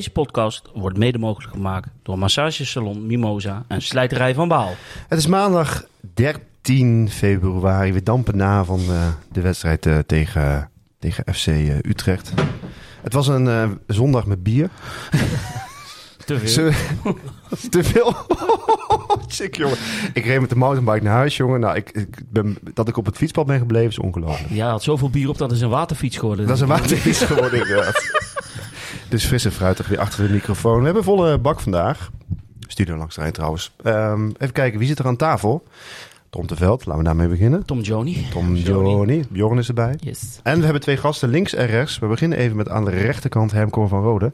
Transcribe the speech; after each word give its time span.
Deze 0.00 0.12
podcast 0.12 0.62
wordt 0.74 0.98
mede 0.98 1.18
mogelijk 1.18 1.52
gemaakt 1.52 1.88
door 2.02 2.18
Massagesalon 2.18 3.06
Mimosa 3.06 3.64
en 3.68 3.82
Slijterij 3.82 4.34
van 4.34 4.48
Baal. 4.48 4.74
Het 5.08 5.18
is 5.18 5.26
maandag 5.26 5.84
13 6.14 7.10
februari. 7.10 7.92
We 7.92 8.02
dampen 8.02 8.36
na 8.36 8.64
van 8.64 8.80
eh, 8.80 9.08
de 9.32 9.40
wedstrijd 9.40 9.86
eh, 9.86 9.98
tegen, 9.98 10.70
tegen 10.98 11.34
FC 11.34 11.46
eh, 11.46 11.76
Utrecht. 11.76 12.32
Het 13.02 13.12
was 13.12 13.28
een 13.28 13.78
zondag 13.86 14.26
met 14.26 14.42
bier. 14.42 14.70
Te 16.26 16.38
veel. 16.38 16.72
Te 17.70 17.84
veel. 17.84 18.14
Jongen. 19.52 19.76
Ik 20.12 20.24
reed 20.24 20.40
met 20.40 20.48
de 20.48 20.56
mountainbike 20.56 21.04
naar 21.04 21.14
huis, 21.14 21.36
jongen. 21.36 21.60
Nou, 21.60 21.76
ik, 21.76 21.90
ik 21.90 22.18
ben, 22.28 22.58
dat 22.74 22.88
ik 22.88 22.96
op 22.96 23.06
het 23.06 23.16
fietspad 23.16 23.46
ben 23.46 23.58
gebleven 23.58 23.88
is 23.88 23.98
ongelooflijk. 23.98 24.50
Ja, 24.50 24.70
had 24.70 24.82
zoveel 24.82 25.10
bier 25.10 25.28
op 25.28 25.38
dat 25.38 25.52
is 25.52 25.60
een 25.60 25.68
waterfiets 25.68 26.16
geworden. 26.16 26.46
Dat 26.46 26.56
is 26.56 26.62
een 26.62 26.68
waterfiets 26.68 27.24
geworden, 27.24 27.60
inderdaad. 27.60 28.29
Dus 29.10 29.24
fris 29.24 29.44
en 29.44 29.52
fruitig 29.52 29.88
weer 29.88 29.98
achter 29.98 30.26
de 30.26 30.32
microfoon. 30.32 30.78
We 30.78 30.84
hebben 30.84 31.04
volle 31.04 31.38
bak 31.38 31.60
vandaag. 31.60 32.10
Studio 32.68 32.96
langs 32.96 33.14
de 33.14 33.20
Rijn 33.20 33.32
trouwens. 33.32 33.70
Ehm, 33.82 34.26
even 34.38 34.52
kijken, 34.52 34.78
wie 34.78 34.88
zit 34.88 34.98
er 34.98 35.06
aan 35.06 35.16
tafel? 35.16 35.62
Tom 36.30 36.46
de 36.46 36.56
Veld, 36.56 36.84
laten 36.86 37.02
we 37.02 37.08
daarmee 37.08 37.28
beginnen. 37.28 37.64
Tom 37.64 37.80
Joni. 37.80 38.26
Tom 38.30 38.54
Joni, 38.56 39.24
Bjorn 39.30 39.58
is 39.58 39.68
erbij. 39.68 39.96
Yes. 40.00 40.40
En 40.42 40.56
we 40.58 40.64
hebben 40.64 40.82
twee 40.82 40.96
gasten 40.96 41.28
links 41.28 41.54
en 41.54 41.66
rechts. 41.66 41.98
We 41.98 42.06
beginnen 42.06 42.38
even 42.38 42.56
met 42.56 42.68
aan 42.68 42.84
de 42.84 42.90
rechterkant 42.90 43.52
Hermcor 43.52 43.88
van 43.88 44.02
Rode. 44.02 44.32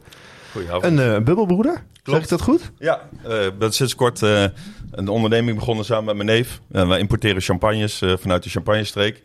Goedenavond. 0.51 0.83
Een 0.83 0.99
eh, 0.99 1.23
bubbelbroeder, 1.23 1.73
zeg 1.73 1.83
Klopt. 2.03 2.23
ik 2.23 2.29
dat 2.29 2.41
goed? 2.41 2.71
Ja, 2.79 3.01
eh, 3.23 3.45
ik 3.45 3.57
ben 3.57 3.71
sinds 3.73 3.95
kort 3.95 4.21
eh, 4.21 4.43
een 4.91 5.07
onderneming 5.07 5.57
begonnen 5.57 5.85
samen 5.85 6.05
met 6.05 6.15
mijn 6.15 6.27
neef. 6.27 6.61
En 6.71 6.87
wij 6.87 6.99
importeren 6.99 7.41
champagnes 7.41 8.01
eh, 8.01 8.13
vanuit 8.17 8.43
de 8.43 8.49
champagnestreek. 8.49 9.23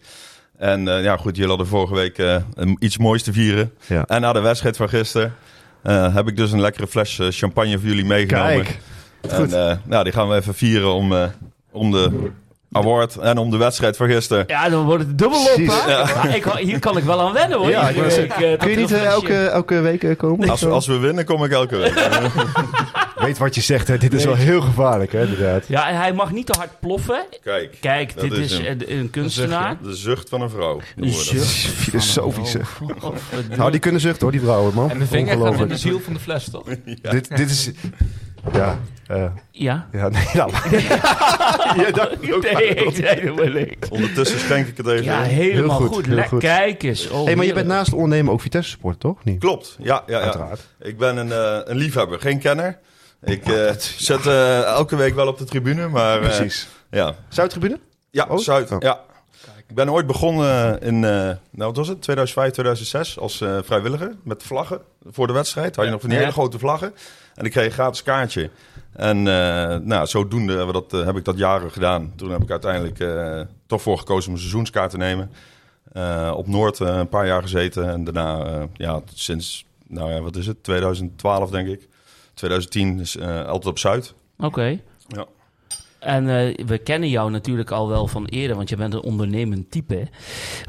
En 0.62 0.88
eh, 0.88 1.02
ja, 1.02 1.16
goed, 1.16 1.34
jullie 1.34 1.48
hadden 1.48 1.66
vorige 1.66 1.94
week 1.94 2.18
eh, 2.18 2.36
iets 2.78 2.98
moois 2.98 3.22
te 3.22 3.32
vieren. 3.32 3.72
Ja. 3.86 4.04
En 4.06 4.20
na 4.20 4.32
de 4.32 4.40
wedstrijd 4.40 4.76
van 4.76 4.88
gisteren 4.88 5.34
eh, 5.82 6.14
heb 6.14 6.28
ik 6.28 6.36
dus 6.36 6.52
een 6.52 6.60
lekkere 6.60 6.86
fles 6.86 7.20
champagne 7.30 7.78
voor 7.78 7.88
jullie 7.88 8.04
meegenomen. 8.04 8.62
Kijk, 8.62 8.78
En 9.20 9.36
goed. 9.36 9.50
nou, 9.84 10.04
die 10.04 10.12
gaan 10.12 10.28
we 10.28 10.34
even 10.34 10.54
vieren 10.54 10.92
om, 10.94 11.14
om 11.70 11.90
de 11.90 12.30
award 12.72 13.16
en 13.16 13.38
om 13.38 13.50
de 13.50 13.56
wedstrijd 13.56 13.96
van 13.96 14.06
gisteren. 14.08 14.44
Ja, 14.46 14.68
dan 14.68 14.84
wordt 14.84 15.04
het 15.06 15.18
dubbel 15.18 15.40
op, 15.40 15.58
ik, 16.34 16.44
hier 16.58 16.78
kan 16.78 16.96
ik 16.96 17.04
wel 17.04 17.20
aan 17.20 17.32
wennen, 17.32 17.58
hoor. 17.58 17.70
Ja, 17.70 17.88
ik 17.88 18.02
week, 18.02 18.30
eh, 18.30 18.58
Kun 18.58 18.70
je 18.70 18.76
niet 18.76 18.92
eh, 18.92 19.04
elke, 19.04 19.44
elke 19.44 19.80
week 19.80 20.04
eh, 20.04 20.16
komen? 20.16 20.50
Als, 20.50 20.66
als 20.66 20.86
we 20.86 20.98
winnen, 20.98 21.24
kom 21.24 21.44
ik 21.44 21.50
elke 21.50 21.76
week. 21.76 21.94
Weet 23.14 23.38
wat 23.38 23.54
je 23.54 23.60
zegt, 23.60 23.88
hè? 23.88 23.98
dit 23.98 24.12
is 24.12 24.24
wel 24.24 24.34
heel 24.34 24.60
gevaarlijk, 24.60 25.12
hè, 25.12 25.22
inderdaad. 25.22 25.68
Ja, 25.68 25.88
en 25.88 25.96
hij 25.96 26.12
mag 26.12 26.32
niet 26.32 26.46
te 26.46 26.58
hard 26.58 26.80
ploffen. 26.80 27.24
Kijk, 27.42 27.76
Kijk, 27.80 28.20
dit 28.20 28.32
is 28.32 28.58
een, 28.58 28.98
een 28.98 29.10
kunstenaar. 29.10 29.76
de 29.82 29.94
zucht 29.94 30.28
van 30.28 30.40
een 30.40 30.50
vrouw. 30.50 30.80
Dat. 30.96 31.08
zucht. 31.10 31.46
Filosofische. 31.46 32.60
Nou, 33.56 33.70
die 33.70 33.80
kunnen 33.80 34.00
zuchten 34.00 34.22
hoor, 34.22 34.32
die 34.32 34.40
vrouwen, 34.40 34.74
man. 34.74 34.90
En 34.90 34.98
de 34.98 35.06
vinger 35.06 35.38
gaat 35.38 35.60
in 35.60 35.68
de 35.68 35.76
ziel 35.76 36.00
van 36.00 36.12
de 36.12 36.20
fles, 36.20 36.50
toch? 36.50 36.64
Dit, 36.84 37.36
dit 37.36 37.50
is... 37.50 37.70
Ja, 38.52 38.78
eh, 39.06 39.24
Ja. 39.50 39.88
ja, 39.92 40.08
nee, 40.08 40.26
nou. 40.34 40.52
ja, 41.76 41.90
dat, 41.90 42.20
Nee, 42.20 42.76
helemaal 43.08 43.46
niks. 43.46 43.88
Ondertussen 43.88 44.38
schenk 44.38 44.66
ik 44.66 44.76
het 44.76 44.86
even 44.86 45.04
Ja, 45.04 45.22
in. 45.22 45.30
helemaal 45.30 45.78
Heel 45.78 45.86
goed. 45.86 45.94
goed, 45.96 46.06
heel 46.06 46.14
Le- 46.14 46.26
goed. 46.28 46.40
Kijk 46.40 46.82
eens. 46.82 47.08
Oh, 47.08 47.24
hey, 47.24 47.36
maar 47.36 47.44
je 47.46 47.52
bent 47.52 47.66
naast 47.66 47.92
ondernemen 47.92 48.32
ook 48.32 48.40
Vitesse 48.40 48.70
support, 48.70 49.00
toch? 49.00 49.24
Niet? 49.24 49.38
Klopt, 49.40 49.76
ja, 49.78 50.02
ja, 50.06 50.18
ja. 50.18 50.24
Uiteraard. 50.24 50.60
Ik 50.80 50.98
ben 50.98 51.16
een, 51.16 51.32
eh, 51.32 51.58
een 51.64 51.76
liefhebber, 51.76 52.20
geen 52.20 52.38
kenner. 52.38 52.78
Ik 53.24 53.46
eh, 53.48 53.70
zet 53.78 54.26
eh, 54.26 54.62
elke 54.62 54.96
week 54.96 55.14
wel 55.14 55.26
op 55.26 55.38
de 55.38 55.44
tribune, 55.44 55.88
maar 55.88 56.14
eh, 56.22 56.22
Precies. 56.36 56.68
ja. 56.90 57.14
Zuidtribune? 57.28 57.78
Ja, 58.10 58.26
Oh, 58.28 58.38
Zuid, 58.38 58.70
oh. 58.72 58.80
ja. 58.80 59.00
Ik 59.68 59.74
ben 59.74 59.90
ooit 59.92 60.06
begonnen 60.06 60.80
in, 60.80 60.94
eh, 61.04 61.10
nou 61.10 61.36
wat 61.52 61.76
was 61.76 61.88
het, 61.88 62.02
2005, 62.02 62.50
2006 62.52 63.18
als 63.18 63.40
eh, 63.40 63.58
vrijwilliger 63.64 64.12
met 64.24 64.42
vlaggen 64.42 64.80
voor 65.10 65.26
de 65.26 65.32
wedstrijd. 65.32 65.76
Had 65.76 65.84
je 65.84 65.90
nog 65.90 66.00
van 66.00 66.08
die 66.08 66.18
Ja. 66.18 66.24
hele 66.24 66.36
grote 66.36 66.58
vlaggen 66.58 66.94
en 67.34 67.44
ik 67.44 67.50
kreeg 67.50 67.66
een 67.66 67.72
gratis 67.72 68.02
kaartje. 68.02 68.50
En 68.92 69.16
eh, 69.16 69.76
nou, 69.76 70.06
zodoende 70.06 70.56
hebben 70.56 70.74
we 70.74 70.86
dat, 70.88 71.00
eh, 71.00 71.06
heb 71.06 71.16
ik 71.16 71.24
dat 71.24 71.38
jaren 71.38 71.70
gedaan. 71.70 72.12
Toen 72.16 72.30
heb 72.30 72.42
ik 72.42 72.50
uiteindelijk 72.50 72.98
eh, 72.98 73.40
toch 73.66 73.82
voor 73.82 73.98
gekozen 73.98 74.28
om 74.28 74.34
een 74.34 74.40
seizoenskaart 74.40 74.90
te 74.90 74.96
nemen. 74.96 75.30
Op 76.34 76.46
Noord 76.46 76.78
een 76.78 77.08
paar 77.08 77.26
jaar 77.26 77.42
gezeten 77.42 77.88
en 77.88 78.04
daarna, 78.04 78.46
ja, 78.74 79.00
sinds, 79.14 79.66
nou 79.86 80.12
ja, 80.12 80.20
wat 80.20 80.36
is 80.36 80.46
het, 80.46 80.62
2012 80.62 81.50
denk 81.50 81.68
ik. 81.68 81.88
2010 82.34 83.00
is 83.00 83.20
altijd 83.20 83.66
op 83.66 83.78
Zuid. 83.78 84.14
Oké. 84.38 84.80
En 86.02 86.28
eh, 86.28 86.64
we 86.66 86.78
kennen 86.78 87.08
jou 87.08 87.30
natuurlijk 87.30 87.70
al 87.70 87.88
wel 87.88 88.06
van 88.06 88.24
eerder, 88.24 88.56
want 88.56 88.68
je 88.68 88.76
bent 88.76 88.94
een 88.94 89.02
ondernemend 89.02 89.70
type. 89.70 90.08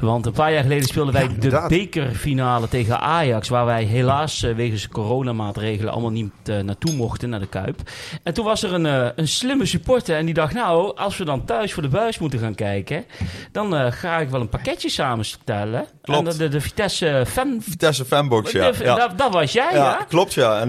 Want 0.00 0.26
een 0.26 0.32
paar 0.32 0.52
jaar 0.52 0.62
geleden 0.62 0.88
speelden 0.88 1.14
wij 1.14 1.28
de 1.38 1.64
bekerfinale 1.68 2.68
tegen 2.68 3.00
Ajax, 3.00 3.48
waar 3.48 3.64
wij 3.64 3.84
helaas 3.84 4.42
eh, 4.42 4.54
wegens 4.54 4.88
coronamaatregelen 4.88 5.92
allemaal 5.92 6.10
niet 6.10 6.32
eh, 6.44 6.58
naartoe 6.58 6.92
mochten, 6.92 7.28
naar 7.28 7.40
de 7.40 7.46
Kuip. 7.46 7.80
En 8.22 8.34
toen 8.34 8.44
was 8.44 8.62
er 8.62 8.72
een, 8.72 8.84
een 9.18 9.28
slimme 9.28 9.66
supporter 9.66 10.16
en 10.16 10.24
die 10.24 10.34
dacht, 10.34 10.54
nou, 10.54 10.96
als 10.96 11.16
we 11.16 11.24
dan 11.24 11.44
thuis 11.44 11.72
voor 11.72 11.82
de 11.82 11.88
buis 11.88 12.18
moeten 12.18 12.38
gaan 12.38 12.54
kijken, 12.54 13.04
dan 13.52 13.92
ga 13.92 14.18
ik 14.18 14.28
wel 14.28 14.40
een 14.40 14.48
pakketje 14.48 14.88
samenstellen. 14.88 15.86
Klopt. 16.02 16.28
En 16.28 16.38
de, 16.38 16.48
de 16.48 16.60
Vitesse 16.60 17.24
fan... 17.26 17.56
Vitesse 17.60 18.04
fanbox, 18.04 18.52
ja. 18.52 18.70
de- 18.70 18.84
ja. 18.84 18.94
Dat, 18.94 19.18
dat 19.18 19.32
was 19.32 19.52
jij, 19.52 19.68
ja? 19.72 19.76
Ja, 19.98 20.04
klopt 20.08 20.34
ja. 20.34 20.60
En 20.60 20.68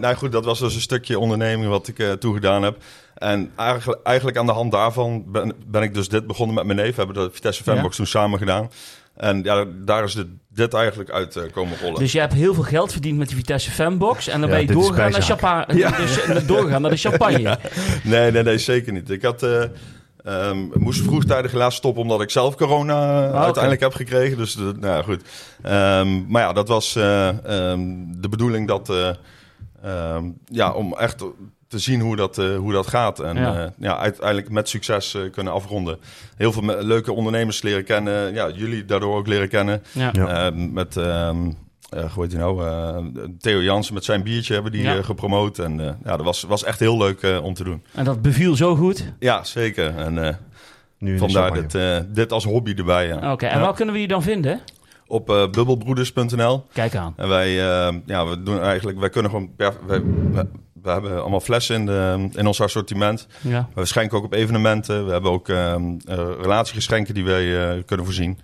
nou 0.00 0.14
goed, 0.14 0.32
dat 0.32 0.44
was 0.44 0.58
dus 0.58 0.74
een 0.74 0.80
stukje 0.80 1.18
onderneming 1.18 1.68
wat 1.68 1.88
ik 1.88 2.16
toegedaan 2.20 2.62
heb. 2.62 2.76
En 3.14 3.50
eigenlijk, 3.56 4.00
eigenlijk 4.02 4.36
aan 4.36 4.46
de 4.46 4.52
hand 4.52 4.72
daarvan 4.72 5.24
ben, 5.26 5.52
ben 5.66 5.82
ik 5.82 5.94
dus 5.94 6.08
dit 6.08 6.26
begonnen 6.26 6.54
met 6.54 6.64
mijn 6.64 6.78
neef. 6.78 6.96
We 6.96 7.02
hebben 7.04 7.24
de 7.24 7.30
Vitesse 7.32 7.62
Fanbox 7.62 7.96
toen 7.96 8.06
samen 8.06 8.38
gedaan. 8.38 8.70
En 9.14 9.42
ja, 9.42 9.64
daar 9.84 10.04
is 10.04 10.14
dit, 10.14 10.26
dit 10.48 10.74
eigenlijk 10.74 11.10
uit 11.10 11.36
eh, 11.36 11.42
komen 11.52 11.78
rollen. 11.82 11.98
Dus 11.98 12.12
je 12.12 12.20
hebt 12.20 12.32
heel 12.32 12.54
veel 12.54 12.62
geld 12.62 12.92
verdiend 12.92 13.18
met 13.18 13.28
die 13.28 13.36
Vitesse 13.36 13.70
fanbox. 13.70 14.28
En 14.28 14.40
dan 14.40 14.48
Ja, 14.50 14.56
ben 14.56 14.66
je 14.66 14.72
doorgegaan 14.72 15.10
naar, 15.10 15.66
dus, 15.96 16.22
eh, 16.22 16.46
doorgegaan 16.46 16.82
naar 16.82 16.90
de 16.90 16.96
champagne. 17.08 17.58
Nee, 18.04 18.30
nee, 18.30 18.42
nee, 18.42 18.58
zeker 18.58 18.92
niet. 18.92 19.10
Ik 19.10 19.22
had, 19.22 19.42
eh, 19.42 19.62
ehm, 20.24 20.58
moest 20.74 21.02
vroegtijdig 21.02 21.52
helaas 21.52 21.74
stoppen 21.74 22.02
omdat 22.02 22.20
ik 22.20 22.30
zelf 22.30 22.54
corona 22.56 23.26
oké. 23.28 23.36
uiteindelijk 23.36 23.82
heb 23.82 23.94
gekregen. 23.94 24.36
Dus 24.36 24.54
de, 24.54 24.72
nou 24.80 24.96
ja, 24.96 25.02
goed. 25.02 25.22
Ehm, 25.62 26.26
maar 26.26 26.42
ja, 26.42 26.52
dat 26.52 26.68
was 26.68 26.96
eh, 26.96 27.28
ehm, 27.28 27.82
de 28.06 28.28
bedoeling 28.28 28.68
dat, 28.68 28.90
eh, 28.90 29.10
ehm, 29.82 30.24
ja, 30.44 30.72
om 30.72 30.94
echt 30.96 31.24
te 31.74 31.80
zien 31.80 32.00
hoe 32.00 32.16
dat, 32.16 32.38
eh, 32.38 32.56
hoe 32.56 32.72
dat 32.72 32.86
gaat. 32.86 33.20
En 33.20 33.36
Ja. 33.36 33.52
ja. 33.54 33.72
ja, 33.78 33.98
uiteindelijk 33.98 34.50
met 34.50 34.68
succes 34.68 35.14
eh, 35.14 35.22
kunnen 35.32 35.52
afronden. 35.52 35.98
Heel 36.36 36.52
veel 36.52 36.62
me- 36.62 36.82
leuke 36.84 37.12
ondernemers 37.12 37.62
leren 37.62 37.84
kennen. 37.84 38.34
Ja, 38.34 38.50
jullie 38.50 38.84
daardoor 38.84 39.16
ook 39.16 39.26
leren 39.26 39.48
kennen. 39.48 39.82
Ja. 39.92 40.08
Ja. 40.12 40.50
Met, 40.54 40.96
ehm 40.96 41.50
eh, 41.90 42.12
hoe 42.12 42.22
heet 42.22 42.32
hij 42.32 42.40
nou? 42.40 42.66
Eh, 42.66 42.96
Theo 43.40 43.62
Jansen 43.62 43.94
met 43.94 44.04
zijn 44.04 44.22
biertje 44.22 44.54
hebben 44.54 44.72
die 44.72 44.82
Ja. 44.82 44.96
eh, 44.96 45.04
gepromoot. 45.04 45.58
En 45.58 45.80
eh, 45.80 45.86
ja, 46.04 46.16
dat 46.16 46.22
was, 46.26 46.42
was 46.42 46.64
echt 46.64 46.78
heel 46.80 46.96
leuk 46.98 47.22
eh, 47.22 47.44
om 47.44 47.54
te 47.54 47.64
doen. 47.64 47.82
En 47.94 48.04
dat 48.04 48.22
beviel 48.22 48.56
zo 48.56 48.76
goed. 48.76 49.12
Ja, 49.18 49.44
zeker. 49.44 49.96
En 49.96 50.26
eh, 50.26 50.34
Nu 50.98 51.18
vandaar 51.18 51.52
dit, 51.52 51.74
eh, 51.74 51.96
dit 52.08 52.32
als 52.32 52.44
hobby 52.44 52.72
erbij. 52.76 53.06
Ja. 53.06 53.32
Oké, 53.32 53.46
en 53.46 53.58
Ja. 53.58 53.64
waar 53.64 53.74
kunnen 53.74 53.94
we 53.94 54.00
je 54.00 54.08
dan 54.08 54.22
vinden? 54.22 54.60
Op 55.06 55.30
eh, 55.30 55.48
bubbelbroeders.nl. 55.50 56.66
Kijk 56.72 56.94
aan. 56.96 57.12
En 57.16 57.28
wij, 57.28 57.48
eh, 57.48 57.94
ja, 58.06 58.26
we 58.26 58.42
doen 58.42 58.60
eigenlijk, 58.60 58.98
wij 58.98 59.08
kunnen 59.10 59.30
gewoon, 59.30 59.54
per, 59.56 59.72
wij, 59.86 60.02
we 60.84 60.90
hebben 60.90 61.20
allemaal 61.20 61.40
flessen 61.40 61.74
in, 61.76 61.86
de, 61.86 62.28
in 62.34 62.46
ons 62.46 62.60
assortiment. 62.60 63.26
Ja. 63.40 63.68
We 63.74 63.84
schenken 63.84 64.18
ook 64.18 64.24
op 64.24 64.32
evenementen. 64.32 65.06
We 65.06 65.12
hebben 65.12 65.30
ook 65.30 65.48
ehm, 65.48 65.82
eh, 66.06 66.18
relatiegeschenken 66.40 67.14
die 67.14 67.24
wij 67.24 67.70
eh, 67.76 67.82
kunnen 67.86 68.06
voorzien. 68.06 68.38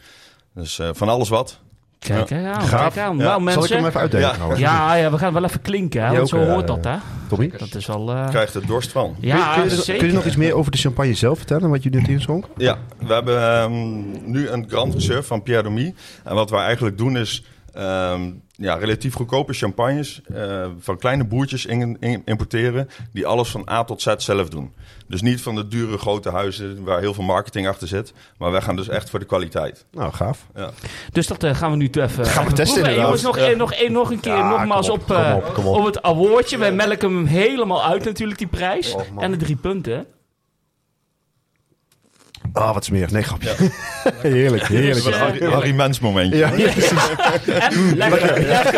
Dus 0.54 0.78
eh, 0.78 0.88
van 0.92 1.08
alles 1.08 1.28
wat. 1.28 1.58
Kijk, 1.98 2.32
aan. 2.32 2.62
Gaaf. 2.62 2.94
Kijk 2.94 3.06
aan. 3.06 3.16
Ja. 3.16 3.22
Nou, 3.22 3.42
Zal 3.42 3.52
ik 3.52 3.58
mensen. 3.58 3.76
hem 3.76 3.86
even 3.86 4.00
uitdelen 4.00 4.28
Ja. 4.48 4.56
Ja, 4.56 4.94
ja, 4.94 5.10
we 5.10 5.18
gaan 5.18 5.32
wel 5.32 5.44
even 5.44 5.60
klinken, 5.62 6.06
hè, 6.06 6.16
want 6.16 6.28
zo 6.28 6.40
ook, 6.42 6.48
hoort 6.48 6.66
dat, 6.66 6.84
hè? 6.84 6.96
Tommy? 7.28 7.52
Dat 7.58 7.74
is 7.74 7.86
wel... 7.86 8.10
eh, 8.10 8.28
Krijgt 8.28 8.54
er 8.54 8.66
dorst 8.66 8.90
van. 8.92 9.16
ja, 9.20 9.52
kun, 9.54 9.62
je, 9.62 9.68
kun, 9.68 9.76
je, 9.76 9.82
zeker. 9.82 9.98
kun 10.00 10.06
je 10.08 10.14
nog 10.14 10.24
iets 10.24 10.36
meer 10.36 10.54
over 10.54 10.72
de 10.72 10.78
champagne 10.78 11.14
zelf 11.14 11.36
vertellen, 11.38 11.70
wat 11.70 11.82
jullie 11.82 12.00
net 12.00 12.08
inschonk? 12.08 12.44
Ja, 12.56 12.78
we 13.06 13.12
hebben 13.12 13.42
ehm, 13.42 14.30
nu 14.30 14.48
een 14.48 14.64
Grand 14.68 14.94
Reserve 14.94 15.22
van 15.22 15.42
Pierre 15.42 15.62
Domy. 15.62 15.94
En 16.24 16.34
wat 16.34 16.50
wij 16.50 16.60
eigenlijk 16.64 16.98
doen 16.98 17.16
is 17.16 17.44
ehm, 17.74 18.30
ja, 18.50 18.74
relatief 18.74 19.14
goedkope 19.14 19.52
champagnes 19.52 20.20
eh, 20.34 20.66
van 20.78 20.98
kleine 20.98 21.24
boertjes 21.24 21.66
in, 21.66 21.96
in- 22.00 22.22
importeren. 22.24 22.88
Die 23.12 23.26
alles 23.26 23.48
van 23.48 23.68
A 23.70 23.84
tot 23.84 24.02
Z 24.02 24.14
zelf 24.16 24.48
doen. 24.48 24.72
Dus 25.08 25.20
niet 25.22 25.42
van 25.42 25.54
de 25.54 25.68
dure 25.68 25.98
grote 25.98 26.30
huizen 26.30 26.84
waar 26.84 27.00
heel 27.00 27.14
veel 27.14 27.24
marketing 27.24 27.68
achter 27.68 27.88
zit. 27.88 28.12
Maar 28.38 28.50
wij 28.50 28.60
gaan 28.62 28.76
dus 28.76 28.88
echt 28.88 29.10
voor 29.10 29.18
de 29.18 29.24
kwaliteit. 29.24 29.84
Nou, 29.92 30.12
gaaf. 30.12 30.46
Ja. 30.54 30.70
Dus 31.12 31.26
dat 31.26 31.42
eh, 31.44 31.54
gaan 31.54 31.70
we 31.70 31.76
nu 31.76 31.88
even, 31.90 32.26
Gaan 32.26 32.44
we 32.46 32.52
testen 32.52 32.54
proeven. 32.54 32.76
inderdaad. 32.76 33.04
Jongens, 33.04 33.22
nog, 33.22 33.38
Ja. 33.38 33.56
nog, 33.56 33.72
één- 33.72 33.92
nog 33.92 34.10
een 34.10 34.20
keer, 34.20 34.32
Ja, 34.36 34.50
nogmaals 34.50 34.86
kom 34.88 34.94
op, 34.96 35.00
op, 35.02 35.06
kom 35.06 35.16
eh, 35.24 35.34
op, 35.36 35.54
kom 35.54 35.66
op. 35.66 35.76
op 35.78 35.84
het 35.84 36.02
awardje. 36.02 36.58
Wij 36.58 36.72
melken 36.72 37.14
hem 37.14 37.26
helemaal 37.26 37.84
uit 37.84 38.04
natuurlijk, 38.04 38.38
die 38.38 38.48
prijs. 38.48 38.94
Oh, 38.94 39.02
en 39.18 39.30
de 39.30 39.36
drie 39.36 39.56
punten. 39.56 40.06
Ah, 42.52 42.72
wat 42.74 42.84
smerig. 42.84 43.10
Nee, 43.10 43.22
grapje. 43.22 43.54
heerlijk, 44.22 44.66
heerlijk. 44.66 45.04
Een 45.06 45.12
eh, 45.12 45.18
Harry, 45.18 45.44
Harry 45.46 45.72
Mens 45.74 46.00
momentje. 46.00 46.36
ja, 46.38 46.50
ja. 46.56 46.68
En 47.70 47.96
lekker. 47.96 48.40
lekker. 48.40 48.74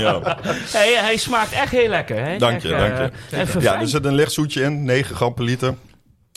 Ja. 0.00 0.38
Hey, 0.72 0.92
hij 1.00 1.16
smaakt 1.16 1.52
echt 1.52 1.70
heel 1.72 1.88
lekker. 1.88 2.24
Hè? 2.24 2.36
Dank 2.38 2.62
je, 2.62 2.74
Echt, 2.74 2.96
dank 2.96 3.48
je. 3.48 3.56
eh, 3.58 3.62
Ja, 3.64 3.80
er 3.80 3.88
zit 3.88 4.04
een 4.04 4.14
licht 4.14 4.32
zoetje 4.32 4.62
in, 4.62 4.84
9 4.84 5.16
gram 5.16 5.34
per 5.34 5.44
liter. 5.44 5.74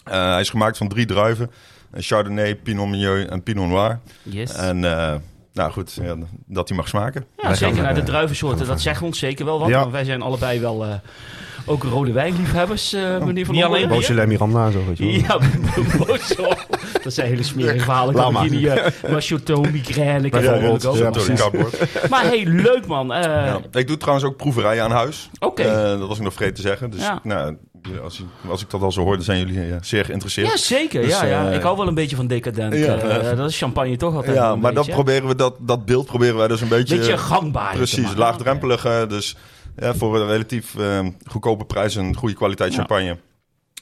Eh, 0.04 0.32
hij 0.32 0.40
is 0.40 0.50
gemaakt 0.50 0.78
van 0.78 0.88
drie 0.88 1.06
druiven. 1.06 1.52
Een 1.92 2.02
Chardonnay, 2.02 2.56
Pinot 2.56 2.88
Meunier 2.88 3.30
en 3.30 3.44
Pinot 3.44 3.68
Noir. 3.68 4.00
Yes. 4.24 4.52
En 4.54 4.86
eh, 4.86 5.14
nou 5.56 5.72
goed, 5.72 5.98
ja, 6.02 6.16
dat 6.48 6.68
hij 6.68 6.78
mag 6.78 6.88
smaken. 6.88 7.26
Ja, 7.38 7.48
Wij 7.48 7.56
zeker. 7.56 7.74
gaan, 7.76 7.84
Nou, 7.84 7.96
de 7.96 8.02
eh, 8.02 8.08
druivensoorten, 8.08 8.68
dat 8.68 8.82
zegt 8.82 9.02
ons 9.02 9.20
zeker 9.20 9.46
wel 9.46 9.60
wat. 9.60 9.70
Ja. 9.70 9.80
Want 9.80 9.92
wij 9.92 10.04
zijn 10.04 10.22
allebei 10.22 10.60
wel 10.60 10.86
eh, 10.86 10.94
ook 11.66 11.84
rode 11.84 12.12
wijnliefhebbers, 12.12 12.94
eh 12.94 13.02
meneer 13.02 13.46
Van 13.46 13.56
Niet 13.56 13.88
Beaujolais 13.88 14.28
Miranda 14.28 14.66
en 14.66 14.72
zo, 14.72 14.86
weet 14.88 14.98
je 14.98 15.24
wel. 15.28 15.42
Ja, 15.42 15.48
Bozo. 16.06 16.48
dat 17.04 17.14
zijn 17.14 17.28
hele 17.28 17.44
smerige 17.44 17.80
verhalen. 17.84 18.32
Ik 18.32 18.38
hier 18.38 18.52
niet, 18.52 18.62
uh, 19.04 19.12
maar 19.12 19.22
Chateau, 19.22 19.72
migraine, 19.72 20.30
Bijvoorbeeld. 20.30 20.86
ook. 20.86 20.98
Ja. 20.98 21.50
Maar 22.10 22.24
hey, 22.24 22.46
leuk 22.46 22.86
man. 22.88 23.14
Eh, 23.14 23.22
Ja. 23.24 23.60
Ik 23.72 23.88
doe 23.88 23.98
trouwens 23.98 24.28
ook 24.28 24.38
proeverijen 24.38 24.84
aan 24.84 24.92
huis. 24.92 25.30
Oké. 25.40 25.64
Eh, 25.64 26.00
dat 26.00 26.08
was 26.08 26.18
ik 26.18 26.24
nog 26.24 26.34
vergeten 26.34 26.56
te 26.56 26.68
zeggen. 26.68 26.90
Dus 26.90 27.02
Ja. 27.02 27.20
nou, 27.24 27.58
als, 28.04 28.22
als 28.48 28.62
ik 28.62 28.70
dat 28.70 28.82
al 28.82 28.92
zo 28.92 29.02
hoor, 29.02 29.16
dan 29.16 29.24
zijn 29.24 29.40
jullie 29.40 29.72
eh, 29.72 29.78
zeer 29.82 30.06
geïnteresseerd. 30.06 30.48
Ja, 30.48 30.58
zeker. 30.58 31.02
Dus, 31.02 31.12
ja, 31.20 31.26
ja. 31.26 31.50
eh, 31.50 31.56
Ik 31.56 31.62
hou 31.62 31.78
wel 31.78 31.88
een 31.88 31.94
beetje 31.94 32.16
van 32.16 32.28
decadent. 32.28 32.74
Ja. 32.74 32.96
eh, 32.98 33.38
dat 33.38 33.50
is 33.50 33.58
champagne 33.58 33.98
toch 33.98 34.16
altijd 34.16 34.36
Ja, 34.36 34.52
een 34.52 34.60
maar 34.60 34.74
dat 34.74 34.90
proberen 34.90 35.28
we, 35.28 35.36
dat, 35.36 35.56
dat 35.60 35.86
beeld 35.86 36.06
proberen 36.06 36.36
wij 36.38 36.48
dus 36.48 36.62
een 36.62 36.68
beetje... 36.68 36.98
beetje 36.98 37.18
gangbaar. 37.18 37.72
te 37.72 37.78
Precies, 37.78 38.04
maken. 38.04 38.18
laagdrempelig. 38.20 38.86
eh, 38.86 39.08
Dus 39.08 39.36
ja, 39.78 39.94
voor 39.94 40.20
een 40.20 40.28
relatief 40.28 40.76
eh, 40.78 41.00
goedkope 41.26 41.66
prijs 41.66 41.96
en 41.96 42.16
goede 42.16 42.36
kwaliteit 42.36 42.72
Ja. 42.72 42.78
champagne. 42.78 43.18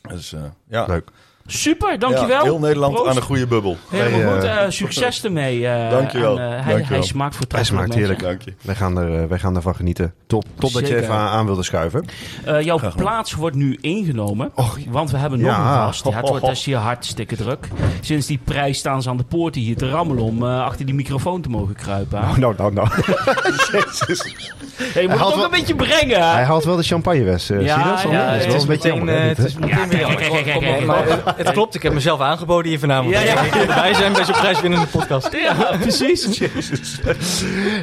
Dus 0.09 0.33
eh, 0.33 0.41
ja. 0.67 0.85
Leuk. 0.85 1.09
Super, 1.45 1.99
dankjewel. 1.99 2.37
Ja, 2.37 2.43
heel 2.43 2.59
Nederland 2.59 2.93
Proost. 2.93 3.09
aan 3.09 3.15
een 3.15 3.21
goede 3.21 3.47
bubbel. 3.47 3.77
Helemaal 3.89 4.19
Wij, 4.19 4.33
goed. 4.33 4.43
eh, 4.43 4.63
eh, 4.63 4.69
succes 4.69 5.23
ermee. 5.23 5.67
eh, 5.67 5.89
Dankjewel. 5.97 6.39
en, 6.39 6.43
eh, 6.57 6.63
hij, 6.63 6.73
Dankjewel. 6.73 6.97
hij 6.99 7.07
smaakt 7.07 7.35
voor 7.35 7.45
Hij 7.49 7.63
smaakt 7.63 7.93
heerlijk. 7.93 8.19
Dank 8.21 8.41
je. 8.41 8.53
Wij 8.61 8.75
gaan, 8.75 8.97
er, 8.97 9.21
eh, 9.21 9.27
wij 9.27 9.39
gaan 9.39 9.55
ervan 9.55 9.75
genieten. 9.75 10.13
Top, 10.27 10.43
top 10.59 10.73
dat 10.73 10.87
je 10.87 10.95
even 11.01 11.13
aan, 11.13 11.27
aan 11.27 11.45
wilde 11.45 11.63
schuiven. 11.63 12.05
Eh, 12.45 12.61
jouw 12.61 12.77
Graag 12.77 12.95
plaats 12.95 13.33
wordt 13.33 13.55
nu 13.55 13.77
ingenomen. 13.81 14.51
Och, 14.55 14.77
Want 14.89 15.11
we 15.11 15.17
hebben 15.17 15.39
nog 15.39 15.47
Ja. 15.49 15.57
een 15.57 15.63
gast. 15.85 16.05
Ja, 16.05 16.11
het 16.15 16.29
wordt 16.29 16.47
is 16.47 16.65
hier 16.65 16.77
hartstikke 16.77 17.35
druk. 17.35 17.67
Sinds 18.01 18.27
die 18.27 18.39
prijs 18.43 18.77
staan 18.77 19.01
ze 19.01 19.09
aan 19.09 19.17
de 19.17 19.23
poort 19.23 19.55
hier 19.55 19.77
te 19.77 19.89
rammelen 19.89 20.23
om 20.23 20.43
eh, 20.43 20.61
achter 20.63 20.85
die 20.85 20.95
microfoon 20.95 21.41
te 21.41 21.49
mogen 21.49 21.75
kruipen. 21.75 22.19
oh, 22.19 22.37
nou, 22.37 22.53
nou, 22.57 22.73
nou. 22.73 22.87
Jezus. 23.71 24.33
Hey, 24.77 25.01
je 25.01 25.07
moet 25.07 25.11
het 25.11 25.19
haalt 25.19 25.29
ook 25.31 25.35
wel- 25.35 25.45
een 25.45 25.51
beetje 25.51 25.75
brengen. 25.75 26.31
Hij 26.31 26.43
haalt 26.43 26.63
wel 26.63 26.75
de 26.75 26.83
champagnewest. 26.83 27.49
eh 27.51 27.61
Ja, 27.65 27.97
zie 27.97 28.09
je 28.09 28.15
dat? 28.15 28.21
Ja, 28.23 28.25
dat 28.31 28.35
is 28.35 28.37
het 28.37 28.45
wel 28.47 28.55
is 28.55 28.61
een 28.61 28.67
beetje 28.67 28.87
jammer. 28.93 29.15
eh, 29.15 29.27
het 29.27 29.37
is 29.37 29.53
meteen 29.57 29.89
weer 29.89 31.32
het, 31.37 31.51
klopt, 31.51 31.75
ik 31.75 31.83
heb 31.83 31.93
mezelf 31.93 32.19
aangeboden 32.19 32.69
hier 32.69 32.79
vanavond. 32.79 33.13
Ja, 33.13 33.19
ja. 33.21 33.49
Wij 33.67 33.93
zijn 33.93 34.13
bij 34.13 34.25
zo'n 34.25 34.33
prijswinnende 34.35 34.85
podcast. 34.87 35.31
Ja, 35.31 35.77
precies. 35.79 36.27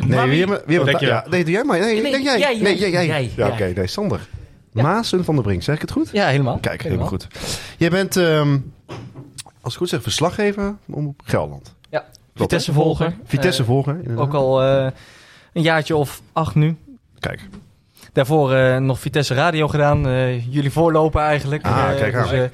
Nee, 0.07 0.29
wie 0.29 0.47
wie- 0.47 0.47
hebben 0.47 0.63
wie 0.67 1.07
ja, 1.07 1.25
Nee, 1.31 1.45
doe 1.45 1.53
jij 1.53 1.65
maar. 1.65 1.79
Nee, 1.81 2.03
Nee, 2.03 2.13
nee, 2.13 2.23
jij. 2.23 2.39
jij, 2.39 2.59
Nee, 2.61 2.79
jij. 2.79 2.91
jij, 2.91 2.91
jij. 2.91 3.07
jij, 3.07 3.31
Ja, 3.37 3.47
oké. 3.49 3.73
Nee, 3.75 3.87
Sander. 3.87 4.21
Maassen 4.73 5.25
van 5.25 5.35
der 5.35 5.45
Brink, 5.45 5.63
zeg 5.63 5.75
ik 5.75 5.81
het 5.81 5.91
goed? 5.91 6.09
Ja, 6.13 6.27
helemaal. 6.27 6.59
Kijk, 6.61 6.83
helemaal. 6.83 7.09
helemaal 7.09 7.29
goed. 7.31 7.45
Jij 7.79 7.91
bent, 7.91 8.17
ehm, 8.17 8.59
als 9.61 9.73
ik 9.73 9.79
goed 9.79 9.89
zeg, 9.89 10.03
verslaggever 10.03 10.75
om 10.91 11.15
Gelderland. 11.25 11.75
Ja, 11.91 11.99
Klopt, 11.99 12.13
Vitesse 12.35 12.73
volger. 12.73 13.15
Vitesse 13.25 13.65
Eh. 14.07 14.21
Ook 14.21 14.35
al 14.35 14.63
eh, 14.63 14.87
een 15.53 15.63
jaartje 15.63 15.97
of 15.97 16.21
acht 16.33 16.55
nu. 16.55 16.77
Kijk, 17.19 17.41
Daarvoor 18.13 18.53
eh, 18.55 18.77
nog 18.77 19.01
Vitesse 19.01 19.35
Radio 19.35 19.69
gedaan. 19.69 20.07
eh, 20.07 20.53
jullie 20.55 20.71
voorlopen 20.71 21.23
eigenlijk. 21.23 21.65
Ah, 21.65 21.89
kijk 21.97 22.15
aan. 22.15 22.29
Dus, 22.29 22.49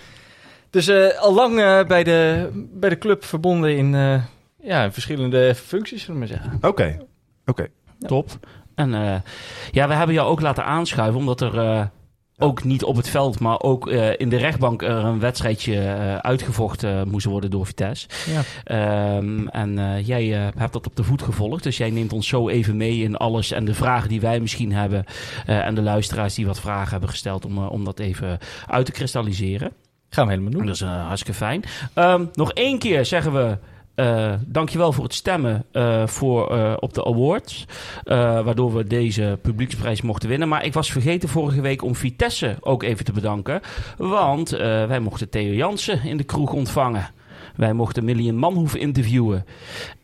dus 0.76 0.88
eh, 0.88 1.18
al 1.20 1.34
lang 1.34 1.60
eh, 1.60 1.84
bij, 1.84 2.04
de, 2.04 2.48
bij 2.72 2.88
de 2.88 2.98
club 2.98 3.24
verbonden 3.24 3.76
in 3.76 3.94
eh, 3.94 4.22
ja, 4.62 4.84
in 4.84 4.92
verschillende 4.92 5.54
functies, 5.54 6.02
zullen 6.04 6.20
we 6.20 6.26
maar 6.26 6.36
zeggen. 6.38 6.58
oké. 6.68 6.98
Oké. 7.46 7.68
Top. 7.98 8.30
En 8.74 8.94
eh, 8.94 9.14
ja, 9.70 9.88
we 9.88 9.94
hebben 9.94 10.14
jou 10.14 10.28
ook 10.28 10.40
laten 10.40 10.64
aanschuiven, 10.64 11.18
omdat 11.18 11.40
er 11.40 11.58
eh, 11.58 11.84
ook 12.38 12.64
niet 12.64 12.84
op 12.84 12.96
het 12.96 13.08
veld, 13.08 13.40
maar 13.40 13.60
ook 13.60 13.88
eh, 13.88 14.10
in 14.16 14.28
de 14.28 14.36
rechtbank 14.36 14.82
er 14.82 14.90
een 15.04 15.20
wedstrijdje 15.20 15.78
eh, 15.80 16.16
uitgevochten 16.16 17.08
moest 17.08 17.26
worden 17.26 17.50
door 17.50 17.66
Vitesse. 17.66 18.08
Ja. 18.26 18.40
Ehm, 18.64 19.46
en 19.46 19.78
eh, 19.78 20.06
jij 20.06 20.34
eh, 20.34 20.48
hebt 20.56 20.72
dat 20.72 20.86
op 20.86 20.96
de 20.96 21.04
voet 21.04 21.22
gevolgd, 21.22 21.62
dus 21.62 21.76
jij 21.76 21.90
neemt 21.90 22.12
ons 22.12 22.28
zo 22.28 22.48
even 22.48 22.76
mee 22.76 23.02
in 23.02 23.16
alles 23.16 23.50
en 23.50 23.64
de 23.64 23.74
vragen 23.74 24.08
die 24.08 24.20
wij 24.20 24.40
misschien 24.40 24.72
hebben 24.72 25.04
eh, 25.46 25.66
en 25.66 25.74
de 25.74 25.82
luisteraars 25.82 26.34
die 26.34 26.46
wat 26.46 26.60
vragen 26.60 26.90
hebben 26.90 27.08
gesteld 27.08 27.44
om, 27.44 27.58
om 27.58 27.84
dat 27.84 27.98
even 27.98 28.38
uit 28.66 28.86
te 28.86 28.92
kristalliseren. 28.92 29.72
Gaan 30.16 30.26
we 30.26 30.32
helemaal 30.32 30.52
doen. 30.52 30.66
Dat 30.66 30.74
is 30.74 30.80
eh, 30.80 31.06
hartstikke 31.06 31.38
fijn. 31.38 31.62
Ehm, 31.94 32.24
nog 32.32 32.52
één 32.52 32.78
keer 32.78 33.04
zeggen 33.04 33.32
we. 33.32 33.58
eh 33.94 34.32
dankjewel 34.46 34.92
voor 34.92 35.04
het 35.04 35.14
stemmen 35.14 35.64
eh, 35.72 36.06
voor, 36.06 36.76
op 36.80 36.94
de 36.94 37.04
awards. 37.04 37.66
waardoor 38.44 38.74
we 38.74 38.84
deze 38.84 39.38
publieksprijs 39.42 40.02
mochten 40.02 40.28
winnen. 40.28 40.48
Maar 40.48 40.64
ik 40.64 40.72
was 40.72 40.92
vergeten 40.92 41.28
vorige 41.28 41.60
week 41.60 41.82
om 41.82 41.94
Vitesse 41.94 42.56
ook 42.60 42.82
even 42.82 43.04
te 43.04 43.12
bedanken. 43.12 43.60
Want 43.96 44.50
wij 44.88 45.00
mochten 45.00 45.28
Theo 45.28 45.52
Jansen 45.52 46.04
in 46.04 46.16
de 46.16 46.24
kroeg 46.24 46.52
ontvangen. 46.52 47.10
Wij 47.56 47.72
mochten 47.72 48.04
Million 48.04 48.36
Manhoef 48.36 48.74
interviewen. 48.74 49.44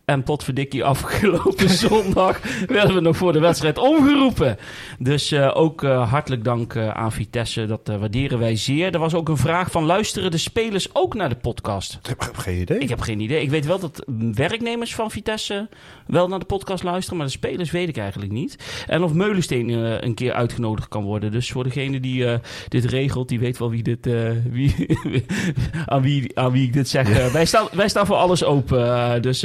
En 0.04 0.22
potverdikkie 0.22 0.84
afgelopen 0.84 1.68
zondag 1.88 2.40
werden 2.66 2.94
we 2.94 3.00
nog 3.00 3.16
voor 3.16 3.32
de 3.32 3.40
wedstrijd 3.40 3.78
omgeroepen. 3.78 4.56
Dus 4.98 5.32
eh, 5.32 5.50
ook 5.54 5.82
eh, 5.82 6.10
hartelijk 6.10 6.44
dank 6.44 6.74
eh, 6.74 6.88
aan 6.88 7.12
Vitesse. 7.12 7.66
Dat 7.66 7.80
waarderen 7.86 8.38
wij 8.38 8.56
zeer. 8.56 8.92
Er 8.92 8.98
was 8.98 9.14
ook 9.14 9.28
een 9.28 9.36
vraag 9.36 9.70
van 9.70 9.84
luisteren 9.84 10.30
de 10.30 10.38
spelers 10.38 10.94
ook 10.94 11.14
naar 11.14 11.28
de 11.28 11.36
podcast? 11.36 11.98
Ik 12.02 12.16
heb 12.18 12.36
geen 12.36 12.60
idee. 12.60 12.78
Ik 12.78 12.88
heb 12.88 13.00
geen 13.00 13.20
idee. 13.20 13.42
Ik 13.42 13.50
weet 13.50 13.66
wel 13.66 13.78
dat 13.78 14.04
werknemers 14.34 14.94
van 14.94 15.10
Vitesse 15.10 15.68
wel 16.06 16.28
naar 16.28 16.38
de 16.38 16.44
podcast 16.44 16.82
luisteren, 16.82 17.18
maar 17.18 17.26
de 17.26 17.32
spelers 17.32 17.70
weet 17.70 17.88
ik 17.88 17.96
eigenlijk 17.96 18.32
niet. 18.32 18.84
En 18.86 19.02
of 19.02 19.12
Meulensteen 19.12 19.68
een 20.04 20.14
keer 20.14 20.32
uitgenodigd 20.32 20.88
kan 20.88 21.04
worden. 21.04 21.30
Dus 21.30 21.50
voor 21.50 21.64
degene 21.64 22.00
die 22.00 22.40
dit 22.68 22.84
regelt, 22.84 23.28
die 23.28 23.38
weet 23.38 23.58
wel 23.58 23.70
wie 23.70 23.82
dit, 23.82 24.08
wie, 24.50 24.98
aan, 25.86 26.02
wie, 26.02 26.38
aan 26.38 26.52
wie 26.52 26.66
ik 26.66 26.72
dit 26.72 26.88
zeg. 26.88 27.08
Wij, 27.32 27.44
staan, 27.44 27.68
wij 27.72 27.88
staan 27.88 28.06
voor 28.06 28.16
alles 28.16 28.44
open. 28.44 29.22
dus 29.22 29.44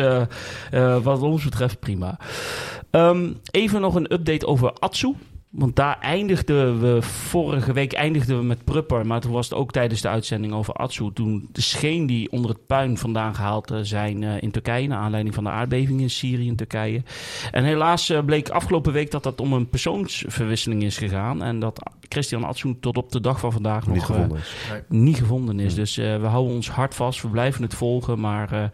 wat 1.01 1.21
ons 1.21 1.43
betreft 1.43 1.79
prima. 1.79 2.17
Ehm, 2.91 3.33
even 3.51 3.81
nog 3.81 3.95
een 3.95 4.13
update 4.13 4.47
over 4.47 4.73
Atsu. 4.73 5.13
Want 5.49 5.75
daar 5.75 5.99
eindigden 5.99 6.79
we, 6.81 7.01
vorige 7.01 7.73
week 7.73 7.93
eindigden 7.93 8.37
we 8.37 8.43
met 8.43 8.63
Prupper. 8.63 9.05
Maar 9.05 9.21
toen 9.21 9.31
was 9.31 9.49
het 9.49 9.57
ook 9.57 9.71
tijdens 9.71 10.01
de 10.01 10.07
uitzending 10.07 10.53
over 10.53 10.73
Atsu. 10.73 11.11
Toen 11.13 11.49
de 11.51 11.61
scheen 11.61 12.05
die 12.05 12.31
onder 12.31 12.51
het 12.51 12.65
puin 12.67 12.97
vandaan 12.97 13.35
gehaald 13.35 13.71
eh, 13.71 13.79
zijn 13.81 14.23
eh, 14.23 14.41
in 14.41 14.51
Turkije. 14.51 14.87
Naar 14.87 14.99
aanleiding 14.99 15.35
van 15.35 15.43
de 15.43 15.49
aardbeving 15.49 16.01
in 16.01 16.09
Syrië 16.09 16.49
en 16.49 16.55
Turkije. 16.55 17.03
En 17.51 17.63
helaas 17.63 18.09
eh, 18.09 18.25
bleek 18.25 18.49
afgelopen 18.49 18.93
week 18.93 19.11
dat 19.11 19.23
dat 19.23 19.41
om 19.41 19.53
een 19.53 19.69
persoonsverwisseling 19.69 20.83
is 20.83 20.97
gegaan. 20.97 21.43
En 21.43 21.59
dat 21.59 21.81
Christian 22.09 22.43
Atsu 22.43 22.75
tot 22.79 22.97
op 22.97 23.11
de 23.11 23.21
dag 23.21 23.39
van 23.39 23.51
vandaag 23.51 23.87
Niet 23.87 23.95
nog 23.95 24.09
eh, 24.09 24.15
gevonden 24.15 24.37
is. 24.37 24.55
niet 24.87 25.17
gevonden 25.17 25.59
is. 25.59 25.75
Dus 25.75 25.97
eh, 25.97 26.19
we 26.19 26.25
houden 26.25 26.55
ons 26.55 26.69
hart 26.69 26.95
vast. 26.95 27.21
We 27.21 27.27
blijven 27.27 27.63
het 27.63 27.73
volgen. 27.73 28.19
Maar 28.19 28.51
eh 28.51 28.69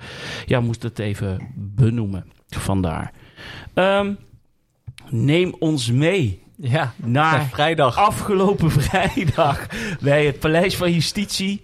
ja, 0.46 0.60
moest 0.60 0.84
het 0.84 1.00
even 1.00 1.54
benoemen. 1.56 2.26
Vandaar. 2.48 3.14
Ehm, 3.74 4.14
neem 5.10 5.56
ons 5.60 5.92
mee 5.92 6.43
Ja, 6.66 6.94
naar 6.96 7.38
naar 7.38 7.48
vrijdag. 7.52 7.98
afgelopen 7.98 8.72
vrijdag 8.82 9.68
bij 10.02 10.26
het 10.26 10.40
Paleis 10.40 10.78
van 10.78 10.92
Justitie. 10.92 11.62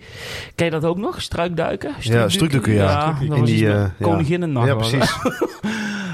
Ken 0.55 0.65
je 0.65 0.71
dat 0.71 0.85
ook 0.85 0.97
nog? 0.97 1.21
Struikduiken? 1.21 1.93
Ja, 1.99 2.29
struikduiken, 2.29 2.73
ja. 2.73 3.05
dat 3.05 3.21
In 3.21 3.39
was 3.39 3.49
die, 3.49 3.65
met 3.65 3.75
eh, 3.75 3.81
ja. 3.81 3.93
Koninginnennacht. 3.99 4.67
Ja, 4.67 4.75
precies. 4.75 5.17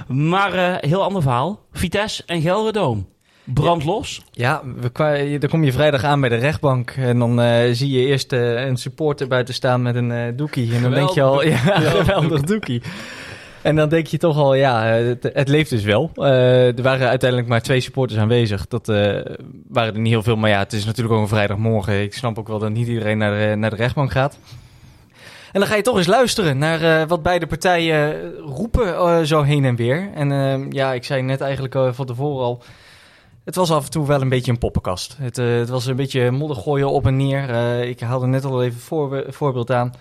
Maar 0.08 0.54
eh, 0.54 0.89
heel 0.89 1.04
ander 1.04 1.22
verhaal. 1.22 1.60
Vitesse 1.72 2.24
en 2.25 2.42
Gelderdoom. 2.42 3.08
Brand 3.44 3.84
los. 3.84 4.22
Ja, 4.32 4.62
we 4.92 5.38
dan 5.39 5.50
kom 5.50 5.63
je 5.63 5.72
vrijdag 5.72 6.04
aan 6.04 6.20
bij 6.20 6.30
de 6.30 6.36
rechtbank 6.36 6.89
en 6.89 7.20
dan 7.20 7.42
eh, 7.42 7.74
zie 7.74 7.89
je 7.89 8.06
eerst 8.06 8.32
een 8.32 8.77
supporter 8.77 9.27
buiten 9.27 9.54
staan 9.54 9.82
met 9.82 9.96
een 9.96 10.12
eh, 10.12 10.32
doekie. 10.36 10.75
En 10.75 10.82
dan 10.82 10.92
denk 10.92 11.10
je 11.10 11.22
al, 11.22 11.44
ja, 11.48 11.58
geweldig 11.58 12.42
doekie. 12.42 12.82
En 13.65 13.75
dan 13.75 13.89
denk 13.89 14.07
je 14.07 14.17
toch 14.17 14.38
al, 14.38 14.53
ja, 14.53 14.84
het, 14.84 15.29
het 15.34 15.48
leeft 15.48 15.69
dus 15.69 15.84
wel. 15.84 16.12
Eh, 16.15 16.77
er 16.77 16.81
waren 16.81 17.07
uiteindelijk 17.07 17.50
maar 17.50 17.62
twee 17.62 17.79
supporters 17.79 18.19
aanwezig. 18.19 18.67
Dat 18.67 18.89
eh, 18.89 18.95
waren 19.67 19.93
er 19.93 20.00
niet 20.00 20.12
heel 20.12 20.24
veel, 20.24 20.36
maar 20.36 20.50
ja, 20.50 20.60
het 20.60 20.74
is 20.74 20.86
natuurlijk 20.86 21.15
ook 21.15 21.22
een 21.22 21.27
vrijdagmorgen. 21.27 22.01
Ik 22.01 22.13
snap 22.13 22.39
ook 22.39 22.48
wel 22.48 22.60
dat 22.60 22.69
niet 22.69 22.88
iedereen 22.88 23.17
naar 23.17 23.50
de, 23.50 23.55
naar 23.55 23.69
de 23.69 23.75
rechtbank 23.75 24.12
gaat. 24.12 24.38
En 25.51 25.60
dan 25.60 25.69
ga 25.69 25.75
je 25.75 25.81
toch 25.81 25.98
eens 25.98 26.07
luisteren 26.07 26.57
naar 26.57 26.81
eh, 26.81 27.07
wat 27.07 27.24
beide 27.24 27.48
partijen 27.48 28.31
roepen 28.36 29.27
zo 29.27 29.41
heen 29.41 29.65
en 29.65 29.75
weer. 29.75 30.10
En 30.13 30.29
ja, 30.69 30.93
ik 30.93 31.03
zei 31.03 31.22
net 31.22 31.41
eigenlijk 31.41 31.95
van 31.95 32.05
tevoren 32.05 32.45
al... 32.45 32.63
Het 33.43 33.55
was 33.55 33.72
af 33.72 33.86
en 33.86 33.91
toe 33.91 34.07
wel 34.07 34.22
een 34.22 34.29
beetje 34.29 34.51
een 34.51 34.57
poppenkast. 34.57 35.17
Het, 35.19 35.36
het 35.36 35.69
was 35.69 35.86
een 35.86 35.95
beetje 35.95 36.31
modder 36.31 36.57
gooien 36.57 36.89
op 36.89 37.05
en 37.05 37.17
neer. 37.17 37.50
Ik 37.84 38.00
haalde 38.00 38.27
net 38.27 38.45
al 38.45 38.63
even 38.63 38.75
een 38.75 38.81
voorbe- 38.81 39.25
voorbeeld 39.27 39.72
aan. 39.72 39.93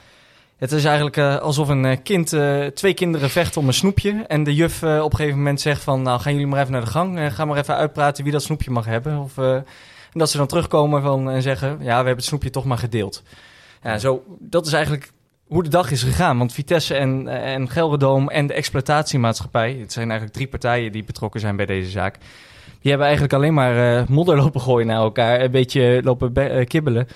Het 0.56 0.72
is 0.72 0.84
eigenlijk 0.84 1.16
eh, 1.16 1.36
alsof 1.36 1.68
een 1.68 1.84
eh, 1.84 1.96
kind, 2.02 2.32
eh, 2.32 2.66
twee 2.66 2.94
kinderen 2.94 3.30
vechten 3.30 3.60
om 3.60 3.66
een 3.66 3.74
snoepje. 3.74 4.24
En 4.26 4.44
de 4.44 4.54
juf 4.54 4.82
op 4.82 5.10
een 5.10 5.16
gegeven 5.16 5.38
moment 5.38 5.60
zegt 5.60 5.82
van... 5.82 6.02
Nou, 6.02 6.20
gaan 6.20 6.32
jullie 6.32 6.46
maar 6.46 6.60
even 6.60 6.72
naar 6.72 6.84
de 6.84 6.90
gang. 6.90 7.34
Ga 7.34 7.44
maar 7.44 7.58
even 7.58 7.76
uitpraten 7.76 8.24
wie 8.24 8.32
dat 8.32 8.42
snoepje 8.42 8.70
mag 8.70 8.84
hebben. 8.84 9.18
Of, 9.18 9.38
en 9.38 9.64
dat 10.12 10.30
ze 10.30 10.36
dan 10.36 10.46
terugkomen 10.46 11.02
van, 11.02 11.30
en 11.30 11.42
zeggen... 11.42 11.68
Ja, 11.68 11.76
we 11.76 11.92
hebben 11.92 12.16
het 12.16 12.24
snoepje 12.24 12.50
toch 12.50 12.64
maar 12.64 12.78
gedeeld. 12.78 13.22
Ja, 13.82 13.98
zo, 13.98 14.24
dat 14.40 14.66
is 14.66 14.72
eigenlijk 14.72 15.10
hoe 15.46 15.62
de 15.62 15.68
dag 15.68 15.90
is 15.90 16.02
gegaan. 16.02 16.38
Want 16.38 16.52
Vitesse 16.52 16.94
en, 16.94 17.28
en 17.28 17.70
Gelredoom 17.70 18.28
en 18.28 18.46
de 18.46 18.54
exploitatiemaatschappij... 18.54 19.76
Het 19.80 19.92
zijn 19.92 20.06
eigenlijk 20.06 20.36
drie 20.36 20.48
partijen 20.48 20.92
die 20.92 21.04
betrokken 21.04 21.40
zijn 21.40 21.56
bij 21.56 21.66
deze 21.66 21.90
zaak... 21.90 22.18
Die 22.80 22.92
hebben 22.92 23.10
eigenlijk 23.10 23.38
alleen 23.38 23.54
maar 23.54 24.04
modder 24.08 24.36
lopen 24.36 24.60
gooien 24.60 24.86
naar 24.86 24.96
elkaar. 24.96 25.40
Een 25.40 25.50
beetje 25.50 26.00
lopen 26.04 26.32
be- 26.32 26.64
kibbelen. 26.68 27.08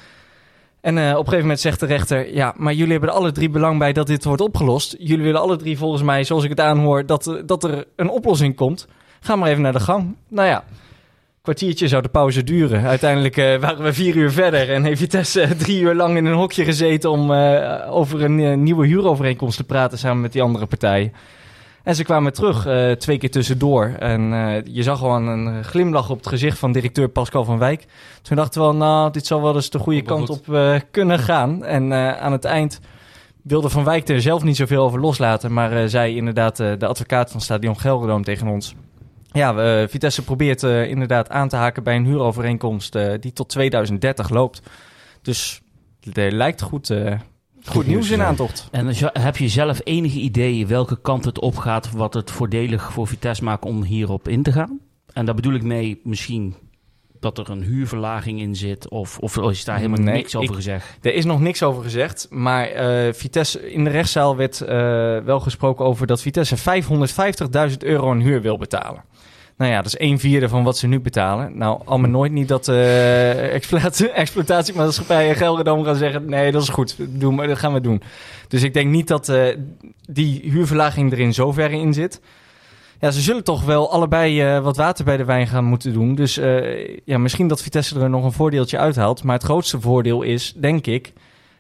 En 0.81 0.99
eh, 0.99 1.05
op 1.05 1.11
een 1.11 1.17
gegeven 1.17 1.41
moment 1.41 1.61
zegt 1.61 1.81
de 1.81 1.87
rechter: 1.87 2.35
Ja, 2.35 2.55
maar 2.57 2.73
jullie 2.73 2.93
hebben 2.93 3.11
er 3.11 3.15
alle 3.15 3.33
drie 3.33 3.51
belang 3.51 3.79
bij 3.79 3.93
dat 3.93 4.07
dit 4.07 4.25
wordt 4.25 4.43
opgelost. 4.43 4.97
Jullie 4.99 5.25
willen 5.25 5.41
alle 5.41 5.57
drie 5.57 5.79
volgens 5.79 6.03
mij, 6.03 6.25
zoals 6.25 6.45
ik 6.45 6.51
het 6.51 6.61
aanhoor, 6.61 7.07
dat, 7.07 7.27
eh, 7.27 7.35
dat 7.47 7.65
er 7.65 7.85
een 7.97 8.11
oplossing 8.11 8.57
komt. 8.57 8.87
Ga 9.21 9.37
maar 9.37 9.49
even 9.49 9.63
naar 9.63 9.73
de 9.73 9.81
gang. 9.81 10.17
Nou 10.29 10.49
ja, 10.49 10.65
kwartiertje 11.43 11.89
zou 11.89 12.03
de 12.03 12.09
pauze 12.09 12.45
duren. 12.45 12.85
Uiteindelijk 12.85 13.37
eh, 13.37 13.57
waren 13.57 13.85
we 13.85 13.93
vier 13.93 14.17
uur 14.17 14.31
verder 14.31 14.71
en 14.71 14.85
heeft 14.85 15.01
Vitesse 15.01 15.57
drie 15.57 15.81
uur 15.81 15.95
lang 15.95 16.17
in 16.17 16.25
een 16.25 16.35
hokje 16.35 16.65
gezeten 16.65 17.11
om 17.11 17.33
over 17.91 18.23
een 18.23 18.63
nieuwe 18.63 18.87
huurovereenkomst 18.87 19.57
te 19.57 19.65
praten 19.65 19.99
samen 19.99 20.21
met 20.21 20.33
die 20.33 20.43
andere 20.43 20.67
partijen. 20.67 21.13
En 21.89 21.95
ze 21.95 22.05
kwamen 22.05 22.33
terug, 22.33 22.67
eh, 22.67 22.91
twee 22.91 23.19
keer 23.19 23.31
tussendoor. 23.31 23.85
En 23.99 24.33
eh, 24.33 24.63
je 24.75 24.83
zag 24.83 24.99
gewoon 24.99 25.27
een 25.27 25.65
glimlach 25.65 26.11
op 26.11 26.17
het 26.17 26.27
gezicht 26.27 26.59
van 26.59 26.73
directeur 26.73 27.09
Pascal 27.09 27.45
van 27.45 27.59
Wijk. 27.59 27.87
Toen 28.23 28.37
dachten 28.37 28.61
we 28.61 28.67
wel, 28.67 28.77
nou, 28.77 29.11
dit 29.13 29.27
zal 29.27 29.43
wel 29.43 29.55
eens 29.55 29.71
de 29.71 29.79
goede 29.79 30.03
kant 30.03 30.31
op 30.31 30.55
eh, 30.55 30.75
kunnen 30.91 31.19
gaan. 31.19 31.65
En 31.65 31.93
aan 32.21 32.33
het 32.33 32.45
eind 32.45 32.81
wilde 33.43 33.69
Van 33.69 33.85
Wijk 33.85 34.09
er 34.09 34.21
zelf 34.21 34.43
niet 34.43 34.57
zoveel 34.57 34.83
over 34.83 35.01
loslaten. 35.01 35.53
Maar 35.53 35.89
zei 35.89 36.17
inderdaad 36.17 36.57
de 36.57 36.87
advocaat 36.87 37.31
van 37.31 37.41
Stadion 37.41 37.79
Gelderdoom 37.79 38.25
tegen 38.25 38.49
ons... 38.49 38.75
Ja, 39.33 39.55
we- 39.55 39.87
Vitesse 39.91 40.25
probeert 40.25 40.63
inderdaad 40.63 41.31
aan 41.31 41.49
te 41.49 41.57
haken 41.57 41.83
bij 41.83 41.97
een 41.97 42.07
huurovereenkomst 42.07 42.97
die 43.21 43.33
tot 43.33 43.49
2030 43.49 44.29
loopt. 44.29 44.63
Dus 45.23 45.61
er 46.13 46.33
lijkt 46.33 46.63
goed, 46.63 46.95
goed, 47.69 47.87
nieuws 47.87 48.11
in 48.11 48.23
aantocht. 48.23 48.69
En 48.71 48.95
heb 49.13 49.37
je 49.37 49.49
zelf 49.49 49.81
enige 49.85 50.19
idee 50.19 50.67
welke 50.67 51.01
kant 51.01 51.25
het 51.25 51.41
op 51.41 51.57
gaat, 51.57 51.91
wat 51.91 52.15
het 52.15 52.31
voordelig 52.31 52.93
voor 52.93 53.07
Vitesse 53.07 53.45
maakt 53.45 53.65
om 53.65 53.83
hierop 53.83 54.29
in 54.29 54.43
te 54.43 54.53
gaan? 54.53 54.79
En 55.13 55.25
daar 55.27 55.35
bedoel 55.35 55.55
ik 55.55 55.63
mee 55.63 56.01
misschien 56.05 56.55
dat 57.21 57.39
er 57.39 57.51
een 57.51 57.63
huurverlaging 57.63 58.41
in 58.41 58.57
zit, 58.57 58.89
of, 58.89 59.19
of 59.19 59.37
is 59.37 59.65
daar 59.65 59.77
helemaal 59.77 59.99
Nee, 60.01 60.15
niks 60.15 60.37
over 60.37 60.49
ik- 60.51 60.55
gezegd? 60.57 60.99
Er 61.03 61.15
is 61.15 61.25
nog 61.25 61.41
niks 61.41 61.63
over 61.63 61.83
gezegd, 61.83 62.27
maar 62.31 62.67
eh, 62.67 63.13
Vitesse 63.13 63.73
in 63.73 63.85
de 63.85 63.91
rechtszaal 63.91 64.37
werd 64.37 64.61
eh, 64.61 64.69
wel 65.19 65.41
gesproken 65.41 65.85
over 65.85 66.07
dat 66.07 66.21
Vitesse 66.23 66.57
550.000 67.71 67.77
euro 67.79 68.11
aan 68.11 68.21
huur 68.21 68.41
wil 68.43 68.59
betalen. 68.59 69.05
Nou 69.59 69.71
ja, 69.71 69.77
dat 69.77 69.87
is 69.87 70.09
een 70.09 70.19
vierde 70.19 70.49
van 70.49 70.65
wat 70.65 70.79
ze 70.79 70.87
nu 70.87 71.01
betalen. 71.01 71.59
Nou, 71.59 71.81
al 71.85 71.99
maar 71.99 72.11
nooit 72.11 72.33
niet 72.33 72.49
dat 72.49 72.69
eh 72.69 73.55
exploitatie, 73.55 74.11
exploitatiemaatschappijen 74.23 75.37
Gelredome 75.37 75.85
gaan 75.85 75.97
zeggen... 75.97 76.31
nee, 76.31 76.53
dat 76.53 76.63
is 76.63 76.69
goed, 76.69 76.97
doe 76.99 77.33
maar, 77.33 77.47
dat 77.47 77.59
gaan 77.59 77.73
we 77.73 77.81
doen. 77.81 78.03
Dus 78.49 78.63
ik 78.63 78.75
denk 78.75 78.91
niet 78.91 79.09
dat 79.09 79.29
eh, 79.29 79.57
die 80.09 80.41
huurverlaging 80.51 81.13
er 81.13 81.19
in 81.19 81.35
zoverre 81.35 81.77
in 81.77 81.93
zit. 81.93 82.21
Ja, 83.01 83.11
ze 83.11 83.21
zullen 83.21 83.45
toch 83.45 83.65
wel 83.65 83.93
allebei 83.93 84.43
eh, 84.43 84.63
wat 84.63 84.77
water 84.77 85.05
bij 85.05 85.17
de 85.17 85.25
wijn 85.25 85.47
gaan 85.47 85.65
moeten 85.65 85.93
doen. 85.93 86.15
Dus 86.15 86.35
ja, 87.05 87.19
misschien 87.19 87.49
dat 87.49 87.63
Vitesse 87.63 88.01
er 88.01 88.11
nog 88.11 88.25
een 88.25 88.33
voordeeltje 88.33 88.79
uithaalt. 88.79 89.23
Maar 89.23 89.35
het 89.35 89.45
grootste 89.45 89.81
voordeel 89.81 90.23
is, 90.23 90.55
denk 90.57 90.87
ik, 90.87 91.13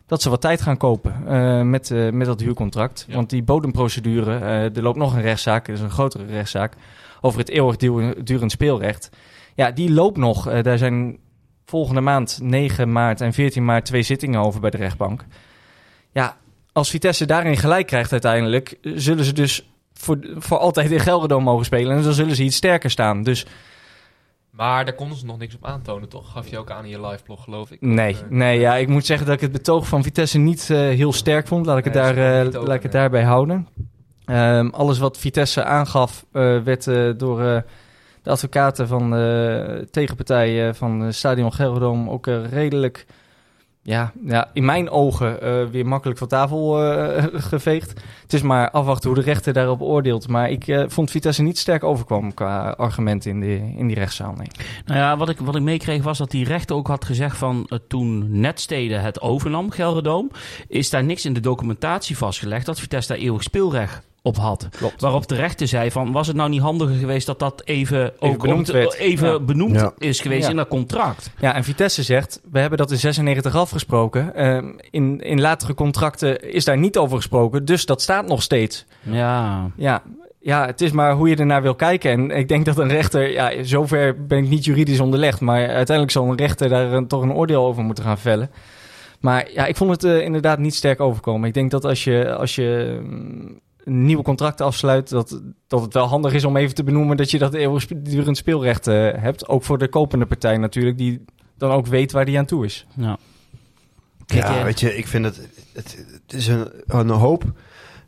dat 0.06 0.22
ze 0.22 0.30
wat 0.30 0.40
tijd 0.40 0.60
gaan 0.60 0.76
kopen 0.76 1.14
met, 1.70 1.90
met 2.12 2.26
dat 2.26 2.40
huurcontract. 2.40 3.04
Ja. 3.08 3.14
Want 3.14 3.30
die 3.30 3.42
bodemprocedure, 3.42 4.38
er 4.74 4.82
loopt 4.82 4.98
nog 4.98 5.14
een 5.14 5.22
rechtszaak, 5.22 5.66
dat 5.66 5.76
is 5.76 5.82
een 5.82 5.90
grotere 5.90 6.24
rechtszaak, 6.26 6.74
over 7.20 7.38
het 7.38 7.48
eeuwigdurend 7.48 8.50
speelrecht. 8.50 9.10
Ja, 9.54 9.70
die 9.70 9.90
loopt 9.92 10.16
nog. 10.16 10.48
Eh, 10.48 10.62
daar 10.62 10.78
zijn 10.78 11.18
volgende 11.64 12.00
maand 12.00 12.38
9 12.42 12.92
maart 12.92 13.20
en 13.20 13.32
14 13.32 13.64
maart 13.64 13.84
twee 13.84 14.02
zittingen 14.02 14.40
over 14.40 14.60
bij 14.60 14.70
de 14.70 14.76
rechtbank. 14.76 15.24
Ja, 16.12 16.36
als 16.72 16.90
Vitesse 16.90 17.26
daarin 17.26 17.56
gelijk 17.56 17.86
krijgt 17.86 18.12
uiteindelijk, 18.12 18.78
zullen 18.82 19.24
ze 19.24 19.32
dus 19.32 19.70
voor, 19.92 20.18
voor 20.36 20.58
altijd 20.58 20.90
in 20.90 21.00
Gelredome 21.00 21.44
mogen 21.44 21.64
spelen. 21.64 21.96
En 21.96 22.02
dan 22.02 22.12
zullen 22.12 22.36
ze 22.36 22.42
iets 22.42 22.56
sterker 22.56 22.90
staan. 22.90 23.22
Dus 23.22 23.46
Maar 24.50 24.84
daar 24.84 24.94
konden 24.94 25.18
ze 25.18 25.26
nog 25.26 25.38
niks 25.38 25.54
op 25.54 25.64
aantonen, 25.64 26.08
toch? 26.08 26.32
Gaf 26.32 26.48
je 26.48 26.58
ook 26.58 26.70
aan 26.70 26.84
in 26.84 26.90
je 26.90 27.06
live 27.06 27.22
blog, 27.22 27.44
geloof 27.44 27.70
ik. 27.70 27.80
Nee, 27.80 28.12
Of, 28.12 28.20
eh, 28.20 28.28
nee 28.28 28.60
ja, 28.60 28.76
ik 28.76 28.88
moet 28.88 29.06
zeggen 29.06 29.26
dat 29.26 29.34
ik 29.34 29.40
het 29.40 29.52
betoog 29.52 29.88
van 29.88 30.02
Vitesse 30.02 30.38
niet 30.38 30.70
eh, 30.70 30.78
heel 30.78 31.12
sterk 31.12 31.46
vond. 31.46 31.66
Laat 31.66 31.78
ik 31.78 31.84
het, 31.84 31.92
daar, 31.94 32.44
laat 32.44 32.76
ik 32.76 32.82
het 32.82 32.92
daarbij 32.92 33.24
houden. 33.24 33.68
Ehm, 34.28 34.68
alles 34.68 34.98
wat 34.98 35.18
Vitesse 35.18 35.64
aangaf 35.64 36.24
eh, 36.32 36.58
werd 36.58 36.86
eh, 36.86 37.10
door 37.16 37.42
eh, 37.42 37.60
de 38.22 38.30
advocaten 38.30 38.88
van 38.88 39.10
de 39.10 39.88
tegenpartij 39.90 40.74
van 40.74 41.12
Stadion 41.12 41.52
Gelredome 41.52 42.10
ook 42.10 42.26
redelijk, 42.26 43.06
ja, 43.82 44.12
ja, 44.24 44.50
in 44.52 44.64
mijn 44.64 44.90
ogen 44.90 45.38
weer 45.70 45.86
makkelijk 45.86 46.18
van 46.18 46.28
tafel 46.28 46.72
geveegd. 47.52 47.88
Het 48.22 48.32
is 48.32 48.42
maar 48.42 48.70
afwachten 48.70 49.10
hoe 49.10 49.18
de 49.18 49.24
rechter 49.24 49.52
daarop 49.52 49.82
oordeelt. 49.82 50.28
Maar 50.28 50.50
ik 50.50 50.84
vond 50.86 51.10
Vitesse 51.10 51.42
niet 51.42 51.58
sterk 51.58 51.84
overkwam 51.84 52.34
qua 52.34 52.70
argumenten 52.70 53.30
in, 53.30 53.40
de, 53.40 53.72
in 53.76 53.86
die 53.86 53.96
rechtszaal. 53.96 54.34
Nou 54.84 54.98
ja, 54.98 55.16
wat 55.16 55.28
ik, 55.28 55.38
wat 55.38 55.56
ik 55.56 55.62
meekreeg 55.62 56.02
was 56.02 56.18
dat 56.18 56.30
die 56.30 56.44
rechter 56.44 56.76
ook 56.76 56.86
had 56.86 57.04
gezegd 57.04 57.36
van 57.36 57.70
toen 57.88 58.40
Netstede 58.40 58.94
het 58.94 59.20
overnam, 59.20 59.70
Gelredoom, 59.70 60.30
is 60.66 60.90
daar 60.90 61.04
niks 61.04 61.24
in 61.24 61.32
de 61.32 61.40
documentatie 61.40 62.16
vastgelegd 62.16 62.66
dat 62.66 62.80
Vitesse 62.80 63.12
daar 63.12 63.22
eeuwig 63.22 63.42
speelrecht 63.42 64.07
op 64.22 64.36
had. 64.36 64.68
Klopt. 64.76 65.00
Waarop 65.00 65.28
de 65.28 65.34
rechter 65.34 65.68
zei 65.68 65.90
van, 65.90 66.12
was 66.12 66.26
het 66.26 66.36
nou 66.36 66.48
niet 66.50 66.60
handiger 66.60 66.94
geweest 66.96 67.26
dat 67.26 67.38
dat 67.38 67.62
even, 67.64 68.12
ook 68.18 68.42
benoemd 68.42 68.70
om- 68.70 68.76
even 68.98 69.28
Ja. 69.28 69.40
benoemd 69.40 69.74
Ja. 69.74 69.92
is 69.98 70.20
geweest 70.20 70.44
Ja. 70.44 70.50
in 70.50 70.56
dat 70.56 70.68
contract? 70.68 71.30
Ja, 71.40 71.54
en 71.54 71.64
Vitesse 71.64 72.02
zegt, 72.02 72.40
we 72.50 72.58
hebben 72.58 72.78
dat 72.78 72.90
in 72.90 72.96
96 72.98 73.54
afgesproken. 73.56 74.34
Ehm, 74.34 74.66
in, 74.90 75.20
in 75.20 75.40
latere 75.40 75.74
contracten 75.74 76.52
is 76.52 76.64
daar 76.64 76.78
niet 76.78 76.96
over 76.96 77.16
gesproken, 77.16 77.64
dus 77.64 77.86
dat 77.86 78.02
staat 78.02 78.26
nog 78.28 78.42
steeds. 78.42 78.84
Ja, 79.02 79.70
Ja, 79.76 80.02
ja, 80.40 80.66
het 80.66 80.80
is 80.80 80.90
maar 80.90 81.12
hoe 81.14 81.28
je 81.28 81.36
ernaar 81.36 81.62
wil 81.62 81.74
kijken. 81.74 82.10
En 82.10 82.30
ik 82.30 82.48
denk 82.48 82.64
dat 82.64 82.78
een 82.78 82.88
rechter, 82.88 83.30
ja, 83.32 83.62
zover 83.62 84.26
ben 84.26 84.38
ik 84.38 84.48
niet 84.48 84.64
juridisch 84.64 85.00
onderlegd, 85.00 85.40
maar 85.40 85.60
uiteindelijk 85.60 86.10
zal 86.10 86.28
een 86.30 86.36
rechter 86.36 86.68
daar 86.68 86.92
een- 86.92 87.06
toch 87.08 87.22
een 87.22 87.32
oordeel 87.32 87.64
over 87.66 87.82
moeten 87.82 88.04
gaan 88.04 88.18
vellen. 88.18 88.50
Maar 89.20 89.48
ja, 89.52 89.66
ik 89.66 89.76
vond 89.76 89.90
het 89.90 90.04
eh, 90.04 90.20
inderdaad 90.20 90.58
niet 90.58 90.74
sterk 90.74 91.00
overkomen. 91.00 91.48
Ik 91.48 91.54
denk 91.54 91.70
dat 91.70 91.84
als 91.84 92.04
je, 92.04 92.34
als 92.34 92.54
je 92.54 92.98
mm, 93.02 93.60
nieuwe 93.88 94.22
contract 94.22 94.60
afsluit, 94.60 95.08
dat, 95.08 95.40
dat 95.66 95.80
het 95.82 95.94
wel 95.94 96.06
handig 96.06 96.32
is 96.32 96.44
om 96.44 96.56
even 96.56 96.74
te 96.74 96.84
benoemen 96.84 97.16
dat 97.16 97.30
je 97.30 97.38
dat 97.38 97.54
eeuwigdurend 97.54 98.36
speelrecht 98.36 98.86
eh, 98.86 98.94
hebt. 99.16 99.48
Ook 99.48 99.62
voor 99.64 99.78
de 99.78 99.88
kopende 99.88 100.26
partij 100.26 100.56
natuurlijk, 100.56 100.98
die 100.98 101.24
dan 101.56 101.70
ook 101.70 101.86
weet 101.86 102.12
waar 102.12 102.24
die 102.24 102.38
aan 102.38 102.44
toe 102.46 102.64
is. 102.64 102.86
ja. 102.94 103.18
Ja, 104.26 104.58
eh, 104.58 104.64
weet 104.64 104.80
je, 104.80 104.96
ik 104.96 105.06
vind 105.06 105.24
het... 105.24 105.48
Het, 105.72 106.04
het 106.26 106.32
is 106.32 106.46
een, 106.46 106.68
een 106.86 107.08
hoop 107.10 107.44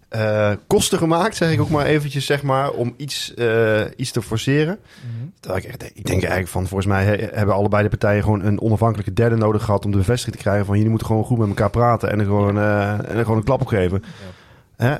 eh, 0.08 0.50
kosten 0.66 0.98
gemaakt, 0.98 1.36
zeg 1.36 1.52
ik 1.52 1.60
ook 1.60 1.70
maar 1.70 1.86
eventjes, 1.86 2.26
zeg 2.26 2.42
maar, 2.42 2.70
om 2.70 2.94
iets, 2.96 3.34
eh, 3.34 3.80
iets 3.96 4.10
te 4.10 4.22
forceren. 4.22 4.78
Terwijl 5.40 5.64
ik, 5.64 5.90
ik 5.94 6.06
denk 6.06 6.20
eigenlijk 6.20 6.48
van, 6.50 6.66
volgens 6.66 6.88
mij 6.88 7.04
he- 7.04 7.28
hebben 7.32 7.54
allebei 7.54 7.82
de 7.82 7.88
partijen 7.88 8.22
gewoon 8.22 8.44
een 8.44 8.60
onafhankelijke 8.60 9.12
derde 9.12 9.36
nodig 9.36 9.64
gehad 9.64 9.84
om 9.84 9.90
de 9.90 9.96
bevestiging 9.96 10.36
te 10.36 10.42
krijgen 10.42 10.66
van 10.66 10.74
jullie 10.74 10.90
moeten 10.90 11.06
gewoon 11.08 11.24
goed 11.24 11.38
met 11.38 11.48
elkaar 11.48 11.70
praten 11.70 12.10
en 12.10 12.18
er 12.18 12.24
gewoon, 12.24 12.58
eh, 12.58 12.92
en 12.92 13.08
er 13.16 13.22
gewoon 13.22 13.38
een 13.38 13.44
klap 13.44 13.60
op 13.60 13.66
geven. 13.66 14.02
Hè? 14.76 14.94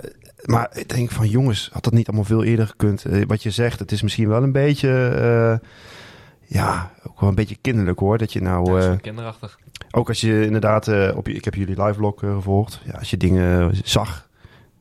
Maar 0.44 0.70
ik 0.72 0.88
denk 0.88 1.10
van 1.10 1.28
jongens, 1.28 1.70
had 1.72 1.84
dat 1.84 1.92
niet 1.92 2.06
allemaal 2.08 2.24
veel 2.24 2.44
eerder 2.44 2.66
gekund? 2.66 3.04
Eh, 3.04 3.22
wat 3.26 3.42
je 3.42 3.50
zegt, 3.50 3.78
het 3.78 3.92
is 3.92 4.02
misschien 4.02 4.28
wel 4.28 4.42
een 4.42 4.52
beetje, 4.52 5.08
eh, 5.08 5.68
ja, 6.46 6.90
ook 7.08 7.20
wel 7.20 7.28
een 7.28 7.34
beetje 7.34 7.56
kinderlijk 7.60 7.98
hoor. 7.98 8.18
Dat 8.18 8.32
je 8.32 8.42
nou, 8.42 8.80
Ja, 8.80 8.90
eh, 8.90 8.98
kinderachtig. 9.00 9.58
ook 9.90 10.08
als 10.08 10.20
je 10.20 10.44
inderdaad, 10.44 10.88
eh, 10.88 11.16
op 11.16 11.26
je, 11.26 11.34
ik 11.34 11.44
heb 11.44 11.54
jullie 11.54 11.82
live 11.82 11.98
blog 11.98 12.14
gevolgd. 12.18 12.80
Ja, 12.84 12.92
als 12.98 13.10
je 13.10 13.16
dingen 13.16 13.72
zag 13.84 14.28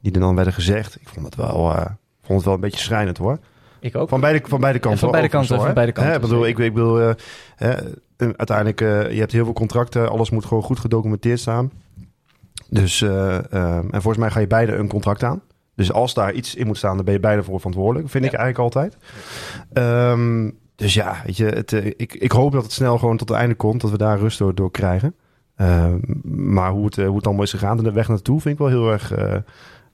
die 0.02 0.14
er 0.14 0.20
dan 0.20 0.36
werden 0.36 0.54
gezegd, 0.54 0.98
ik 1.02 1.10
vond 1.10 1.26
het 1.26 1.36
wel, 1.36 1.76
eh, 1.76 1.86
vond 2.22 2.38
het 2.38 2.46
wel 2.46 2.54
een 2.54 2.60
beetje 2.60 2.80
schrijnend 2.80 3.18
hoor. 3.18 3.40
Ik 3.80 3.96
ook. 3.96 4.10
Van 4.10 4.20
beide, 4.20 4.42
van 4.48 4.60
beide 4.60 4.80
kanten. 4.80 5.00
van 5.00 5.12
beide 5.12 5.30
kanten, 5.30 5.56
hoor, 5.56 5.66
van 5.66 5.74
beide 5.74 5.92
kanten, 5.92 6.12
Hè, 6.12 6.18
ik 6.18 6.24
bedoel, 6.28 6.48
ik, 6.48 6.58
ik 6.58 6.74
bedoel, 6.74 7.14
hè, 7.56 7.76
uiteindelijk, 8.20 8.82
eh, 8.82 9.12
je 9.12 9.20
hebt 9.20 9.32
heel 9.32 9.44
veel 9.44 9.54
contracten, 9.54 10.10
alles 10.10 10.30
moet 10.30 10.46
gewoon 10.46 10.64
goed 10.64 10.80
gedocumenteerd 10.80 11.40
staan. 11.40 11.72
Dus, 12.70 13.02
eh, 13.02 13.38
eh, 13.38 13.78
en 13.78 13.90
volgens 13.92 14.18
mij 14.18 14.30
ga 14.32 14.40
je 14.40 14.48
beide 14.48 14.76
een 14.76 14.88
contract 14.88 15.24
aan. 15.24 15.42
Dus 15.80 15.92
als 15.92 16.14
daar 16.14 16.34
iets 16.34 16.56
in 16.56 16.68
moet 16.68 16.78
staan, 16.78 16.96
dan 16.96 17.06
ben 17.06 17.14
je 17.14 17.20
beide 17.20 17.44
voor 17.44 17.58
verantwoordelijk, 17.58 18.10
vind 18.10 18.24
Ja. 18.24 18.30
ik 18.32 18.38
eigenlijk 18.38 18.76
altijd. 18.76 18.98
Ehm, 19.74 20.50
dus 20.76 20.94
ja, 20.94 21.22
weet 21.26 21.38
je, 21.38 21.46
het, 21.46 21.74
eh, 21.74 21.86
ik, 21.86 22.14
ik 22.14 22.32
hoop 22.32 22.52
dat 22.52 22.64
het 22.64 22.72
snel 22.72 22.98
gewoon 22.98 23.18
tot 23.18 23.30
het 23.30 23.38
einde 23.38 23.56
komt, 23.56 23.82
dat 23.82 23.92
we 23.92 23.98
daar 23.98 24.20
rust 24.20 24.38
door, 24.38 24.56
door 24.56 24.72
krijgen. 24.72 25.16
Ehm, 25.56 25.98
maar 26.54 26.72
hoe 26.72 26.86
het, 26.86 26.98
eh, 26.98 27.06
hoe 27.08 27.16
het 27.16 27.26
allemaal 27.26 27.44
is 27.44 27.52
gegaan 27.52 27.78
en 27.78 27.84
de 27.84 27.92
weg 27.92 28.08
naartoe 28.08 28.42
vind 28.42 28.54
ik 28.54 28.60
wel 28.60 28.70
heel 28.70 28.92
erg, 28.92 29.12
eh, 29.14 29.36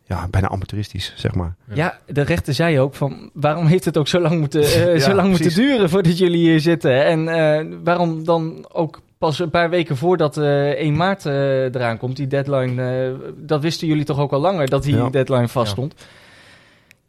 ja, 0.04 0.28
bijna 0.30 0.50
amateuristisch, 0.50 1.14
zeg 1.16 1.36
maar. 1.36 1.56
Ja, 1.74 2.00
de 2.06 2.22
rechter 2.22 2.54
zei 2.54 2.80
ook 2.80 2.96
van 2.96 3.30
waarom 3.34 3.66
heeft 3.66 3.86
het 3.86 3.98
ook 3.98 4.08
zo 4.08 4.20
lang 4.20 4.40
moeten, 4.40 4.62
Ja, 4.94 5.00
zo 5.00 5.14
lang 5.14 5.30
moeten 5.30 5.54
duren 5.54 5.90
voordat 5.90 6.18
jullie 6.18 6.38
hier 6.50 6.60
zitten? 6.60 7.06
En 7.06 7.28
eh, 7.28 7.66
waarom 7.84 8.24
dan 8.24 8.66
ook 8.72 9.02
pas 9.18 9.40
een 9.40 9.50
paar 9.50 9.70
weken 9.70 9.98
voordat 9.98 10.38
eh 10.38 10.70
1 10.70 10.96
maart 10.96 11.26
eh, 11.26 11.64
eraan 11.64 11.98
komt, 11.98 12.16
die 12.16 12.28
deadline, 12.28 12.84
eh, 13.06 13.30
dat 13.38 13.62
wisten 13.62 13.88
jullie 13.88 14.04
toch 14.06 14.20
ook 14.20 14.32
al 14.32 14.40
langer 14.40 14.70
dat 14.70 14.84
die 14.84 14.96
Ja. 14.96 15.10
deadline 15.10 15.48
vaststond? 15.48 15.94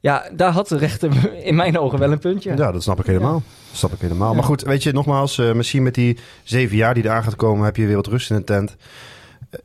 Ja. 0.00 0.28
daar 0.32 0.52
had 0.52 0.68
de 0.68 0.78
rechter 0.78 1.10
in 1.48 1.54
mijn 1.54 1.78
ogen 1.78 1.98
wel 1.98 2.12
een 2.12 2.18
puntje. 2.18 2.56
Ja, 2.56 2.72
dat 2.72 2.82
snap 2.82 3.00
ik 3.00 3.06
helemaal. 3.06 3.42
Dat 3.68 3.76
snap 3.78 3.92
ik 3.92 4.00
helemaal. 4.00 4.34
Maar 4.34 4.44
goed, 4.44 4.62
weet 4.62 4.82
je, 4.82 4.92
nogmaals, 4.92 5.38
eh, 5.38 5.52
misschien 5.52 5.82
met 5.82 5.94
die 5.94 6.18
zeven 6.42 6.76
jaar 6.76 6.94
die 6.94 7.04
eraan 7.04 7.22
gaat 7.22 7.36
komen, 7.36 7.64
heb 7.64 7.76
je 7.76 7.86
weer 7.86 7.96
wat 7.96 8.06
rust 8.06 8.30
in 8.30 8.36
de 8.36 8.44
tent. 8.44 8.76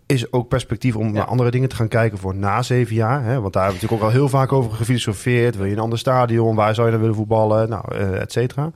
Is 0.06 0.32
ook 0.32 0.48
perspectief 0.48 0.96
om 0.96 1.12
naar 1.12 1.26
andere 1.26 1.52
dingen 1.52 1.70
te 1.70 1.76
gaan 1.76 1.88
kijken 1.88 2.18
voor 2.18 2.36
na 2.36 2.62
zeven 2.62 2.96
jaar. 2.96 3.24
Hè? 3.24 3.42
Want 3.42 3.54
daar 3.54 3.64
hebben 3.64 3.82
we 3.82 3.88
natuurlijk 3.88 4.02
ook 4.02 4.08
al 4.08 4.20
heel 4.20 4.30
vaak 4.30 4.52
over 4.54 4.72
gefilosofeerd. 4.72 5.56
Wil 5.58 5.66
je 5.66 5.72
een 5.72 5.80
ander 5.80 6.00
stadion? 6.00 6.56
Waar 6.56 6.74
zou 6.76 6.86
je 6.86 6.92
dan 6.92 7.02
willen 7.02 7.16
voetballen? 7.16 7.70
Nou, 7.70 7.96
eh 7.96 8.22
et 8.22 8.32
cetera. 8.32 8.72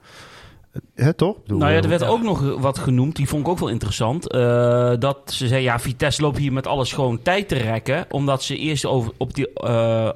Hè, 0.96 1.14
toch? 1.14 1.42
Bedoel, 1.42 1.58
Nou 1.60 1.72
ja, 1.72 1.78
er 1.78 1.84
eh, 1.84 1.90
werd 1.90 2.04
ook 2.04 2.22
nog 2.22 2.56
wat 2.60 2.78
genoemd, 2.80 3.16
die 3.16 3.28
vond 3.28 3.42
ik 3.42 3.48
ook 3.48 3.60
wel 3.60 3.70
interessant. 3.70 4.28
eh, 4.32 4.94
dat 5.00 5.18
ze 5.26 5.48
zei, 5.48 5.64
ja, 5.64 5.80
Vitesse 5.80 6.22
loopt 6.22 6.38
hier 6.38 6.54
met 6.54 6.68
alles 6.68 6.94
gewoon 6.94 7.22
tijd 7.22 7.48
te 7.48 7.56
rekken. 7.56 8.06
Omdat 8.10 8.44
ze 8.44 8.58
eerst 8.58 8.86
over, 8.86 9.12
op 9.18 9.34
die, 9.34 9.54
eh, 9.54 10.10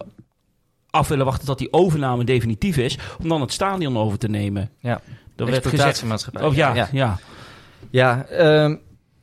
af 0.90 1.08
willen 1.08 1.26
wachten 1.26 1.46
tot 1.46 1.58
die 1.58 1.74
overname 1.74 2.24
definitief 2.24 2.78
is. 2.78 2.98
Om 3.22 3.28
dan 3.30 3.42
het 3.42 3.54
stadion 3.54 3.98
over 3.98 4.18
te 4.18 4.30
nemen. 4.30 4.70
Ja. 4.80 5.02
Dat 5.36 5.50
werd 5.50 5.68
gezegd. 5.68 6.06
Oh 6.42 6.56
ja, 6.56 6.76
ja. 6.76 6.88
ja. 6.92 7.20
Ja, 7.90 8.26
ehm, 8.26 8.76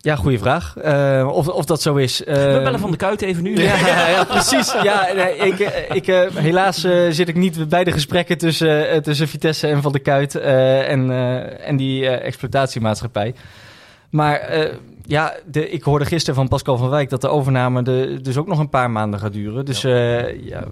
ja 0.06 0.16
goede 0.16 0.38
vraag. 0.38 0.76
Eh, 0.76 1.28
of, 1.32 1.48
of 1.48 1.64
dat 1.64 1.82
zo 1.82 1.94
is. 1.94 2.18
We 2.18 2.24
Ehm, 2.24 2.62
bellen 2.62 2.80
van 2.80 2.90
de 2.90 2.96
kuit 2.96 3.22
even 3.22 3.42
nu. 3.42 3.56
Ja, 3.56 3.76
ja, 3.86 4.08
ja, 4.08 4.24
precies. 4.24 4.74
Ja, 4.82 5.08
nee, 5.14 5.36
ik, 5.36 5.58
eh, 5.58 5.96
ik, 5.96 6.06
helaas 6.34 6.80
zit 7.10 7.28
ik 7.28 7.34
niet 7.34 7.68
bij 7.68 7.84
de 7.84 7.92
gesprekken 7.92 8.38
tussen, 8.38 9.02
tussen 9.02 9.28
Vitesse 9.28 9.66
en 9.66 9.82
Van 9.82 9.92
der 9.92 10.00
Kuit 10.00 10.34
en, 10.34 11.10
en 11.60 11.76
die 11.76 12.08
exploitatiemaatschappij. 12.08 13.34
Maar 14.10 14.68
ja, 15.02 15.34
de, 15.46 15.70
ik 15.70 15.82
hoorde 15.82 16.04
gisteren 16.04 16.34
van 16.34 16.48
Pascal 16.48 16.76
van 16.76 16.90
Wijk 16.90 17.10
dat 17.10 17.20
de 17.20 17.28
overname 17.28 17.82
de, 17.82 18.18
dus 18.22 18.36
ook 18.36 18.46
nog 18.46 18.58
een 18.58 18.68
paar 18.68 18.90
maanden 18.90 19.20
gaat 19.20 19.32
duren. 19.32 19.64
Dus 19.64 19.80
ja, 20.40 20.64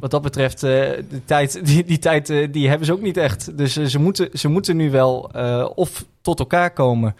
wat 0.00 0.10
dat 0.10 0.22
betreft, 0.22 0.60
de 0.60 1.04
tijd, 1.24 1.60
die, 1.66 1.84
die 1.84 1.98
tijd 1.98 2.52
die 2.52 2.68
hebben 2.68 2.86
ze 2.86 2.92
ook 2.92 3.02
niet 3.02 3.16
echt. 3.16 3.58
Dus 3.58 3.72
ze, 3.72 3.98
moeten, 3.98 4.28
ze 4.32 4.48
moeten 4.48 4.76
nu 4.76 4.90
wel 4.90 5.30
of 5.74 6.04
tot 6.20 6.38
elkaar 6.38 6.70
komen, 6.70 7.14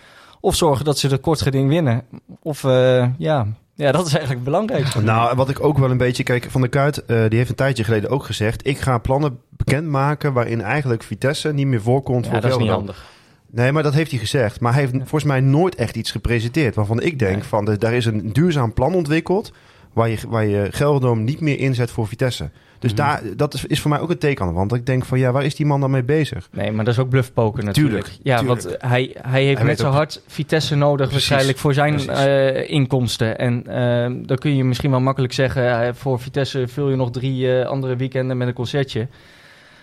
of 0.45 0.55
zorgen 0.57 0.85
dat 0.85 0.99
ze 0.99 1.09
de 1.09 1.19
kortgeding 1.19 1.69
winnen. 1.69 2.03
Of 2.43 2.65
eh, 2.65 3.07
ja, 3.19 3.47
ja, 3.75 3.93
dat 3.93 4.07
is 4.07 4.13
eigenlijk 4.15 4.45
het 4.45 4.45
belangrijkste. 4.45 5.03
Nou, 5.03 5.31
en 5.31 5.37
wat 5.37 5.49
ik 5.49 5.65
ook 5.65 5.79
wel 5.79 5.91
een 5.91 5.97
beetje... 5.97 6.23
Kijk, 6.23 6.51
Van 6.51 6.61
der 6.61 6.71
Kuit, 6.71 7.05
eh, 7.05 7.25
die 7.29 7.39
heeft 7.39 7.51
een 7.51 7.57
tijdje 7.57 7.85
geleden 7.85 8.11
ook 8.11 8.25
gezegd... 8.25 8.67
ik 8.67 8.79
ga 8.79 8.99
plannen 8.99 9.39
bekendmaken 9.49 10.33
waarin 10.33 10.61
eigenlijk 10.61 11.03
Vitesse 11.03 11.53
niet 11.53 11.67
meer 11.67 11.81
voorkomt 11.83 12.25
Ja, 12.25 12.31
voor 12.31 12.41
dat 12.41 12.51
is 12.51 12.57
niet 12.57 12.69
handig. 12.69 13.05
Nee, 13.51 13.73
maar 13.73 13.83
dat 13.83 13.95
heeft 13.95 14.11
hij 14.11 14.21
gezegd. 14.21 14.61
Maar 14.61 14.73
hij 14.73 14.81
heeft 14.81 14.95
volgens 14.97 15.25
mij 15.25 15.41
nooit 15.41 15.75
echt 15.75 15.97
iets 15.97 16.11
gepresenteerd... 16.11 16.75
waarvan 16.75 17.01
ik 17.01 17.19
denk 17.19 17.35
Nee. 17.35 17.45
van, 17.45 17.65
de, 17.65 17.79
daar 17.79 17.93
is 17.93 18.07
een 18.07 18.33
duurzaam 18.33 18.73
plan 18.73 18.95
ontwikkeld... 18.95 19.53
waar 19.95 20.09
je, 20.09 20.17
waar 20.29 20.47
je 20.47 20.69
Gelderdoom 20.71 21.25
niet 21.25 21.41
meer 21.41 21.59
inzet 21.59 21.91
voor 21.91 22.07
Vitesse. 22.07 22.51
Dus 22.79 22.93
Mhm. 22.93 23.03
daar, 23.03 23.23
dat 23.37 23.55
is, 23.55 23.65
is 23.65 23.81
voor 23.81 23.91
mij 23.91 24.01
ook 24.01 24.11
een 24.11 24.19
teken 24.19 24.47
aan. 24.47 24.55
Want 24.55 24.75
ik 24.75 24.87
denk 24.87 25.05
van, 25.05 25.19
ja, 25.19 25.33
waar 25.33 25.45
is 25.45 25.55
die 25.55 25.67
man 25.67 25.81
dan 25.81 25.91
mee 25.91 26.03
bezig? 26.03 26.49
Nee, 26.53 26.73
maar 26.73 26.85
dat 26.85 26.95
is 26.95 27.01
ook 27.01 27.09
bluffpoken 27.09 27.65
natuurlijk. 27.65 28.05
Tuurlijk, 28.05 28.23
ja, 28.25 28.39
tuurlijk. 28.39 28.63
want 28.63 28.77
hij, 28.83 29.17
hij 29.23 29.45
heeft 29.45 29.59
Hij 29.59 29.67
net 29.67 29.79
zo 29.79 29.89
hard 29.91 30.23
Vitesse 30.27 30.75
nodig 30.75 31.09
Precies, 31.09 31.29
waarschijnlijk 31.29 31.59
voor 31.59 31.75
zijn 31.75 32.09
eh, 32.09 32.71
inkomsten. 32.71 33.39
En 33.39 33.67
eh, 33.67 34.27
dan 34.27 34.37
kun 34.37 34.57
je 34.57 34.65
misschien 34.65 34.91
wel 34.91 35.01
makkelijk 35.01 35.33
zeggen... 35.33 35.81
eh, 35.87 35.95
voor 35.95 36.21
Vitesse 36.21 36.69
vul 36.69 36.91
je 36.91 36.97
nog 36.97 37.11
drie 37.11 37.59
eh, 37.61 37.67
andere 37.69 37.97
weekenden 37.97 38.37
met 38.37 38.49
een 38.49 38.55
concertje. 38.55 39.09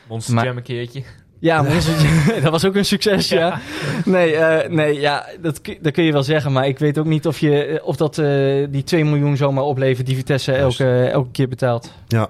Monster 0.08 0.34
Maar- 0.34 0.46
Jam 0.46 0.58
een 0.58 0.64
keertje. 0.64 1.04
Ja, 1.42 1.62
maar 1.62 1.72
dat, 2.44 2.52
was 2.52 2.66
ook 2.66 2.76
een 2.76 2.86
succes, 2.86 3.30
ja. 3.30 3.60
Nee, 4.06 4.36
eh, 4.36 4.70
nee 4.70 5.00
ja, 5.00 5.26
dat, 5.42 5.62
kun- 5.62 5.78
dat 5.82 5.94
kun 5.94 6.04
je 6.04 6.12
wel 6.12 6.24
zeggen. 6.24 6.52
Maar 6.52 6.68
ik 6.68 6.80
weet 6.80 6.98
ook 6.98 7.06
niet 7.06 7.28
of, 7.28 7.40
je, 7.40 7.64
eh, 7.66 7.88
of 7.88 7.96
dat 7.96 8.18
eh, 8.18 8.28
die 8.70 8.84
2 8.84 9.06
miljoen 9.06 9.38
zomaar 9.38 9.64
oplevert... 9.64 10.06
die 10.08 10.16
Vitesse 10.16 10.52
elke, 10.54 11.04
elke 11.06 11.32
keer 11.32 11.48
betaalt. 11.48 11.92
Ja, 12.08 12.28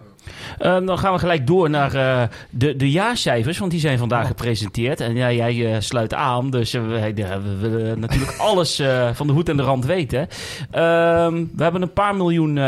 Eh, 0.57 0.85
dan 0.85 0.99
gaan 0.99 1.13
we 1.13 1.19
gelijk 1.19 1.47
door 1.47 1.69
naar 1.69 1.93
eh, 1.93 2.23
de, 2.49 2.75
de 2.75 2.91
jaarcijfers, 2.91 3.57
want 3.57 3.71
die 3.71 3.79
zijn 3.79 3.89
Oh. 3.91 3.99
vandaag 3.99 4.27
gepresenteerd. 4.27 4.99
En 4.99 5.15
ja, 5.15 5.31
jij 5.31 5.73
eh, 5.73 5.81
sluit 5.81 6.13
aan, 6.13 6.49
dus 6.49 6.73
eh, 6.73 6.81
we, 6.81 7.13
we 7.13 7.57
willen 7.69 7.99
natuurlijk 7.99 8.37
alles 8.49 8.81
van 9.13 9.27
de 9.27 9.33
hoed 9.33 9.49
en 9.49 9.57
de 9.57 9.63
rand 9.63 9.85
weten. 9.85 10.27
Ehm, 10.71 11.33
we 11.55 11.63
hebben 11.63 11.81
een 11.81 11.93
paar 11.93 12.15
miljoen 12.15 12.59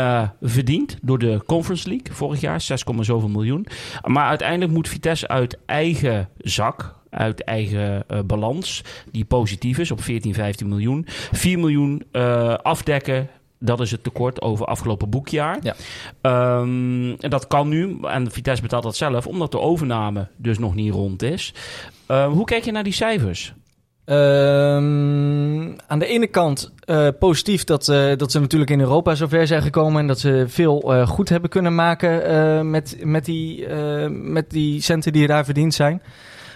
verdiend 0.42 0.96
door 1.02 1.18
de 1.18 1.42
Conference 1.46 1.88
League 1.88 2.14
vorig 2.14 2.40
jaar, 2.40 2.60
6, 2.60 2.84
zoveel 3.00 3.28
miljoen. 3.28 3.66
Maar 4.02 4.28
uiteindelijk 4.28 4.72
moet 4.72 4.88
Vitesse 4.88 5.28
uit 5.28 5.58
eigen 5.66 6.28
zak, 6.38 6.94
uit 7.10 7.44
eigen 7.44 8.04
balans, 8.26 8.84
die 9.10 9.24
positief 9.24 9.78
is 9.78 9.90
op 9.90 10.02
14, 10.02 10.34
15 10.34 10.68
miljoen, 10.68 11.06
4 11.32 11.58
miljoen 11.58 12.02
afdekken. 12.62 13.28
Dat 13.64 13.80
is 13.80 13.90
het 13.90 14.02
tekort 14.02 14.42
over 14.42 14.66
afgelopen 14.66 15.10
boekjaar. 15.10 15.58
Ja. 15.62 15.74
Ehm, 16.20 17.10
en 17.10 17.30
dat 17.30 17.46
kan 17.46 17.68
nu, 17.68 17.98
en 18.02 18.30
Vitesse 18.30 18.62
betaalt 18.62 18.82
dat 18.82 18.96
zelf, 18.96 19.26
omdat 19.26 19.52
de 19.52 19.60
overname 19.60 20.28
dus 20.36 20.58
nog 20.58 20.74
niet 20.74 20.92
rond 20.92 21.22
is. 21.22 21.54
Ehm, 22.06 22.30
hoe 22.30 22.44
kijk 22.44 22.64
je 22.64 22.72
naar 22.72 22.82
die 22.82 22.92
cijfers? 22.92 23.54
Ehm, 24.04 25.72
aan 25.86 25.98
de 25.98 26.06
ene 26.06 26.26
kant 26.26 26.72
eh, 26.84 27.08
positief 27.18 27.64
dat, 27.64 27.88
eh, 27.88 28.16
dat 28.16 28.32
ze 28.32 28.40
natuurlijk 28.40 28.70
in 28.70 28.80
Europa 28.80 29.14
zover 29.14 29.46
zijn 29.46 29.62
gekomen 29.62 30.00
en 30.00 30.06
dat 30.06 30.18
ze 30.18 30.44
veel 30.48 30.94
eh, 30.94 31.06
goed 31.06 31.28
hebben 31.28 31.50
kunnen 31.50 31.74
maken 31.74 32.70
met, 32.70 32.96
met, 33.04 33.24
die, 33.24 33.68
met 34.08 34.50
die 34.50 34.80
centen 34.80 35.12
die 35.12 35.26
daar 35.26 35.44
verdiend 35.44 35.74
zijn. 35.74 36.02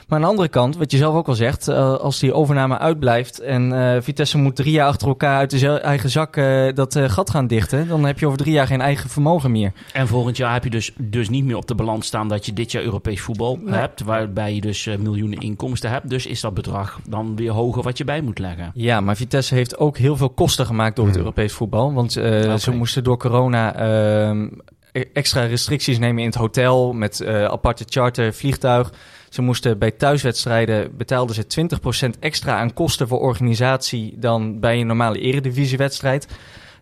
Maar 0.09 0.18
aan 0.18 0.25
de 0.25 0.31
andere 0.31 0.49
kant, 0.49 0.77
wat 0.77 0.90
je 0.90 0.97
zelf 0.97 1.14
ook 1.14 1.29
al 1.29 1.35
zegt, 1.35 1.68
eh, 1.68 1.94
als 1.94 2.18
die 2.18 2.33
overname 2.33 2.79
uitblijft 2.79 3.40
en 3.40 3.73
eh, 3.94 4.01
Vitesse 4.03 4.38
moet 4.38 4.57
drie 4.57 4.73
jaar 4.73 4.87
achter 4.88 5.09
elkaar 5.09 5.37
uit 5.38 5.51
de 5.51 5.68
eigen 5.81 6.11
zak 6.11 6.37
eh, 6.37 6.66
dat 6.75 6.99
gat 7.07 7.31
gaan 7.31 7.47
dichten, 7.47 7.88
dan 7.88 8.05
heb 8.05 8.18
je 8.18 8.27
over 8.27 8.38
drie 8.38 8.53
jaar 8.53 8.66
geen 8.66 8.81
eigen 8.81 9.11
vermogen 9.11 9.51
meer. 9.51 9.73
En 9.92 10.07
volgend 10.07 10.37
jaar 10.37 10.53
heb 10.53 10.64
je 10.64 10.71
dus, 10.71 10.92
dus 10.97 11.29
niet 11.29 11.44
meer 11.44 11.57
op 11.57 11.66
de 11.68 11.75
balans 11.75 12.07
staan 12.07 12.29
dat 12.29 12.47
je 12.47 12.53
dit 12.53 12.73
jaar 12.73 12.83
Europees 12.83 13.21
voetbal 13.21 13.57
Nee. 13.62 13.75
hebt, 13.75 14.03
waarbij 14.03 14.55
je 14.55 14.61
dus 14.61 14.87
eh, 14.87 14.97
miljoenen 14.97 15.38
inkomsten 15.38 15.90
hebt. 15.90 16.11
Dus 16.11 16.27
is 16.27 16.40
dat 16.40 16.55
bedrag 16.55 17.01
dan 17.09 17.37
weer 17.37 17.51
hoger 17.53 17.83
wat 17.83 17.99
je 17.99 18.05
bij 18.05 18.21
moet 18.21 18.38
leggen. 18.38 18.71
Ja, 18.75 19.01
maar 19.01 19.16
Vitesse 19.16 19.55
heeft 19.55 19.79
ook 19.79 19.97
heel 19.99 20.16
veel 20.16 20.31
kosten 20.31 20.66
gemaakt 20.66 20.97
door 20.97 21.05
het 21.07 21.14
Hmm. 21.14 21.25
Europees 21.25 21.53
voetbal. 21.53 21.92
Want 21.92 22.16
eh, 22.16 22.55
ze 22.55 22.71
moesten 22.71 23.05
door 23.05 23.16
corona 23.18 23.75
ehm, 23.75 24.49
e- 24.92 25.05
extra 25.12 25.44
restricties 25.44 25.99
nemen 25.99 26.18
in 26.23 26.29
het 26.29 26.35
hotel 26.38 26.92
met 26.92 27.21
eh, 27.21 27.44
aparte 27.44 27.85
charter 27.88 28.35
vliegtuig. 28.35 28.92
Ze 29.29 29.43
moesten 29.43 29.79
bij 29.79 29.91
thuiswedstrijden 29.91 30.97
betaalden 30.97 31.35
ze 31.35 31.69
20% 32.17 32.19
extra 32.21 32.59
aan 32.59 32.73
kosten 32.73 33.09
voor 33.09 33.21
organisatie 33.21 34.14
dan 34.17 34.61
bij 34.61 34.81
een 34.81 34.87
normale 34.87 35.19
eredivisiewedstrijd. 35.19 36.29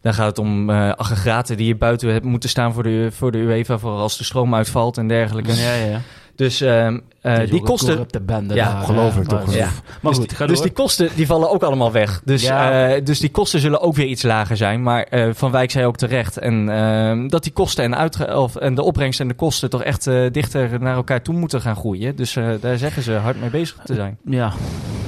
Dan 0.01 0.15
gaat 0.15 0.27
het 0.27 0.39
om 0.39 0.71
eh 0.71 0.93
aggregaten 0.93 1.57
die 1.57 1.67
je 1.67 1.77
buiten 1.77 2.13
hebt 2.13 2.25
moeten 2.25 2.49
staan 2.49 2.73
voor 2.73 2.83
de, 2.83 3.09
voor 3.13 3.33
de 3.33 3.39
UEFA, 3.39 3.79
voor 3.79 3.91
als 3.91 4.19
de 4.19 4.25
stroom 4.25 4.55
uitvalt 4.55 4.99
en 4.99 5.09
dergelijke. 5.09 5.55
Ja, 5.55 5.75
ja. 5.75 6.01
Dus 6.35 6.61
ehm, 6.61 6.99
eh, 7.27 7.51
die 7.51 7.62
kosten, 7.62 7.89
corrupte 7.89 8.21
bende 8.21 8.55
Ja, 8.55 8.65
daar, 8.65 8.81
hè. 9.15 9.25
toch? 9.25 9.47
Maar, 9.47 9.55
Ja. 9.57 9.69
maar 10.01 10.12
dus, 10.12 10.21
goed, 10.21 10.33
ga 10.33 10.47
dus 10.47 10.61
die 10.61 10.71
kosten 10.73 11.09
die 11.15 11.27
vallen 11.27 11.51
ook 11.51 11.62
allemaal 11.62 11.93
weg. 11.93 12.21
Dus, 12.25 12.43
Ja. 12.43 12.89
eh, 12.95 13.05
dus 13.05 13.21
die 13.21 13.31
kosten 13.31 13.61
zullen 13.61 13.81
ook 13.81 13.95
weer 13.97 14.07
iets 14.07 14.23
lager 14.23 14.57
zijn. 14.57 14.83
Maar 14.83 15.03
eh, 15.03 15.29
Van 15.35 15.51
Wijk 15.51 15.71
zei 15.71 15.87
ook 15.87 15.97
terecht. 15.97 16.39
En, 16.39 16.69
ehm, 16.69 17.29
dat 17.29 17.43
die 17.43 17.53
kosten 17.53 17.85
en, 17.85 17.97
uitge 17.97 18.37
of, 18.39 18.57
en 18.57 18.75
de 18.75 18.83
opbrengst 18.83 19.21
en 19.21 19.29
de 19.29 19.35
kosten 19.35 19.71
toch 19.71 19.83
echt 19.83 20.07
eh, 20.07 20.23
dichter 20.31 20.81
naar 20.81 20.97
elkaar 20.97 21.23
toe 21.23 21.35
moeten 21.35 21.61
gaan 21.61 21.77
groeien. 21.77 22.17
Dus 22.17 22.37
eh, 22.37 22.49
daar 22.61 22.79
zeggen 22.79 23.03
ze 23.03 23.12
hard 23.12 23.41
mee 23.41 23.51
bezig 23.51 23.77
te 23.85 23.95
zijn. 23.95 24.19
Ja, 24.25 24.53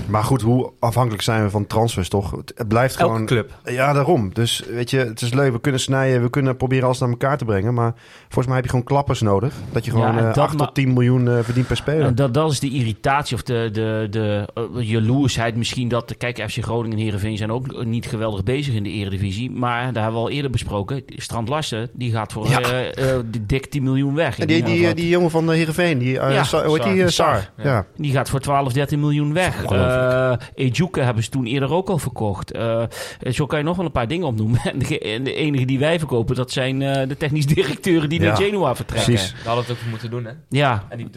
maar 0.07 0.25
goed, 0.25 0.43
hoe 0.43 0.71
afhankelijk 0.79 1.23
zijn 1.23 1.43
we 1.43 1.51
van 1.51 1.67
transfers 1.67 2.09
toch? 2.09 2.31
Het, 2.31 2.69
blijft 2.69 2.97
Elke 2.97 3.11
gewoon... 3.13 3.27
club. 3.27 3.51
Ja, 3.65 3.93
daarom. 3.93 4.31
Dus 4.35 4.63
weet 4.71 4.91
je, 4.91 4.99
het 4.99 5.21
is 5.23 5.33
leuk. 5.35 5.53
We 5.53 5.61
kunnen 5.61 5.81
snijden, 5.81 6.23
we 6.23 6.31
kunnen 6.31 6.57
proberen 6.57 6.85
alles 6.85 6.99
naar 6.99 7.09
elkaar 7.09 7.39
te 7.39 7.45
brengen. 7.45 7.75
Maar 7.75 7.93
volgens 8.23 8.47
mij 8.47 8.55
heb 8.55 8.65
je 8.65 8.71
gewoon 8.71 8.85
klappers 8.85 9.21
nodig. 9.21 9.55
Dat 9.73 9.85
je 9.85 9.91
gewoon 9.91 10.07
Ja, 10.07 10.13
en 10.13 10.19
eh, 10.19 10.25
dat 10.25 10.39
8 10.39 10.57
ma- 10.57 10.65
tot 10.65 10.75
10 10.75 10.93
miljoen 10.93 11.29
eh, 11.29 11.39
verdient 11.43 11.67
per 11.67 11.77
speler. 11.77 12.08
En 12.09 12.15
dat, 12.15 12.35
dat 12.35 12.53
is 12.53 12.61
de 12.61 12.71
irritatie 12.71 13.37
of 13.37 13.43
de, 13.43 13.69
de, 13.73 14.07
de 14.11 14.49
eh, 14.55 14.63
jaloersheid 14.89 15.57
misschien. 15.57 15.89
Dat, 15.89 16.15
kijk, 16.19 16.51
FC 16.51 16.63
Groningen 16.65 16.97
en 16.99 17.03
Heerenveen 17.05 17.37
zijn 17.37 17.53
ook 17.53 17.85
niet 17.85 18.07
geweldig 18.07 18.43
bezig 18.45 18.75
in 18.75 18.83
de 18.83 18.91
eredivisie. 18.91 19.51
Maar 19.51 19.93
daar 19.93 20.03
hebben 20.03 20.21
we 20.21 20.27
al 20.29 20.33
eerder 20.35 20.51
besproken. 20.51 21.03
Strand 21.07 21.49
Larsen, 21.49 21.89
die 21.93 22.11
gaat 22.13 22.33
voor 22.33 22.49
Ja. 22.49 22.61
eh, 22.61 23.11
eh, 23.15 23.21
die 23.27 23.47
dik 23.47 23.67
10 23.67 23.83
miljoen 23.83 24.15
weg. 24.15 24.39
En 24.39 24.47
die, 24.47 24.63
die, 24.63 24.83
dat- 24.87 24.97
die 24.97 25.09
jongen 25.09 25.31
van 25.31 25.47
de 25.47 25.55
Heerenveen, 25.55 25.99
die, 25.99 26.19
eh, 26.19 26.35
Ja, 26.35 26.43
die? 26.63 27.03
eh, 27.03 27.09
Sar. 27.09 27.11
Sar. 27.11 27.51
Ja. 27.57 27.65
Ja. 27.65 27.87
Die 27.97 28.13
gaat 28.13 28.31
voor 28.31 28.41
12, 28.41 28.73
13 28.73 29.01
miljoen 29.01 29.33
weg. 29.33 29.65
Eh 29.65 30.33
Ejuke 30.55 31.01
hebben 31.01 31.23
ze 31.25 31.31
toen 31.31 31.47
eerder 31.47 31.73
ook 31.73 31.89
al 31.89 31.99
verkocht. 31.99 32.51
Eh, 32.53 32.83
zo 33.31 33.47
kan 33.47 33.59
je 33.59 33.65
nog 33.65 33.77
wel 33.77 33.85
een 33.87 33.93
paar 33.93 34.09
dingen 34.09 34.27
opnoemen. 34.27 34.61
En 34.73 34.79
de, 34.79 34.99
en 34.99 35.25
de 35.25 35.35
enige 35.35 35.65
die 35.65 35.79
wij 35.79 35.99
verkopen, 35.99 36.35
dat 36.37 36.51
zijn 36.53 36.83
eh, 36.83 37.09
de 37.09 37.17
technisch 37.17 37.47
directeuren 37.55 38.09
die 38.09 38.21
Ja, 38.21 38.27
naar 38.27 38.37
Genoa 38.37 38.75
vertrekken. 38.75 39.13
precies. 39.13 39.31
Daar 39.33 39.45
hadden 39.45 39.55
we 39.55 39.61
het 39.61 39.71
ook 39.71 39.79
voor 39.79 39.91
moeten 39.91 40.11
doen, 40.11 40.25
hè? 40.25 40.31
Ja, 40.49 40.85
En 40.89 40.97
die 40.97 41.11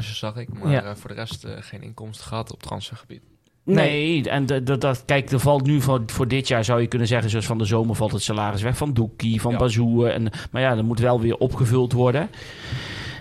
zag 0.00 0.36
ik. 0.36 0.48
Maar 0.62 0.72
Ja. 0.72 0.82
eh, 0.82 0.94
voor 0.94 1.08
de 1.10 1.16
rest 1.16 1.44
eh, 1.44 1.52
geen 1.60 1.82
inkomsten 1.82 2.26
gehad 2.26 2.52
op 2.52 2.62
transfergebied. 2.62 3.22
Nee, 3.64 4.28
en 4.30 4.46
dat, 4.46 4.66
dat, 4.66 4.80
dat- 4.80 5.02
kijk, 5.04 5.30
er 5.30 5.40
valt 5.40 5.66
nu 5.66 5.80
voor, 5.80 6.02
voor 6.06 6.28
dit 6.28 6.48
jaar 6.48 6.64
zou 6.64 6.80
je 6.80 6.86
kunnen 6.86 7.08
zeggen, 7.08 7.30
zoals 7.30 7.46
van 7.46 7.58
de 7.58 7.64
zomer 7.64 7.96
valt 7.96 8.12
het 8.12 8.22
salaris 8.22 8.62
weg 8.62 8.76
van 8.76 8.92
Doekie, 8.92 9.40
van 9.40 9.52
Ja. 9.52 10.08
En, 10.10 10.30
maar 10.50 10.62
ja, 10.62 10.74
dat 10.74 10.84
moet 10.84 10.98
wel 10.98 11.20
weer 11.20 11.36
opgevuld 11.36 11.92
worden. 11.92 12.30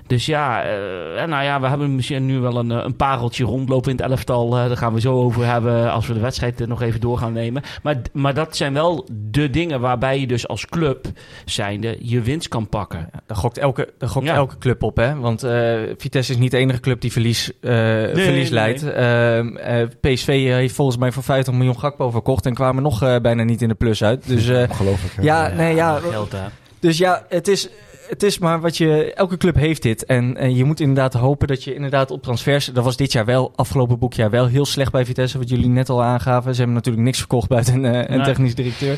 Dus 0.08 0.26
ja, 0.26 0.64
eh, 0.64 1.22
en 1.22 1.30
nou 1.30 1.44
ja, 1.44 1.62
we 1.62 1.68
hebben 1.68 1.96
misschien 1.96 2.26
nu 2.26 2.40
wel 2.40 2.56
een, 2.58 2.72
eh, 2.72 2.82
een 2.84 2.96
pareltje 2.96 3.44
rondlopen 3.44 3.92
in 3.92 3.98
het 3.98 4.06
elftal. 4.10 4.58
eh 4.58 4.68
daar 4.68 4.78
gaan 4.78 4.94
we 4.94 5.00
zo 5.00 5.14
over 5.22 5.46
hebben 5.46 5.92
als 5.92 6.08
we 6.08 6.14
de 6.14 6.20
wedstrijd 6.20 6.62
eh, 6.62 6.68
nog 6.68 6.82
even 6.82 7.00
door 7.00 7.18
gaan 7.18 7.34
nemen. 7.34 7.64
Maar, 7.84 7.96
maar 8.14 8.34
dat 8.34 8.56
zijn 8.56 8.74
wel 8.74 9.08
de 9.32 9.50
dingen 9.50 9.80
waarbij 9.80 10.20
je 10.20 10.28
dus 10.28 10.48
als 10.48 10.66
club 10.66 11.06
zijnde 11.46 11.98
je 12.00 12.22
winst 12.22 12.48
kan 12.48 12.70
pakken. 12.70 13.00
Ja, 13.14 13.20
daar 13.26 13.38
gokt, 13.38 13.58
elke, 13.58 13.94
daar 13.98 14.10
gokt 14.10 14.26
Ja. 14.26 14.34
elke 14.36 14.58
club 14.58 14.84
op, 14.84 14.98
hè? 14.98 15.16
Want 15.16 15.44
eh, 15.44 15.76
Vitesse 15.98 16.32
is 16.32 16.38
niet 16.38 16.52
de 16.52 16.58
enige 16.58 16.80
club 16.80 17.02
die 17.02 17.12
verlies, 17.12 17.52
eh, 17.62 17.72
verlies 18.14 18.50
nee. 18.50 18.52
leidt. 18.52 18.84
Ehm, 18.92 19.56
eh, 19.58 19.88
PSV 20.02 20.28
heeft 20.46 20.76
volgens 20.76 20.98
mij 20.98 21.12
voor 21.12 21.24
50 21.24 21.54
miljoen 21.54 21.80
Gakpo 21.80 22.10
verkocht 22.10 22.46
en 22.46 22.54
kwamen 22.54 22.84
nog 22.84 23.02
eh, 23.04 23.16
bijna 23.22 23.44
niet 23.44 23.62
in 23.62 23.68
de 23.68 23.76
plus 23.76 24.04
uit. 24.04 24.28
Dus, 24.28 24.48
eh, 24.50 24.70
Ongelooflijk. 24.70 25.16
hè? 25.16 25.22
ja, 25.22 25.48
nee, 25.48 25.76
ja, 25.76 26.00
Geld 26.00 26.32
hè. 26.32 26.40
Dus 26.80 26.98
ja, 26.98 27.26
het 27.30 27.48
is, 27.48 27.70
het 28.08 28.24
is 28.24 28.40
maar 28.40 28.62
wat 28.62 28.78
je... 28.78 29.14
Elke 29.14 29.38
club 29.38 29.56
heeft 29.56 29.82
dit. 29.82 30.06
En, 30.06 30.38
en 30.38 30.56
je 30.56 30.64
moet 30.64 30.80
inderdaad 30.80 31.14
hopen 31.14 31.48
dat 31.48 31.64
je 31.64 31.74
inderdaad 31.74 32.12
op 32.12 32.24
transfers... 32.24 32.66
Dat 32.66 32.84
was 32.84 32.98
dit 32.98 33.12
jaar 33.12 33.26
wel, 33.26 33.52
afgelopen 33.56 34.00
boekjaar 34.00 34.30
wel 34.30 34.48
heel 34.48 34.66
slecht 34.66 34.92
bij 34.92 35.06
Vitesse. 35.06 35.38
Wat 35.38 35.50
jullie 35.50 35.70
net 35.70 35.90
al 35.90 36.04
aangaven. 36.04 36.52
Ze 36.52 36.58
hebben 36.58 36.76
natuurlijk 36.76 37.06
niks 37.06 37.18
verkocht 37.18 37.48
buiten 37.48 37.84
een, 37.84 38.06
eh, 38.06 38.16
een 38.16 38.24
technisch 38.24 38.56
directeur. 38.56 38.98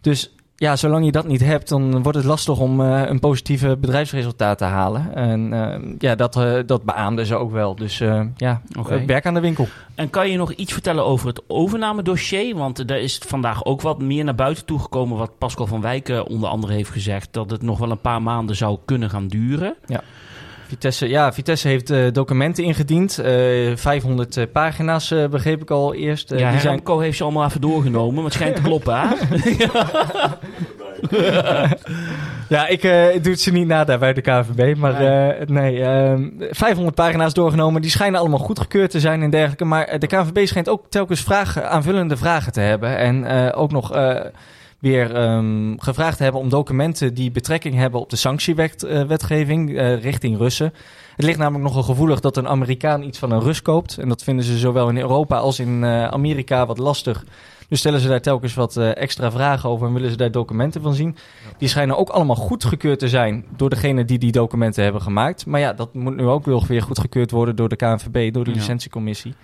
Dus 0.00 0.34
ja, 0.60 0.76
zolang 0.76 1.04
je 1.04 1.12
dat 1.12 1.26
niet 1.26 1.40
hebt, 1.40 1.68
dan 1.68 2.02
wordt 2.02 2.18
het 2.18 2.26
lastig 2.26 2.58
om 2.58 2.80
eh, 2.80 3.02
een 3.06 3.18
positieve 3.20 3.76
bedrijfsresultaat 3.76 4.58
te 4.58 4.64
halen. 4.64 5.14
En 5.14 5.52
eh, 5.52 5.94
ja, 5.98 6.14
dat, 6.14 6.36
eh, 6.36 6.58
dat 6.66 6.82
beaamden 6.82 7.26
ze 7.26 7.34
ook 7.36 7.50
wel. 7.50 7.74
Dus 7.74 7.98
ja, 8.36 8.62
eh, 8.88 9.04
werk 9.06 9.26
aan 9.26 9.34
de 9.34 9.40
winkel. 9.40 9.68
En 9.94 10.10
kan 10.10 10.30
je 10.30 10.36
nog 10.36 10.52
iets 10.52 10.72
vertellen 10.72 11.04
over 11.04 11.26
het 11.26 11.42
overnamedossier? 11.46 12.56
Want 12.56 12.78
er 12.78 12.96
is 12.96 13.20
vandaag 13.26 13.64
ook 13.64 13.80
wat 13.80 14.02
meer 14.02 14.24
naar 14.24 14.34
buiten 14.34 14.64
toegekomen... 14.64 15.18
wat 15.18 15.38
Pascal 15.38 15.66
van 15.66 15.80
Wijken 15.80 16.26
onder 16.26 16.48
andere 16.48 16.72
heeft 16.72 16.90
gezegd... 16.90 17.32
dat 17.32 17.50
het 17.50 17.62
nog 17.62 17.78
wel 17.78 17.90
een 17.90 18.00
paar 18.00 18.22
maanden 18.22 18.56
zou 18.56 18.78
kunnen 18.84 19.10
gaan 19.10 19.28
duren. 19.28 19.74
Vitesse, 20.70 21.08
ja, 21.08 21.32
Vitesse 21.32 21.68
heeft 21.68 21.90
eh, 21.90 22.12
documenten 22.12 22.64
ingediend. 22.64 23.18
Eh 23.18 23.76
500 23.76 24.36
eh, 24.36 24.44
pagina's 24.52 25.14
begreep 25.30 25.62
ik 25.62 25.70
al 25.70 25.94
eerst. 25.94 26.30
Ja, 26.36 26.50
die 26.50 26.60
zijn 26.60 26.82
heeft 26.84 27.16
ze 27.16 27.22
allemaal 27.22 27.46
even 27.46 27.60
doorgenomen... 27.60 28.14
maar 28.14 28.24
het 28.24 28.32
schijnt 28.32 28.56
te 28.56 28.62
kloppen, 28.62 29.00
hè? 29.00 29.06
Ja, 32.48 32.66
ik 32.66 32.82
doe 33.22 33.32
het 33.32 33.40
ze 33.40 33.52
niet 33.52 33.66
na 33.66 33.84
daar 33.84 33.98
bij 33.98 34.12
de 34.12 34.20
KVB. 34.20 34.76
Maar 34.76 34.92
nee, 35.46 35.82
ehm, 35.82 36.28
500 36.50 36.94
pagina's 36.94 37.34
doorgenomen. 37.34 37.82
Die 37.82 37.90
schijnen 37.90 38.20
allemaal 38.20 38.38
goedgekeurd 38.38 38.90
te 38.90 39.00
zijn 39.00 39.22
en 39.22 39.30
dergelijke. 39.30 39.64
Maar 39.64 39.98
de 39.98 40.06
KVB 40.06 40.46
schijnt 40.46 40.68
ook 40.68 40.84
telkens 40.88 41.20
vragen, 41.20 41.70
aanvullende 41.70 42.16
vragen 42.16 42.52
te 42.52 42.60
hebben. 42.60 42.96
En 42.96 43.52
ook 43.52 43.72
nog 43.72 43.92
weer 44.80 45.14
ehm, 45.14 45.74
gevraagd 45.76 46.18
hebben 46.18 46.40
om 46.40 46.48
documenten 46.48 47.14
die 47.14 47.30
betrekking 47.30 47.74
hebben 47.74 48.00
op 48.00 48.10
de 48.10 48.16
sanctiewetgeving 48.16 49.76
eh, 49.76 50.02
richting 50.02 50.38
Russen. 50.38 50.72
Het 51.16 51.24
ligt 51.24 51.38
namelijk 51.38 51.64
nogal 51.64 51.82
gevoelig 51.82 52.20
dat 52.20 52.36
een 52.36 52.48
Amerikaan 52.48 53.02
iets 53.02 53.18
van 53.18 53.30
een 53.30 53.40
Rus 53.40 53.62
koopt. 53.62 53.98
En 53.98 54.08
dat 54.08 54.22
vinden 54.22 54.44
ze 54.44 54.58
zowel 54.58 54.88
in 54.88 54.96
Europa 54.98 55.36
als 55.36 55.58
in 55.58 55.84
eh, 55.84 56.04
Amerika 56.04 56.66
wat 56.66 56.78
lastig. 56.78 57.24
Dus 57.68 57.78
stellen 57.78 58.00
ze 58.00 58.08
daar 58.08 58.20
telkens 58.20 58.54
wat 58.54 58.76
eh, 58.76 58.96
extra 58.96 59.30
vragen 59.30 59.68
over 59.68 59.86
en 59.86 59.92
willen 59.92 60.10
ze 60.10 60.16
daar 60.16 60.30
documenten 60.30 60.82
van 60.82 60.94
zien. 60.94 61.16
Die 61.58 61.68
schijnen 61.68 61.96
ook 61.96 62.08
allemaal 62.08 62.36
goedgekeurd 62.36 62.98
te 62.98 63.08
zijn 63.08 63.44
door 63.56 63.70
degene 63.70 64.04
die 64.04 64.18
die 64.18 64.32
documenten 64.32 64.82
hebben 64.82 65.02
gemaakt. 65.02 65.46
Maar 65.46 65.60
ja, 65.60 65.72
dat 65.72 65.94
moet 65.94 66.16
nu 66.16 66.26
ook 66.26 66.44
wel 66.44 66.64
weer 66.66 66.82
goedgekeurd 66.82 67.30
worden 67.30 67.56
door 67.56 67.68
de 67.68 67.76
KNVB, 67.76 68.32
door 68.32 68.44
de 68.44 68.50
Ja. 68.50 68.56
licentiecommissie. 68.56 69.34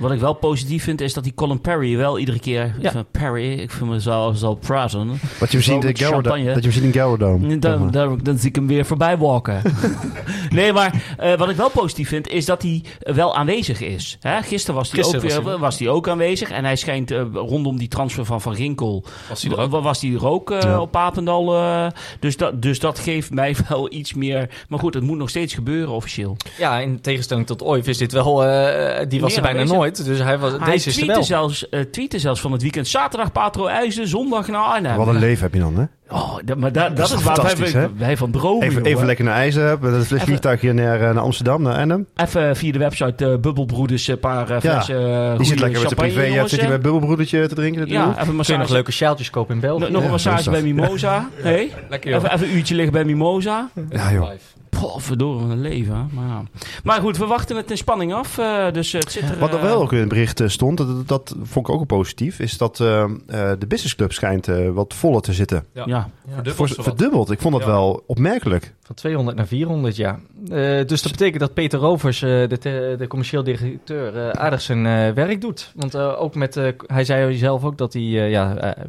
Wat 0.00 0.10
ik 0.12 0.20
wel 0.20 0.32
positief 0.32 0.84
vind, 0.84 1.00
is 1.00 1.14
dat 1.14 1.24
die 1.24 1.34
Colin 1.34 1.60
Perry 1.60 1.96
wel 1.96 2.18
iedere 2.18 2.38
keer... 2.38 2.74
Ja. 2.80 2.90
Van 2.90 3.04
Perry, 3.10 3.52
ik 3.52 3.70
vind 3.70 3.90
mezelf 3.90 4.42
al 4.42 4.54
praten. 4.54 5.20
Wat 5.40 5.52
je 5.52 5.60
ziet 5.60 5.74
in 5.74 5.80
dat 5.80 5.98
je 5.98 6.70
ziet 6.70 6.82
in 6.82 7.60
Dan, 7.60 7.90
dan, 7.90 8.20
dan 8.22 8.38
zie 8.38 8.48
ik 8.48 8.54
hem 8.54 8.66
weer 8.66 8.84
voorbij 8.84 9.18
walken. 9.18 9.62
nee, 10.50 10.72
maar 10.72 11.14
eh, 11.18 11.34
wat 11.34 11.48
ik 11.50 11.56
wel 11.56 11.70
positief 11.70 12.08
vind, 12.08 12.28
is 12.28 12.44
dat 12.44 12.62
hij 12.62 12.82
wel 12.98 13.36
aanwezig 13.36 13.80
is. 13.80 14.16
Hè? 14.20 14.42
Gisteren 14.42 14.74
was 14.74 14.92
hij 14.92 15.04
ook, 15.04 15.20
weer- 15.20 15.58
was 15.58 15.78
hij 15.78 15.88
ook 15.88 16.08
aanwezig. 16.08 16.50
En 16.50 16.64
hij 16.64 16.76
schijnt 16.76 17.10
eh, 17.10 17.22
rondom 17.34 17.78
die 17.78 17.88
transfer 17.88 18.24
van 18.24 18.40
Van 18.40 18.54
Ginkel... 18.54 19.04
Was 19.28 19.42
hij 19.42 19.52
er 19.52 19.58
ook? 19.60 19.70
wa- 19.70 19.80
was 19.80 20.00
hij 20.00 20.12
er 20.12 20.26
ook 20.26 20.50
eh, 20.50 20.60
Ja. 20.62 20.80
op 20.80 20.90
Papendal. 20.90 21.54
eh, 21.56 21.86
dus, 22.20 22.36
dat, 22.36 22.62
dus 22.62 22.78
dat 22.78 22.98
geeft 22.98 23.30
mij 23.34 23.56
wel 23.68 23.92
iets 23.92 24.14
meer... 24.14 24.48
Maar 24.68 24.78
goed, 24.78 24.94
het 24.94 25.02
moet 25.04 25.18
nog 25.18 25.28
steeds 25.28 25.54
gebeuren 25.54 25.94
officieel. 25.94 26.36
Ja, 26.58 26.78
in 26.78 27.00
tegenstelling 27.00 27.46
tot 27.46 27.62
Oif 27.62 27.86
is 27.86 27.98
dit 27.98 28.12
wel, 28.12 28.44
eh, 28.44 29.06
die 29.08 29.20
was 29.20 29.28
Meer 29.28 29.38
er 29.38 29.42
bijna 29.44 29.58
aanwezig. 29.58 29.76
nooit. 29.76 29.89
Dus 29.96 30.18
hij 30.18 30.38
was, 30.38 30.52
hij 30.52 30.70
deze 30.70 30.88
is 30.88 31.00
er 31.00 31.06
wel. 31.06 31.22
zelfs, 31.24 31.68
eh, 31.68 31.80
tweette 31.80 32.18
zelfs 32.18 32.40
van 32.40 32.52
het 32.52 32.62
weekend. 32.62 32.88
Zaterdag 32.88 33.32
Patro 33.32 33.66
IJzen, 33.66 34.08
zondag 34.08 34.48
naar 34.48 34.60
Arnhem. 34.60 34.96
Wat 34.96 35.06
een 35.06 35.18
leven 35.18 35.42
heb 35.42 35.54
je 35.54 35.60
dan, 35.60 35.76
hè? 35.76 35.84
Oh, 36.10 36.36
dat, 36.44 36.56
maar 36.56 36.72
da- 36.72 36.88
dat, 36.88 36.96
Dat 36.96 37.06
is 37.06 37.24
waar 37.24 37.24
wij, 37.24 37.34
fantastisch, 37.34 37.88
wij, 37.98 38.16
van 38.16 38.30
dromen. 38.30 38.66
Even, 38.68 38.84
even 38.84 39.06
lekker 39.06 39.24
naar 39.24 39.34
IJzer 39.34 39.66
hebben. 39.66 39.92
Dat 39.92 40.10
is 40.10 40.22
vliegtuigje 40.22 40.72
naar, 40.72 41.00
eh, 41.00 41.14
naar 41.14 41.22
Amsterdam, 41.22 41.62
naar 41.62 41.74
Arnhem. 41.74 42.06
Even 42.16 42.56
via 42.56 42.72
de 42.72 42.78
website 42.78 43.24
eh 43.26 43.38
Bubbelbroeders 43.38 44.06
een 44.06 44.18
paar 44.18 44.50
eh, 44.50 44.60
flessen 44.60 45.30
eh, 45.30 45.36
Die 45.36 45.46
zit 45.46 45.60
lekker 45.60 45.80
met 45.80 45.88
de 45.88 45.94
privé. 45.94 46.22
Ja, 46.22 46.46
zit 46.46 46.60
hij 46.60 46.68
bij 46.68 46.80
bubbelbroedertje 46.80 47.46
te 47.46 47.54
drinken? 47.54 47.88
Ja, 47.88 48.10
even 48.20 48.38
een 48.38 48.44
Kun 48.44 48.54
je 48.54 48.60
nog 48.60 48.70
leuke 48.70 48.92
sjaaltjes 48.92 49.30
kopen 49.30 49.54
in 49.54 49.60
België. 49.60 49.80
Nog 49.80 49.90
nog 49.90 50.00
Ja, 50.00 50.04
een 50.06 50.10
massage 50.12 50.50
bij 50.50 50.62
Mimosa. 50.62 51.28
Hey? 51.42 51.72
Lekker. 51.88 52.14
Even, 52.14 52.32
even 52.32 52.48
een 52.48 52.56
uurtje 52.56 52.74
liggen 52.74 52.92
bij 52.92 53.04
Mimosa. 53.04 53.70
Ja, 53.90 54.12
joh. 54.12 54.30
Poh, 54.70 54.98
verdorie, 54.98 55.40
wat 55.42 55.50
een 55.50 55.60
leven. 55.60 55.94
hè. 55.94 56.02
Maar, 56.10 56.28
ja. 56.28 56.42
maar 56.84 57.00
goed, 57.00 57.16
we 57.18 57.26
wachten 57.26 57.56
het 57.56 57.70
in 57.70 57.76
spanning 57.76 58.12
af. 58.14 58.38
eh, 58.38 58.72
dus 58.72 58.92
het 58.92 59.12
zit 59.12 59.22
er... 59.22 59.38
Wat 59.38 59.52
er 59.52 59.58
eh, 59.58 59.62
wel 59.64 59.80
ook 59.82 59.92
in 59.92 59.98
het 59.98 60.08
bericht 60.08 60.40
eh, 60.40 60.48
stond, 60.48 60.78
dat, 60.78 60.88
dat, 60.88 61.06
dat 61.08 61.34
vond 61.42 61.68
ik 61.68 61.74
ook 61.74 61.86
positief, 61.86 62.38
is 62.38 62.58
dat 62.58 62.80
eh, 62.80 63.02
eh, 63.02 63.10
de 63.58 63.66
businessclub 63.68 64.12
schijnt 64.12 64.48
eh, 64.48 64.68
wat 64.70 64.94
voller 64.94 65.20
te 65.20 65.32
zitten. 65.32 65.64
Ja. 65.74 65.84
Ja, 65.86 66.08
Verdubbeld 66.34 66.74
verdubbeld. 66.78 67.30
Ik 67.30 67.40
vond 67.40 67.54
dat 67.54 67.62
Ja. 67.64 67.68
wel 67.70 68.02
opmerkelijk. 68.06 68.74
Van 68.82 68.94
200 68.94 69.36
naar 69.36 69.46
400, 69.46 69.96
ja. 69.96 70.18
Eh, 70.48 70.86
dus 70.86 71.02
dat 71.02 71.10
betekent 71.12 71.40
dat 71.40 71.54
Peter 71.54 71.78
Rovers, 71.78 72.22
eh, 72.22 72.28
de, 72.48 72.58
te- 72.58 72.94
de 72.98 73.06
commercieel 73.06 73.42
directeur, 73.42 74.16
eh, 74.16 74.28
aardig 74.28 74.60
zijn 74.60 74.86
eh, 74.86 75.10
werk 75.14 75.40
doet. 75.40 75.72
Want 75.76 75.94
eh, 75.94 76.20
ook 76.22 76.34
met, 76.34 76.56
eh, 76.56 76.66
hij 76.86 77.04
zei 77.04 77.34
zelf 77.36 77.64
ook 77.64 77.78
dat 77.78 77.92
hij, 77.92 78.02
eh, 78.02 78.30
ja, 78.30 78.56
eh, 78.56 78.84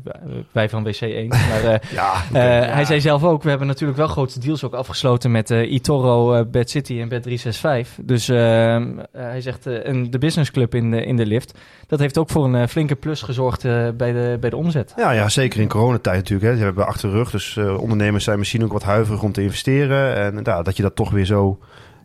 wij 0.52 0.70
van 0.70 0.84
WC1, 0.84 1.28
maar 1.28 1.64
eh, 1.64 1.80
Ja, 2.00 2.14
eh, 2.34 2.74
hij 2.74 2.86
zei 2.86 3.02
zelf 3.02 3.24
ook, 3.24 3.44
we 3.44 3.50
hebben 3.50 3.68
natuurlijk 3.68 3.98
wel 3.98 4.08
grote 4.08 4.40
deals 4.40 4.64
ook 4.64 4.74
afgesloten 4.74 5.32
met 5.32 5.50
Itoro, 5.74 6.34
eh, 6.34 6.46
Bad 6.52 6.70
City 6.70 7.00
en 7.00 7.10
Bad 7.10 7.24
365. 7.24 8.06
Dus 8.06 8.30
eh, 8.30 8.76
eh, 8.76 8.88
hij 9.12 9.42
zegt, 9.42 9.66
eh, 9.68 9.88
en 9.88 10.10
de 10.12 10.18
businessclub 10.18 10.76
in 10.76 10.92
de, 10.92 11.06
in 11.06 11.16
de 11.16 11.26
lift, 11.26 11.58
dat 11.88 12.00
heeft 12.00 12.18
ook 12.18 12.30
voor 12.30 12.46
een 12.54 12.70
flinke 12.70 12.96
plus 12.96 13.22
gezorgd 13.22 13.66
eh, 13.66 13.90
bij, 13.98 14.12
de, 14.12 14.38
bij 14.40 14.50
de 14.50 14.56
omzet. 14.56 14.94
Ja, 14.98 15.12
ja, 15.12 15.30
zeker 15.30 15.60
in 15.62 15.68
coronatijd 15.68 16.18
natuurlijk. 16.18 16.52
Hè. 16.52 16.58
Ze 16.58 16.64
hebben 16.64 16.88
achter 16.88 17.10
de 17.10 17.16
rug, 17.16 17.32
dus 17.32 17.58
eh, 17.58 17.82
ondernemers 17.82 18.24
zijn 18.24 18.40
misschien 18.40 18.64
ook 18.64 18.72
wat 18.74 18.84
huiverig 18.84 19.24
om 19.24 19.32
te 19.32 19.42
investeren. 19.44 20.16
En 20.16 20.40
ja, 20.44 20.62
dat 20.62 20.78
je 20.78 20.84
dat 20.84 20.96
toch 20.96 21.12
weer 21.12 21.26
zo 21.26 21.60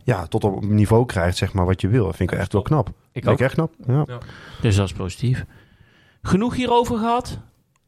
ja, 0.05 0.27
tot 0.27 0.45
op 0.45 0.63
een 0.63 0.75
niveau 0.75 1.07
krijgt, 1.07 1.37
zeg 1.37 1.53
maar, 1.53 1.65
wat 1.67 1.81
je 1.81 1.89
wil. 1.89 2.05
Dat 2.05 2.17
vind 2.17 2.33
ik 2.33 2.39
echt 2.39 2.53
wel 2.53 2.63
knap. 2.63 2.89
Ik 2.89 2.95
Vind 3.13 3.27
ook. 3.27 3.33
ik 3.33 3.41
echt 3.41 3.55
knap. 3.55 3.73
Ja. 3.87 4.05
dus 4.61 4.77
dat 4.77 4.87
is 4.87 4.93
positief. 4.93 5.45
Genoeg 6.23 6.55
hierover 6.55 6.99
gehad? 6.99 7.39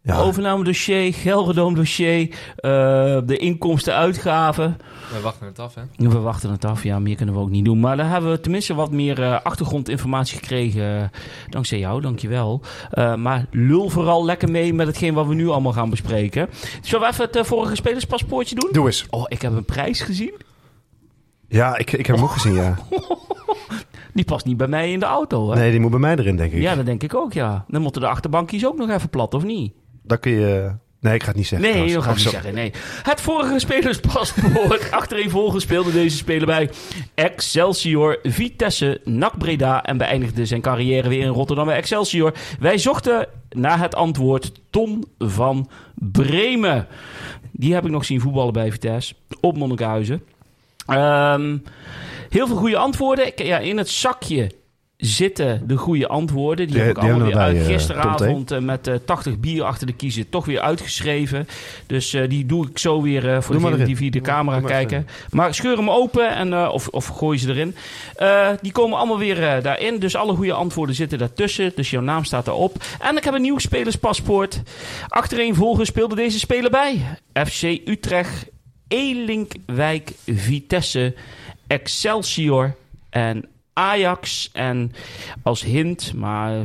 Ja. 0.09 0.19
Overname 0.19 0.65
dossier, 0.65 1.15
Gelderdoom 1.15 1.75
dossier, 1.75 2.29
eh, 2.57 2.71
de 3.25 3.37
inkomsten, 3.39 3.95
uitgaven. 3.95 4.77
We 5.13 5.21
wachten 5.21 5.47
het 5.47 5.59
af, 5.59 5.75
hè. 5.75 5.83
We 5.97 6.19
wachten 6.19 6.51
het 6.51 6.65
af, 6.65 6.83
ja, 6.83 6.99
meer 6.99 7.17
kunnen 7.17 7.35
we 7.35 7.41
ook 7.41 7.51
niet 7.51 7.65
doen. 7.65 7.81
Maar 7.81 7.97
daar 7.97 8.11
hebben 8.11 8.31
we 8.31 8.41
tenminste 8.41 8.75
wat 8.75 8.91
meer 8.91 9.23
eh, 9.23 9.41
achtergrondinformatie 9.43 10.39
gekregen. 10.39 11.03
eh, 11.03 11.09
dankzij 11.49 11.79
jou, 11.79 12.01
dankjewel. 12.01 12.61
Eh 12.91 13.15
maar 13.15 13.47
lul 13.51 13.89
vooral 13.89 14.25
lekker 14.25 14.51
mee 14.51 14.75
met 14.75 14.87
hetgeen 14.87 15.15
wat 15.15 15.27
we 15.27 15.35
nu 15.35 15.49
allemaal 15.49 15.73
gaan 15.73 15.91
bespreken. 15.91 16.49
Zullen 16.83 17.07
we 17.07 17.13
even 17.13 17.29
het 17.31 17.47
vorige 17.47 17.75
spelerspaspoortje 17.75 18.55
doen? 18.55 18.69
Doe 18.73 18.87
eens. 18.87 19.07
Oh, 19.11 19.25
ik 19.29 19.43
heb 19.43 19.53
een 19.53 19.65
prijs 19.65 20.01
gezien. 20.01 20.35
Ja, 21.49 21.77
ik, 21.79 21.93
ik 21.93 22.07
heb 22.07 22.17
hem 22.17 22.25
ook 22.25 22.31
gezien, 22.31 22.55
ja. 22.55 22.75
Die 24.15 24.25
past 24.25 24.47
niet 24.47 24.57
bij 24.57 24.69
mij 24.69 24.93
in 24.93 24.99
de 24.99 25.07
auto, 25.07 25.51
hè? 25.51 25.57
Nee, 25.57 25.71
die 25.71 25.81
moet 25.81 25.91
bij 25.91 26.01
mij 26.01 26.17
erin, 26.17 26.37
denk 26.37 26.53
ik. 26.53 26.61
Ja, 26.61 26.75
dat 26.75 26.87
denk 26.87 27.03
ik 27.03 27.15
ook, 27.15 27.33
ja. 27.33 27.65
Dan 27.69 27.83
moeten 27.83 28.01
de 28.01 28.09
achterbankjes 28.09 28.67
ook 28.67 28.77
nog 28.77 28.91
even 28.91 29.09
plat, 29.11 29.35
of 29.35 29.45
niet? 29.45 29.73
Dan 30.09 30.19
kun 30.19 30.33
je... 30.33 30.73
Nee, 31.01 31.15
ik 31.15 31.23
ga 31.23 31.29
het 31.29 31.37
niet 31.37 31.47
zeggen. 31.47 31.71
Nee, 31.71 31.95
dat 31.95 32.03
ga 32.03 32.11
ik 32.11 32.17
niet 32.17 32.29
zeggen. 32.29 32.55
Nee. 32.55 32.73
Het 33.03 33.21
vorige 33.21 33.59
spelerspaspoort. 33.59 34.91
Achtereenvolgens 35.01 35.65
speelde 35.65 35.93
deze 35.93 36.17
speler 36.17 36.47
bij 36.47 36.71
Excelsior, 37.15 38.19
Vitesse, 38.23 39.01
NAC 39.05 39.39
Breda. 39.39 39.85
En 39.85 39.97
beëindigde 39.97 40.47
zijn 40.47 40.61
carrière 40.61 41.09
weer 41.09 41.21
in 41.21 41.29
Rotterdam 41.29 41.67
bij 41.67 41.77
Excelsior. 41.77 42.33
Wij 42.61 42.79
zochten 42.79 43.29
naar 43.51 43.81
het 43.81 43.95
antwoord 43.95 44.53
Ton 44.71 45.05
van 45.19 45.71
Bremen. 45.95 46.87
Die 47.53 47.75
heb 47.75 47.85
ik 47.85 47.91
nog 47.91 48.05
zien 48.05 48.21
voetballen 48.21 48.53
bij 48.53 48.71
Vitesse. 48.71 49.15
Op 49.41 49.57
Monnikhuizen. 49.57 50.23
Ehm, 50.87 51.57
heel 52.29 52.47
veel 52.47 52.57
goede 52.57 52.77
antwoorden. 52.77 53.33
Ja, 53.37 53.59
in 53.59 53.77
het 53.77 53.89
zakje 53.89 54.51
zitten 54.99 55.63
de 55.67 55.77
goede 55.77 56.09
antwoorden. 56.09 56.67
Die, 56.67 56.75
Die- 56.77 56.85
heb 56.85 56.97
ik 56.97 57.01
die 57.03 57.11
allemaal 57.11 57.29
weer 57.29 57.37
uit 57.39 57.57
eh, 57.57 57.67
gisteravond 57.67 58.51
eh, 58.51 58.59
met 58.59 58.87
eh, 58.87 58.95
80 59.05 59.39
bier 59.39 59.63
achter 59.65 59.87
de 59.87 59.93
kiezen 59.93 60.29
toch 60.29 60.45
weer 60.45 60.61
uitgeschreven. 60.61 61.49
Dus 61.87 62.13
eh, 62.15 62.29
die 62.29 62.47
doe 62.47 62.69
ik 62.69 62.79
zo 62.79 63.03
weer 63.03 63.29
eh, 63.35 63.41
voor 63.41 63.55
degenen 63.55 63.87
die 63.87 63.97
via 63.97 64.11
de 64.11 64.21
camera 64.21 64.61
maar 64.61 64.71
kijken. 64.71 65.07
Maar 65.31 65.55
scheur 65.55 65.77
hem 65.77 65.91
open 65.91 66.35
en, 66.35 66.53
eh, 66.53 66.69
of, 66.73 66.89
of 66.89 67.07
gooi 67.07 67.39
ze 67.39 67.49
erin. 67.49 67.75
Eh, 68.17 68.49
die 68.63 68.73
komen 68.73 68.99
allemaal 68.99 69.19
weer 69.19 69.43
eh, 69.49 69.63
daarin. 69.63 69.99
Dus 69.99 70.17
alle 70.17 70.35
goede 70.35 70.53
antwoorden 70.53 70.95
zitten 70.95 71.19
daartussen. 71.19 71.73
Dus 71.75 71.91
jouw 71.91 72.03
naam 72.03 72.25
staat 72.25 72.47
erop. 72.47 72.85
En 73.01 73.17
ik 73.17 73.25
heb 73.25 73.35
een 73.35 73.43
nieuw 73.43 73.59
spelerspaspoort. 73.59 74.63
Achtereenvolgens 75.09 75.89
speelde 75.89 76.15
deze 76.15 76.39
speler 76.39 76.71
bij. 76.71 77.01
FC 77.47 77.63
Utrecht, 77.85 78.47
Elinkwijk, 78.89 80.13
Vitesse, 80.27 81.15
Excelsior 81.67 82.75
en 83.11 83.45
Ajax. 83.79 84.51
En 84.53 84.93
als 85.43 85.63
hint, 85.63 86.13
maar 86.15 86.63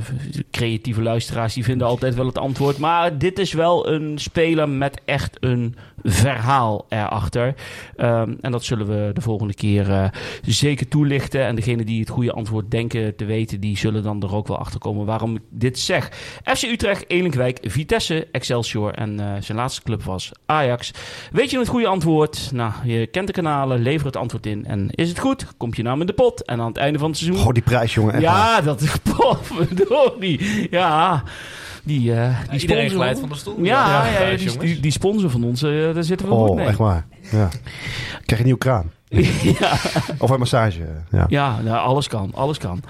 creatieve 0.51 1.01
luisteraars 1.01 1.53
die 1.53 1.63
vinden 1.63 1.87
altijd 1.87 2.15
wel 2.15 2.25
het 2.25 2.37
antwoord. 2.37 2.77
Maar 2.77 3.17
dit 3.17 3.39
is 3.39 3.53
wel 3.53 3.87
een 3.87 4.17
speler 4.19 4.69
met 4.69 5.01
echt 5.05 5.37
een 5.39 5.75
verhaal 6.03 6.85
erachter. 6.89 7.55
Ehm, 7.95 8.33
en 8.41 8.51
dat 8.51 8.63
zullen 8.63 8.87
we 8.87 9.13
de 9.13 9.21
volgende 9.21 9.53
keer 9.53 9.91
eh, 9.91 10.05
zeker 10.41 10.87
toelichten. 10.87 11.45
En 11.45 11.55
degene 11.55 11.83
die 11.83 11.99
het 11.99 12.09
goede 12.09 12.31
antwoord 12.31 12.71
denken 12.71 13.15
te 13.15 13.25
weten, 13.25 13.59
die 13.59 13.77
zullen 13.77 14.03
dan 14.03 14.21
er 14.23 14.35
ook 14.35 14.47
wel 14.47 14.57
achter 14.57 14.79
komen 14.79 15.05
waarom 15.05 15.35
ik 15.35 15.41
dit 15.49 15.79
zeg. 15.79 16.11
FC 16.43 16.63
Utrecht, 16.63 17.09
Elinkwijk, 17.09 17.59
Vitesse, 17.61 18.27
Excelsior 18.31 18.93
en 18.93 19.19
eh, 19.19 19.41
zijn 19.41 19.57
laatste 19.57 19.81
club 19.81 20.03
was 20.03 20.31
Ajax. 20.45 20.91
Weet 21.31 21.49
je 21.49 21.59
het 21.59 21.67
goede 21.67 21.87
antwoord? 21.87 22.49
Nou, 22.53 22.71
je 22.83 23.07
kent 23.07 23.27
de 23.27 23.33
kanalen, 23.33 23.81
lever 23.81 24.05
het 24.05 24.15
antwoord 24.15 24.45
in. 24.45 24.65
En 24.65 24.89
is 24.89 25.09
het 25.09 25.19
goed? 25.19 25.45
Komt 25.57 25.75
je 25.75 25.83
naam 25.83 26.01
in 26.01 26.07
de 26.07 26.13
pot. 26.13 26.45
En 26.45 26.59
aan 26.59 26.67
het 26.67 26.77
einde 26.77 26.99
van 26.99 27.09
het 27.09 27.17
seizoen... 27.17 27.41
Goh, 27.41 27.53
die 27.53 27.63
prijs, 27.63 27.93
jongen. 27.93 28.19
ja, 28.19 28.61
dat 28.61 28.81
is 28.81 28.91
die. 30.19 30.67
Ja, 30.69 31.23
die, 31.83 32.13
eh 32.13 32.39
die 32.49 32.59
Iedereen 32.59 32.89
sponsor- 32.89 32.99
glijdt 33.01 33.19
van 33.19 33.29
de 33.29 33.35
stoel. 33.35 33.63
Ja, 33.63 34.05
ja, 34.07 34.35
die, 34.37 34.57
die, 34.57 34.79
die 34.79 34.91
sponsor 34.91 35.29
van 35.29 35.43
ons, 35.43 35.63
eh, 35.63 35.93
daar 35.93 36.03
zitten 36.03 36.27
we 36.27 36.33
goed 36.33 36.49
Oh, 36.49 36.55
mee. 36.55 36.65
echt 36.67 36.77
waar. 36.77 37.05
Ja. 37.31 37.47
Krijg 37.49 38.25
je 38.25 38.35
een 38.35 38.43
nieuwe 38.43 38.59
kraan. 38.59 38.91
ja, 39.59 39.71
Of 40.17 40.29
een 40.29 40.39
massage. 40.39 40.87
Ja. 41.11 41.25
ja 41.29 41.61
nou, 41.61 41.77
alles 41.77 42.07
kan, 42.07 42.31
alles 42.33 42.57
kan. 42.57 42.83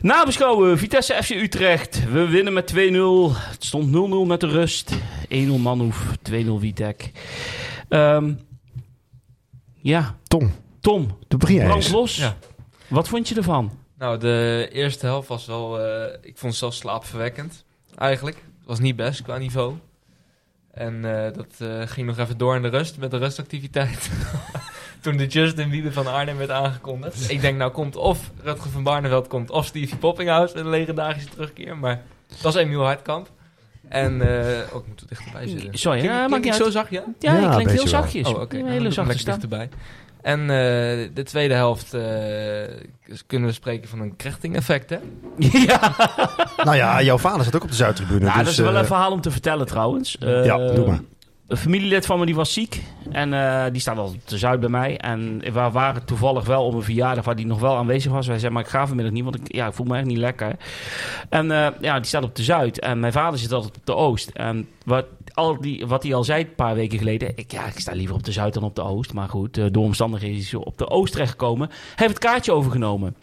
Nabeschouwen, 0.00 0.78
Vitesse 0.78 1.14
FC 1.22 1.30
Utrecht. 1.30 2.12
We 2.12 2.26
winnen 2.28 2.52
met 2.52 2.72
2-0. 2.74 2.76
Het 3.36 3.64
stond 3.64 3.86
0-0 4.24 4.26
met 4.26 4.40
de 4.40 4.46
rust. 4.48 4.94
1-0 5.28 5.36
Manhoef, 5.58 6.16
2-0 6.30 6.34
Witek. 6.60 7.10
Ehm, 7.88 8.32
ja, 9.80 10.14
Tom, 10.22 10.52
Tom, 10.80 11.18
toen 11.28 11.38
begin 11.38 11.66
los. 11.90 12.16
Ja. 12.16 12.36
Wat 12.88 13.08
vond 13.08 13.28
je 13.28 13.34
ervan? 13.34 13.72
Nou, 13.98 14.18
de 14.18 14.68
eerste 14.72 15.06
helft 15.06 15.28
was 15.28 15.46
wel... 15.46 15.80
eh, 15.80 16.04
ik 16.22 16.38
vond 16.38 16.52
het 16.52 16.60
zelfs 16.60 16.78
slaapverwekkend, 16.78 17.64
eigenlijk. 17.98 18.36
Het 18.36 18.66
was 18.66 18.78
niet 18.78 18.96
best 18.96 19.22
qua 19.22 19.38
niveau. 19.38 19.74
En 20.72 21.24
eh, 21.24 21.32
dat 21.34 21.46
eh, 21.58 21.82
ging 21.86 22.06
nog 22.06 22.18
even 22.18 22.38
door 22.38 22.56
in 22.56 22.62
de 22.62 22.68
rust, 22.68 22.98
met 22.98 23.10
de 23.10 23.16
rustactiviteit. 23.18 24.10
Toen 25.00 25.16
de 25.16 25.26
Justin 25.26 25.70
Bieber 25.70 25.92
van 25.92 26.06
Arnhem 26.06 26.36
werd 26.36 26.50
aangekondigd. 26.50 27.30
Ik 27.30 27.40
denk, 27.40 27.58
nou 27.58 27.70
komt 27.70 27.96
of 27.96 28.30
Rutger 28.42 28.70
van 28.70 28.82
Barneveld 28.82 29.26
komt... 29.28 29.50
of 29.50 29.66
Stevie 29.66 29.96
Poppinghouse 29.96 30.54
met 30.54 30.64
een 30.64 30.70
legendarische 30.70 31.28
terugkeer. 31.28 31.76
Maar 31.76 32.02
dat 32.26 32.40
was 32.40 32.54
Emiel 32.54 32.82
Hartkamp. 32.84 33.30
En... 33.88 34.20
eh 34.20 34.74
oh, 34.74 34.80
ik 34.80 34.86
moet 34.88 35.00
er 35.00 35.06
dichterbij 35.08 35.46
zitten. 35.48 35.78
Sorry, 35.78 35.98
Klink- 35.98 36.12
ja, 36.14 36.18
klink 36.18 36.30
maakt 36.30 36.44
ik 36.44 36.50
niet 36.50 36.62
zo 36.62 36.70
zacht, 36.70 36.90
ja? 36.90 37.04
Ja, 37.18 37.36
Ja, 37.38 37.50
klinkt 37.50 37.70
heel 37.70 37.78
wel. 37.80 37.88
zachtjes. 37.88 38.28
Oh, 38.28 38.40
oké. 38.40 38.56
Een 38.56 38.62
Nou, 38.62 38.72
hele 38.74 38.90
zachte 38.90 39.24
dichterbij. 39.24 39.68
En 40.22 40.40
eh, 40.40 40.46
de 41.14 41.22
tweede 41.24 41.54
helft 41.54 41.94
eh, 41.94 42.02
kunnen 43.26 43.48
we 43.48 43.54
spreken 43.54 43.88
van 43.88 44.00
een 44.00 44.16
krechting-effect, 44.16 44.90
hè? 44.90 44.98
ja, 45.66 45.94
Nou 46.64 46.76
ja, 46.76 47.02
jouw 47.02 47.18
vader 47.18 47.44
zat 47.44 47.56
ook 47.56 47.62
op 47.62 47.68
de 47.68 47.74
Zuidtribune. 47.76 48.20
Nou, 48.20 48.32
dus, 48.34 48.42
dat 48.44 48.52
is 48.52 48.58
wel 48.58 48.72
eh, 48.72 48.78
een 48.78 48.86
verhaal 48.86 49.12
om 49.12 49.20
te 49.20 49.30
vertellen 49.30 49.66
trouwens. 49.66 50.18
Eh, 50.18 50.44
Ja, 50.44 50.56
doe 50.56 50.86
maar. 50.86 51.00
Een 51.48 51.56
familielid 51.56 52.06
van 52.06 52.18
me 52.18 52.26
die 52.26 52.34
was 52.34 52.52
ziek. 52.52 52.82
En 53.10 53.32
eh, 53.32 53.64
die 53.72 53.80
staat 53.80 53.94
wel 53.94 54.14
te 54.24 54.38
zuid 54.38 54.60
bij 54.60 54.68
mij. 54.68 54.96
En 54.96 55.38
we 55.38 55.50
waren 55.50 56.04
toevallig 56.04 56.44
wel 56.46 56.64
op 56.64 56.74
een 56.74 56.82
verjaardag 56.82 57.24
waar 57.24 57.36
die 57.36 57.46
nog 57.46 57.60
wel 57.60 57.76
aanwezig 57.76 58.12
was. 58.12 58.26
Wij 58.26 58.38
zeiden, 58.38 58.52
maar 58.52 58.62
ik 58.62 58.74
ga 58.76 58.86
vanmiddag 58.86 59.12
niet, 59.14 59.24
want 59.24 59.34
ik, 59.36 59.54
ja, 59.54 59.66
ik 59.66 59.72
voel 59.72 59.86
me 59.86 59.96
echt 59.96 60.06
niet 60.06 60.18
lekker. 60.18 60.56
En 61.28 61.50
eh, 61.50 61.66
ja, 61.80 61.96
die 61.96 62.06
staat 62.06 62.22
op 62.22 62.36
de 62.36 62.42
zuid. 62.42 62.80
En 62.80 63.00
mijn 63.00 63.12
vader 63.12 63.38
zit 63.38 63.52
altijd 63.52 63.76
op 63.76 63.86
de 63.86 63.94
oost. 63.94 64.28
En 64.28 64.68
wat, 64.84 65.04
al 65.38 65.60
die, 65.60 65.86
wat 65.86 66.02
hij 66.02 66.14
al 66.14 66.24
zei 66.24 66.42
een 66.44 66.54
paar 66.54 66.74
weken 66.74 66.98
geleden. 66.98 67.32
Ik, 67.36 67.52
ja, 67.52 67.66
ik 67.66 67.78
sta 67.78 67.92
liever 67.92 68.14
op 68.14 68.24
de 68.24 68.32
zuid 68.32 68.54
dan 68.54 68.62
op 68.62 68.74
de 68.74 68.82
oost. 68.82 69.12
Maar 69.12 69.28
goed, 69.28 69.58
eh, 69.58 69.66
door 69.70 69.84
omstandigheden 69.84 70.36
is 70.36 70.52
hij 70.52 70.60
op 70.60 70.78
de 70.78 70.88
oost 70.88 71.12
terechtgekomen. 71.12 71.68
Hij 71.68 71.78
heeft 71.96 72.14
het 72.14 72.18
kaartje 72.18 72.52
overgenomen. 72.52 73.16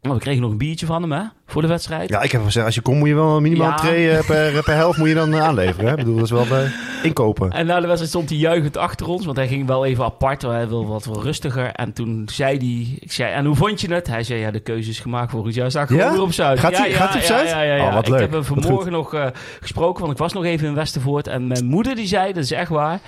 Nou, 0.00 0.14
we 0.14 0.20
kregen 0.20 0.42
nog 0.42 0.50
een 0.50 0.58
biertje 0.58 0.86
van 0.86 1.02
hem, 1.02 1.12
hè? 1.12 1.24
Voor 1.46 1.62
de 1.62 1.68
wedstrijd. 1.68 2.08
Ja, 2.08 2.22
ik 2.22 2.32
heb 2.32 2.44
gezegd, 2.44 2.66
als 2.66 2.74
je 2.74 2.80
komt 2.80 2.98
moet 2.98 3.08
je 3.08 3.14
wel 3.14 3.40
minimaal 3.40 3.68
Ja. 3.68 3.76
twee 3.76 4.10
eh, 4.10 4.26
per, 4.26 4.62
per 4.62 4.74
helft 4.74 4.98
moet 4.98 5.08
je 5.08 5.14
dan 5.14 5.34
eh, 5.34 5.40
aanleveren. 5.42 5.84
Hè? 5.84 5.90
Ik 5.90 5.96
bedoel, 5.96 6.14
dat 6.14 6.24
is 6.24 6.30
wel 6.30 6.46
eh, 6.58 6.64
inkopen. 7.02 7.50
En 7.52 7.66
na 7.66 7.74
de 7.74 7.80
wedstrijd 7.86 8.08
stond 8.10 8.28
hij 8.28 8.38
juichend 8.38 8.76
achter 8.76 9.08
ons, 9.08 9.24
want 9.24 9.36
hij 9.36 9.48
ging 9.48 9.66
wel 9.66 9.84
even 9.84 10.04
apart, 10.04 10.42
want 10.42 10.54
hij 10.54 10.68
wil 10.68 10.86
wat 10.86 11.04
wel 11.04 11.22
rustiger. 11.22 11.66
En 11.72 11.92
toen 11.92 12.28
zei 12.32 12.56
hij, 12.58 12.96
ik 13.00 13.12
zei, 13.12 13.32
en 13.32 13.44
hoe 13.44 13.56
vond 13.56 13.80
je 13.80 13.92
het? 13.94 14.06
Hij 14.06 14.22
zei, 14.22 14.40
ja, 14.40 14.50
de 14.50 14.60
keuze 14.60 14.90
is 14.90 15.00
gemaakt 15.00 15.30
volgend 15.30 15.54
jaar. 15.54 15.70
Sta 15.70 15.80
ik 15.82 15.86
gewoon 15.88 16.02
Ja? 16.02 16.10
weer 16.12 16.22
op 16.22 16.32
Zuid. 16.32 16.58
Gaat 16.60 16.72
ja, 16.72 16.78
hij- 16.78 16.90
ja, 16.90 16.96
gaat 16.96 17.08
hij 17.12 17.16
op 17.22 17.28
ja, 17.28 17.34
Zuid? 17.36 17.48
Ja, 17.48 17.62
ja, 17.62 17.74
ja. 17.74 17.86
Oh, 17.86 17.94
wat 17.94 18.04
ik 18.06 18.10
leuk. 18.12 18.20
heb 18.20 18.32
hem 18.32 18.44
vanmorgen 18.44 18.92
nog 18.92 19.14
eh, 19.14 19.26
gesproken, 19.60 20.00
want 20.00 20.12
ik 20.12 20.18
was 20.18 20.32
nog 20.32 20.44
even 20.44 20.66
in 20.68 20.74
Westervoort. 20.74 21.26
En 21.26 21.46
mijn 21.46 21.64
moeder 21.64 21.94
die 21.94 22.06
zei, 22.06 22.32
dat 22.32 22.42
is 22.42 22.50
echt 22.52 22.70
waar, 22.70 23.00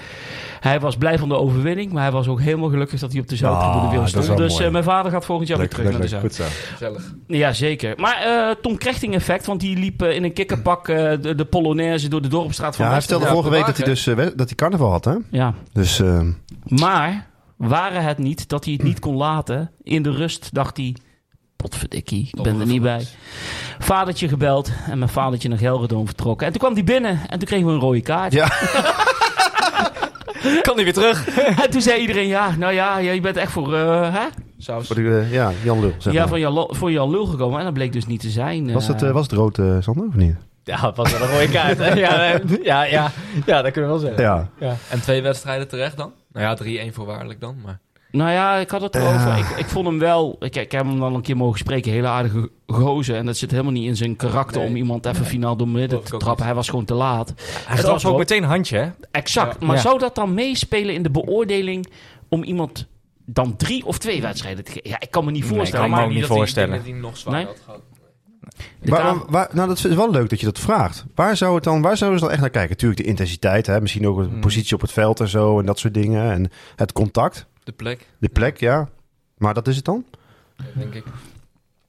hij 0.61 0.81
was 0.81 0.96
blij 0.96 1.18
van 1.18 1.29
de 1.29 1.37
overwinning, 1.38 1.92
maar 1.92 2.03
hij 2.03 2.12
was 2.12 2.29
ook 2.29 2.40
helemaal 2.40 2.68
gelukkig 2.68 3.01
dat 3.01 3.12
hij 3.12 3.20
op 3.20 3.29
de 3.29 3.37
Zuidtribune 3.37 3.96
Ah, 3.99 4.03
is 4.05 4.11
stond. 4.11 4.37
Dus 4.38 4.61
eh, 4.61 4.70
mijn 4.70 4.85
vader 4.85 5.12
gaat 5.12 5.25
volgend 5.25 5.49
jaar 5.49 5.59
Leuk, 5.59 5.66
weer 5.77 5.85
terug 5.85 5.99
leuk, 6.01 6.11
naar 6.11 6.20
de 6.20 6.22
leuk. 6.27 6.33
Zuid. 6.35 6.53
Goed 6.53 6.64
zo. 6.66 6.72
Gezellig. 6.72 7.14
Ja, 7.27 7.53
zeker. 7.53 7.92
Maar 7.96 8.25
eh, 8.26 8.50
Tom 8.62 8.78
Krechting 8.78 9.14
effect, 9.14 9.46
want 9.46 9.60
die 9.60 9.78
liep 9.78 10.02
eh, 10.02 10.14
in 10.14 10.24
een 10.24 10.32
kikkerpak 10.32 10.88
eh, 10.88 11.12
de, 11.20 11.34
de 11.34 11.44
Polonaise 11.44 12.08
door 12.08 12.22
de 12.22 12.28
dorpstraat 12.28 12.76
van 12.76 12.84
Ja, 12.84 12.90
hij 12.90 13.00
vertelde 13.00 13.24
Ja, 13.24 13.30
vorige 13.30 13.50
week 13.50 13.66
dat 13.66 13.76
hij 13.76 13.86
dus 13.86 14.04
dat 14.34 14.46
hij 14.46 14.54
carnaval 14.54 14.90
had, 14.90 15.04
hè? 15.04 15.14
Ja, 15.30 15.54
Dus 15.72 16.02
Maar 16.64 17.26
waren 17.56 18.02
het 18.02 18.18
niet 18.18 18.48
dat 18.48 18.64
hij 18.64 18.74
het 18.74 18.82
niet 18.82 18.98
kon 18.98 19.16
laten? 19.16 19.70
In 19.82 20.02
de 20.02 20.10
rust 20.10 20.54
dacht 20.54 20.76
hij... 20.76 20.96
Potverdikkie, 21.56 22.28
ik 22.32 22.42
ben 22.42 22.60
er 22.60 22.66
niet 22.66 22.82
bij. 22.82 23.06
Vadertje 23.78 24.28
gebeld 24.28 24.70
en 24.90 24.98
mijn 24.98 25.10
vadertje 25.10 25.48
naar 25.48 25.58
Gelredome 25.58 26.06
vertrokken. 26.06 26.46
En 26.46 26.52
toen 26.52 26.60
kwam 26.60 26.74
hij 26.74 26.84
binnen 26.84 27.20
en 27.28 27.38
toen 27.38 27.48
kregen 27.48 27.66
we 27.66 27.72
een 27.72 27.80
rode 27.80 28.00
kaart. 28.00 28.32
Ja. 28.32 28.48
Kan 30.62 30.74
hij 30.74 30.84
weer 30.84 30.92
terug? 30.92 31.28
En 31.62 31.70
toen 31.70 31.80
zei 31.80 32.00
iedereen, 32.00 32.26
ja, 32.26 32.56
nou 32.56 32.72
ja, 32.72 32.98
je 32.98 33.20
bent 33.20 33.36
echt 33.36 33.52
voor, 33.52 33.74
eh, 33.74 34.14
hè? 34.14 34.26
Saus. 34.66 34.87
voor 34.87 34.96
de, 34.96 35.18
eh, 35.18 35.33
ja, 35.33 35.52
Jan 35.64 35.81
Lul, 35.81 35.92
zeg 35.98 36.12
ja, 36.12 36.18
maar. 36.18 36.29
voor 36.29 36.38
Jan, 36.38 36.52
Lo- 36.52 36.68
voor 36.70 36.90
Jan 36.90 37.11
Lul 37.11 37.26
gekomen. 37.26 37.59
En 37.59 37.64
dat 37.64 37.74
bleek 37.74 37.92
dus 37.92 38.07
niet 38.07 38.20
te 38.20 38.31
zijn. 38.31 38.72
Was 38.72 38.87
het, 38.88 39.02
eh. 39.02 39.09
eh, 39.09 39.14
was 39.14 39.22
het 39.22 39.33
rood, 39.33 39.55
Sander, 39.81 40.07
of 40.07 40.14
niet? 40.14 40.37
Ja, 40.64 40.87
het 40.87 40.96
was 40.96 41.12
wel 41.18 41.29
een 41.29 41.35
rode 41.35 41.48
kaart. 41.50 41.79
ja, 41.98 42.40
ja, 42.62 42.83
ja, 42.85 43.11
ja, 43.46 43.62
dat 43.62 43.72
kunnen 43.72 43.92
we 43.92 43.98
wel 44.00 44.14
zeggen. 44.16 44.50
Ja. 44.59 44.76
En 44.90 45.00
twee 45.00 45.22
wedstrijden 45.22 45.68
terecht 45.68 45.96
dan? 45.96 46.12
Nou 46.33 46.46
ja, 46.46 46.55
3-1 46.90 46.94
voorwaardelijk 46.94 47.40
dan, 47.40 47.57
maar... 47.64 47.79
Nou 48.11 48.31
ja, 48.31 48.57
ik 48.57 48.70
had 48.70 48.81
het 48.81 48.94
erover. 48.94 49.38
Ik, 49.38 49.48
ik 49.57 49.66
vond 49.66 49.87
hem 49.87 49.98
wel... 49.98 50.37
Ik, 50.40 50.57
ik 50.57 50.72
heb 50.72 50.85
hem 50.87 50.98
dan 50.98 51.14
een 51.14 51.22
keer 51.22 51.37
mogen 51.37 51.59
spreken. 51.59 51.92
Hele 51.92 52.07
aardige 52.07 52.50
gozer. 52.66 53.16
En 53.16 53.26
dat 53.26 53.37
zit 53.37 53.50
helemaal 53.50 53.72
niet 53.72 53.87
in 53.87 53.96
zijn 53.96 54.16
karakter 54.16 54.61
Nee. 54.61 54.68
om 54.70 54.76
iemand 54.76 55.07
even 55.07 55.24
finaal 55.26 55.57
door 55.57 55.68
midden 55.68 55.98
te 56.02 56.11
trappen. 56.11 56.31
niet. 56.31 56.44
Hij 56.44 56.55
was 56.55 56.68
gewoon 56.68 56.85
te 56.85 56.94
laat. 56.94 57.33
Hij 57.66 57.83
was 57.83 58.02
gaf 58.02 58.05
ook 58.12 58.18
meteen 58.18 58.42
een 58.42 58.48
handje, 58.48 58.76
hè? 58.79 58.88
Exact. 59.11 59.57
Ja. 59.61 59.66
Maar 59.66 59.76
Ja. 59.76 59.83
zou 59.83 59.98
dat 59.98 60.14
dan 60.14 60.35
meespelen 60.35 60.94
in 60.94 61.02
de 61.02 61.11
beoordeling 61.11 61.87
om 62.29 62.42
iemand 62.42 62.87
dan 63.26 63.56
drie 63.56 63.84
of 63.86 63.98
twee 63.98 64.20
wedstrijden 64.22 64.64
te 64.64 64.70
geven? 64.72 64.90
Ja, 64.90 65.00
ik 65.00 65.10
kan 65.10 65.24
me 65.24 65.30
niet 65.30 65.44
Nee, 65.44 65.50
voorstellen. 65.52 65.88
kan 65.90 65.98
me 65.98 66.04
ook 66.04 66.10
niet 66.10 66.20
dat 66.20 66.28
hij- 66.28 66.36
voorstellen. 66.38 66.70
Ik 66.74 66.76
dat 66.84 66.90
hij 66.90 67.00
nog 67.00 67.16
zwaar 67.16 67.34
Nee? 67.34 67.44
had 67.44 67.60
gehad. 67.64 67.80
de 68.80 68.90
Waar, 68.90 69.02
waar- 69.02 69.24
waar- 69.30 69.48
nou, 69.52 69.68
dat 69.68 69.76
is 69.76 69.82
wel 69.94 70.10
leuk 70.10 70.28
dat 70.28 70.40
je 70.40 70.46
dat 70.46 70.58
vraagt. 70.58 71.04
Waar 71.14 71.36
zou 71.36 71.54
het 71.54 71.64
dan, 71.64 71.82
waar 71.82 71.96
zouden 71.96 72.18
ze 72.18 72.24
dan 72.24 72.32
echt 72.34 72.42
naar 72.42 72.52
kijken? 72.52 72.70
Natuurlijk 72.70 73.00
de 73.00 73.06
intensiteit, 73.06 73.66
hè? 73.66 73.80
misschien 73.80 74.06
ook 74.06 74.18
de 74.22 74.28
Hmm. 74.28 74.40
positie 74.40 74.74
op 74.74 74.80
het 74.80 74.92
veld 74.92 75.20
en 75.20 75.28
zo 75.28 75.58
en 75.58 75.66
dat 75.66 75.78
soort 75.78 75.94
dingen. 75.94 76.30
En 76.32 76.50
het 76.76 76.92
contact, 76.92 77.46
De 77.64 77.72
plek, 77.72 78.06
de 78.18 78.28
plek, 78.28 78.60
ja. 78.60 78.88
Maar 79.38 79.54
dat 79.54 79.68
is 79.68 79.76
het 79.76 79.84
dan? 79.84 80.04
denk 80.74 80.94
ik. 80.94 81.04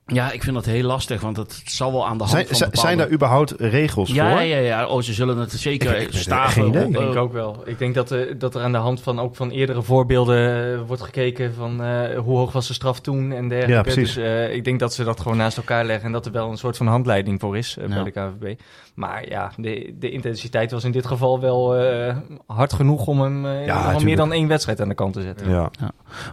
Ja, 0.08 0.32
ik 0.32 0.44
vind 0.44 0.56
dat 0.56 0.66
heel 0.66 0.84
lastig, 0.84 1.22
want 1.22 1.38
het 1.38 1.62
zal 1.66 1.92
wel 1.92 2.08
aan 2.08 2.18
de 2.18 2.24
hand 2.24 2.30
Zijn, 2.36 2.48
van 2.48 2.56
zijn- 2.56 2.70
bepaalde... 2.70 2.88
zijn 2.88 3.08
daar 3.08 3.16
überhaupt 3.16 3.54
regels 3.58 4.12
ja, 4.12 4.32
voor? 4.32 4.42
ja, 4.42 4.58
ja. 4.58 4.88
Oh, 4.88 5.02
ze 5.02 5.14
zullen 5.14 5.38
het 5.38 5.52
zeker 5.52 5.96
Ik- 5.96 6.02
ik 6.08 6.12
weet 6.12 6.22
staven. 6.22 6.54
geen 6.54 6.68
idee. 6.68 6.86
op, 6.86 6.90
Ik 6.92 6.98
denk 6.98 7.16
ook 7.16 7.34
wel. 7.34 7.62
Ik 7.66 7.78
denk 7.80 7.96
dat, 7.96 8.12
eh, 8.12 8.34
dat 8.38 8.56
er 8.56 8.62
aan 8.62 8.72
de 8.72 8.78
hand 8.78 9.02
van 9.02 9.20
ook 9.20 9.36
van 9.36 9.50
eerdere 9.50 9.82
voorbeelden 9.82 10.74
eh, 10.74 10.80
wordt 10.88 11.02
gekeken 11.02 11.54
van 11.54 11.84
eh, 11.84 12.18
hoe 12.20 12.38
hoog 12.38 12.52
was 12.52 12.68
de 12.68 12.74
straf 12.74 13.00
toen 13.00 13.32
en 13.32 13.48
dergelijke. 13.48 13.72
Ja, 13.74 13.82
precies. 13.82 14.14
Dus 14.14 14.24
eh, 14.24 14.54
ik 14.56 14.64
denk 14.64 14.80
dat 14.80 14.94
ze 14.94 15.04
dat 15.04 15.20
gewoon 15.20 15.38
naast 15.38 15.58
elkaar 15.58 15.86
leggen 15.86 16.06
en 16.06 16.12
dat 16.12 16.26
er 16.26 16.32
wel 16.32 16.50
een 16.52 16.58
soort 16.58 16.78
van 16.78 16.88
handleiding 16.88 17.40
voor 17.40 17.58
is 17.58 17.78
Ja. 17.88 17.88
bij 17.88 18.04
de 18.04 18.12
KVB. 18.12 18.60
Maar 18.98 19.30
ja, 19.30 19.52
de, 19.58 19.96
de 20.00 20.10
intensiteit 20.12 20.72
was 20.72 20.84
in 20.84 20.92
dit 20.92 21.06
geval 21.06 21.40
wel 21.40 21.76
eh, 21.76 22.16
hard 22.48 22.74
genoeg 22.74 23.08
om 23.08 23.22
hem 23.22 23.46
eh, 23.46 23.66
Ja, 23.66 24.00
meer 24.04 24.16
dan 24.16 24.32
één 24.34 24.48
wedstrijd 24.48 24.82
aan 24.82 24.88
de 24.88 24.96
kant 24.96 25.14
te 25.14 25.22
zetten. 25.22 25.50
Ja. 25.50 25.72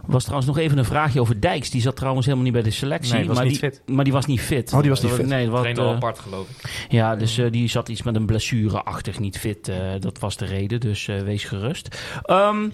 was 0.05 0.23
trouwens 0.23 0.47
nog 0.47 0.57
even 0.57 0.77
een 0.77 0.85
vraagje 0.85 1.19
over 1.21 1.41
Dijks. 1.41 1.69
Die 1.69 1.81
zat 1.81 1.95
trouwens 1.95 2.25
helemaal 2.25 2.45
niet 2.45 2.55
bij 2.55 2.63
de 2.63 2.71
selectie. 2.71 3.13
Nee, 3.13 3.25
was 3.27 3.35
maar, 3.35 3.45
niet 3.45 3.59
die, 3.59 3.71
fit. 3.71 3.81
maar 3.85 4.03
die 4.03 4.13
was 4.13 4.25
niet 4.25 4.41
fit. 4.41 4.73
Oh, 4.73 4.79
die 4.81 4.89
was 4.89 5.01
niet 5.01 5.11
fit. 5.11 5.25
Nee, 5.25 5.49
wat, 5.49 5.65
eh, 5.65 5.87
apart, 5.87 6.19
geloof 6.19 6.49
ik. 6.49 6.85
Ja, 6.89 7.15
dus 7.15 7.37
eh, 7.37 7.51
die 7.51 7.67
zat 7.69 7.89
iets 7.89 8.03
met 8.03 8.15
een 8.15 8.25
blessure-achtig 8.25 9.19
niet 9.19 9.37
fit. 9.39 9.67
eh, 9.67 9.77
dat 9.99 10.19
was 10.19 10.37
de 10.37 10.45
reden, 10.45 10.79
dus 10.79 11.07
eh, 11.07 11.19
wees 11.21 11.43
gerust. 11.43 12.01
Ehm, 12.23 12.69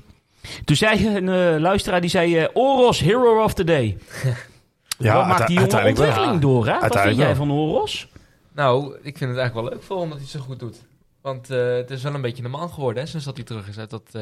toen 0.65 0.75
zei 0.75 1.08
een 1.17 1.60
luisteraar, 1.62 2.01
die 2.01 2.10
zei... 2.10 2.47
Oros, 2.54 2.99
hero 2.99 3.43
of 3.43 3.54
the 3.54 3.63
day. 3.63 3.97
Ja, 4.97 5.15
Wat 5.15 5.27
maakt 5.27 5.47
die 5.47 5.56
jongen 5.60 5.71
wel. 5.71 5.86
ontwikkeling 5.88 6.41
door, 6.41 6.67
hè? 6.67 6.80
Wat 6.80 6.99
vind 7.01 7.15
jij 7.15 7.25
wel. 7.25 7.36
van 7.36 7.51
Oros? 7.51 8.08
Nou, 8.51 8.95
ik 9.01 9.17
vind 9.17 9.29
het 9.29 9.39
eigenlijk 9.39 9.53
wel 9.53 9.63
leuk 9.63 9.83
voor 9.83 9.99
hem 9.99 10.09
dat 10.09 10.17
hij 10.17 10.27
het 10.27 10.35
zo 10.35 10.39
goed 10.39 10.59
doet. 10.59 10.81
Want 11.21 11.49
eh, 11.49 11.73
het 11.75 11.91
is 11.91 12.03
wel 12.03 12.13
een 12.13 12.21
beetje 12.21 12.43
een 12.43 12.49
man 12.51 12.69
geworden, 12.69 13.03
hè, 13.03 13.10
sinds 13.10 13.25
dat 13.25 13.36
hij 13.36 13.45
terug 13.45 13.67
is 13.67 13.77
uit, 13.79 13.89
dat, 13.89 14.01
eh, 14.12 14.21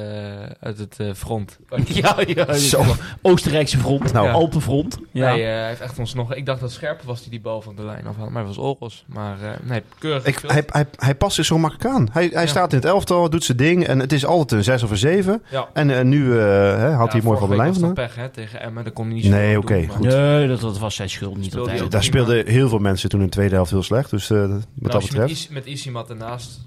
uit 0.60 0.78
het 0.78 0.96
eh, 1.00 1.14
front. 1.14 1.60
ja, 1.86 2.16
ja. 2.28 2.54
Zo. 2.54 2.84
Oostenrijkse 3.22 3.78
front, 3.78 4.14
Nou. 4.14 4.26
Ja. 4.28 4.32
Alpenfront. 4.34 4.98
Ja. 5.12 5.32
Nee, 5.34 5.44
eh, 5.44 5.50
hij 5.54 5.68
heeft 5.68 5.82
echt 5.82 6.00
ons 6.00 6.14
nog... 6.14 6.34
Ik 6.36 6.46
dacht 6.46 6.60
dat 6.62 6.72
Scherp 6.72 7.02
was 7.02 7.22
die 7.22 7.30
die 7.30 7.42
bal 7.42 7.62
van 7.62 7.76
de 7.76 7.84
lijn 7.84 8.08
afhaalde, 8.08 8.32
maar 8.32 8.46
het 8.46 8.56
was 8.56 8.66
Oros. 8.66 9.04
Maar 9.08 9.42
eh, 9.42 9.50
nee, 9.64 9.82
keurig 10.00 10.26
Ik, 10.26 10.40
hij, 10.48 10.64
hij, 10.68 10.86
hij 10.96 11.16
past 11.16 11.36
zich 11.36 11.46
zo 11.46 11.58
makkelijk 11.58 11.96
aan. 11.96 12.08
Hij, 12.12 12.30
hij 12.34 12.42
Ja. 12.44 12.48
staat 12.48 12.72
in 12.72 12.78
het 12.78 12.88
elftal, 12.88 13.30
doet 13.30 13.44
zijn 13.44 13.58
ding. 13.58 13.86
En 13.88 14.00
het 14.00 14.12
is 14.12 14.26
altijd 14.26 14.52
een 14.52 14.64
6 14.64 14.84
of 14.84 14.92
een 14.92 14.98
7. 14.98 15.42
ja. 15.50 15.68
En 15.74 15.90
eh, 15.98 16.04
nu 16.04 16.32
eh, 16.32 16.38
hè, 16.78 16.90
had 16.92 17.12
hij 17.12 17.22
mooi 17.22 17.40
van 17.40 17.50
de 17.50 17.56
lijn 17.56 17.74
vandaan. 17.74 17.94
pech, 17.94 18.16
hè, 18.16 18.30
tegen 18.30 18.62
Emmen. 18.62 18.84
Daar 18.84 18.94
kon 18.94 19.06
hij 19.06 19.14
niet 19.14 19.24
zo 19.24 19.30
Nee, 19.30 19.58
oké. 19.58 19.86
Nee, 20.00 20.48
dat, 20.48 20.60
dat 20.62 20.78
was 20.80 20.96
zijn 20.96 21.10
schuld 21.10 21.38
niet. 21.38 21.46
Speelde 21.46 21.70
hij- 21.70 21.80
hij 21.80 21.88
Daar 21.90 22.04
speelden 22.04 22.48
heel 22.48 22.70
veel 22.70 22.80
mensen 22.80 23.10
toen 23.10 23.20
in 23.20 23.26
de 23.26 23.32
tweede 23.32 23.56
helft 23.56 23.72
heel 23.72 23.84
slecht. 23.84 24.10
Dus 24.10 24.30
eh, 24.30 24.38
wat 24.40 24.50
Nou, 24.50 24.62
dat 24.76 24.92
je 24.92 24.98
met, 25.00 25.10
betreft. 25.10 25.32
Is, 25.32 25.48
met 25.48 25.66
Isimat 25.66 26.10
ernaast 26.10 26.60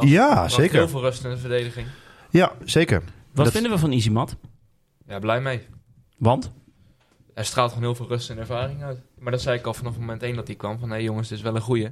Ja, 0.00 0.48
zeker. 0.48 0.76
Heel 0.76 0.88
veel 0.88 1.00
rust 1.00 1.24
in 1.24 1.30
de 1.30 1.36
verdediging. 1.36 1.86
Ja, 2.30 2.52
zeker. 2.64 3.02
Wat 3.34 3.44
Dat- 3.44 3.54
vinden 3.54 3.70
we 3.72 3.78
van 3.78 3.90
Easymat? 3.90 4.36
Ja, 5.06 5.18
blij 5.18 5.40
mee. 5.40 5.60
Want? 6.16 6.50
Hij 7.34 7.44
straalt 7.44 7.68
gewoon 7.72 7.84
heel 7.84 7.94
veel 7.94 8.08
rust 8.08 8.30
en 8.30 8.38
ervaring 8.38 8.82
uit. 8.82 8.98
Maar 9.18 9.32
dat 9.32 9.40
zei 9.40 9.58
ik 9.58 9.66
al 9.66 9.74
vanaf 9.74 9.98
moment 9.98 10.22
één 10.22 10.34
dat 10.36 10.46
hij 10.46 10.56
kwam. 10.56 10.78
Van, 10.78 10.90
hé 10.90 10.96
jongens, 10.96 11.28
dit 11.28 11.38
is 11.38 11.44
wel 11.44 11.54
een 11.54 11.60
goeie. 11.60 11.90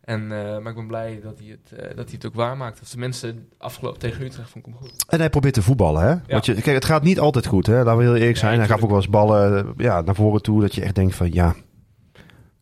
En, 0.00 0.22
eh, 0.22 0.58
maar 0.58 0.66
ik 0.70 0.74
ben 0.74 0.86
blij 0.86 1.20
dat 1.22 1.38
hij, 1.38 1.48
het, 1.48 1.78
eh, 1.80 1.96
dat 1.96 2.04
hij 2.04 2.14
het 2.14 2.26
ook 2.26 2.34
waarmaakt. 2.34 2.80
Of 2.82 2.88
tenminste, 2.88 3.34
afgelopen 3.58 3.98
tegen 4.00 4.24
Utrecht 4.24 4.50
vond 4.50 4.66
ik 4.66 4.72
hem 4.72 4.80
goed. 4.82 5.04
En 5.08 5.18
hij 5.18 5.30
probeert 5.30 5.54
te 5.54 5.62
voetballen, 5.62 6.02
hè? 6.02 6.14
Want 6.32 6.46
je, 6.46 6.54
kijk, 6.54 6.66
het 6.66 6.84
gaat 6.84 7.02
niet 7.02 7.20
altijd 7.20 7.46
goed, 7.46 7.66
hè? 7.66 7.76
Laten 7.76 7.96
we 7.96 8.02
heel 8.02 8.16
eerlijk 8.16 8.36
zijn. 8.36 8.58
Hij 8.58 8.68
gaf 8.68 8.82
ook 8.82 8.88
wel 8.88 8.98
eens 8.98 9.08
ballen 9.08 9.66
eh, 9.66 9.72
ja, 9.76 10.00
naar 10.00 10.14
voren 10.14 10.42
toe 10.42 10.60
dat 10.60 10.74
je 10.74 10.82
echt 10.82 10.94
denkt 10.94 11.14
van, 11.14 11.32
ja, 11.32 11.54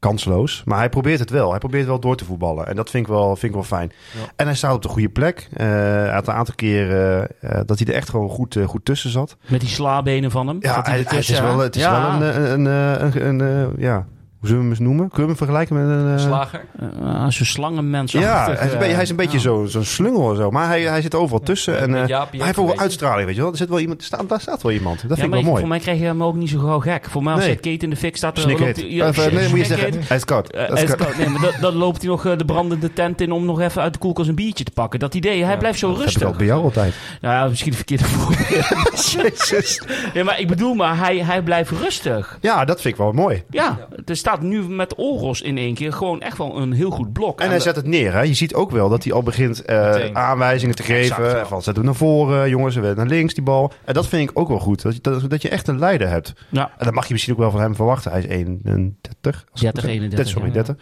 kansloos. 0.01 0.63
Maar 0.65 0.79
hij 0.79 0.89
probeert 0.89 1.19
het 1.19 1.31
wel. 1.31 1.51
Hij 1.51 1.59
probeert 1.59 1.87
wel 1.87 2.01
door 2.01 2.17
te 2.17 2.25
voetballen. 2.25 2.67
En 2.67 2.77
dat 2.77 2.91
vind 2.91 3.07
ik 3.07 3.13
wel, 3.13 3.27
vind 3.29 3.43
ik 3.43 3.53
wel 3.53 3.63
fijn. 3.63 3.93
Ja. 4.19 4.27
En 4.37 4.47
hij 4.47 4.55
staat 4.55 4.75
op 4.75 4.83
de 4.83 4.89
goede 4.89 5.09
plek. 5.09 5.49
Eh, 5.53 5.67
hij 5.67 6.11
had 6.13 6.29
een 6.29 6.35
aantal 6.35 6.55
keren 6.55 7.29
eh, 7.41 7.61
dat 7.67 7.79
hij 7.79 7.89
er 7.89 7.95
echt 7.95 8.09
gewoon 8.11 8.29
goed, 8.29 8.57
eh, 8.57 8.67
goed 8.69 8.85
tussen 8.85 9.11
zat. 9.11 9.37
Met 9.49 9.61
die 9.61 9.69
slaabenen 9.69 10.31
van 10.31 10.47
hem? 10.47 10.57
Ja, 10.61 10.75
Zat 10.75 10.87
hij 10.87 10.95
hij- 10.95 11.17
het 11.19 11.29
is 11.29 11.41
wel, 11.41 11.59
het 11.59 11.77
is 11.77 11.83
Ja. 11.83 12.19
wel 12.19 12.29
een, 12.29 12.51
een, 12.53 12.65
een, 12.67 13.27
een, 13.27 13.41
eh, 13.77 13.83
ja, 13.83 14.07
zullen 14.41 14.57
we 14.57 14.63
hem 14.63 14.71
eens 14.71 14.79
noemen? 14.79 15.09
Kunnen 15.09 15.23
we 15.23 15.27
hem 15.27 15.37
vergelijken 15.37 15.77
met 15.77 15.99
een... 15.99 16.13
eh, 16.19 16.25
Slager. 16.25 16.65
Uh, 17.03 17.27
Zo'n 17.29 17.47
slangenmens. 17.47 18.13
ja, 18.13 18.45
hij 18.45 18.67
is 18.67 18.73
een, 18.73 18.79
beetje, 18.79 18.95
hij 18.95 19.03
is 19.03 19.11
een 19.11 19.17
beetje 19.17 19.39
zo- 19.41 19.65
zo'n 19.67 19.85
slungel 19.85 20.31
en 20.31 20.37
zo. 20.37 20.51
Maar 20.51 20.67
hij, 20.67 20.83
hij 20.83 21.03
zit 21.03 21.15
overal 21.15 21.41
tussen. 21.41 21.79
en, 21.79 21.95
eh, 22.03 22.07
Jaapie 22.07 22.39
hij 22.39 22.47
heeft 22.47 22.59
ook 22.59 22.67
wel 22.67 22.79
uitstraling, 22.79 23.27
weet 23.27 23.35
je 23.37 23.41
wel. 23.43 23.51
Er 23.51 23.57
zit 23.57 23.69
wel 23.69 23.79
iemand, 23.81 24.03
staat, 24.03 24.29
daar 24.29 24.41
staat 24.41 24.63
wel 24.63 24.73
iemand. 24.73 25.09
Dat 25.09 25.19
vind 25.19 25.29
ik 25.29 25.35
wel 25.35 25.43
mooi. 25.43 25.59
voor 25.61 25.69
mij 25.69 25.79
krijg 25.79 25.99
je 25.99 26.05
hem 26.05 26.23
ook 26.23 26.35
niet 26.35 26.49
zo 26.51 26.59
gauw 26.59 26.81
gek. 26.81 27.07
Voor 27.11 27.23
mij 27.23 27.33
als 27.33 27.43
Nee. 27.43 27.51
het 27.53 27.61
Kate 27.61 27.85
in 27.85 27.91
de 27.91 27.97
fik 27.97 28.17
staat... 28.17 28.39
er 28.39 28.49
ja, 28.91 29.09
Of, 29.09 29.19
eh, 29.19 29.33
nee, 29.33 29.49
moet 29.49 29.59
je 29.59 29.65
zeggen. 29.65 29.93
Hij 30.07 30.17
is 30.17 30.25
koud. 30.25 30.51
Eh, 30.51 30.61
Dat 30.61 30.69
is 30.69 30.75
hij 30.75 30.83
is 30.83 30.89
koud. 30.95 31.01
koud. 31.09 31.17
Nee, 31.19 31.29
maar 31.29 31.41
dat- 31.41 31.57
dan 31.61 31.75
loopt 31.75 32.01
hij 32.01 32.11
nog 32.11 32.27
eh, 32.27 32.39
de 32.39 32.45
brandende 32.45 32.93
tent 32.93 33.21
in 33.21 33.33
om 33.33 33.45
nog 33.45 33.61
even 33.61 33.83
uit 33.83 33.93
de 33.93 33.99
koelkast 33.99 34.29
een 34.29 34.35
biertje 34.35 34.65
te 34.65 34.71
pakken. 34.71 34.99
Dat 35.01 35.15
idee, 35.15 35.43
hij 35.43 35.53
Ja, 35.53 35.57
blijft 35.59 35.79
zo 35.79 35.87
Dat 35.89 35.97
heb 35.99 36.07
ik 36.07 36.13
rustig. 36.13 36.31
al 36.33 36.37
bij 36.37 36.47
jou 36.47 36.63
altijd. 36.63 36.95
Nou 37.21 37.35
ja, 37.35 37.49
misschien 37.49 37.71
de 37.71 37.77
verkeerde 37.77 38.05
voorbeeld. 38.15 39.11
Jezus. 39.13 39.83
ja, 40.15 40.25
maar 40.25 40.41
ik 40.41 40.49
bedoel 40.49 40.75
maar, 40.75 40.99
hij, 40.99 41.17
hij 41.25 41.43
blijft 41.43 41.71
rustig. 41.71 42.39
Ja, 42.41 42.65
dat 42.65 42.81
vind 42.81 42.95
ik 42.95 43.01
wel 43.01 43.13
mooi. 43.13 43.43
Ja, 43.51 43.79
er 44.07 44.17
staat 44.17 44.30
nu 44.39 44.63
met 44.69 44.95
Oros 44.99 45.41
in 45.43 45.59
één 45.59 45.75
keer 45.75 45.93
gewoon 45.93 46.21
echt 46.21 46.39
wel 46.39 46.57
een 46.57 46.73
heel 46.73 46.91
goed 46.91 47.13
blok. 47.13 47.41
En 47.41 47.47
hij 47.49 47.57
de- 47.57 47.63
zet 47.63 47.77
het 47.77 47.87
neer. 47.87 48.13
Hè. 48.13 48.21
Je 48.21 48.35
ziet 48.35 48.55
ook 48.55 48.71
wel 48.71 48.89
dat 48.89 49.05
hij 49.05 49.13
al 49.13 49.23
begint 49.23 49.65
eh, 49.65 50.11
aanwijzingen 50.13 50.75
te 50.75 50.83
geven. 50.83 51.17
Exact. 51.27 51.49
Van 51.49 51.63
zet 51.63 51.77
hem 51.77 51.85
naar 51.85 51.95
voren, 51.95 52.49
jongens, 52.49 52.75
we 52.77 52.93
naar 52.97 53.07
links 53.07 53.35
die 53.35 53.43
bal. 53.45 53.73
En 53.85 53.95
dat 53.95 54.07
vind 54.07 54.31
ik 54.31 54.39
ook 54.39 54.49
wel 54.49 54.59
goed. 54.59 54.83
Dat 54.83 54.95
je, 54.95 55.01
dat, 55.01 55.31
dat 55.31 55.43
je 55.43 55.49
echt 55.49 55.69
een 55.69 55.79
leider 55.79 56.09
hebt. 56.09 56.33
Ja, 56.49 56.71
En 56.79 56.85
dat 56.85 56.95
mag 56.95 57.07
je 57.07 57.13
misschien 57.13 57.35
ook 57.35 57.41
wel 57.41 57.51
van 57.51 57.61
hem 57.61 57.75
verwachten. 57.75 58.11
Hij 58.11 58.21
is 58.21 58.27
31. 58.27 59.45
als 59.53 59.63
ik 59.63 59.73
30, 59.73 59.83
het- 59.83 59.91
31, 59.91 60.29
Sorry, 60.29 60.47
ja. 60.47 60.53
30. 60.53 60.77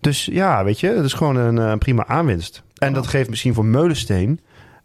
Dus 0.00 0.24
ja, 0.24 0.64
weet 0.64 0.80
je, 0.80 0.94
dat 0.94 1.04
is 1.04 1.12
gewoon 1.12 1.36
een, 1.36 1.58
eh, 1.58 1.78
prima 1.78 2.06
aanwinst. 2.06 2.62
En 2.74 2.92
dat 2.92 3.06
geeft 3.06 3.28
misschien 3.28 3.54
voor 3.54 3.64
Meulensteen, 3.64 4.40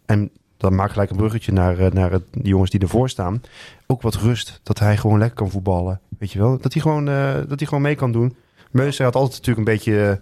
en 0.06 0.30
dan 0.56 0.74
maak 0.74 0.86
ik 0.86 0.92
gelijk 0.92 1.10
een 1.10 1.16
bruggetje 1.16 1.52
naar, 1.52 1.78
eh, 1.78 1.90
naar 1.90 2.10
het, 2.10 2.22
de 2.32 2.48
jongens 2.48 2.70
die 2.70 2.80
ervoor 2.80 3.08
staan, 3.08 3.42
ook 3.86 4.02
wat 4.02 4.14
rust. 4.14 4.60
Dat 4.62 4.78
hij 4.78 4.96
gewoon 4.96 5.18
lekker 5.18 5.36
kan 5.36 5.50
voetballen. 5.50 6.00
Weet 6.22 6.32
je 6.32 6.38
wel? 6.38 6.58
Dat 6.60 6.72
hij 6.72 6.82
gewoon, 6.82 7.08
eh, 7.08 7.34
dat 7.48 7.58
hij 7.58 7.68
gewoon 7.68 7.82
mee 7.82 7.94
kan 7.94 8.12
doen. 8.12 8.36
Meulensteen 8.70 9.06
had 9.06 9.14
altijd 9.16 9.32
natuurlijk 9.36 9.68
een 9.68 9.74
beetje 9.74 10.02
eh, 10.08 10.16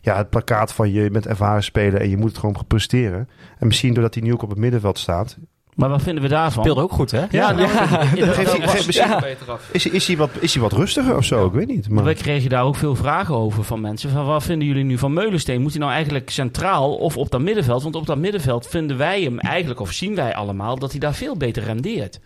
ja, 0.00 0.16
het 0.16 0.30
plakkaat 0.30 0.72
van 0.72 0.92
je 0.92 1.10
bent 1.10 1.26
ervaren 1.26 1.62
spelen 1.62 2.00
en 2.00 2.08
je 2.10 2.16
moet 2.16 2.28
het 2.28 2.38
gewoon 2.38 2.56
presteren. 2.66 3.28
En 3.58 3.66
misschien 3.66 3.94
doordat 3.94 4.14
hij 4.14 4.22
nu 4.22 4.32
ook 4.32 4.42
op 4.42 4.48
het 4.50 4.58
middenveld 4.58 4.98
staat, 4.98 5.36
maar 5.74 5.88
wat 5.88 6.02
vinden 6.02 6.22
we 6.22 6.28
daarvan? 6.28 6.62
Speelde 6.62 6.80
ook 6.82 6.92
goed, 6.92 7.10
hè? 7.10 7.24
Ja, 7.30 7.52
nou, 7.52 7.56
dat 7.56 7.72
was- 8.36 8.48
geeft 8.72 8.86
misschien- 8.86 9.08
Ja. 9.08 9.20
beter 9.20 9.50
af. 9.50 9.68
is, 9.72 9.84
hij- 9.84 9.92
is, 9.92 10.06
hij 10.06 10.16
wat, 10.16 10.30
is 10.40 10.52
hij 10.52 10.62
wat 10.62 10.72
rustiger 10.72 11.16
of 11.16 11.24
zo? 11.24 11.46
Ik 11.46 11.52
weet 11.52 11.66
niet. 11.66 11.88
Maar... 11.88 12.04
We 12.04 12.14
kregen 12.14 12.50
daar 12.50 12.62
ook 12.64 12.76
veel 12.76 12.94
vragen 12.96 13.34
over 13.34 13.64
van 13.64 13.80
mensen. 13.80 14.10
Van 14.10 14.26
wat 14.26 14.42
vinden 14.42 14.68
jullie 14.68 14.84
nu 14.84 14.98
van 14.98 15.12
Meulensteen? 15.12 15.62
Moet 15.62 15.70
hij 15.70 15.80
nou 15.80 15.92
eigenlijk 15.92 16.30
centraal 16.30 16.94
of 16.96 17.16
op 17.16 17.30
dat 17.30 17.40
middenveld? 17.40 17.82
Want 17.82 17.94
op 17.96 18.06
dat 18.06 18.18
middenveld 18.18 18.66
vinden 18.66 18.96
wij 18.96 19.22
hem 19.22 19.38
eigenlijk, 19.38 19.80
of 19.80 19.92
zien 19.92 20.14
wij 20.14 20.34
allemaal, 20.34 20.78
dat 20.78 20.90
hij 20.90 21.00
daar 21.00 21.14
veel 21.14 21.36
beter 21.36 21.62
rendeert. 21.62 22.20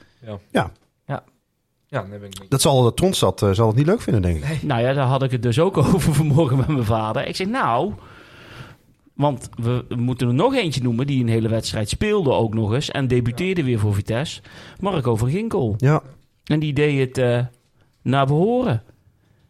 Ja, 0.50 0.70
nee, 1.90 2.18
ben 2.18 2.28
ik 2.28 2.40
niet. 2.40 2.50
Dat 2.50 2.60
zal 2.60 2.82
de 2.82 2.94
Tronstad 2.94 3.42
eh, 3.42 3.50
zal 3.50 3.66
het 3.66 3.76
niet 3.76 3.86
leuk 3.86 4.00
vinden, 4.02 4.22
denk 4.22 4.44
ik. 4.44 4.62
Nou 4.62 4.80
ja, 4.82 4.92
daar 4.92 5.06
had 5.06 5.22
ik 5.22 5.30
het 5.30 5.42
dus 5.42 5.58
ook 5.58 5.76
over 5.94 6.14
vanmorgen 6.14 6.56
met 6.56 6.68
mijn 6.68 6.84
vader. 6.84 7.26
Ik 7.28 7.36
zeg, 7.36 7.46
nou, 7.46 7.92
want 9.14 9.48
we 9.56 9.84
moeten 9.96 10.28
er 10.28 10.34
nog 10.34 10.54
eentje 10.54 10.82
noemen 10.82 11.06
die 11.06 11.20
een 11.22 11.28
hele 11.28 11.48
wedstrijd 11.48 11.88
speelde 11.88 12.32
ook 12.32 12.54
nog 12.54 12.72
eens. 12.72 12.90
En 12.90 13.06
debuteerde 13.08 13.64
weer 13.64 13.78
voor 13.78 13.94
Vitesse. 13.94 14.40
Marco 14.80 15.16
van 15.16 15.30
Ginkel. 15.30 15.74
Ja, 15.78 16.02
En 16.44 16.60
die 16.60 16.72
deed 16.72 16.98
het 17.08 17.18
eh, 17.18 17.44
naar 18.02 18.26
behoren. 18.26 18.82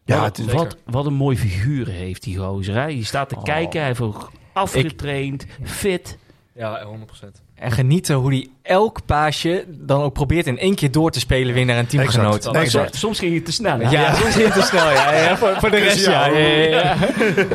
ja 0.05 0.15
wat, 0.19 0.25
het 0.25 0.37
is, 0.37 0.43
zeker. 0.45 0.57
wat, 0.59 0.77
wat 0.85 1.05
een 1.05 1.13
mooi 1.13 1.37
figuur 1.37 1.87
heeft 1.87 2.23
die 2.23 2.37
gozer. 2.37 2.75
Hè? 2.75 2.85
Je 2.85 3.03
staat 3.03 3.29
te 3.29 3.35
Oh. 3.35 3.43
kijken, 3.43 3.79
hij 3.79 3.87
heeft 3.87 4.01
ook 4.01 4.31
afgetraind, 4.53 5.45
fit. 5.63 6.17
Ja, 6.53 6.85
100%. 6.85 7.41
En 7.61 7.71
genieten 7.71 8.15
hoe 8.15 8.29
hij 8.31 8.47
elk 8.61 9.05
paasje 9.05 9.65
dan 9.67 10.01
ook 10.01 10.13
probeert 10.13 10.47
in 10.47 10.57
één 10.57 10.75
keer 10.75 10.91
door 10.91 11.11
te 11.11 11.19
spelen 11.19 11.53
weer 11.53 11.65
naar 11.65 11.77
een 11.77 11.85
teamgenoot. 11.85 12.35
Exact. 12.35 12.53
Maar 12.53 12.61
Exact. 12.63 12.85
soms, 12.87 12.99
soms 12.99 13.19
ging 13.19 13.33
je 13.33 13.41
te 13.41 13.51
snel. 13.51 13.79
Ja, 13.79 14.13
soms 14.13 14.33
ging 14.35 14.45
het 14.45 14.53
te 14.53 14.61
snel. 14.61 14.89
Ja, 14.91 15.15
ja, 15.15 15.37
voor, 15.41 15.55
voor 15.59 15.69
de 15.71 15.77
rest, 15.77 16.05
ja. 16.05 16.25
ja, 16.27 16.37
ja, 16.37 16.65
ja. 16.67 16.95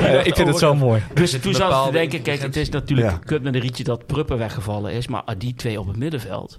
Ja, 0.01 0.23
ik 0.23 0.35
vind 0.37 0.49
het 0.49 0.59
zo 0.59 0.75
mooi. 0.75 1.03
Dus 1.15 1.41
toen 1.41 1.55
zat 1.55 1.71
ik 1.71 1.87
te 1.87 1.93
denken, 1.93 2.23
kijk, 2.23 2.41
het 2.43 2.57
is 2.57 2.69
natuurlijk 2.69 3.11
Ja. 3.11 3.19
kut 3.25 3.43
met 3.43 3.55
een 3.55 3.61
rietje 3.61 3.85
dat 3.85 4.07
Pruppen 4.07 4.39
weggevallen 4.39 4.93
is. 4.93 5.09
Maar 5.09 5.23
die 5.39 5.55
twee 5.55 5.81
op 5.81 5.87
het 5.87 5.97
middenveld. 5.97 6.59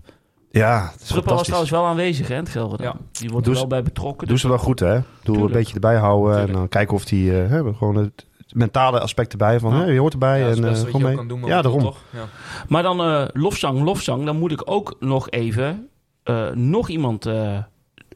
ja, 0.52 0.90
het 0.94 1.02
is 1.02 1.08
Pruppen 1.12 1.34
was 1.34 1.44
trouwens 1.44 1.72
wel 1.72 1.86
aanwezig, 1.86 2.28
hè, 2.28 2.34
in 2.34 2.40
het 2.40 2.50
Gelderland. 2.50 2.82
Ja. 2.82 3.20
Die 3.20 3.30
wordt 3.30 3.46
Doe 3.46 3.54
er 3.54 3.60
wel 3.60 3.70
bij 3.70 3.84
betrokken. 3.84 4.28
Doen 4.28 4.36
Dus 4.36 4.42
ze 4.42 4.48
wel 4.50 4.58
goed, 4.58 4.80
hè? 4.80 5.00
Doe 5.24 5.38
een 5.38 5.52
beetje 5.52 5.74
erbij 5.74 5.96
houden 5.96 6.40
en 6.48 6.52
dan 6.54 6.70
kijken 6.70 6.96
of 6.96 7.06
die 7.06 7.42
eh, 7.42 7.50
hè, 7.50 7.74
gewoon 7.74 7.96
het 7.96 8.26
mentale 8.54 9.00
aspect 9.00 9.32
erbij 9.32 9.60
van, 9.60 9.74
Ja. 9.74 9.80
hè, 9.80 9.86
je 9.92 10.00
hoort 10.00 10.14
erbij 10.14 10.40
Ja, 10.40 10.48
dat 10.48 10.58
en 10.58 10.64
eh 10.66 10.92
je 10.92 10.98
mee. 10.98 11.12
ook 11.12 11.18
kan 11.18 11.28
doen. 11.28 11.46
ja, 11.46 11.62
daarom. 11.62 11.82
Toch? 11.82 11.98
Ja. 12.10 12.26
Maar 12.68 12.84
dan 12.84 13.02
eh, 13.02 13.26
lofzang, 13.34 13.82
lofzang. 13.82 14.26
Dan 14.26 14.38
moet 14.38 14.52
ik 14.52 14.62
ook 14.66 14.96
nog 15.00 15.30
even 15.30 15.90
eh, 16.24 16.50
nog 16.50 16.90
iemand 16.90 17.26
eh, 17.26 17.58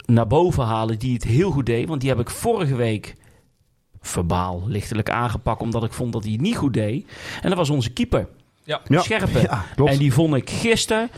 naar 0.06 0.28
boven 0.28 0.64
halen 0.64 1.00
die 1.00 1.14
het 1.14 1.24
heel 1.24 1.52
goed 1.52 1.66
deed. 1.66 1.88
Want 1.88 2.02
die 2.02 2.10
heb 2.10 2.20
ik 2.20 2.30
vorige 2.30 2.76
week 2.76 3.16
verbaal 4.02 4.64
lichtelijk 4.68 5.10
aangepakt. 5.10 5.62
Omdat 5.62 5.84
ik 5.84 5.94
vond 5.94 6.14
dat 6.14 6.24
hij 6.24 6.32
het 6.32 6.42
niet 6.42 6.58
goed 6.58 6.74
deed. 6.74 7.12
En 7.42 7.50
dat 7.50 7.58
was 7.58 7.70
onze 7.70 7.90
keeper. 7.94 8.28
Ja, 8.64 8.82
Scherpen. 8.88 9.50
En 9.86 9.98
die 9.98 10.14
vond 10.14 10.36
ik 10.36 10.50
gisteren 10.50 11.10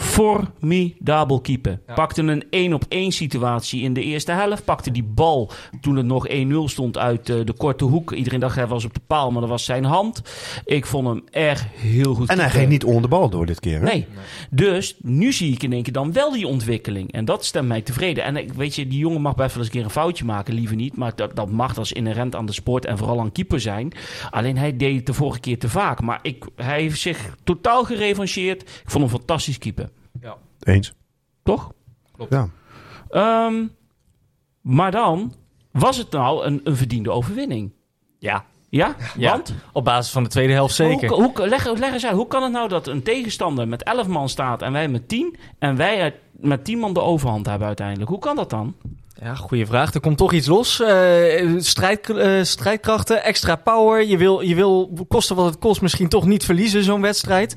formidabel 0.00 1.40
keeper. 1.40 1.80
Ja. 1.86 1.94
Pakte 1.94 2.22
een 2.22 2.44
1 2.50 2.72
op 2.72 2.84
1 2.88 3.12
situatie 3.12 3.82
in 3.82 3.92
de 3.92 4.02
eerste 4.02 4.32
helft. 4.32 4.64
Pakte 4.64 4.90
die 4.90 5.02
bal 5.02 5.50
toen 5.80 5.96
het 5.96 6.06
nog 6.06 6.28
1-0 6.28 6.32
stond 6.64 6.98
uit 6.98 7.28
eh, 7.28 7.36
de 7.44 7.52
korte 7.52 7.84
hoek. 7.84 8.12
Iedereen 8.12 8.40
dacht 8.40 8.56
hij 8.56 8.66
was 8.66 8.84
op 8.84 8.94
de 8.94 9.00
paal, 9.06 9.30
maar 9.30 9.40
dat 9.40 9.50
was 9.50 9.64
zijn 9.64 9.84
hand. 9.84 10.22
Ik 10.64 10.86
vond 10.86 11.06
hem 11.06 11.22
erg 11.30 11.66
heel 11.74 12.14
goed 12.14 12.28
en 12.28 12.38
hij 12.38 12.50
ging 12.50 12.68
niet 12.68 12.84
onder 12.84 13.02
de 13.02 13.08
bal 13.08 13.30
door 13.30 13.46
dit 13.46 13.60
keer. 13.60 13.78
Hè? 13.78 13.84
Nee. 13.84 14.06
Dus 14.50 14.96
nu 15.02 15.32
zie 15.32 15.52
ik 15.52 15.62
in 15.62 15.72
één 15.72 15.82
keer 15.82 15.92
dan 15.92 16.12
wel 16.12 16.32
die 16.32 16.46
ontwikkeling. 16.46 17.12
En 17.12 17.24
dat 17.24 17.44
stemt 17.44 17.68
mij 17.68 17.82
tevreden. 17.82 18.24
En 18.24 18.36
ik 18.36 18.52
weet 18.52 18.74
je, 18.74 18.86
die 18.86 18.98
jongen 18.98 19.20
mag 19.20 19.34
best 19.34 19.54
wel 19.54 19.58
eens 19.58 19.66
een 19.66 19.72
keer 19.72 19.84
een 19.84 19.90
foutje 19.90 20.24
maken, 20.24 20.54
liever 20.54 20.76
niet. 20.76 20.96
Maar 20.96 21.12
dat, 21.16 21.36
dat 21.36 21.50
mag, 21.50 21.74
dat 21.74 21.84
is 21.84 21.92
inherent 21.92 22.34
aan 22.34 22.46
de 22.46 22.52
sport 22.52 22.84
en 22.84 22.98
vooral 22.98 23.20
aan 23.20 23.32
keeper 23.32 23.60
zijn. 23.60 23.92
Alleen 24.30 24.56
hij 24.56 24.76
deed 24.76 24.96
het 24.96 25.06
de 25.06 25.12
vorige 25.12 25.40
keer 25.40 25.58
te 25.58 25.68
vaak. 25.68 26.00
Maar 26.00 26.18
ik, 26.22 26.46
hij 26.56 26.80
heeft 26.80 27.00
zich 27.00 27.36
totaal 27.44 27.84
gerevancheerd. 27.84 28.62
Ik 28.62 28.90
vond 28.90 29.04
hem 29.04 29.18
fantastisch 29.18 29.58
keeper. 29.58 29.89
Eens. 30.60 30.92
Toch? 31.42 31.72
Ja. 32.28 32.48
Ehm, 33.08 33.66
maar 34.60 34.90
dan, 34.90 35.34
was 35.70 35.96
het 35.96 36.10
nou 36.10 36.44
een, 36.44 36.60
een 36.64 36.76
verdiende 36.76 37.10
overwinning? 37.10 37.72
Ja, 38.18 38.44
Ja? 38.68 38.96
Ja. 39.16 39.30
Want? 39.30 39.54
op 39.72 39.84
basis 39.84 40.12
van 40.12 40.22
de 40.22 40.28
tweede 40.28 40.52
helft 40.52 40.74
zeker. 40.74 41.08
Hoe, 41.08 41.32
hoe, 41.34 41.48
leg, 41.48 41.78
leg 41.78 41.92
eens 41.92 42.06
uit, 42.06 42.14
hoe 42.14 42.26
kan 42.26 42.42
het 42.42 42.52
nou 42.52 42.68
dat 42.68 42.86
een 42.86 43.02
tegenstander 43.02 43.68
met 43.68 43.82
11 43.82 44.06
man 44.06 44.28
staat 44.28 44.62
en 44.62 44.72
wij 44.72 44.88
met 44.88 45.08
10 45.08 45.36
en 45.58 45.76
wij 45.76 46.14
met 46.32 46.64
10 46.64 46.78
man 46.78 46.94
de 46.94 47.00
overhand 47.00 47.46
hebben 47.46 47.66
uiteindelijk? 47.66 48.10
Hoe 48.10 48.18
kan 48.18 48.36
dat 48.36 48.50
dan? 48.50 48.74
Ja, 49.22 49.34
goede 49.34 49.66
vraag. 49.66 49.94
Er 49.94 50.00
komt 50.00 50.16
toch 50.16 50.32
iets 50.32 50.46
los. 50.46 50.80
Eh, 50.80 51.54
strijd, 51.56 52.10
eh, 52.10 52.42
strijdkrachten, 52.42 53.24
extra 53.24 53.56
power. 53.56 54.06
Je 54.06 54.16
wil, 54.16 54.40
je 54.40 54.54
wil, 54.54 54.92
kosten 55.08 55.36
wat 55.36 55.46
het 55.46 55.58
kost, 55.58 55.80
misschien 55.80 56.08
toch 56.08 56.26
niet 56.26 56.44
verliezen 56.44 56.84
zo'n 56.84 57.00
wedstrijd. 57.00 57.56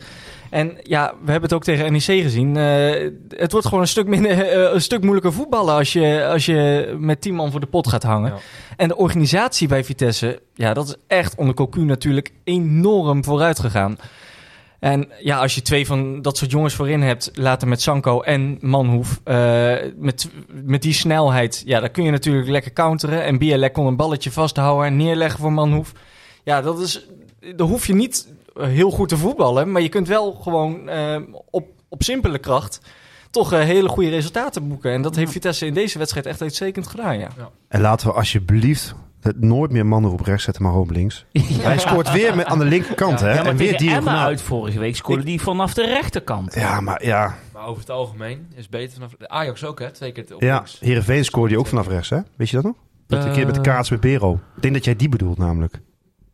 En 0.53 0.77
ja, 0.83 1.13
we 1.23 1.31
hebben 1.31 1.49
het 1.49 1.53
ook 1.53 1.63
tegen 1.63 1.91
NEC 1.91 2.03
gezien. 2.03 2.57
Eh, 2.57 3.11
het 3.29 3.51
wordt 3.51 3.67
gewoon 3.67 3.81
een 3.81 3.87
stuk, 3.87 4.07
minder, 4.07 4.31
eh, 4.31 4.73
een 4.73 4.81
stuk 4.81 5.01
moeilijker 5.01 5.33
voetballen 5.33 5.73
als 5.73 5.93
je, 5.93 6.27
als 6.31 6.45
je 6.45 6.95
met 6.99 7.21
10 7.21 7.35
man 7.35 7.51
voor 7.51 7.59
de 7.59 7.65
pot 7.65 7.87
gaat 7.87 8.03
hangen. 8.03 8.31
Ja. 8.31 8.39
En 8.77 8.87
de 8.87 8.97
organisatie 8.97 9.67
bij 9.67 9.83
Vitesse, 9.83 10.41
ja, 10.53 10.73
dat 10.73 10.87
is 10.87 10.95
echt 11.07 11.35
onder 11.35 11.55
Cocu 11.55 11.83
natuurlijk 11.83 12.31
enorm 12.43 13.23
vooruit 13.23 13.59
gegaan. 13.59 13.97
En 14.79 15.07
ja, 15.19 15.39
als 15.39 15.55
je 15.55 15.61
twee 15.61 15.85
van 15.85 16.21
dat 16.21 16.37
soort 16.37 16.51
jongens 16.51 16.73
voorin 16.73 17.01
hebt, 17.01 17.31
later 17.33 17.67
met 17.67 17.81
Sanko 17.81 18.21
en 18.21 18.57
Manhoef, 18.61 19.21
eh, 19.23 19.75
met, 19.95 20.29
met 20.47 20.81
die 20.81 20.93
snelheid, 20.93 21.63
ja, 21.65 21.79
dan 21.79 21.91
kun 21.91 22.03
je 22.03 22.11
natuurlijk 22.11 22.49
lekker 22.49 22.73
counteren. 22.73 23.23
En 23.23 23.37
Bielek 23.37 23.73
kon 23.73 23.85
een 23.85 23.95
balletje 23.95 24.31
vasthouden 24.31 24.85
en 24.85 24.95
neerleggen 24.95 25.39
voor 25.39 25.53
Manhoef. 25.53 25.91
Ja, 26.43 26.61
dat 26.61 26.79
is, 26.79 27.07
dan 27.55 27.67
hoef 27.67 27.87
je 27.87 27.93
niet 27.93 28.27
heel 28.53 28.91
goed 28.91 29.09
te 29.09 29.17
voetballen, 29.17 29.71
maar 29.71 29.81
je 29.81 29.89
kunt 29.89 30.07
wel 30.07 30.31
gewoon 30.33 30.89
eh, 30.89 31.15
op, 31.49 31.67
op 31.89 32.03
simpele 32.03 32.37
kracht 32.37 32.79
toch 33.31 33.53
eh, 33.53 33.59
hele 33.59 33.89
goede 33.89 34.09
resultaten 34.09 34.67
boeken. 34.67 34.91
En 34.91 35.01
dat 35.01 35.15
heeft 35.15 35.31
Vitesse 35.31 35.65
in 35.65 35.73
deze 35.73 35.97
wedstrijd 35.97 36.25
echt 36.25 36.41
uitstekend 36.41 36.87
gedaan, 36.87 37.17
ja. 37.19 37.27
En 37.67 37.81
laten 37.81 38.07
we 38.07 38.13
alsjeblieft 38.13 38.95
Het 39.21 39.41
nooit 39.41 39.71
meer 39.71 39.85
mannen 39.85 40.11
op 40.11 40.21
rechts 40.21 40.43
zetten, 40.43 40.63
maar 40.63 40.71
gewoon 40.71 40.87
op 40.87 40.93
links. 40.95 41.25
Hij 41.61 41.77
scoort 41.77 42.11
weer 42.11 42.35
met, 42.35 42.45
aan 42.45 42.59
de 42.59 42.65
linkerkant, 42.65 43.19
hè? 43.19 43.29
Ja, 43.33 43.35
maar 43.41 43.45
en 43.51 43.57
weer 43.57 43.77
tegen 43.77 43.95
Emma 43.97 44.23
uit 44.25 44.41
vorige 44.41 44.79
week 44.79 44.95
scoorde 44.95 45.23
die 45.23 45.41
vanaf 45.41 45.73
de 45.73 45.85
rechterkant. 45.85 46.55
Ja, 46.55 46.81
maar 46.81 47.05
ja. 47.05 47.37
Maar 47.53 47.65
over 47.65 47.79
het 47.79 47.89
algemeen 47.89 48.47
is 48.55 48.61
het 48.61 48.69
beter 48.69 48.93
vanaf... 48.93 49.11
de 49.19 49.29
Ajax 49.29 49.65
ook, 49.65 49.79
hè? 49.79 49.91
Twee 49.91 50.11
keer 50.11 50.25
op 50.35 50.41
Ja, 50.41 50.55
links. 50.55 50.77
Heerenveen 50.79 51.25
scoorde 51.25 51.49
die 51.49 51.59
ook 51.59 51.67
vanaf 51.67 51.87
rechts, 51.87 52.09
hè? 52.09 52.19
Weet 52.35 52.49
je 52.49 52.55
dat 52.55 52.65
nog? 52.65 52.75
Dat 53.07 53.25
een 53.25 53.31
keer 53.31 53.45
met 53.45 53.55
de 53.55 53.61
Eh. 53.61 53.67
kaats 53.75 53.89
met 53.89 53.99
Bero. 53.99 54.33
Ik 54.55 54.61
denk 54.61 54.73
dat 54.73 54.85
jij 54.85 54.95
die 54.95 55.09
bedoelt 55.09 55.37
namelijk. 55.37 55.81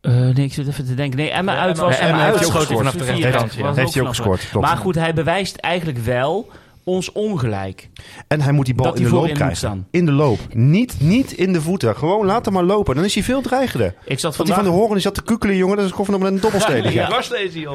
Eh, 0.00 0.12
nee, 0.12 0.44
ik 0.44 0.52
zit 0.52 0.68
even 0.68 0.86
te 0.86 0.94
denken. 0.94 1.18
Nee, 1.18 1.30
Emma 1.30 1.56
uit 1.56 1.78
was... 1.78 1.98
Emma 1.98 2.10
Emma 2.10 2.24
uit 2.24 2.46
schoot 2.46 2.66
vanaf 2.66 2.92
de 2.92 3.04
rechterkant, 3.04 3.54
ja. 3.54 3.74
Heeft 3.74 3.94
hij 3.94 4.02
ook 4.02 4.08
gescoord, 4.08 4.48
klopt. 4.50 4.66
Maar 4.66 4.76
goed, 4.76 4.94
hij 4.94 5.14
bewijst 5.14 5.56
eigenlijk 5.56 5.98
wel 5.98 6.50
ons 6.84 7.12
ongelijk. 7.12 7.88
En 8.28 8.40
hij 8.40 8.52
moet 8.52 8.64
die 8.64 8.74
bal 8.74 8.94
in 8.94 9.02
de 9.02 9.10
loop 9.10 9.32
krijgen. 9.34 9.86
In 9.90 10.06
de 10.06 10.12
loop. 10.12 10.38
Niet, 10.52 11.00
niet 11.00 11.32
in 11.32 11.52
de 11.52 11.60
voeten. 11.60 11.96
Gewoon 11.96 12.26
laat 12.26 12.44
hem 12.44 12.54
maar 12.54 12.62
lopen. 12.62 12.94
Dan 12.94 13.04
is 13.04 13.14
hij 13.14 13.22
veel 13.22 13.40
dreigender. 13.40 13.94
Ik 14.04 14.18
zat 14.18 14.36
Want 14.36 14.48
die 14.48 14.58
van 14.58 14.66
de 14.66 14.70
Horen 14.70 14.92
die 14.92 15.00
zat 15.00 15.14
te 15.14 15.22
kukelen, 15.22 15.56
jongen. 15.56 15.76
Dat 15.76 15.84
is 15.84 15.90
gewoon 15.90 16.06
van 16.06 16.22
een 16.22 16.40
dobbelsteden. 16.40 16.92
Ja. 17.00 17.22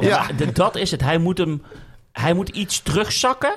Ja. 0.00 0.26
Dat 0.52 0.76
is 0.76 0.90
het. 0.90 1.00
Hij 1.00 1.18
moet, 1.18 1.38
hem, 1.38 1.62
hij 2.12 2.34
moet 2.34 2.48
iets 2.48 2.82
terugzakken. 2.82 3.54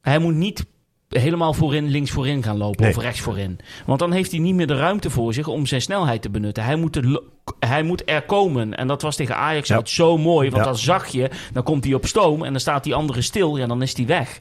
Hij 0.00 0.18
moet 0.18 0.34
niet 0.34 0.64
helemaal 1.08 1.52
voorin, 1.52 1.86
links 1.88 2.10
voorin 2.10 2.42
gaan 2.42 2.56
lopen 2.56 2.82
Nee. 2.84 2.96
of 2.96 3.02
rechts 3.02 3.20
voorin. 3.20 3.58
Want 3.86 3.98
dan 3.98 4.12
heeft 4.12 4.30
hij 4.30 4.40
niet 4.40 4.54
meer 4.54 4.66
de 4.66 4.76
ruimte 4.76 5.10
voor 5.10 5.34
zich 5.34 5.46
om 5.46 5.66
zijn 5.66 5.82
snelheid 5.82 6.22
te 6.22 6.30
benutten. 6.30 6.64
Hij 6.64 6.76
moet, 6.76 6.92
de 6.92 7.22
hij 7.60 7.82
moet 7.82 8.02
er 8.10 8.22
komen. 8.22 8.74
En 8.76 8.86
dat 8.86 9.02
was 9.02 9.16
tegen 9.16 9.36
Ajax 9.36 9.68
Ja. 9.68 9.74
uit 9.76 9.88
zo 9.90 10.18
mooi. 10.18 10.50
Want 10.50 10.62
Ja. 10.64 10.68
dan 10.70 10.78
zag 10.78 11.06
je, 11.06 11.30
dan 11.52 11.62
komt 11.62 11.84
hij 11.84 11.94
op 11.94 12.06
stoom 12.06 12.44
en 12.44 12.50
dan 12.50 12.60
staat 12.60 12.84
die 12.84 12.94
andere 12.94 13.22
stil. 13.22 13.56
Ja, 13.56 13.66
dan 13.66 13.82
is 13.82 13.96
hij 13.96 14.06
weg. 14.06 14.40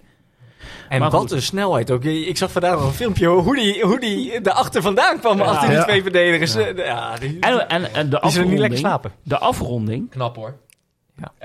En 0.89 0.99
Maar 0.99 1.09
wat 1.09 1.19
goed. 1.21 1.31
een 1.31 1.41
snelheid 1.41 1.91
ook. 1.91 2.03
Ik 2.03 2.37
zag 2.37 2.51
vandaag 2.51 2.71
nog 2.75 2.85
een 2.87 2.93
filmpje 2.93 3.27
hoe 3.27 3.55
die, 3.55 3.81
hoe 3.83 3.99
die 3.99 4.31
erachter 4.43 4.81
vandaan 4.81 5.19
kwam 5.19 5.37
Ja. 5.37 5.43
achter 5.43 5.67
die 5.67 5.77
Ja. 5.77 5.83
twee 5.83 6.01
verdedigers. 6.01 6.53
Ja, 6.53 6.67
ja 6.75 7.15
die, 7.17 7.37
En, 7.39 7.69
en, 7.69 7.93
en 7.93 8.09
de 8.09 8.19
die 8.21 8.31
zullen 8.31 8.49
niet 8.49 8.59
lekker 8.59 8.77
afronding, 8.77 8.77
slapen. 8.79 9.11
de 9.23 9.37
afronding, 9.37 10.09
Knap, 10.09 10.35
hoor. 10.35 10.55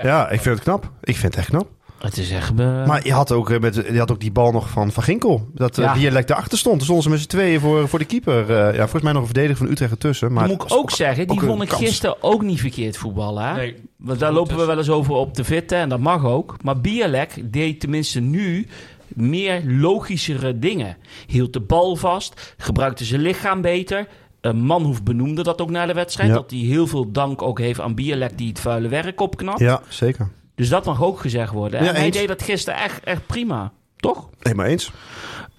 Ja, 0.01 0.29
ik 0.29 0.41
vind 0.41 0.55
het 0.55 0.63
knap. 0.63 0.89
Ik 1.03 1.15
vind 1.17 1.35
het 1.35 1.35
echt 1.35 1.47
knap. 1.49 1.67
Het 2.03 2.17
is 2.17 2.31
echt... 2.31 2.49
eh, 2.59 2.85
Maar 2.87 3.05
je 3.05 3.13
had, 3.13 3.31
ook, 3.31 3.49
eh, 3.49 3.59
met, 3.59 3.75
je 3.75 3.97
had 3.97 4.11
ook 4.11 4.19
die 4.19 4.31
bal 4.31 4.51
nog 4.51 4.69
van 4.69 4.91
Van 4.91 5.03
Ginkel. 5.03 5.47
Dat 5.53 5.75
Ja. 5.75 5.83
uh, 5.83 5.93
Bielek 5.93 6.27
daarachter 6.27 6.57
stond. 6.57 6.75
Toen 6.75 6.83
stonden 6.83 7.03
ze 7.03 7.09
met 7.09 7.19
z'n 7.19 7.27
tweeën 7.27 7.59
voor, 7.59 7.87
voor 7.87 7.99
de 7.99 8.05
keeper. 8.05 8.49
Eh, 8.51 8.71
ja, 8.73 8.79
volgens 8.79 9.01
mij 9.03 9.11
nog 9.11 9.21
een 9.21 9.27
verdediger 9.27 9.57
van 9.57 9.67
Utrecht 9.69 9.91
ertussen. 9.91 10.33
Maar 10.33 10.47
dat 10.47 10.57
moet 10.57 10.71
ik 10.71 10.77
ook 10.77 10.91
zeggen, 10.91 11.27
die 11.27 11.37
ook 11.41 11.43
vond 11.45 11.61
ik 11.61 11.67
kans. 11.69 11.81
gisteren 11.81 12.15
ook 12.23 12.41
niet 12.41 12.59
verkeerd 12.59 12.97
voetballen. 12.97 13.43
Hè? 13.47 13.55
Nee, 13.55 13.75
Want 13.97 14.19
daar 14.19 14.31
lopen 14.31 14.57
we 14.57 14.65
wel 14.65 14.77
eens 14.77 14.89
over 14.89 15.13
op 15.13 15.33
te 15.33 15.43
vitten 15.43 15.77
en 15.77 15.89
dat 15.89 15.99
mag 15.99 16.25
ook. 16.25 16.55
Maar 16.63 16.81
Bialek 16.81 17.41
deed 17.53 17.79
tenminste 17.79 18.19
nu 18.19 18.67
meer 19.07 19.61
logischere 19.65 20.59
dingen. 20.59 20.97
Hield 21.27 21.53
de 21.53 21.61
bal 21.61 21.95
vast, 21.95 22.53
gebruikte 22.57 23.05
zijn 23.05 23.21
lichaam 23.21 23.61
beter. 23.61 24.07
Een 24.41 24.61
Manhoef 24.65 25.03
benoemde 25.03 25.43
dat 25.43 25.61
ook 25.61 25.69
na 25.69 25.85
de 25.85 25.93
wedstrijd. 25.93 26.29
Ja. 26.29 26.35
Dat 26.35 26.51
hij 26.51 26.59
heel 26.59 26.87
veel 26.87 27.11
dank 27.11 27.41
ook 27.41 27.59
heeft 27.59 27.79
aan 27.79 27.95
Bialek 27.95 28.37
die 28.37 28.47
het 28.47 28.59
vuile 28.59 28.87
werk 28.87 29.21
opknapt. 29.21 29.59
Ja, 29.59 29.81
zeker. 29.89 30.29
Dus 30.55 30.69
dat 30.69 30.85
mag 30.85 31.03
ook 31.03 31.19
gezegd 31.19 31.51
worden. 31.53 31.79
En 31.79 31.85
Ja, 31.85 31.91
hij 31.91 32.05
eens. 32.05 32.17
deed 32.17 32.27
dat 32.27 32.43
gisteren 32.43 32.79
echt, 32.79 33.03
echt 33.03 33.25
prima. 33.25 33.71
Toch? 33.97 34.29
Helemaal 34.39 34.65
eens. 34.65 34.91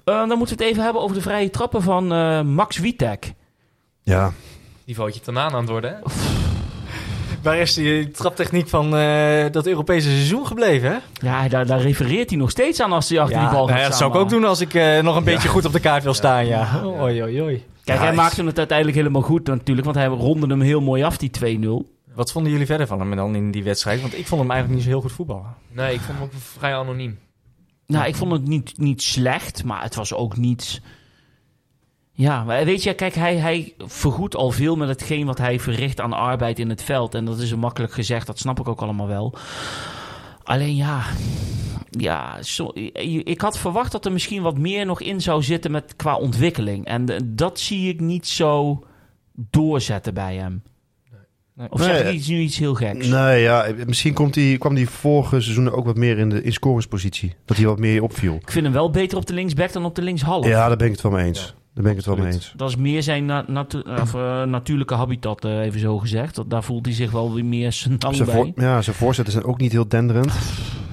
Eh, 0.05 0.29
dan 0.29 0.39
moeten 0.39 0.57
we 0.57 0.63
het 0.63 0.73
even 0.73 0.85
hebben 0.85 1.03
over 1.03 1.17
de 1.17 1.23
vrije 1.23 1.51
trappen 1.51 1.83
van 1.83 2.13
eh, 2.13 2.41
Max 2.43 2.79
Witek. 2.79 3.33
Ja, 4.03 4.33
Niveautje 4.85 5.21
ten 5.21 5.39
aan 5.39 5.53
aan 5.53 5.61
het 5.61 5.69
worden, 5.69 5.91
hè? 5.91 5.97
Waar 7.43 7.59
is 7.59 7.75
die 7.75 8.11
traptechniek 8.11 8.69
van 8.69 8.97
eh, 8.97 9.45
dat 9.51 9.67
Europese 9.67 10.09
seizoen 10.09 10.47
gebleven? 10.47 10.91
Hè? 10.91 11.27
Ja, 11.29 11.49
daar, 11.49 11.67
daar 11.67 11.81
refereert 11.81 12.31
hij 12.31 12.39
nog 12.39 12.51
steeds 12.51 12.81
aan 12.81 12.93
als 12.93 13.09
hij 13.09 13.21
achter 13.21 13.39
die 13.39 13.49
bal 13.49 13.57
nou 13.57 13.69
gaat 13.69 13.79
ja, 13.81 13.89
dat 13.89 13.97
zou 13.97 14.11
ik 14.11 14.17
ook 14.17 14.29
doen 14.29 14.45
als 14.45 14.61
ik 14.61 14.75
eh, 14.75 15.03
nog 15.03 15.17
een 15.17 15.25
beetje 15.25 15.49
goed 15.49 15.65
op 15.65 15.73
de 15.73 15.81
kaart 15.81 16.03
wil 16.03 16.15
staan. 16.15 16.47
Ja. 16.47 16.83
Oei, 16.85 17.23
oei, 17.23 17.43
oei. 17.43 17.65
Kijk, 17.85 17.99
Ja, 17.99 18.05
hij 18.05 18.13
is- 18.13 18.17
maakte 18.19 18.45
het 18.45 18.59
uiteindelijk 18.59 18.97
helemaal 18.97 19.23
goed 19.23 19.47
natuurlijk. 19.47 19.85
Want 19.87 19.97
hij 19.99 20.07
ronde 20.07 20.47
hem 20.47 20.61
heel 20.61 20.81
mooi 20.81 21.03
af, 21.03 21.17
die 21.17 21.31
2-0. 21.31 21.94
Wat 22.15 22.33
vonden 22.33 22.53
jullie 22.53 22.67
verder 22.67 22.87
van 22.87 23.01
hem 23.01 23.17
dan 23.17 23.35
in 23.35 23.51
die 23.51 23.65
wedstrijd? 23.65 24.01
Want 24.01 24.19
ik 24.19 24.27
vond 24.27 24.41
hem 24.41 24.51
eigenlijk 24.51 24.81
niet 24.81 24.89
zo 24.89 24.95
heel 24.97 25.09
goed 25.09 25.17
voetballen. 25.17 25.55
Nee, 25.69 25.95
ik 25.95 26.01
vond 26.01 26.19
hem 26.19 26.27
ook 26.27 26.33
vrij 26.35 26.77
anoniem. 26.77 27.19
Nou, 27.87 28.07
ik 28.07 28.17
vond 28.17 28.33
het 28.33 28.47
niet, 28.47 28.79
niet 28.79 29.03
slecht, 29.03 29.65
maar 29.65 29.83
het 29.83 29.95
was 29.95 30.15
ook 30.15 30.37
niet... 30.37 30.81
Ja, 32.13 32.45
maar 32.45 32.65
weet 32.65 32.83
je, 32.83 32.95
kijk, 32.95 33.15
hij, 33.15 33.37
hij 33.37 33.75
vergoedt 33.79 34.37
al 34.37 34.51
veel 34.51 34.77
met 34.77 34.89
hetgeen 34.89 35.27
wat 35.27 35.39
hij 35.39 35.61
verricht 35.61 36.01
aan 36.01 36.13
arbeid 36.13 36.59
in 36.59 36.69
het 36.69 36.83
veld. 36.83 37.15
En 37.15 37.25
dat 37.25 37.39
is 37.39 37.51
een 37.51 37.59
makkelijk 37.59 37.93
gezegd, 37.93 38.27
dat 38.27 38.39
snap 38.39 38.61
ik 38.61 38.69
ook 38.69 38.81
allemaal 38.81 39.07
wel. 39.07 39.35
Alleen 40.43 40.77
ja, 40.77 41.05
ja 41.91 42.43
zo, 42.43 42.71
ik 43.25 43.41
had 43.41 43.59
verwacht 43.59 43.93
dat 43.93 44.05
er 44.05 44.13
misschien 44.13 44.43
wat 44.43 44.59
meer 44.59 44.87
nog 44.87 45.01
in 45.01 45.21
zou 45.21 45.43
zitten 45.43 45.71
met, 45.71 45.97
qua 45.97 46.17
ontwikkeling. 46.17 46.85
En 46.87 47.09
eh, 47.09 47.21
dat 47.25 47.59
zie 47.61 47.89
ik 47.89 48.01
niet 48.01 48.27
zo 48.27 48.85
doorzetten 49.33 50.15
bij 50.15 50.37
hem. 50.37 50.63
Nee. 51.57 51.71
Of 51.71 51.83
zeg 51.83 52.03
Nee, 52.03 52.13
ik 52.13 52.19
iets, 52.19 52.27
nu 52.29 52.39
iets 52.39 52.59
heel 52.59 52.75
geks? 52.75 53.07
nee, 53.07 53.43
ja, 53.43 53.67
misschien 53.87 54.13
komt 54.15 54.35
die, 54.35 54.59
kwam 54.59 54.75
die 54.75 54.89
vorige 54.89 55.41
seizoen 55.41 55.71
ook 55.71 55.85
wat 55.85 55.97
meer 55.97 56.19
in 56.19 56.29
de 56.29 56.43
in 56.43 56.53
scoringspositie. 56.53 57.35
Dat 57.45 57.57
hij 57.57 57.67
wat 57.67 57.79
meer 57.79 58.03
opviel. 58.03 58.35
Ik 58.35 58.51
vind 58.51 58.65
hem 58.65 58.73
wel 58.75 58.91
beter 58.91 59.19
op 59.19 59.27
de 59.27 59.35
linksback 59.35 59.73
dan 59.73 59.85
op 59.85 59.95
de 59.95 60.03
linkshalf. 60.03 60.47
Ja, 60.47 60.69
daar 60.69 60.77
ben 60.77 60.87
ik 60.87 60.93
het 60.93 61.03
wel 61.03 61.13
mee 61.13 61.25
eens. 61.27 61.41
Ja, 61.41 61.53
daar 61.75 61.83
ben 61.83 61.91
ik 61.91 61.97
het 61.97 62.07
wel 62.07 62.17
mee 62.17 62.33
eens. 62.33 62.53
Dat 62.57 62.69
is 62.69 62.77
meer 62.77 63.03
zijn 63.03 63.25
na- 63.27 63.45
natu- 63.49 63.83
of, 64.01 64.15
eh, 64.15 64.43
natuurlijke 64.43 64.95
habitat, 64.95 65.45
eh, 65.45 65.59
even 65.61 65.81
zo 65.81 65.99
gezegd. 65.99 66.35
Dat, 66.35 66.51
daar 66.51 66.65
voelt 66.65 66.87
hij 66.87 66.95
zich 66.95 67.11
wel 67.11 67.35
weer 67.35 67.45
meer 67.45 67.73
zijn 67.73 67.99
tang 67.99 68.17
Zijn, 68.17 68.29
bij. 68.29 68.53
ja, 68.65 68.83
zijn 68.83 68.97
voorzetten 68.97 69.33
zijn 69.33 69.45
ook 69.45 69.59
niet 69.61 69.73
heel 69.73 69.89
denderend. 69.89 70.33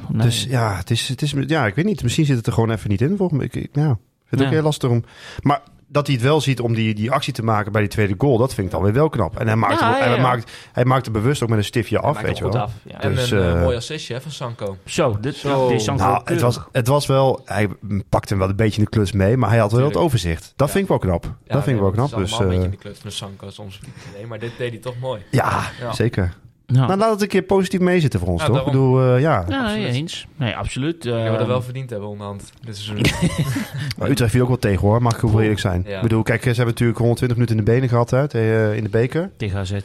Nee. 0.09 0.21
Dus 0.21 0.43
ja, 0.49 0.75
het 0.77 0.91
is, 0.91 1.07
het 1.07 1.21
is, 1.21 1.33
ja, 1.47 1.65
ik 1.67 1.75
weet 1.75 1.85
niet. 1.85 2.03
Misschien 2.03 2.25
zit 2.25 2.37
het 2.37 2.47
er 2.47 2.53
gewoon 2.53 2.71
even 2.71 2.89
niet 2.89 3.01
in 3.01 3.17
voor 3.17 3.35
me. 3.35 3.43
Ik, 3.43 3.55
ik, 3.55 3.69
ja, 3.73 3.89
ik 3.91 3.97
vind 4.25 4.29
het 4.29 4.39
Ja. 4.39 4.45
ook 4.45 4.51
heel 4.51 4.61
lastig 4.63 4.89
om... 4.89 5.03
Maar 5.41 5.61
dat 5.91 6.05
hij 6.07 6.15
het 6.15 6.23
wel 6.25 6.41
ziet 6.41 6.59
om 6.59 6.73
die, 6.73 6.93
die 6.93 7.11
actie 7.11 7.33
te 7.33 7.43
maken 7.43 7.71
bij 7.71 7.81
die 7.81 7.89
tweede 7.89 8.15
goal, 8.17 8.37
dat 8.37 8.53
vind 8.53 8.67
ik 8.67 8.73
dan 8.73 8.83
weer 8.83 8.93
wel 8.93 9.09
knap. 9.09 9.39
En 9.39 9.47
hij 9.47 9.55
maakt, 9.55 9.79
Ja, 9.79 9.91
hem, 9.93 9.97
ja, 10.09 10.13
hij 10.13 10.21
maakt, 10.21 10.51
hij 10.71 10.85
maakt 10.85 11.05
er 11.05 11.11
bewust 11.11 11.43
ook 11.43 11.49
met 11.49 11.57
een 11.57 11.63
stiftje 11.63 11.99
af, 11.99 12.21
weet 12.21 12.37
je 12.37 12.43
wel. 12.43 12.51
goed 12.51 12.61
af. 12.61 12.71
Ja. 12.83 13.01
En 13.01 13.15
Dus, 13.15 13.31
een 13.31 13.39
eh, 13.39 13.51
eh, 13.51 13.61
mooi 13.61 13.75
assistje 13.75 14.13
hè, 14.13 14.21
van 14.21 14.31
Sanko. 14.31 14.77
Zo, 14.85 15.17
dit, 15.19 15.35
Zo. 15.35 15.67
dit 15.67 15.79
is 15.79 15.85
dan 15.85 15.95
Nou, 15.95 16.21
het 16.25 16.41
was, 16.41 16.59
het 16.71 16.87
was 16.87 17.05
wel... 17.05 17.41
Hij 17.45 17.67
pakte 18.09 18.29
hem 18.29 18.39
wel 18.39 18.49
een 18.49 18.55
beetje 18.55 18.77
in 18.77 18.83
de 18.83 18.89
klus 18.89 19.11
mee, 19.11 19.37
maar 19.37 19.49
hij 19.49 19.59
had 19.59 19.71
wel 19.71 19.85
het 19.85 19.97
overzicht. 19.97 20.53
Dat 20.55 20.67
Ja. 20.67 20.73
vind 20.73 20.83
ik 20.83 20.89
wel 20.89 20.99
knap. 20.99 21.23
dat 21.47 21.63
vind 21.63 21.75
ik 21.75 21.81
wel 21.81 21.91
knap. 21.91 22.11
Het 22.11 22.19
is 22.19 22.29
Dus, 22.29 22.33
allemaal 22.39 22.53
een 22.57 22.63
eh, 22.63 22.69
beetje 22.69 22.77
in 22.77 22.77
de 22.77 22.77
kluts 22.83 23.03
met 23.03 23.13
Sanko 23.13 23.49
soms. 23.49 23.79
Nee, 24.15 24.27
maar 24.27 24.39
dit 24.39 24.51
deed 24.57 24.69
hij 24.69 24.79
toch 24.79 24.95
mooi. 24.99 25.21
ja, 25.31 25.61
Ja. 25.79 25.93
zeker. 25.93 26.33
Nou, 26.71 26.87
Maar 26.87 26.97
laat 26.97 27.11
het 27.11 27.21
een 27.21 27.27
keer 27.27 27.41
positief 27.41 27.79
meezitten 27.79 28.19
voor 28.19 28.29
ons, 28.29 28.41
Ja, 28.41 28.47
toch? 28.47 28.57
Ik 28.57 28.63
daarom. 28.65 28.81
bedoel, 28.83 29.15
eh, 29.15 29.21
ja. 29.21 29.45
ja, 29.47 29.63
absoluut. 29.63 29.93
eens. 29.93 30.27
Nee, 30.35 30.55
absoluut. 30.55 31.03
Dat 31.03 31.31
we 31.31 31.37
dat 31.37 31.47
wel 31.47 31.61
verdiend 31.61 31.89
hebben 31.89 32.09
onderhand. 32.09 32.51
Dit 32.61 32.77
seizoen. 32.77 33.05
Maar 33.97 34.09
Utrecht 34.09 34.31
viel 34.31 34.41
ook 34.41 34.47
wel 34.47 34.57
tegen, 34.57 34.87
hoor. 34.87 35.01
Mag 35.01 35.17
ik 35.17 35.23
ook 35.23 35.31
wel 35.31 35.41
eerlijk 35.41 35.59
zijn. 35.59 35.83
Ja. 35.87 35.95
Ik 35.95 36.01
bedoel, 36.01 36.23
kijk, 36.23 36.41
ze 36.41 36.47
hebben 36.47 36.65
natuurlijk 36.65 36.97
120 36.97 37.37
minuten 37.37 37.57
in 37.57 37.65
de 37.65 37.71
benen 37.71 37.89
gehad, 37.89 38.11
hè, 38.11 38.25
eh, 38.27 38.77
in 38.77 38.83
de 38.83 38.89
beker. 38.89 39.31
Tegen 39.37 39.59
AZ, 39.59 39.71
ja. 39.71 39.79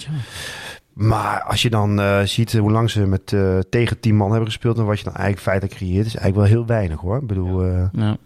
Maar 0.96 1.42
als 1.42 1.62
je 1.62 1.70
dan 1.70 2.00
eh, 2.00 2.20
ziet 2.22 2.52
hoe 2.52 2.70
lang 2.70 2.90
ze 2.90 3.06
met 3.06 3.32
eh, 3.32 3.58
tegen 3.58 4.00
10 4.00 4.16
man 4.16 4.28
hebben 4.30 4.46
gespeeld... 4.48 4.78
en 4.78 4.84
wat 4.84 4.98
je 4.98 5.04
dan 5.04 5.14
eigenlijk 5.14 5.42
feitelijk 5.42 5.76
creëert... 5.78 6.06
is 6.06 6.16
eigenlijk 6.16 6.36
wel 6.36 6.58
heel 6.58 6.66
weinig, 6.66 7.00
hoor. 7.00 7.16
Ik 7.16 7.26
bedoel, 7.26 7.64
eh, 7.64 7.84
ja. 7.92 8.16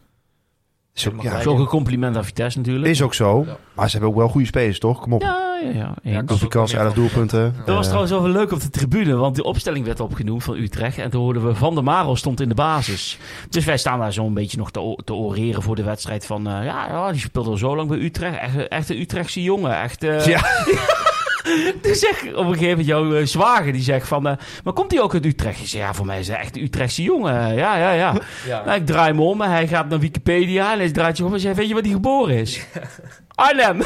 is, 0.94 1.08
ook, 1.08 1.22
ja, 1.22 1.38
is 1.38 1.46
ook 1.46 1.58
een 1.58 1.66
compliment 1.66 2.16
aan 2.16 2.24
Vitesse 2.24 2.58
natuurlijk. 2.58 2.86
is 2.86 3.02
ook 3.02 3.14
zo. 3.14 3.44
Ja. 3.46 3.56
Maar 3.74 3.86
ze 3.86 3.92
hebben 3.92 4.10
ook 4.10 4.16
wel 4.16 4.28
goede 4.28 4.46
spelers, 4.46 4.78
toch? 4.78 5.00
Kom 5.00 5.12
op. 5.12 5.22
Ja, 5.22 5.49
ja, 5.64 5.70
ja. 5.72 5.94
Ja, 6.02 6.22
Kofikas, 6.22 6.72
11 6.72 6.92
doelpunten. 6.94 7.54
Dat 7.64 7.74
was 7.76 7.84
trouwens 7.86 8.12
wel 8.12 8.28
leuk 8.28 8.52
op 8.52 8.60
de 8.60 8.70
tribune, 8.70 9.14
want 9.16 9.36
de 9.36 9.42
opstelling 9.44 9.84
werd 9.86 10.00
opgenoemd 10.00 10.44
van 10.44 10.56
Utrecht. 10.56 10.98
En 10.98 11.10
toen 11.10 11.20
hoorden 11.22 11.46
we 11.46 11.54
Van 11.54 11.74
der 11.74 11.84
Marel 11.84 12.16
stond 12.16 12.40
in 12.40 12.48
de 12.48 12.54
basis. 12.54 13.18
Dus 13.48 13.64
wij 13.64 13.76
staan 13.78 13.98
daar 13.98 14.12
zo'n 14.12 14.34
beetje 14.34 14.56
nog 14.56 14.70
te, 14.70 14.98
te 15.04 15.14
oreren 15.14 15.62
voor 15.62 15.76
de 15.76 15.82
wedstrijd 15.82 16.26
van... 16.26 16.46
eh, 16.46 16.64
ja, 16.64 16.86
ja, 16.88 17.12
die 17.12 17.20
speelde 17.20 17.50
al 17.50 17.56
zo 17.56 17.76
lang 17.76 17.88
bij 17.88 17.98
Utrecht. 17.98 18.38
Echt, 18.38 18.68
echt 18.68 18.88
een 18.90 19.00
Utrechtse 19.00 19.42
jongen. 19.42 19.80
Echt, 19.80 20.02
eh, 20.02 20.26
Ja. 20.26 20.40
Toen 21.82 21.94
zeg 21.94 22.22
op 22.34 22.46
een 22.46 22.52
gegeven 22.52 22.68
moment 22.68 22.86
jouw 22.86 23.14
eh, 23.14 23.26
zwager, 23.26 23.72
die 23.72 23.82
zegt 23.82 24.08
van... 24.08 24.26
eh, 24.26 24.36
maar 24.64 24.72
komt 24.72 24.90
hij 24.90 25.00
ook 25.00 25.14
uit 25.14 25.24
Utrecht? 25.26 25.60
Ik 25.60 25.66
zeg, 25.66 25.80
ja, 25.80 25.94
voor 25.94 26.06
mij 26.06 26.18
is 26.20 26.28
hij 26.28 26.38
echt 26.38 26.56
een 26.56 26.62
Utrechtse 26.62 27.02
jongen. 27.02 27.54
Ja, 27.54 27.76
ja, 27.76 27.92
ja. 27.92 28.14
Ja. 28.46 28.62
Nou, 28.64 28.80
ik 28.80 28.86
draai 28.86 29.12
me 29.12 29.22
om 29.22 29.40
en 29.42 29.50
hij 29.50 29.68
gaat 29.68 29.88
naar 29.88 29.98
Wikipedia 29.98 30.72
en 30.72 30.78
hij 30.78 30.90
draait 30.90 31.16
zich 31.16 31.26
om 31.26 31.34
en 31.34 31.40
zegt... 31.40 31.56
Weet 31.56 31.68
je 31.68 31.74
waar 31.74 31.82
hij 31.82 31.92
geboren 31.92 32.36
is? 32.36 32.60
Arnhem. 33.34 33.78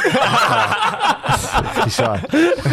Bizar. 1.85 2.21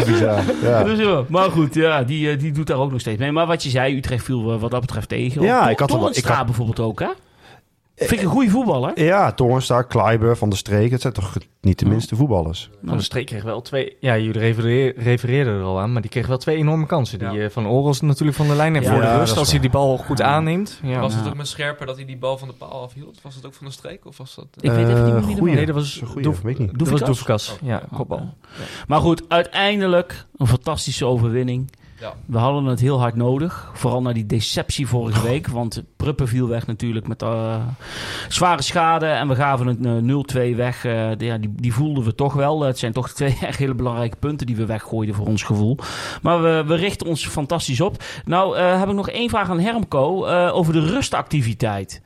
Bizar. 0.06 0.40
Ja. 0.62 0.82
Dus, 0.84 0.98
ja, 0.98 1.22
maar 1.28 1.50
goed, 1.50 1.74
ja, 1.74 2.02
die, 2.02 2.30
eh, 2.30 2.38
die 2.38 2.52
doet 2.52 2.66
daar 2.66 2.76
ook 2.78 2.90
nog 2.90 3.00
steeds 3.00 3.18
mee. 3.18 3.32
Maar 3.32 3.46
wat 3.46 3.62
je 3.62 3.70
zei, 3.70 3.96
Utrecht 3.96 4.24
viel 4.24 4.52
eh, 4.52 4.60
wat 4.60 4.70
dat 4.70 4.80
betreft 4.80 5.08
tegen. 5.08 5.42
Ja, 5.42 5.68
ik 5.68 5.78
had 5.78 5.88
Toornstra 5.88 6.30
ik 6.30 6.36
had- 6.36 6.46
bijvoorbeeld 6.46 6.80
ook, 6.80 7.00
hè? 7.00 7.08
Vind 8.08 8.20
ik 8.20 8.26
een 8.26 8.32
goede 8.32 8.50
voetballer. 8.50 9.02
Ja, 9.04 9.32
Toornstra, 9.32 9.82
Kleiber, 9.82 10.36
Van 10.36 10.48
der 10.48 10.58
Streek. 10.58 10.90
Het 10.90 11.00
zijn 11.00 11.12
toch 11.12 11.36
niet 11.60 11.78
de 11.78 11.86
minste 11.86 12.16
voetballers. 12.16 12.70
Van 12.84 12.96
de 12.96 13.02
Streek 13.02 13.26
kreeg 13.26 13.42
wel 13.42 13.60
twee... 13.62 13.96
Ja, 14.00 14.16
jullie 14.18 14.40
refereer- 14.40 14.94
refereerden 14.98 15.54
er 15.54 15.62
al 15.62 15.80
aan, 15.80 15.92
maar 15.92 16.02
die 16.02 16.10
kreeg 16.10 16.26
wel 16.26 16.36
twee 16.38 16.56
enorme 16.56 16.86
kansen. 16.86 17.18
Die 17.18 17.28
Ja. 17.30 17.44
eh, 17.44 17.50
van 17.50 17.66
Oros 17.66 18.00
natuurlijk 18.00 18.36
van 18.36 18.46
de 18.48 18.54
lijn 18.54 18.76
en 18.76 18.82
Ja, 18.82 18.90
voor 18.92 19.00
de 19.00 19.16
rust. 19.16 19.36
Als 19.36 19.50
hij 19.50 19.60
die 19.60 19.70
bal 19.70 19.96
goed 19.98 20.22
aanneemt. 20.22 20.80
Ja. 20.82 21.00
Was 21.00 21.14
het 21.14 21.26
ook 21.26 21.34
met 21.36 21.48
Scherper 21.48 21.86
dat 21.86 21.96
hij 21.96 22.04
die 22.04 22.16
bal 22.18 22.38
van 22.38 22.48
de 22.48 22.54
paal 22.54 22.82
afhield? 22.82 23.18
Was 23.22 23.34
het 23.34 23.46
ook 23.46 23.54
van 23.54 23.66
de 23.66 23.72
streek? 23.72 24.06
Of 24.06 24.16
was 24.18 24.34
dat... 24.34 24.46
Ik 24.60 24.70
weet 24.70 24.88
even 24.88 25.04
niet 25.04 25.12
meer 25.14 25.14
wie 25.14 25.14
dat 25.14 25.22
goeie. 25.24 25.38
was. 25.40 25.54
Nee, 25.54 25.66
dat 25.66 25.74
was 25.74 26.00
een 26.00 26.06
goeie, 26.06 26.22
Doef- 26.22 26.40
weet 26.40 26.52
ik 26.52 26.58
niet. 26.58 26.78
Dat 26.78 26.88
was 26.88 27.00
Doefikas? 27.00 27.46
Doefkas. 27.46 27.58
Oh. 27.62 27.68
Ja, 27.68 27.82
kopbal. 27.96 28.34
Maar 28.86 29.00
goed, 29.00 29.22
uiteindelijk 29.28 30.26
een 30.36 30.46
fantastische 30.46 31.06
overwinning. 31.06 31.70
Ja. 32.02 32.14
We 32.26 32.38
hadden 32.38 32.64
het 32.64 32.80
heel 32.80 33.00
hard 33.00 33.14
nodig. 33.16 33.70
Vooral 33.74 34.02
na 34.02 34.12
die 34.12 34.26
deceptie 34.26 34.86
vorige 34.86 35.22
week. 35.22 35.46
Want 35.48 35.82
Pruppen 35.96 36.28
viel 36.28 36.48
weg 36.48 36.66
natuurlijk 36.66 37.08
met 37.08 37.22
eh, 37.22 37.56
zware 38.28 38.62
schade. 38.62 39.06
En 39.06 39.28
we 39.28 39.34
gaven 39.34 39.66
het 39.66 40.36
eh, 40.36 40.52
0-2 40.52 40.56
weg. 40.56 40.84
Eh, 40.84 41.08
de- 41.18 41.24
ja, 41.24 41.38
die, 41.38 41.52
die 41.56 41.72
voelden 41.74 42.04
we 42.04 42.14
toch 42.14 42.32
wel. 42.32 42.60
Het 42.62 42.78
zijn 42.78 42.92
toch 42.92 43.08
twee 43.12 43.38
echt 43.40 43.58
hele 43.58 43.74
belangrijke 43.74 44.16
punten 44.16 44.46
die 44.46 44.56
we 44.56 44.66
weggooiden 44.66 45.14
voor 45.14 45.26
ons 45.26 45.42
gevoel. 45.42 45.78
Maar 46.22 46.42
we, 46.42 46.64
we 46.66 46.74
richten 46.74 47.06
ons 47.06 47.26
fantastisch 47.26 47.80
op. 47.80 48.02
Nou 48.24 48.56
eh, 48.56 48.78
heb 48.78 48.88
ik 48.88 48.94
nog 48.94 49.08
één 49.08 49.28
vraag 49.30 49.50
aan 49.50 49.60
Hermco 49.60 50.24
eh, 50.24 50.54
over 50.56 50.72
de 50.72 50.80
rustactiviteit. 50.86 52.02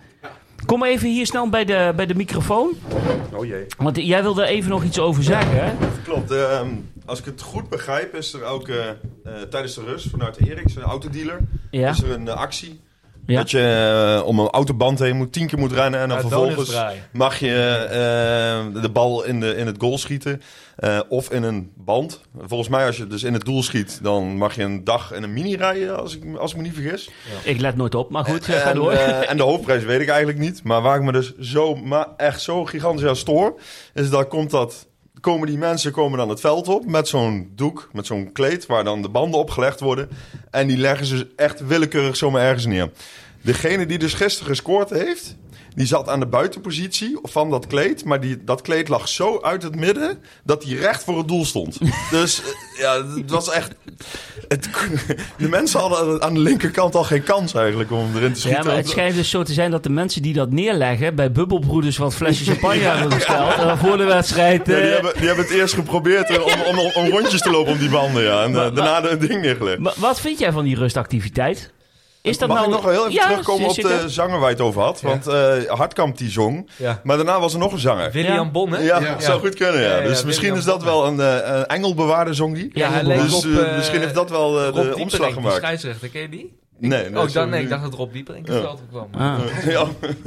Kom 0.66 0.84
even 0.84 1.08
hier 1.08 1.26
snel 1.26 1.48
bij 1.48 1.64
de, 1.64 1.92
bij 1.96 2.06
de 2.06 2.14
microfoon. 2.14 2.70
Oh 3.32 3.44
jee. 3.44 3.66
Want 3.78 3.96
jij 4.06 4.22
wilde 4.22 4.46
even 4.46 4.70
nog 4.70 4.84
iets 4.84 4.98
over 4.98 5.22
zeggen. 5.22 5.64
Hè? 5.64 5.72
Klopt. 6.04 6.30
ehm, 6.30 6.66
als 7.06 7.18
ik 7.18 7.24
het 7.24 7.40
goed 7.40 7.68
begrijp, 7.68 8.14
is 8.14 8.32
er 8.32 8.44
ook 8.44 8.68
eh, 8.68 8.88
eh, 8.88 8.94
tijdens 9.50 9.74
de 9.74 9.82
rust 9.84 10.08
vanuit 10.10 10.36
Eriks, 10.36 10.76
een 10.76 10.82
autodealer, 10.82 11.40
Ja. 11.70 11.90
is 11.90 12.02
er 12.02 12.10
een 12.10 12.28
eh, 12.28 12.34
actie. 12.34 12.84
Ja. 13.26 13.36
Dat 13.36 13.50
je 13.50 14.22
om 14.24 14.38
een 14.40 14.48
autoband 14.48 14.98
heen 14.98 15.16
moet, 15.16 15.32
tien 15.32 15.46
keer 15.46 15.58
moet 15.58 15.72
rennen 15.72 16.00
en 16.00 16.08
dan 16.08 16.16
Ja, 16.16 16.22
vervolgens 16.28 16.76
mag 17.12 17.38
je 17.38 17.48
de 18.82 18.88
bal 18.90 19.24
in, 19.24 19.40
de, 19.40 19.56
in 19.56 19.66
het 19.66 19.76
goal 19.78 19.98
schieten. 19.98 20.42
eh, 20.76 21.00
of 21.08 21.30
in 21.30 21.42
een 21.42 21.70
band. 21.76 22.20
Volgens 22.38 22.68
mij, 22.68 22.86
als 22.86 22.96
je 22.96 23.06
dus 23.06 23.22
in 23.22 23.32
het 23.32 23.44
doel 23.44 23.62
schiet, 23.62 23.98
dan 24.02 24.36
mag 24.36 24.54
je 24.54 24.62
een 24.62 24.84
dag 24.84 25.12
in 25.12 25.22
een 25.22 25.32
mini 25.32 25.56
rijden, 25.56 25.98
als 26.00 26.16
ik, 26.16 26.36
als 26.36 26.50
ik 26.50 26.56
me 26.56 26.62
niet 26.62 26.74
vergis. 26.74 27.10
Ik 27.44 27.60
let 27.60 27.76
nooit 27.76 27.94
op, 27.94 28.10
maar 28.10 28.24
goed, 28.24 28.44
ga 28.46 28.72
door. 28.72 28.90
eh, 28.92 29.30
en 29.30 29.36
de 29.36 29.42
hoofdprijs 29.42 29.84
weet 29.84 30.00
ik 30.00 30.08
eigenlijk 30.08 30.38
niet. 30.38 30.62
Maar 30.62 30.82
waar 30.82 30.96
ik 30.96 31.02
me 31.02 31.12
dus 31.12 31.36
zo, 31.38 31.74
maar 31.74 32.06
echt 32.16 32.40
zo 32.42 32.64
gigantisch 32.64 33.06
aan 33.06 33.16
stoor, 33.16 33.60
is 33.94 34.10
dat 34.10 34.28
komt 34.28 34.50
dat. 34.50 34.86
Komen 35.20 35.46
die 35.46 35.58
mensen 35.58 35.92
komen 35.92 36.18
dan 36.18 36.28
het 36.28 36.40
veld 36.40 36.68
op 36.68 36.86
met 36.86 37.08
zo'n 37.08 37.52
doek, 37.54 37.88
met 37.92 38.06
zo'n 38.06 38.32
kleed, 38.32 38.66
waar 38.66 38.84
dan 38.84 39.02
de 39.02 39.08
banden 39.08 39.40
opgelegd 39.40 39.80
worden. 39.80 40.08
En 40.50 40.66
die 40.66 40.76
leggen 40.76 41.06
ze 41.06 41.26
echt 41.36 41.66
willekeurig 41.66 42.16
zomaar 42.16 42.42
ergens 42.42 42.66
neer. 42.66 42.90
Degene 43.40 43.86
die 43.86 43.98
dus 43.98 44.14
gisteren 44.14 44.48
gescoord 44.48 44.90
heeft, 44.90 45.36
die 45.76 45.86
zat 45.86 46.08
aan 46.08 46.20
de 46.20 46.26
buitenpositie 46.26 47.18
van 47.22 47.50
dat 47.50 47.66
kleed. 47.66 48.04
Maar 48.04 48.20
die, 48.20 48.44
dat 48.44 48.60
kleed 48.60 48.88
lag 48.88 49.08
zo 49.08 49.40
uit 49.42 49.62
het 49.62 49.74
midden 49.74 50.18
dat 50.44 50.64
hij 50.64 50.74
recht 50.74 51.04
voor 51.04 51.18
het 51.18 51.28
doel 51.28 51.44
stond. 51.44 51.78
dus 52.10 52.42
eh, 52.42 52.80
ja, 52.80 53.04
het 53.16 53.30
was 53.30 53.50
echt. 53.50 53.74
Het, 54.48 54.68
de 55.38 55.48
mensen 55.48 55.80
hadden 55.80 56.22
aan 56.22 56.34
de 56.34 56.40
linkerkant 56.40 56.94
al 56.94 57.04
geen 57.04 57.22
kans 57.22 57.54
eigenlijk 57.54 57.90
om 57.90 58.16
erin 58.16 58.32
te 58.32 58.40
schieten. 58.40 58.62
Ja, 58.62 58.68
maar 58.68 58.76
het 58.76 58.88
schijnt 58.88 59.14
dus 59.14 59.30
zo 59.30 59.42
te 59.42 59.52
zijn 59.52 59.70
dat 59.70 59.82
de 59.82 59.90
mensen 59.90 60.22
die 60.22 60.32
dat 60.32 60.50
neerleggen 60.50 61.14
bij 61.14 61.32
Bubbelbroeders 61.32 61.96
wat 61.96 62.14
flesjes 62.14 62.48
champagne 62.48 62.80
hebben 62.80 63.08
besteld. 63.18 63.54
En 63.54 63.66
dan 63.66 63.78
voor 63.78 63.96
de 63.96 64.04
wedstrijd. 64.04 64.66
Ja, 64.66 64.74
die, 64.74 64.84
eh, 64.84 64.92
hebben, 64.92 65.12
die 65.18 65.26
hebben 65.26 65.44
het 65.44 65.54
eerst 65.54 65.74
geprobeerd 65.74 66.30
eh, 66.30 66.44
om, 66.44 66.78
om, 66.78 66.90
om 66.94 67.08
rondjes 67.08 67.40
te 67.40 67.50
lopen 67.50 67.72
om 67.72 67.78
die 67.78 67.90
banden, 67.90 68.22
ja. 68.22 68.42
En 68.42 68.48
eh, 68.48 68.74
daarna 68.74 69.00
de 69.00 69.16
ding 69.16 69.40
neergelegd. 69.40 69.78
maar 69.78 69.94
wat 69.96 70.20
vind 70.20 70.38
jij 70.38 70.52
van 70.52 70.64
die 70.64 70.76
rustactiviteit? 70.76 71.74
Is 72.26 72.38
dat 72.38 72.48
Mag 72.48 72.56
nou... 72.56 72.68
ik 72.68 72.74
nog 72.74 72.84
wel 72.84 72.92
heel 72.92 73.00
even 73.02 73.12
Ja, 73.12 73.26
terugkomen 73.28 73.68
op 73.68 73.74
de 73.74 74.04
zanger 74.08 74.38
waar 74.38 74.48
je 74.48 74.54
het 74.56 74.64
over 74.64 74.82
had? 74.82 75.00
Ja. 75.00 75.08
Want 75.08 75.26
eh 75.26 75.70
Hartkamp 75.70 76.18
die 76.18 76.30
zong, 76.30 76.70
Ja. 76.76 77.00
maar 77.04 77.16
daarna 77.16 77.40
was 77.40 77.52
er 77.52 77.58
nog 77.58 77.72
een 77.72 77.78
zanger. 77.78 78.10
William. 78.10 78.52
Bon, 78.52 78.72
hè? 78.72 78.78
Ja, 78.78 79.00
Ja. 79.00 79.20
zou 79.30 79.40
goed 79.40 79.54
kunnen, 79.54 79.80
ja. 79.80 79.88
Ja, 79.88 79.96
ja, 79.96 80.02
dus 80.08 80.24
misschien 80.24 80.52
William 80.54 80.58
is 80.58 80.64
dat 80.64 80.82
wel 80.82 81.06
een, 81.06 81.20
eh, 81.20 81.56
een 81.58 81.66
engelbewaarder 81.66 82.34
zong 82.34 82.54
die. 82.54 82.70
Ja, 82.72 82.90
hij 82.90 83.04
leek 83.04 83.20
dus 83.20 83.34
op... 83.34 83.44
eh, 83.44 83.76
misschien 83.76 84.00
heeft 84.00 84.14
dat 84.14 84.30
wel 84.30 84.50
Rob 84.64 84.64
de 84.74 84.80
Dieperink, 84.80 85.00
omslag 85.00 85.32
gemaakt. 85.32 85.56
scheidsrechter, 85.56 86.08
ken 86.08 86.20
je 86.20 86.28
die? 86.28 86.58
Nee, 86.78 87.10
nee, 87.10 87.22
oh, 87.22 87.32
dan, 87.32 87.48
nee, 87.48 87.62
ik 87.62 87.68
dacht 87.68 87.82
dat 87.82 87.94
Rob 87.94 88.12
Dieperink 88.12 88.48
Ja. 88.48 88.74
kwam. 88.90 89.08
Ah. 89.12 89.38
Ja. 89.64 89.84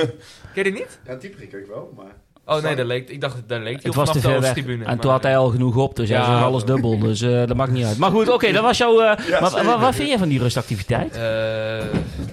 Ken 0.54 0.54
je 0.54 0.64
die 0.64 0.74
niet? 0.74 1.00
Ja, 1.08 1.16
die 1.16 1.30
prik 1.30 1.54
ik 1.54 1.66
wel, 1.68 1.94
maar... 1.96 2.16
Oh 2.50 2.62
nee, 2.64 2.76
dat 2.76 2.86
leek, 2.86 3.10
ik 3.10 3.22
dacht, 3.22 3.36
daar 3.48 3.60
leek 3.60 3.68
hij 3.68 3.80
Het 3.84 3.88
op 3.90 3.96
was 3.96 4.12
te 4.12 4.22
vanaf 4.22 4.40
de. 4.40 4.46
Oosttribune. 4.46 4.86
En 4.86 5.00
toen 5.00 5.12
had 5.12 5.24
hij 5.24 5.38
al 5.38 5.50
genoeg 5.50 5.76
op, 5.76 5.96
dus 5.96 6.10
hij 6.10 6.18
Ja. 6.18 6.26
zag 6.26 6.44
alles 6.44 6.64
dubbel. 6.66 7.00
Dus 7.00 7.22
eh, 7.22 7.30
dat 7.48 7.56
maakt 7.56 7.72
niet 7.72 7.86
uit. 7.86 7.98
Maar 7.98 8.12
goed, 8.12 8.30
oké, 8.30 8.52
dat 8.52 8.64
was 8.64 8.78
jouw... 8.78 9.00
eh, 9.02 9.28
Ja, 9.28 9.40
maar, 9.40 9.66
maar 9.66 9.80
wat 9.80 9.96
vind 9.96 10.10
je 10.10 10.18
van 10.18 10.28
die 10.30 10.40
rustactiviteit? 10.40 11.16
Eh, 11.16 11.78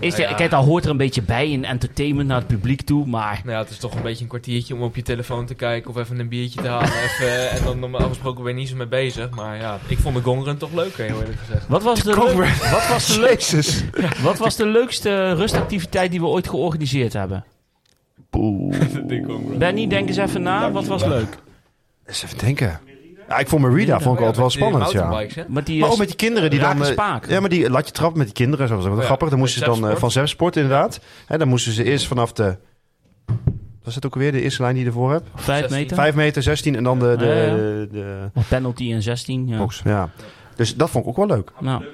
Is 0.00 0.10
nou 0.14 0.16
de, 0.16 0.22
ja. 0.22 0.32
Kijk, 0.34 0.50
dat 0.50 0.64
hoort 0.64 0.84
er 0.84 0.90
een 0.90 0.96
beetje 0.96 1.22
bij 1.22 1.50
in 1.50 1.64
entertainment 1.64 2.28
naar 2.28 2.38
het 2.38 2.46
publiek 2.46 2.82
toe, 2.82 3.06
maar... 3.06 3.40
Nou 3.44 3.56
ja, 3.56 3.62
het 3.62 3.70
is 3.70 3.78
toch 3.78 3.94
een 3.94 4.02
beetje 4.02 4.22
een 4.22 4.28
kwartiertje 4.30 4.74
om 4.74 4.82
op 4.82 4.96
je 4.96 5.02
telefoon 5.02 5.46
te 5.46 5.54
kijken 5.54 5.90
of 5.90 5.96
even 5.96 6.18
een 6.18 6.28
biertje 6.28 6.60
te 6.62 6.68
halen. 6.68 6.88
even, 6.88 7.50
en 7.50 7.64
dan 7.64 7.78
normaal 7.78 8.08
gesproken 8.08 8.44
ben 8.44 8.52
je 8.52 8.58
niet 8.58 8.68
zo 8.68 8.76
mee 8.76 8.86
bezig. 8.86 9.30
Maar 9.30 9.56
ja, 9.56 9.78
ik 9.86 9.98
vond 9.98 10.16
de 10.16 10.22
gongrun 10.22 10.56
toch 10.56 10.72
leuk, 10.72 10.96
heel 10.96 11.06
eerlijk 11.20 11.38
gezegd. 11.46 11.68
Wat 11.68 11.82
was 11.82 12.02
de, 12.02 12.14
maar. 12.16 12.70
wat 12.72 12.88
was 12.88 13.06
de, 13.06 13.20
leukste, 13.20 13.62
wat 14.22 14.38
was 14.38 14.56
de 14.56 14.66
leukste 14.66 15.32
rustactiviteit 15.32 16.10
die 16.10 16.20
we 16.20 16.26
ooit 16.26 16.48
georganiseerd 16.48 17.12
hebben? 17.12 17.44
Benny, 19.58 19.86
denk 19.86 20.08
eens 20.08 20.16
even 20.16 20.42
na. 20.42 20.72
Wat 20.72 20.86
was 20.86 21.04
leuk? 21.04 21.38
Eens 22.06 22.22
even 22.24 22.38
denken. 22.38 22.80
Ja, 23.28 23.38
ik 23.38 23.48
vond 23.48 23.62
Merida 23.62 24.00
vond 24.00 24.14
ik 24.14 24.18
altijd 24.18 24.36
wel 24.36 24.50
spannend, 24.50 24.90
ja. 24.90 25.26
Met 25.48 25.66
die, 25.66 25.78
Maar 25.78 25.86
eh, 25.86 25.92
ook 25.92 25.98
met 25.98 26.06
die 26.06 26.16
kinderen 26.16 26.50
die 26.50 26.60
dan... 26.60 26.84
Eh, 26.84 26.90
spaak. 26.90 27.28
Ja, 27.28 27.40
maar 27.40 27.48
die 27.48 27.70
laat 27.70 27.86
je 27.86 27.92
trap 27.92 28.16
met 28.16 28.26
die 28.26 28.34
kinderen. 28.34 28.68
Dat 28.68 28.76
was 28.76 28.86
wel 28.86 28.96
Ja, 28.96 29.04
grappig. 29.04 29.28
Dan 29.28 29.38
moesten 29.38 29.60
ze 29.60 29.80
dan 29.80 29.90
eh, 29.90 29.96
van 29.96 30.10
Zepsport 30.10 30.56
inderdaad. 30.56 31.00
Hè, 31.26 31.38
dan 31.38 31.48
moesten 31.48 31.72
ze 31.72 31.84
eerst 31.84 32.06
vanaf 32.06 32.32
de... 32.32 32.56
Was 33.82 33.94
het 33.94 34.06
ook 34.06 34.14
alweer 34.14 34.32
de 34.32 34.42
eerste 34.42 34.62
lijn 34.62 34.74
die 34.74 34.82
je 34.82 34.88
ervoor 34.88 35.12
hebt? 35.12 35.28
vijf 35.34 35.58
16. 35.58 35.78
meter. 35.78 35.96
5 35.96 36.14
meter, 36.14 36.42
16 36.42 36.76
en 36.76 36.84
dan 36.84 36.98
de, 36.98 37.14
de, 37.18 37.24
Ja, 37.24 37.32
ja. 37.32 38.30
de, 38.32 38.46
penalty 38.48 38.92
en 38.92 39.02
16. 39.02 39.48
Ja. 39.48 39.66
Ja. 39.84 40.10
Dus 40.56 40.76
dat 40.76 40.90
vond 40.90 41.04
ik 41.04 41.10
ook 41.10 41.16
wel 41.16 41.36
leuk. 41.36 41.52
Nou, 41.60 41.84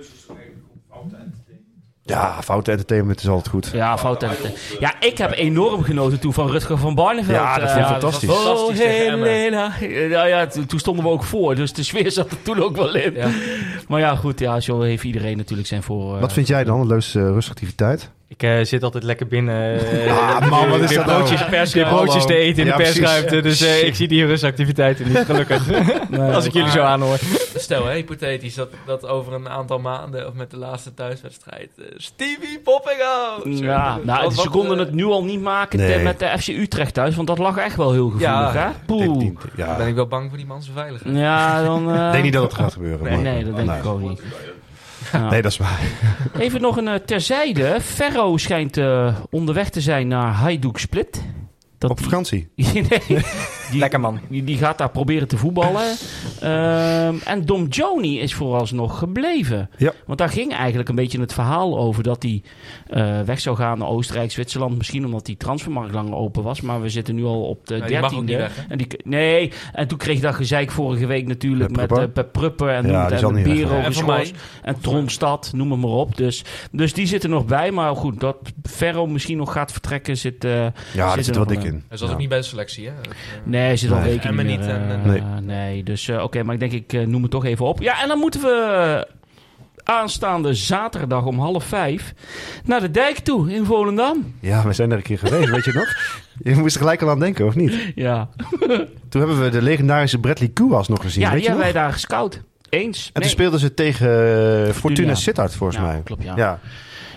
Ja, 2.04 2.38
foute 2.42 2.70
entertainment 2.70 3.20
is 3.20 3.28
altijd 3.28 3.48
goed. 3.48 3.70
ja, 3.72 3.98
fout 3.98 4.22
en 4.22 4.30
Ja, 4.80 4.94
ik 5.00 5.18
heb 5.18 5.32
enorm 5.36 5.82
genoten 5.82 6.18
toen 6.20 6.32
van 6.32 6.50
Rutger 6.50 6.78
van 6.78 6.94
Barneveld. 6.94 7.36
Ja, 7.36 7.58
dat 7.58 7.68
eh, 7.68 7.74
vind 7.74 7.84
ik 7.86 7.92
ja, 7.92 7.98
dat 7.98 8.02
was 8.02 8.18
fantastisch. 8.18 8.44
fantastisch 8.44 8.80
Oh. 8.80 8.86
Helena. 8.86 9.72
Ja, 10.08 10.24
ja, 10.24 10.46
toen 10.66 10.78
stonden 10.78 11.04
we 11.04 11.10
ook 11.10 11.24
voor, 11.24 11.54
dus 11.54 11.72
de 11.72 11.82
sfeer 11.82 12.10
zat 12.10 12.30
er 12.30 12.42
toen 12.42 12.62
ook 12.62 12.76
wel 12.76 12.94
in. 12.94 13.14
Ja. 13.14 13.28
Maar 13.88 14.00
ja, 14.00 14.16
goed, 14.16 14.38
ja, 14.40 14.60
zo 14.60 14.80
heeft 14.80 15.04
iedereen 15.04 15.36
natuurlijk 15.36 15.68
zijn 15.68 15.82
voor. 15.82 16.14
eh, 16.14 16.20
Wat 16.20 16.32
vind 16.32 16.46
jij 16.46 16.64
dan 16.64 16.80
de 16.80 16.86
leukste 16.86 17.18
eh, 17.20 17.24
rustactiviteit? 17.26 18.10
Ik 18.28 18.42
eh, 18.42 18.58
zit 18.62 18.82
altijd 18.82 19.04
lekker 19.04 19.26
binnen. 19.26 19.78
eh, 19.80 20.06
Ja, 20.06 20.40
man, 20.50 20.68
wat 20.68 20.80
is 20.80 20.94
dat 20.94 21.06
nou? 21.06 21.18
broodjes, 21.24 21.72
weer 21.72 21.86
broodjes 21.86 22.26
te 22.26 22.34
eten 22.34 22.62
in 22.62 22.68
Ja, 22.68 22.76
de 22.76 22.82
precies. 22.82 23.00
persruimte. 23.00 23.40
Dus 23.40 23.60
eh, 23.60 23.86
ik 23.86 23.94
zie 23.94 24.08
die 24.08 24.26
rustactiviteiten 24.26 25.08
niet, 25.08 25.18
gelukkig. 25.18 25.68
Als 26.34 26.44
ik 26.44 26.52
jullie 26.52 26.70
zo 26.70 26.80
aanhoor. 26.80 27.18
Stel, 27.62 27.86
hè, 27.86 27.94
hypothetisch, 27.94 28.54
dat, 28.54 28.68
dat 28.86 29.06
over 29.06 29.32
een 29.32 29.48
aantal 29.48 29.78
maanden, 29.78 30.26
of 30.26 30.34
met 30.34 30.50
de 30.50 30.56
laatste 30.56 30.94
thuiswedstrijd, 30.94 31.70
eh, 31.78 31.84
Stevie 31.96 32.58
Poppinghouse. 32.64 33.48
Ja, 33.64 33.98
nou, 34.02 34.22
Wat- 34.22 34.30
ze 34.34 34.36
wat, 34.36 34.48
konden 34.48 34.78
eh, 34.78 34.84
het 34.84 34.92
nu 34.94 35.04
al 35.04 35.24
niet 35.24 35.40
maken 35.40 35.78
Nee. 35.78 35.96
te- 35.96 36.02
met 36.02 36.18
de 36.18 36.34
FC 36.38 36.48
Utrecht 36.48 36.94
thuis, 36.94 37.14
want 37.14 37.28
dat 37.28 37.38
lag 37.38 37.56
echt 37.56 37.76
wel 37.76 37.92
heel 37.92 38.04
gevoelig, 38.10 38.28
Ja. 38.28 38.52
hè? 38.52 38.68
Poeh. 38.86 39.30
ja, 39.56 39.76
ben 39.76 39.86
ik 39.86 39.94
wel 39.94 40.06
bang 40.06 40.28
voor 40.28 40.36
die 40.38 40.46
man 40.46 40.62
zijn 40.62 40.76
veiligheid. 40.76 41.16
Ja, 41.16 41.62
dan... 41.62 41.88
eh, 41.94 42.06
ik 42.06 42.12
denk 42.12 42.24
niet 42.24 42.32
dat 42.32 42.42
het 42.42 42.54
gaat 42.54 42.72
gebeuren. 42.72 43.02
Nee, 43.04 43.12
maar- 43.14 43.22
nee, 43.22 43.44
dat 43.44 43.56
denk 43.56 43.70
ik 43.72 43.86
ook 43.86 44.00
niet. 44.00 44.22
Ja. 45.12 45.30
Nee, 45.30 45.42
dat 45.42 45.50
is 45.52 45.58
waar. 45.58 45.80
Even 46.38 46.60
nog 46.60 46.76
een 46.76 47.04
terzijde. 47.04 47.80
Ferro 47.80 48.36
schijnt 48.36 48.76
eh, 48.76 49.16
onderweg 49.30 49.68
te 49.70 49.80
zijn 49.80 50.08
naar 50.08 50.32
Hajduk 50.32 50.78
Split. 50.78 51.22
Dat 51.78 51.90
Op 51.90 51.96
die- 51.96 52.06
vakantie. 52.06 52.48
nee, 52.56 53.22
die, 53.72 53.80
Lekker 53.80 54.00
man. 54.00 54.20
Die, 54.28 54.44
die 54.44 54.56
gaat 54.56 54.78
daar 54.78 54.90
proberen 54.90 55.28
te 55.28 55.36
voetballen. 55.36 55.82
Ehm, 56.40 57.14
en 57.24 57.44
Dom 57.44 57.66
Joni 57.66 58.20
is 58.20 58.34
vooralsnog 58.34 58.98
gebleven. 58.98 59.70
Ja. 59.76 59.92
Want 60.06 60.18
daar 60.18 60.28
ging 60.28 60.54
eigenlijk 60.54 60.88
een 60.88 60.94
beetje 60.94 61.20
het 61.20 61.32
verhaal 61.32 61.78
over 61.78 62.02
dat 62.02 62.22
hij 62.22 62.42
eh, 62.88 63.20
weg 63.20 63.40
zou 63.40 63.56
gaan 63.56 63.78
naar 63.78 63.88
Oostenrijk, 63.88 64.30
Zwitserland. 64.32 64.76
Misschien 64.78 65.04
omdat 65.04 65.26
die 65.26 65.36
transfermarkt 65.36 65.94
langer 65.94 66.14
open 66.14 66.42
was. 66.42 66.60
Maar 66.60 66.80
we 66.82 66.88
zitten 66.88 67.14
nu 67.14 67.24
al 67.24 67.42
op 67.42 67.66
de 67.66 67.74
Nee, 67.76 67.88
die 67.88 68.00
mag 68.00 68.14
ook 68.14 68.18
niet 68.18 68.28
dertiende. 68.28 68.54
weg, 68.54 68.64
hè? 68.66 68.72
En 68.72 68.78
die, 68.78 68.86
nee, 69.04 69.52
en 69.72 69.88
toen 69.88 69.98
kreeg 69.98 70.20
dat 70.20 70.34
gezeik 70.34 70.70
vorige 70.70 71.06
week 71.06 71.26
natuurlijk 71.26 71.76
Met 71.76 71.92
eh, 71.98 72.04
Pep 72.12 72.28
Prupper 72.32 72.68
en, 72.68 72.86
Ja, 72.86 73.10
en 73.10 73.42
Bero. 73.42 73.74
En. 73.80 73.92
En 74.62 74.80
Tronstad, 74.80 75.50
noem 75.54 75.70
het 75.70 75.80
maar 75.80 75.90
op. 75.90 76.16
Dus, 76.16 76.44
dus 76.72 76.92
die 76.92 77.06
zitten 77.06 77.30
nog 77.30 77.46
bij. 77.46 77.70
Maar 77.70 77.96
goed, 77.96 78.20
dat 78.20 78.36
Ferro 78.62 79.06
misschien 79.06 79.36
nog 79.36 79.52
gaat 79.52 79.72
vertrekken 79.72 80.16
zit... 80.16 80.44
eh, 80.44 80.66
Ja, 80.94 81.08
Zit 81.08 81.18
er 81.18 81.24
zit 81.24 81.36
wel 81.36 81.44
nog 81.44 81.54
dik 81.54 81.64
in. 81.64 81.84
Hij 81.88 81.96
zat 81.96 82.06
Ja. 82.08 82.14
ook 82.14 82.20
niet 82.20 82.28
bij 82.28 82.38
de 82.38 82.44
selectie, 82.44 82.86
hè? 82.86 82.92
Eh, 82.92 83.10
Nee, 83.62 83.76
zit 83.76 83.90
al 83.90 83.98
Nee. 83.98 84.10
weken 84.10 84.36
niet 84.36 84.46
niet 84.46 84.58
meer, 84.60 84.68
en, 84.68 84.88
eh, 84.88 84.94
eh, 84.94 85.04
Nee. 85.04 85.20
nee. 85.42 85.82
dus 85.82 86.08
eh, 86.08 86.22
oké, 86.22 86.42
maar 86.42 86.54
ik 86.54 86.60
denk 86.60 86.72
ik 86.72 86.92
eh, 86.92 87.06
noem 87.06 87.22
het 87.22 87.30
toch 87.30 87.44
even 87.44 87.66
op. 87.66 87.80
Ja, 87.82 88.02
en 88.02 88.08
dan 88.08 88.18
moeten 88.18 88.40
we 88.40 89.06
aanstaande 89.84 90.54
zaterdag 90.54 91.24
om 91.24 91.38
half 91.38 91.64
vijf 91.64 92.12
naar 92.64 92.80
de 92.80 92.90
dijk 92.90 93.18
toe 93.18 93.52
in 93.52 93.64
Volendam. 93.64 94.34
Ja, 94.40 94.66
we 94.66 94.72
zijn 94.72 94.90
er 94.90 94.96
een 94.96 95.02
keer 95.02 95.18
geweest, 95.18 95.50
weet 95.50 95.64
je 95.64 95.72
nog? 95.72 95.86
Je 96.52 96.54
moest 96.60 96.74
er 96.74 96.80
gelijk 96.80 97.02
al 97.02 97.10
aan 97.10 97.18
denken, 97.20 97.46
of 97.46 97.54
niet? 97.54 97.92
Ja, 97.94 98.28
Toen 99.08 99.20
hebben 99.20 99.42
we 99.42 99.48
de 99.48 99.62
legendarische 99.62 100.18
Bradley 100.18 100.48
Kuwas 100.48 100.88
nog 100.88 101.00
gezien, 101.00 101.22
ja 101.22 101.28
weet 101.30 101.38
die 101.38 101.48
je 101.48 101.54
nog? 101.54 101.62
wij 101.64 101.72
daar 101.72 101.92
gescout. 101.92 102.40
Eens. 102.68 103.04
En 103.06 103.10
Nee. 103.12 103.22
toen 103.22 103.30
speelden 103.30 103.60
ze 103.60 103.74
tegen 103.74 104.74
Fortuna 104.74 105.14
Sittard, 105.14 105.54
volgens 105.54 105.78
Ja, 105.78 105.84
mij. 105.86 106.00
klopt, 106.04 106.22
ja. 106.22 106.32
ja. 106.36 106.58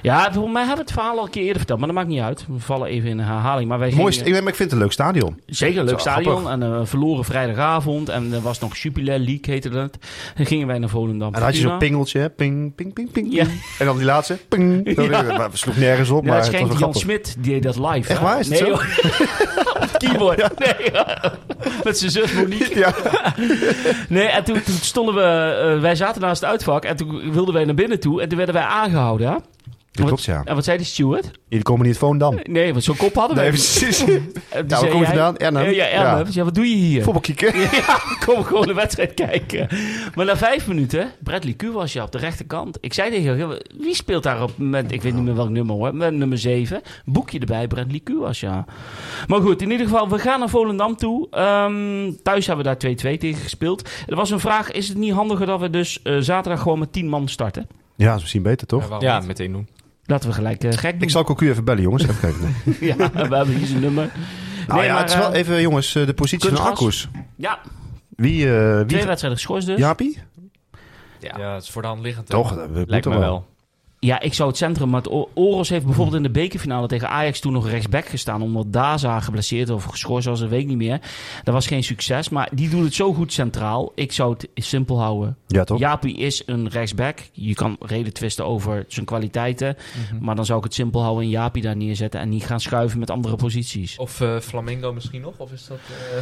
Ja, 0.05 0.33
voor 0.33 0.49
mij 0.49 0.61
hebben 0.65 0.75
we 0.85 0.91
het 0.91 0.91
verhaal 0.91 1.17
al 1.17 1.23
een 1.25 1.29
keer 1.29 1.41
eerder 1.41 1.57
verteld, 1.57 1.79
maar 1.79 1.87
dat 1.87 1.97
maakt 1.97 2.09
niet 2.09 2.21
uit. 2.21 2.45
We 2.47 2.59
vallen 2.59 2.87
even 2.87 3.09
in 3.09 3.19
een 3.19 3.25
herhaling. 3.25 3.69
Maar 3.69 3.79
wij 3.79 3.87
ik, 3.87 3.95
ik 3.95 4.33
vind 4.43 4.57
het 4.59 4.71
een 4.71 4.77
leuk 4.77 4.91
stadion. 4.91 5.39
Zeker, 5.45 5.79
een 5.79 5.85
leuk 5.85 5.99
stadion. 5.99 6.41
grappig. 6.45 6.67
En 6.67 6.71
uh, 6.79 6.79
verloren 6.83 7.25
vrijdagavond. 7.25 8.09
En 8.09 8.33
er 8.33 8.41
was 8.41 8.59
nog 8.59 8.77
Jupiler 8.77 9.17
League, 9.19 9.39
heette 9.41 9.69
dat. 9.69 9.97
Dan 10.35 10.45
gingen 10.45 10.67
wij 10.67 10.79
naar 10.79 10.89
Volendam. 10.89 11.27
En 11.27 11.33
dan 11.33 11.41
had 11.43 11.55
je 11.55 11.61
zo'n 11.61 11.77
pingeltje, 11.77 12.19
hè? 12.19 12.29
ping, 12.29 12.75
ping, 12.75 12.93
ping, 12.93 13.11
ping. 13.11 13.33
Ja. 13.33 13.45
En 13.79 13.85
dan 13.85 13.97
die 13.97 14.05
laatste, 14.05 14.37
ping. 14.49 14.91
Zo, 14.95 15.01
Ja. 15.11 15.21
Maar 15.21 15.51
we 15.51 15.57
sloeg 15.57 15.77
nergens 15.77 16.09
op, 16.09 16.23
Ja, 16.23 16.29
maar 16.29 16.37
het 16.43 16.45
het 16.51 16.61
was 16.61 16.69
Jan 16.69 16.77
grappig. 16.77 17.01
Smit, 17.01 17.35
die 17.39 17.53
deed 17.53 17.63
dat 17.63 17.75
live. 17.75 18.09
Echt 18.09 18.19
hè? 18.19 18.25
waar? 18.25 18.39
Is 18.39 18.49
het 18.49 18.61
nee, 18.61 18.71
het 19.79 19.97
keyboard. 19.97 20.59
Nee, 20.59 20.91
ja. 20.91 21.33
Met 21.83 21.97
zijn 21.97 22.11
zus 22.11 22.33
Monique. 22.33 22.79
Ja. 22.79 22.93
Nee, 24.09 24.25
en 24.27 24.43
toen, 24.43 24.61
toen 24.63 24.73
stonden 24.75 25.15
we... 25.15 25.21
eh, 25.75 25.81
wij 25.81 25.95
zaten 25.95 26.21
naast 26.21 26.41
het 26.41 26.49
uitvak 26.49 26.83
en 26.83 26.95
toen 26.95 27.31
wilden 27.31 27.53
wij 27.53 27.65
naar 27.65 27.75
binnen 27.75 27.99
toe. 27.99 28.21
En 28.21 28.27
toen 28.27 28.37
werden 28.37 28.55
wij 28.55 28.63
aangehouden. 28.63 29.27
hè? 29.29 29.35
Dat 29.95 30.05
klopt, 30.07 30.23
ja. 30.23 30.41
En 30.45 30.55
wat 30.55 30.63
zei 30.63 30.77
de 30.77 30.83
steward? 30.83 31.31
Jullie 31.47 31.63
komen 31.63 31.81
niet 31.81 31.89
uit 31.89 31.97
Volendam. 31.97 32.39
Nee, 32.43 32.71
want 32.71 32.83
zo'n 32.83 32.95
kop 32.95 33.13
hadden 33.15 33.35
wij. 33.35 33.45
Nee, 33.45 33.53
precies. 33.53 33.97
Toen 33.97 34.67
waar 34.67 34.87
kom 34.87 34.99
je 34.99 35.05
vandaan? 35.05 35.35
Ja, 35.37 35.49
ja, 35.49 35.55
Arnhem. 35.57 36.25
Ja. 36.25 36.25
Ja, 36.31 36.43
wat 36.43 36.55
doe 36.55 36.69
je 36.69 36.75
hier? 36.75 37.03
Voetbalkieken. 37.03 37.53
Ja, 37.71 37.99
kom 38.25 38.43
gewoon 38.43 38.67
de 38.67 38.73
wedstrijd 38.73 39.13
kijken. 39.13 39.67
Maar 40.15 40.25
na 40.25 40.37
vijf 40.37 40.67
minuten, 40.67 41.11
Bradley 41.23 41.53
Q 41.53 41.63
was 41.73 41.93
je 41.93 42.01
op 42.01 42.11
de 42.11 42.17
rechterkant. 42.17 42.77
Ik 42.81 42.93
zei 42.93 43.09
tegen 43.09 43.37
hem, 43.37 43.57
wie 43.77 43.95
speelt 43.95 44.23
daar 44.23 44.41
op 44.41 44.47
het 44.47 44.57
moment, 44.57 44.91
ik 44.91 45.01
weet 45.01 45.13
niet 45.13 45.23
meer 45.23 45.35
welk 45.35 45.49
nummer 45.49 45.75
hoor, 45.75 45.95
met 45.95 46.13
nummer 46.13 46.37
7. 46.37 46.81
Boekje 47.05 47.39
erbij, 47.39 47.67
Bradley 47.67 47.99
Q 48.03 48.09
was 48.19 48.39
ja. 48.39 48.65
Maar 49.27 49.41
goed, 49.41 49.61
in 49.61 49.71
ieder 49.71 49.87
geval, 49.87 50.09
we 50.09 50.19
gaan 50.19 50.39
naar 50.39 50.49
Volendam 50.49 50.95
toe. 50.95 51.27
Ehm, 51.31 52.11
thuis 52.23 52.47
hebben 52.47 52.65
we 52.65 52.71
daar 52.71 52.95
2-2 53.15 53.17
tegen 53.17 53.41
gespeeld. 53.41 53.89
Er 54.07 54.15
was 54.15 54.29
een 54.29 54.39
vraag, 54.39 54.71
is 54.71 54.87
het 54.87 54.97
niet 54.97 55.13
handiger 55.13 55.45
dat 55.45 55.59
we 55.59 55.69
dus 55.69 56.01
eh, 56.01 56.17
zaterdag 56.19 56.61
gewoon 56.61 56.79
met 56.79 56.93
10 56.93 57.07
man 57.07 57.27
starten? 57.27 57.67
Ja, 57.95 58.05
dat 58.05 58.15
is 58.15 58.21
misschien 58.21 58.41
beter, 58.43 58.67
toch? 58.67 58.89
Ja, 58.89 58.97
Ja, 58.99 59.19
meteen 59.19 59.51
doen. 59.51 59.67
Laten 60.05 60.29
we 60.29 60.35
gelijk 60.35 60.63
eh, 60.63 60.71
gek 60.71 60.91
doen. 60.91 61.01
Ik 61.01 61.09
zal 61.09 61.23
Cocu 61.23 61.49
even 61.49 61.63
bellen, 61.63 61.81
jongens. 61.81 62.03
Even 62.03 62.19
kijken. 62.19 62.55
Ja, 62.87 62.95
we 63.29 63.35
hebben 63.35 63.55
hier 63.55 63.67
zijn 63.67 63.79
nummer. 63.81 64.11
Nou 64.67 64.83
ja, 64.83 64.93
maar, 64.93 65.01
het 65.01 65.09
is 65.09 65.17
wel 65.17 65.31
eh, 65.31 65.39
even, 65.39 65.61
jongens, 65.61 65.95
eh, 65.95 66.05
de 66.05 66.13
positie 66.13 66.49
van. 66.49 66.65
Akkoes. 66.65 67.09
Ja, 67.35 67.59
Wie, 68.09 68.55
eh 68.55 68.75
wie? 68.77 68.85
twee 68.85 69.05
wedstrijden 69.05 69.39
geschorst 69.39 69.67
dus. 69.67 69.77
Jaapie? 69.79 70.19
Ja, 71.19 71.53
het 71.53 71.63
is 71.63 71.69
voor 71.69 71.81
de 71.81 71.87
hand 71.87 72.01
liggend. 72.01 72.29
Toch, 72.29 72.55
dat 72.55 72.87
Lijkt 72.87 73.05
me 73.05 73.17
wel. 73.17 73.47
Ja, 73.99 74.19
ik 74.19 74.33
zou 74.33 74.49
het 74.49 74.57
centrum. 74.57 74.89
Maar 74.89 75.01
het 75.01 75.27
Oros 75.33 75.69
heeft 75.69 75.85
bijvoorbeeld 75.85 76.17
in 76.17 76.23
de 76.23 76.29
bekerfinale 76.29 76.87
tegen 76.87 77.09
Ajax 77.09 77.39
toen 77.39 77.53
nog 77.53 77.69
rechtsback 77.69 78.05
gestaan. 78.05 78.41
Omdat 78.41 78.73
Daza 78.73 79.19
geblesseerd 79.19 79.69
of 79.69 79.83
geschorst 79.83 80.27
was, 80.27 80.39
dat 80.39 80.49
weet 80.49 80.61
ik 80.61 80.67
niet 80.67 80.77
meer. 80.77 80.99
Dat 81.43 81.53
was 81.53 81.67
geen 81.67 81.83
succes. 81.83 82.29
Maar 82.29 82.49
die 82.53 82.69
doet 82.69 82.83
het 82.83 82.93
zo 82.93 83.13
goed 83.13 83.33
centraal. 83.33 83.91
Ik 83.95 84.11
zou 84.11 84.33
het 84.33 84.47
simpel 84.65 84.99
houden. 85.01 85.37
Ja, 85.47 85.63
toch? 85.63 85.79
Jaapie 85.79 86.17
is 86.17 86.43
een 86.45 86.69
rechtsback. 86.69 87.19
Je 87.31 87.53
kan 87.53 87.75
reden 87.79 88.13
twisten 88.13 88.45
over 88.45 88.85
zijn 88.87 89.05
kwaliteiten. 89.05 89.75
Mhm. 90.11 90.23
Maar 90.23 90.35
dan 90.35 90.45
zou 90.45 90.57
ik 90.57 90.63
het 90.63 90.73
simpel 90.73 91.01
houden 91.01 91.23
en 91.23 91.29
Jaapie 91.29 91.61
daar 91.61 91.75
neerzetten. 91.75 92.19
En 92.19 92.29
niet 92.29 92.45
gaan 92.45 92.59
schuiven 92.59 92.99
met 92.99 93.09
andere 93.09 93.35
posities. 93.35 93.97
Of 93.97 94.21
eh, 94.21 94.39
Flamingo 94.39 94.93
misschien 94.93 95.21
nog? 95.21 95.33
Of 95.37 95.51
is 95.51 95.67
dat 95.67 95.77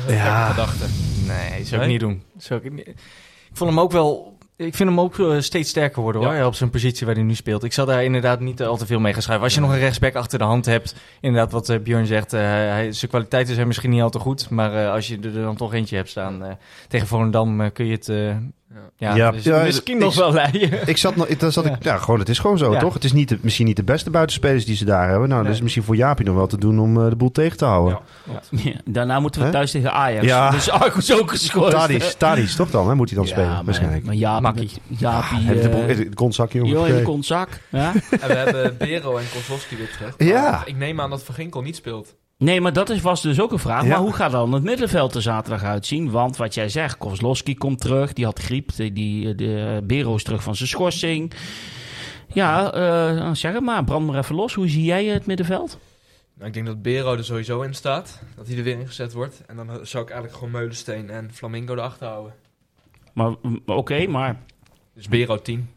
eh 0.08 0.16
Ja. 0.18 0.26
ja. 0.26 0.50
gedachte? 0.50 0.86
Nee, 1.28 1.64
zou 1.66 1.76
Nee? 1.82 1.86
ik 1.86 1.88
niet 1.92 2.00
doen. 2.00 2.24
Zou 2.38 2.62
ik, 2.64 2.72
niet- 2.72 2.88
ik 2.88 3.60
vond 3.60 3.70
hem 3.70 3.80
ook 3.80 3.92
wel... 3.92 4.33
Ik 4.58 4.76
vind 4.76 4.90
hem 4.90 5.00
ook 5.00 5.20
eh, 5.20 5.40
steeds 5.40 5.70
sterker 5.70 6.02
worden 6.02 6.24
hoor, 6.24 6.34
Ja. 6.34 6.46
op 6.46 6.56
zijn 6.56 6.70
positie 6.70 7.06
waar 7.06 7.16
hij 7.16 7.24
nu 7.24 7.36
speelt. 7.36 7.64
Ik 7.64 7.74
zal 7.74 7.86
daar 7.86 8.04
inderdaad 8.04 8.40
niet 8.40 8.64
al 8.64 8.78
te 8.78 8.86
veel 8.86 9.00
mee 9.00 9.14
gaan 9.14 9.22
schuiven. 9.22 9.46
Als 9.46 9.56
je 9.56 9.62
nog 9.62 9.72
een 9.72 9.80
rechtsback 9.80 10.16
achter 10.16 10.40
de 10.40 10.46
hand 10.46 10.66
hebt, 10.66 10.96
inderdaad 11.22 11.52
wat 11.52 11.70
eh, 11.70 11.80
Björn 11.80 12.06
zegt, 12.06 12.34
eh, 12.34 12.40
hij, 12.42 12.92
zijn 12.92 13.12
kwaliteiten 13.12 13.56
zijn 13.56 13.68
misschien 13.68 13.90
niet 13.90 14.02
al 14.02 14.10
te 14.10 14.20
goed. 14.20 14.50
Maar 14.50 14.74
eh, 14.86 14.92
als 14.92 15.08
je 15.08 15.20
er 15.20 15.34
dan 15.34 15.56
toch 15.56 15.74
eentje 15.74 15.96
hebt 15.96 16.10
staan 16.10 16.44
eh, 16.46 16.52
tegen 16.88 17.08
Volendam, 17.08 17.62
eh, 17.62 17.72
kun 17.74 17.86
je 17.86 17.92
het 17.92 18.10
eh, 18.10 18.36
ja, 18.98 19.16
Ja, 19.16 19.32
dus 19.32 19.44
ja, 19.44 19.64
misschien 19.64 19.96
ik- 19.96 20.02
nog 20.04 20.16
wel 20.16 20.34
leiden. 20.34 20.88
Ik 20.88 20.98
zat 20.98 21.16
nog, 21.16 21.28
ik- 21.28 21.40
daar 21.40 21.52
zat 21.52 21.64
Ja. 21.68 21.72
ik, 21.76 21.84
ja, 21.84 21.98
gewoon, 21.98 22.20
het 22.20 22.30
is 22.30 22.40
gewoon 22.40 22.58
zo, 22.58 22.72
Ja. 22.74 22.80
toch? 22.80 22.94
Het 22.94 23.04
is 23.04 23.14
niet 23.14 23.30
de, 23.30 23.38
misschien 23.42 23.66
niet 23.66 23.76
de 23.76 23.84
beste 23.84 24.10
buitenspelers 24.10 24.66
die 24.66 24.76
ze 24.76 24.86
daar 24.86 25.10
hebben. 25.10 25.30
Nou, 25.30 25.44
dat 25.44 25.54
is 25.54 25.62
misschien 25.62 25.84
voor 25.84 25.96
Jaapie 25.96 26.26
nog 26.26 26.36
wel 26.36 26.48
te 26.48 26.58
doen 26.58 26.80
om 26.80 27.02
eh, 27.04 27.10
de 27.10 27.16
boel 27.16 27.32
tegen 27.32 27.58
te 27.58 27.66
houden. 27.66 28.00
Ja, 28.50 28.74
daarna 28.86 29.20
moeten 29.20 29.44
we 29.46 29.50
thuis 29.50 29.72
tegen 29.72 29.92
Ajax. 29.94 30.26
Ja. 30.26 30.50
Dus 30.52 30.70
Argus 30.70 31.14
ook 31.20 31.30
geschorst. 31.32 31.72
Tadis, 31.72 32.16
Tadis, 32.16 32.56
toch 32.56 32.70
dan? 32.72 32.88
Hè? 32.90 32.96
Moet 32.96 33.10
hij 33.10 33.18
dan 33.18 33.28
Ja, 33.28 33.32
spelen, 33.34 33.50
maar- 33.52 33.64
waarschijnlijk. 33.66 34.06
Maar 34.06 34.16
Jaapie, 34.16 34.42
Makkie. 34.42 34.72
Jaapie, 34.88 35.38
heeft 35.40 35.64
de, 35.64 35.70
eh, 35.70 36.10
kontzakje, 36.14 36.58
jongen. 36.58 36.74
joh, 36.74 36.88
in 36.88 36.96
de 36.96 37.02
kontzak. 37.02 37.50
Ja? 37.70 37.92
En 38.22 38.28
we 38.28 38.34
hebben 38.34 38.78
Bero 38.78 39.18
en 39.18 39.24
Kozlowski 39.34 39.76
weer 39.78 39.90
terug. 39.98 40.14
Ja. 40.18 40.62
Ik 40.66 40.78
neem 40.78 41.02
aan 41.02 41.10
dat 41.10 41.24
Van 41.24 41.36
Ginkel 41.36 41.62
niet 41.62 41.76
speelt. 41.76 42.16
Nee, 42.44 42.62
maar 42.62 42.74
dat 42.74 42.90
is, 42.90 43.02
was 43.02 43.22
dus 43.22 43.40
ook 43.40 43.52
een 43.52 43.60
vraag. 43.60 43.84
Ja. 43.84 43.88
Maar 43.88 43.98
hoe 43.98 44.14
gaat 44.14 44.32
dan 44.32 44.54
het 44.54 44.64
middenveld 44.64 45.16
er 45.16 45.22
zaterdag 45.22 45.64
uitzien? 45.64 46.12
Want 46.12 46.38
wat 46.38 46.54
jij 46.54 46.70
zegt, 46.70 46.98
Kozlowski 46.98 47.58
komt 47.58 47.80
terug. 47.80 48.14
Die 48.14 48.26
had 48.26 48.40
griep. 48.40 48.76
Die, 48.76 48.94
die, 48.94 49.36
de, 49.36 49.82
Bero 49.84 50.16
is 50.16 50.24
terug 50.24 50.44
van 50.44 50.56
zijn 50.56 50.70
schorsing. 50.70 51.34
Ja, 52.28 52.74
eh, 52.74 53.32
zeg 53.34 53.54
het 53.54 53.64
maar. 53.64 53.84
Brand 53.84 54.06
maar 54.06 54.18
even 54.18 54.36
los. 54.36 54.54
Hoe 54.54 54.68
zie 54.68 54.84
jij 54.84 55.06
het 55.06 55.26
middenveld? 55.26 55.78
Nou, 56.34 56.48
ik 56.48 56.54
denk 56.54 56.66
dat 56.66 56.82
Bero 56.82 57.16
er 57.16 57.26
sowieso 57.26 57.62
in 57.62 57.74
staat. 57.74 58.22
Dat 58.36 58.48
hij 58.48 58.58
er 58.58 58.64
weer 58.64 58.80
ingezet 58.80 59.14
wordt. 59.14 59.42
En 59.48 59.56
dan 59.56 59.68
zou 59.68 60.04
ik 60.04 60.10
eigenlijk 60.10 60.34
gewoon 60.34 60.52
Meulensteen 60.52 61.10
en 61.10 61.34
Flamingo 61.34 61.74
erachter 61.74 62.08
houden. 62.08 62.34
Maar 63.14 63.36
mm, 63.42 63.62
oké, 63.66 64.08
maar 64.08 64.40
Dus 64.94 65.08
Bero 65.08 65.42
10. 65.42 65.70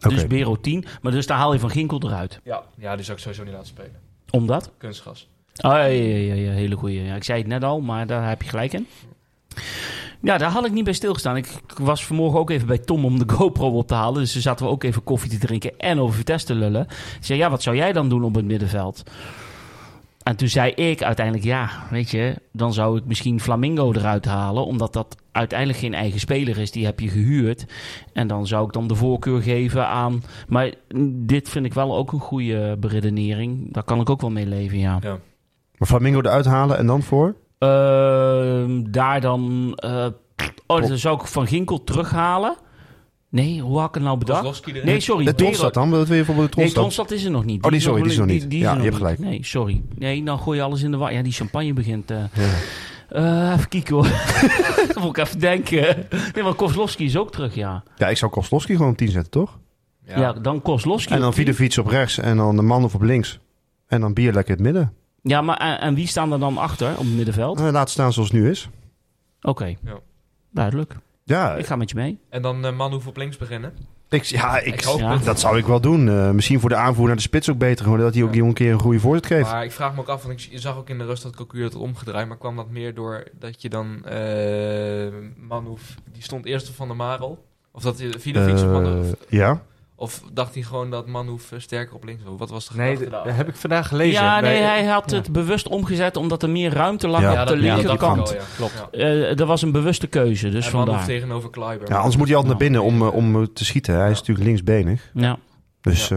Oké. 0.00 0.14
dus 0.14 0.26
Bero 0.26 0.56
10. 0.60 0.84
Maar 1.02 1.12
dus 1.12 1.26
daar 1.26 1.38
haal 1.38 1.52
je 1.52 1.58
Van 1.58 1.70
Ginkel 1.70 2.02
eruit. 2.02 2.40
Ja. 2.44 2.62
Ja, 2.76 2.96
die 2.96 3.04
zou 3.04 3.16
ik 3.16 3.22
sowieso 3.22 3.44
niet 3.44 3.52
laten 3.52 3.68
spelen. 3.68 4.00
Omdat? 4.30 4.72
Kunstgas. 4.78 5.28
Oh, 5.60 5.72
ja, 5.72 5.84
ja, 5.84 6.16
ja, 6.16 6.34
ja, 6.34 6.50
hele 6.50 6.76
goeie. 6.76 7.02
Ja, 7.02 7.14
ik 7.14 7.24
zei 7.24 7.38
het 7.38 7.48
net 7.48 7.64
al, 7.64 7.80
maar 7.80 8.06
daar 8.06 8.28
heb 8.28 8.42
je 8.42 8.48
gelijk 8.48 8.72
in. 8.72 8.86
Ja, 10.20 10.38
daar 10.38 10.50
had 10.50 10.66
ik 10.66 10.72
niet 10.72 10.84
bij 10.84 10.92
stilgestaan. 10.92 11.36
Ik, 11.36 11.48
was 11.76 12.06
vanmorgen 12.06 12.38
ook 12.38 12.50
even 12.50 12.66
bij 12.66 12.78
Tom 12.78 13.04
om 13.04 13.18
de 13.18 13.32
GoPro 13.34 13.68
op 13.68 13.86
te 13.86 13.94
halen. 13.94 14.20
Dus 14.20 14.36
zaten 14.36 14.66
we 14.66 14.72
ook 14.72 14.82
even 14.82 15.04
koffie 15.04 15.30
te 15.30 15.38
drinken 15.38 15.78
en 15.78 16.00
over 16.00 16.16
Vitesse 16.16 16.46
te 16.46 16.54
lullen. 16.54 16.86
Ik 16.90 17.18
zei, 17.20 17.38
ja, 17.38 17.50
wat 17.50 17.62
zou 17.62 17.76
jij 17.76 17.92
dan 17.92 18.08
doen 18.08 18.24
op 18.24 18.34
het 18.34 18.44
middenveld? 18.44 19.02
En 20.22 20.36
toen 20.36 20.48
zei 20.48 20.72
ik 20.72 21.02
uiteindelijk, 21.02 21.46
ja, 21.46 21.70
weet 21.90 22.10
je, 22.10 22.34
dan 22.52 22.72
zou 22.72 22.98
ik 22.98 23.04
misschien 23.04 23.40
Flamingo 23.40 23.92
eruit 23.92 24.24
halen. 24.24 24.66
Omdat 24.66 24.92
dat 24.92 25.16
uiteindelijk 25.32 25.78
geen 25.78 25.94
eigen 25.94 26.20
speler 26.20 26.58
is. 26.58 26.70
Die 26.70 26.84
heb 26.84 27.00
je 27.00 27.08
gehuurd. 27.08 27.66
En 28.12 28.26
dan 28.26 28.46
zou 28.46 28.66
ik 28.66 28.72
dan 28.72 28.88
de 28.88 28.94
voorkeur 28.94 29.42
geven 29.42 29.86
aan... 29.86 30.22
Maar 30.48 30.72
dit 31.10 31.48
vind 31.48 31.66
ik 31.66 31.74
wel 31.74 31.96
ook 31.96 32.12
een 32.12 32.20
goede 32.20 32.76
beredenering. 32.80 33.72
Daar 33.72 33.84
kan 33.84 34.00
ik 34.00 34.10
ook 34.10 34.20
wel 34.20 34.30
mee 34.30 34.46
leven, 34.46 34.78
ja. 34.78 34.98
Maar 35.78 35.88
Flamingo 35.88 36.18
eruit 36.20 36.44
halen 36.44 36.78
en 36.78 36.86
dan 36.86 37.02
voor? 37.02 37.34
Ehm, 37.58 38.82
daar 38.90 39.20
dan. 39.20 39.72
eh, 39.76 40.06
oh, 40.66 40.80
dan 40.88 40.98
zou 40.98 41.20
ik 41.20 41.26
Van 41.26 41.46
Ginkel 41.46 41.84
terughalen. 41.84 42.56
Nee, 43.30 43.60
hoe 43.60 43.78
had 43.78 43.88
ik 43.88 43.94
het 43.94 44.02
nou 44.02 44.18
bedacht? 44.18 44.38
Kozlowski. 44.38 44.72
Nee, 44.84 45.00
sorry. 45.00 45.24
De 45.24 45.34
Tronstad 45.34 45.74
dan? 45.74 45.90
Wil 45.90 46.00
je 46.00 46.06
bijvoorbeeld 46.06 46.54
de 46.54 46.60
Nee, 46.60 46.70
Tronstad? 46.72 46.94
Tronstad 46.94 47.10
is 47.10 47.24
er 47.24 47.30
nog 47.30 47.44
niet. 47.44 47.64
Oh, 47.64 47.70
die- 47.70 47.80
sorry, 47.80 48.02
die 48.02 48.10
is 48.10 48.18
er 48.18 48.26
nog 48.26 48.34
niet. 48.34 48.52
Ja, 48.52 48.74
je 48.74 48.80
hebt 48.82 48.96
gelijk. 48.96 49.18
Nee, 49.18 49.38
sorry. 49.44 49.82
Nee, 49.94 50.24
dan 50.24 50.38
gooi 50.38 50.58
je 50.58 50.64
alles 50.64 50.82
in 50.82 50.90
de 50.90 50.96
war. 50.96 51.12
Ja, 51.12 51.22
die 51.22 51.32
champagne 51.32 51.72
begint. 51.72 52.10
eh 52.10 52.16
Ja. 52.32 52.42
eh, 53.08 53.52
even 53.52 53.68
kijken 53.68 53.94
hoor. 53.94 54.08
dan 54.94 55.02
moet 55.02 55.16
ik 55.16 55.24
even 55.24 55.38
denken. 55.40 56.06
Nee, 56.34 56.42
maar 56.44 56.54
Kozlowski 56.54 57.04
is 57.04 57.16
ook 57.16 57.32
terug, 57.32 57.54
ja. 57.54 57.82
Ja, 57.96 58.08
ik 58.08 58.16
zou 58.16 58.30
Kostlowski 58.30 58.76
gewoon 58.76 58.90
op 58.90 58.96
10 58.96 59.08
zetten, 59.08 59.30
toch? 59.30 59.58
Ja, 60.16 60.32
dan 60.32 60.62
Kozlowski. 60.62 61.14
En 61.14 61.20
dan. 61.20 61.34
Vidovic 61.34 61.76
op 61.78 61.86
rechts 61.86 62.18
en 62.18 62.36
dan 62.36 62.56
de 62.56 62.62
man 62.62 62.84
op 62.84 63.02
links. 63.02 63.38
En 63.86 64.00
dan 64.00 64.12
Bier 64.14 64.32
lekker 64.32 64.58
in 64.58 64.64
het 64.64 64.72
midden. 64.74 64.92
Ja, 65.22 65.40
maar 65.42 65.56
en, 65.56 65.80
en 65.80 65.94
wie 65.94 66.06
staan 66.06 66.32
er 66.32 66.38
dan 66.38 66.58
achter 66.58 66.90
op 66.90 66.98
het 67.04 67.14
middenveld? 67.16 67.58
En 67.60 67.72
laat 67.72 67.90
staan 67.90 68.12
zoals 68.12 68.30
het 68.30 68.40
nu 68.40 68.50
is. 68.50 68.68
Oké. 69.42 69.64
Ja. 69.64 69.98
Duidelijk. 70.50 70.96
Ja, 71.24 71.54
Ik 71.54 71.66
ga 71.66 71.76
met 71.76 71.90
je 71.90 71.96
mee. 71.96 72.18
En 72.28 72.42
dan 72.42 72.64
eh 72.64 72.76
Manhoef 72.76 73.06
op 73.06 73.16
links 73.16 73.36
beginnen. 73.36 73.72
ik, 74.08 74.22
ja, 74.24 74.58
ik, 74.58 74.74
Ik 74.74 74.82
hoop 74.84 74.98
Ja. 74.98 75.12
het. 75.12 75.24
dat 75.24 75.40
zou 75.40 75.58
ik 75.58 75.66
wel 75.66 75.80
doen. 75.80 76.08
Eh, 76.08 76.30
misschien 76.30 76.60
voor 76.60 76.68
de 76.68 76.76
aanvoer 76.76 77.06
naar 77.06 77.16
de 77.16 77.22
spits 77.22 77.50
ook 77.50 77.58
beter. 77.58 77.84
Gewoon 77.84 77.98
dat 78.00 78.14
hij 78.14 78.22
ook 78.22 78.34
Ja. 78.34 78.42
een 78.42 78.52
keer 78.52 78.72
een 78.72 78.78
goede 78.78 79.00
voorzet 79.00 79.26
geeft. 79.26 79.50
Maar 79.50 79.64
ik 79.64 79.72
vraag 79.72 79.94
me 79.94 80.00
ook 80.00 80.08
af, 80.08 80.22
want 80.22 80.40
ik 80.40 80.48
je 80.52 80.58
zag 80.58 80.76
ook 80.76 80.88
in 80.88 80.98
de 80.98 81.04
rust 81.04 81.22
dat 81.22 81.36
Cocu 81.36 81.62
het 81.62 81.72
had 81.72 81.82
omgedraaid. 81.82 82.28
Maar 82.28 82.36
kwam 82.38 82.56
dat 82.56 82.70
meer 82.70 82.94
door 82.94 83.24
dat 83.38 83.62
je 83.62 83.68
dan 83.68 84.04
eh 84.06 85.08
Manhoef, 85.36 85.94
die 86.12 86.22
stond 86.22 86.44
eerst 86.46 86.68
op 86.68 86.74
Van 86.74 86.86
der 86.86 86.96
Marel? 86.96 87.44
Of 87.72 87.82
dat 87.82 87.98
je 87.98 88.14
Vidovic 88.18 88.52
op 88.52 88.58
Van 88.58 88.84
der- 88.84 88.98
Eh, 89.04 89.10
ja. 89.28 89.62
Of 90.00 90.22
dacht 90.32 90.54
hij 90.54 90.62
gewoon 90.62 90.90
dat 90.90 91.06
Manhoef 91.06 91.52
eh, 91.52 91.58
sterker 91.58 91.94
op 91.94 92.04
links 92.04 92.22
was? 92.24 92.34
Wat 92.38 92.50
was 92.50 92.68
de 92.68 92.76
Nee, 92.76 92.86
gedachte 92.86 93.02
dat 93.04 93.12
daarachter? 93.12 93.36
heb 93.36 93.48
ik 93.54 93.60
vandaag 93.60 93.88
gelezen. 93.88 94.22
ja, 94.22 94.40
nee, 94.40 94.58
Bij- 94.58 94.62
hij 94.68 94.84
had 94.84 95.10
ja. 95.10 95.16
het 95.16 95.32
bewust 95.32 95.68
omgezet 95.68 96.16
omdat 96.16 96.42
er 96.42 96.50
meer 96.50 96.72
ruimte 96.72 97.08
lag 97.08 97.20
Ja. 97.20 97.30
op 97.42 97.48
de 97.48 97.54
dat, 97.54 97.62
ja, 97.62 97.68
dat 97.74 97.76
linkerkant. 97.78 98.28
ja. 98.30 98.42
Klopt. 98.56 98.84
Ja. 98.90 98.98
Eh, 99.30 99.36
dat 99.36 99.46
was 99.48 99.62
een 99.62 99.72
bewuste 99.72 100.06
keuze, 100.06 100.50
dus 100.50 100.66
en 100.66 100.72
Manhoef 100.72 100.88
vandaar. 100.94 101.06
tegenover 101.14 101.50
Kleiber. 101.50 101.88
ja, 101.88 101.96
anders 101.96 102.16
moet 102.16 102.26
hij 102.26 102.36
altijd 102.36 102.52
naar 102.58 102.68
binnen 102.70 102.82
om, 102.82 103.02
eh, 103.02 103.14
om 103.14 103.40
eh, 103.42 103.46
te 103.54 103.64
schieten. 103.64 103.94
Hij 103.94 104.10
is 104.10 104.18
natuurlijk 104.18 104.46
linksbenig. 104.46 105.10
Ja. 105.14 105.38
Dus 105.80 106.08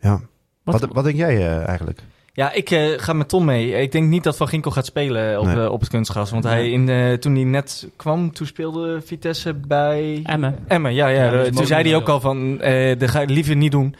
Ja. 0.00 0.20
Wat- 0.62 0.80
Wat, 0.80 0.90
wat, 0.92 1.04
denk 1.04 1.16
jij 1.16 1.58
eigenlijk? 1.64 2.02
Ja, 2.38 2.52
ik 2.52 2.70
eh, 2.70 2.86
ga 2.96 3.12
met 3.12 3.28
Tom 3.28 3.44
mee. 3.44 3.70
Ik 3.72 3.92
denk 3.92 4.08
niet 4.08 4.24
dat 4.24 4.36
Van 4.36 4.48
Ginkel 4.48 4.70
gaat 4.70 4.86
spelen 4.86 5.40
op, 5.40 5.46
Nee. 5.46 5.56
eh, 5.64 5.70
op 5.72 5.80
het 5.80 5.88
kunstgras. 5.88 6.30
Want 6.30 6.44
Nee. 6.44 6.52
hij 6.52 6.70
in, 6.70 6.88
eh, 6.88 7.12
toen 7.12 7.34
hij 7.34 7.44
net 7.44 7.88
kwam, 7.96 8.32
toen 8.32 8.46
speelde 8.46 9.00
Vitesse 9.04 9.54
bij... 9.54 10.20
Emmen. 10.24 10.58
Emmen, 10.66 10.94
ja, 10.94 11.08
ja. 11.08 11.50
Toen 11.50 11.66
zei 11.66 11.82
hij 11.88 11.96
ook 11.96 12.08
al 12.08 12.20
van, 12.20 12.60
eh 12.60 12.98
dat 12.98 13.10
ga 13.10 13.20
ik 13.20 13.30
liever 13.30 13.56
niet 13.56 13.72
doen. 13.72 13.94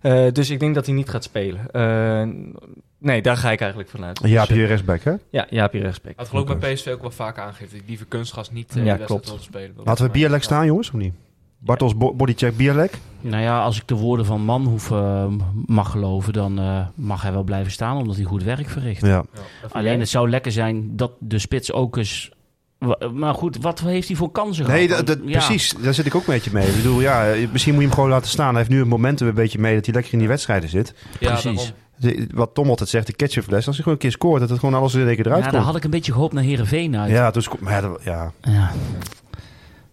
Eh, 0.00 0.24
dus 0.32 0.50
ik 0.50 0.60
denk 0.60 0.74
dat 0.74 0.86
hij 0.86 0.94
niet 0.94 1.08
gaat 1.08 1.24
spelen. 1.24 1.70
Eh, 1.70 2.22
nee, 2.98 3.22
daar 3.22 3.36
ga 3.36 3.50
ik 3.52 3.60
eigenlijk 3.60 3.90
vanuit. 3.90 4.20
Ja, 4.22 4.38
heb 4.38 4.48
Dus, 4.48 4.56
je 4.56 4.62
eh, 4.62 4.68
rechtsback, 4.68 5.02
hè? 5.02 5.12
Ja, 5.30 5.46
Jaapie 5.50 5.80
rechtsback. 5.80 6.12
Had 6.16 6.28
geloof 6.28 6.50
ik 6.50 6.58
bij 6.58 6.72
PSV 6.74 6.86
ook 6.86 7.00
wel 7.00 7.10
vaak 7.10 7.38
aangegeven. 7.38 7.68
dat 7.68 7.78
hij 7.78 7.88
liever 7.88 8.06
kunstgas 8.06 8.50
niet 8.50 8.76
eh 8.76 8.84
Ja, 8.84 8.96
klopt. 8.96 9.28
wil 9.28 9.38
spelen. 9.38 9.72
Laten 9.84 10.04
we 10.04 10.10
Bierlek 10.10 10.42
staan, 10.42 10.66
jongens, 10.66 10.88
of 10.88 10.94
niet? 10.94 11.14
Bartels 11.66 11.96
bo- 11.96 12.14
bodycheck 12.14 12.56
Bierlek. 12.56 12.98
Nou 13.20 13.42
ja, 13.42 13.62
als 13.62 13.76
ik 13.76 13.82
de 13.88 13.94
woorden 13.94 14.26
van 14.26 14.40
Manhoef 14.40 14.90
eh, 14.90 15.24
mag 15.66 15.90
geloven, 15.90 16.32
dan 16.32 16.58
eh, 16.58 16.86
mag 16.94 17.22
hij 17.22 17.32
wel 17.32 17.42
blijven 17.42 17.72
staan 17.72 17.96
omdat 17.96 18.16
hij 18.16 18.24
goed 18.24 18.42
werk 18.42 18.68
verricht. 18.68 19.06
Ja. 19.06 19.24
Alleen 19.72 19.98
het 20.00 20.08
zou 20.08 20.30
lekker 20.30 20.52
zijn 20.52 20.96
dat 20.96 21.12
de 21.18 21.38
spits 21.38 21.72
ook 21.72 21.96
eens. 21.96 22.30
Maar 23.12 23.34
goed, 23.34 23.56
wat 23.60 23.80
heeft 23.80 24.08
hij 24.08 24.16
voor 24.16 24.30
kansen 24.30 24.66
Nee, 24.66 24.88
gehad? 24.88 25.16
Ja. 25.24 25.38
precies. 25.38 25.74
Daar 25.82 25.94
zit 25.94 26.06
ik 26.06 26.14
ook 26.14 26.26
een 26.26 26.34
beetje 26.34 26.50
mee. 26.52 26.66
Ik 26.68 26.76
bedoel, 26.76 27.00
ja, 27.00 27.34
misschien 27.52 27.72
moet 27.72 27.82
je 27.82 27.86
hem 27.88 27.96
gewoon 27.96 28.10
laten 28.10 28.30
staan. 28.30 28.48
Hij 28.48 28.56
heeft 28.58 28.70
nu 28.70 28.78
het 28.78 28.88
momentum 28.88 29.28
een 29.28 29.34
beetje 29.34 29.58
mee 29.58 29.74
dat 29.74 29.84
hij 29.84 29.94
lekker 29.94 30.12
in 30.12 30.18
die 30.18 30.28
wedstrijden 30.28 30.68
zit. 30.68 30.94
Ja, 31.20 31.32
Precies. 31.32 31.72
De- 31.96 32.26
Wat 32.34 32.50
Tom 32.54 32.68
altijd 32.68 32.88
zegt, 32.88 33.06
de 33.06 33.12
ketchupfles. 33.12 33.56
Als 33.56 33.64
hij 33.66 33.74
gewoon 33.76 33.92
een 33.92 33.98
keer 33.98 34.10
scoort, 34.10 34.40
dat 34.40 34.48
het 34.50 34.58
gewoon 34.58 34.74
alles 34.74 34.94
in 34.94 35.06
één 35.06 35.16
keer 35.16 35.26
eruit 35.26 35.38
Ja, 35.44 35.50
daar 35.50 35.52
komt. 35.52 35.64
had 35.66 35.76
ik 35.76 35.84
een 35.84 35.90
beetje 35.90 36.12
gehoopt 36.12 36.32
naar 36.34 36.42
Herenveen 36.42 36.96
uit. 36.96 37.10
Ja, 37.10 37.30
dus, 37.30 37.48
maar 37.60 37.72
ja, 37.72 37.80
dat- 37.80 38.00
ja, 38.04 38.32
Ja. 38.40 38.70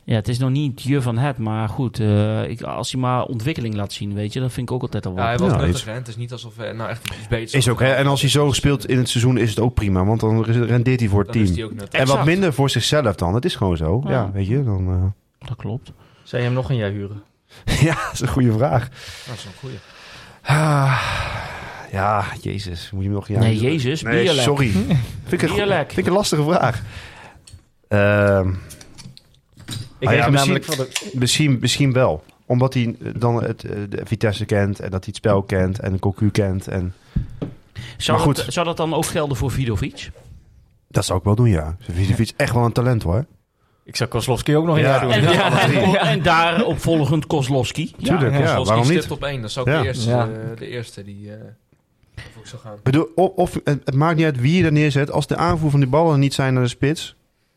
Ja, 0.05 0.15
het 0.15 0.27
is 0.27 0.37
nog 0.37 0.49
niet 0.49 0.81
je 0.81 1.01
van 1.01 1.17
het, 1.17 1.37
maar 1.37 1.69
goed, 1.69 1.99
eh, 1.99 2.49
ik, 2.49 2.61
als 2.61 2.91
hij 2.91 3.01
maar 3.01 3.23
ontwikkeling 3.23 3.75
laat 3.75 3.93
zien, 3.93 4.13
weet 4.13 4.33
je, 4.33 4.39
dat 4.39 4.51
vind 4.51 4.69
ik 4.69 4.75
ook 4.75 4.81
altijd 4.81 5.05
al 5.05 5.11
Ja, 5.15 5.17
wat. 5.17 5.27
hij 5.27 5.37
was 5.37 5.51
Ja, 5.59 5.65
nuttig. 5.65 5.85
Het 5.85 6.07
is 6.07 6.15
niet 6.15 6.31
alsof 6.31 6.57
hij 6.57 6.71
nou 6.71 6.89
echt 6.89 7.07
iets 7.09 7.27
beters 7.27 7.53
is 7.53 7.69
ook. 7.69 7.79
Hè? 7.79 7.91
En 7.93 8.07
als 8.07 8.21
hij 8.21 8.29
zo 8.29 8.51
speelt 8.51 8.85
in 8.87 8.97
het 8.97 9.09
seizoen, 9.09 9.37
is 9.37 9.49
het 9.49 9.59
ook 9.59 9.73
prima. 9.73 10.05
Want 10.05 10.19
dan 10.19 10.43
rendeert 10.45 10.99
hij 10.99 11.09
voor 11.09 11.23
het 11.23 11.33
Dan 11.33 11.41
is 11.41 11.47
team. 11.47 11.59
hij 11.59 11.65
ook 11.71 11.79
nuttig. 11.79 11.99
En 11.99 12.07
wat 12.07 12.25
minder 12.25 12.53
voor 12.53 12.69
zichzelf 12.69 13.15
dan. 13.15 13.33
Het 13.33 13.45
is 13.45 13.55
gewoon 13.55 13.77
zo. 13.77 14.01
Ja, 14.05 14.11
Ja. 14.11 14.31
weet 14.33 14.47
je. 14.47 14.63
Dan, 14.63 14.87
eh, 14.89 15.47
Dat 15.47 15.57
klopt. 15.57 15.91
Zou 16.23 16.41
je 16.41 16.47
hem 16.47 16.57
nog 16.57 16.69
een 16.69 16.75
jaar 16.75 16.89
huren? 16.91 17.23
ja, 17.81 17.93
dat 17.93 18.13
is 18.13 18.19
een 18.19 18.27
goede 18.27 18.51
vraag. 18.51 18.89
Dat 19.27 19.35
is 19.35 19.45
een 19.45 19.51
goeie. 19.59 19.75
Ah, 20.41 21.01
ja, 21.91 22.25
jezus. 22.41 22.89
Moet 22.91 23.01
je 23.01 23.07
hem 23.07 23.15
nog 23.17 23.27
een 23.29 23.33
jaar 23.35 23.43
Nee? 23.43 23.57
Jezus, 23.59 24.01
Nee, 24.01 24.27
sorry. 24.27 24.71
vind, 25.27 25.41
ik 25.41 25.41
een, 25.41 25.67
vind 25.67 25.97
ik 25.97 26.05
een 26.05 26.11
lastige 26.13 26.43
vraag. 26.43 26.81
Ehm, 27.87 28.53
Ik 30.03 30.09
Ah 30.09 30.15
ja, 30.15 30.29
misschien- 30.29 30.53
namelijk 30.53 30.63
van 30.65 30.75
de... 30.85 31.11
misschien, 31.19 31.57
misschien 31.61 31.93
wel. 31.93 32.23
Omdat 32.45 32.73
hij 32.73 32.95
eh, 33.03 33.11
dan 33.15 33.43
het, 33.43 33.63
eh, 33.63 33.71
de 33.89 34.01
Vitesse 34.03 34.45
kent. 34.45 34.79
En 34.79 34.89
dat 34.91 34.99
hij 35.03 35.03
het 35.07 35.15
spel 35.15 35.41
kent. 35.43 35.79
En 35.79 35.91
de 35.91 35.99
Cocu 35.99 36.29
kent. 36.31 36.67
En 36.67 36.93
Zou, 37.97 38.17
Maar 38.17 38.25
goed. 38.27 38.35
Dat, 38.35 38.53
zou 38.53 38.65
dat 38.65 38.77
dan 38.77 38.93
ook 38.93 39.05
gelden 39.05 39.37
voor 39.37 39.51
Vidovic? 39.51 40.11
dat 40.87 41.05
zou 41.05 41.19
ik 41.19 41.25
wel 41.25 41.35
doen, 41.35 41.49
ja. 41.49 41.75
Vidovic 41.79 42.19
is 42.19 42.33
echt 42.35 42.53
wel 42.53 42.65
een 42.65 42.71
talent, 42.71 43.03
hoor. 43.03 43.25
Ik 43.83 43.95
zou 43.95 44.09
Kozlowski 44.09 44.55
ook 44.55 44.65
nog 44.65 44.75
een 44.75 44.81
Ja. 44.81 44.87
jaar 44.89 45.01
doen. 45.01 45.11
En, 45.11 45.21
Ja, 45.91 45.97
en, 46.09 46.23
daarop 46.23 46.79
volgend 46.79 47.27
Kozlowski. 47.27 47.91
Tuurlijk, 48.01 48.31
ja. 48.31 48.37
Kozlowski 48.39 48.63
waarom 48.75 48.87
niet? 48.89 49.11
op 49.11 49.23
één. 49.23 49.41
Dat 49.41 49.51
zou 49.51 49.67
ook 49.67 49.73
Ja. 49.73 49.81
de, 49.81 49.87
eerste, 49.87 50.09
Ja. 50.09 50.27
eh, 50.27 50.57
de 50.57 50.67
eerste 50.67 51.03
die 51.03 51.31
voor 52.33 52.47
zou 52.47 52.61
gaan. 52.61 52.73
Ik 52.73 52.83
bedoel, 52.83 53.07
of, 53.15 53.31
of 53.35 53.53
het, 53.53 53.81
het 53.85 53.93
maakt 53.95 54.15
niet 54.15 54.25
uit 54.25 54.39
wie 54.39 54.57
je 54.57 54.63
er 54.65 54.71
neerzet. 54.71 55.11
Als 55.11 55.27
de 55.27 55.35
aanvoer 55.35 55.69
van 55.71 55.79
die 55.79 55.89
ballen 55.89 56.19
niet 56.19 56.33
zijn 56.33 56.53
naar 56.53 56.63
de 56.63 56.69
spits... 56.69 57.15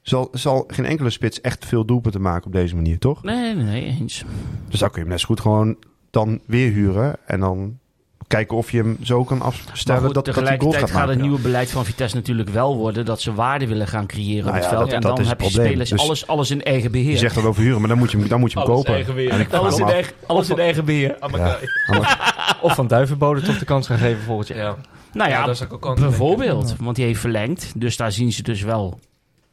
Zal, 0.09 0.29
zal 0.33 0.65
geen 0.67 0.85
enkele 0.85 1.11
spits 1.11 1.41
echt 1.41 1.65
veel 1.65 1.85
doelpunten 1.85 2.21
maken 2.21 2.47
op 2.47 2.53
deze 2.53 2.75
manier, 2.75 2.99
toch? 2.99 3.23
Nee, 3.23 3.55
nee, 3.55 3.65
nee, 3.65 3.85
eens. 4.01 4.25
Dus 4.69 4.79
dan 4.81 4.89
kun 4.89 4.97
je 4.99 5.03
hem 5.05 5.11
net 5.11 5.21
zo 5.21 5.27
goed 5.27 5.41
gewoon 5.41 5.77
dan 6.11 6.41
weer 6.47 6.73
huren. 6.73 7.17
En 7.27 7.41
dan 7.41 7.79
kijken 8.27 8.57
of 8.57 8.71
je 8.71 8.79
hem 8.79 8.97
zo 9.03 9.25
kan 9.25 9.41
afstellen 9.43 10.03
goed, 10.05 10.15
dat, 10.15 10.25
dat 10.25 10.35
hij 10.35 10.35
goals 10.35 10.47
tegelijkertijd 10.57 10.81
gaat 10.81 10.91
gaat 10.91 10.99
maken. 10.99 11.13
het 11.13 11.23
nieuwe 11.23 11.41
beleid 11.43 11.71
van 11.71 11.85
Vitesse 11.85 12.17
natuurlijk 12.17 12.49
wel 12.49 12.77
worden 12.77 13.05
dat 13.05 13.21
ze 13.21 13.35
waarde 13.35 13.67
willen 13.67 13.87
gaan 13.89 14.07
creëren 14.07 14.45
Nou 14.45 14.49
op 14.49 14.55
het 14.55 14.63
ja, 14.63 14.69
veld. 14.71 14.85
dat- 14.85 14.93
en 14.93 15.01
dat 15.01 15.11
dan 15.17 15.21
is 15.25 15.29
heb 15.29 15.39
het 15.41 15.53
je 15.53 15.61
spelers 15.61 15.91
Dus- 15.91 16.01
alles, 16.01 16.27
alles 16.27 16.51
in 16.51 16.63
eigen 16.63 16.91
beheer. 16.91 17.11
Je 17.11 17.17
zegt 17.19 17.35
dat 17.35 17.45
over 17.45 17.63
huren, 17.63 17.79
maar 17.81 17.89
dan 17.89 17.99
moet 17.99 18.11
je 18.11 18.19
hem, 18.19 18.29
dan 18.29 18.41
moet 18.41 18.53
je 18.53 18.59
hem 18.59 18.67
Alles 18.69 18.77
kopen. 18.85 18.95
eigen 18.95 19.15
alles 19.53 19.79
in, 19.79 19.87
eigen, 19.87 20.13
alles 20.27 20.51
in 20.51 20.59
eigen 20.59 20.85
beheer. 20.85 21.17
Ja. 21.31 21.59
Of 22.61 22.75
van 22.75 22.87
Duivenbode 22.87 23.41
toch 23.41 23.59
de 23.59 23.65
kans 23.65 23.87
gaan 23.87 23.99
geven 23.99 24.23
volgend 24.23 24.49
jaar. 24.49 24.59
Ja. 24.59 24.77
Nou 25.13 25.31
ja, 25.31 25.43
ook 25.43 25.51
aan 25.51 25.79
denken. 25.81 25.95
bijvoorbeeld. 26.03 26.75
Want 26.81 26.97
die 26.97 27.05
heeft 27.05 27.21
verlengd. 27.21 27.73
Dus 27.77 27.97
daar 27.97 28.13
zien 28.13 28.33
ze 28.33 28.43
dus 28.43 28.63
wel. 28.63 28.99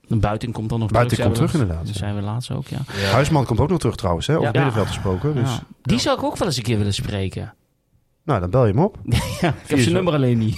Buiten 0.07 0.51
komt 0.51 0.69
dan 0.69 0.79
nog 0.79 0.91
Buiten 0.91 1.17
terug. 1.17 1.33
komt 1.33 1.49
terug, 1.49 1.61
inderdaad. 1.61 1.85
Dat 1.87 1.95
zijn 1.95 2.15
we 2.15 2.21
laatst 2.21 2.51
ook, 2.51 2.67
ja. 2.67 2.77
Ja. 3.01 3.09
Huisman 3.11 3.45
komt 3.45 3.59
ook 3.59 3.69
nog 3.69 3.79
terug 3.79 3.95
trouwens, 3.95 4.27
hè? 4.27 4.33
Over 4.37 4.45
Ja. 4.45 4.51
middenveld 4.51 4.87
gesproken. 4.87 5.33
Dus, 5.35 5.49
Ja. 5.49 5.59
Die 5.81 5.99
zou 5.99 6.17
ik 6.17 6.23
ook 6.23 6.37
wel 6.37 6.47
eens 6.47 6.57
een 6.57 6.63
keer 6.63 6.77
willen 6.77 6.93
spreken. 6.93 7.53
Nou, 8.25 8.39
dan 8.39 8.49
bel 8.49 8.65
je 8.65 8.73
hem 8.73 8.83
op. 8.83 8.97
Ja, 9.41 9.49
ik 9.63 9.69
heb 9.69 9.79
zijn 9.79 9.93
nummer 9.93 10.13
alleen 10.13 10.37
niet. 10.37 10.57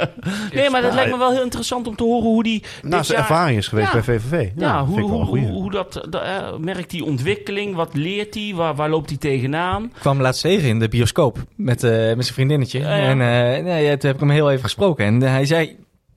nee, 0.54 0.70
maar 0.70 0.82
dat 0.82 0.94
lijkt 0.94 1.10
me 1.10 1.18
wel 1.18 1.32
heel 1.32 1.42
interessant 1.42 1.86
om 1.86 1.96
te 1.96 2.02
horen 2.04 2.28
hoe 2.28 2.42
die... 2.42 2.62
Na 2.82 2.96
dit 2.96 3.06
zijn 3.06 3.18
jaar- 3.18 3.30
ervaring 3.30 3.58
is 3.58 3.68
geweest 3.68 3.86
Ja. 3.92 3.92
bij 3.92 4.02
VVV. 4.02 4.50
Ja, 4.56 4.84
hoe, 4.84 5.00
hoe, 5.00 5.24
hoe, 5.26 5.38
hoe 5.38 5.70
dat... 5.70 6.06
dat, 6.10 6.22
eh, 6.22 6.56
merkt 6.56 6.90
die 6.90 7.04
ontwikkeling? 7.04 7.74
Wat 7.74 7.94
leert 7.94 8.34
hij? 8.34 8.52
Waar, 8.54 8.74
waar 8.74 8.90
loopt 8.90 9.08
hij 9.08 9.18
tegenaan? 9.18 9.84
Ik 9.84 9.90
kwam 10.00 10.20
laatst 10.20 10.42
tegen 10.42 10.68
in 10.68 10.78
de 10.78 10.88
bioscoop 10.88 11.38
met, 11.56 11.82
eh, 11.84 11.90
met 11.90 12.22
zijn 12.24 12.34
vriendinnetje. 12.34 12.78
Ja, 12.78 12.96
ja. 12.96 13.02
En 13.08 13.20
eh, 13.20 13.64
nee, 13.64 13.96
toen 13.96 14.06
heb 14.10 14.14
ik 14.14 14.20
hem 14.20 14.30
heel 14.30 14.50
even 14.50 14.64
gesproken. 14.64 15.04
En 15.06 15.20
hij 15.22 15.46
zei, 15.46 15.76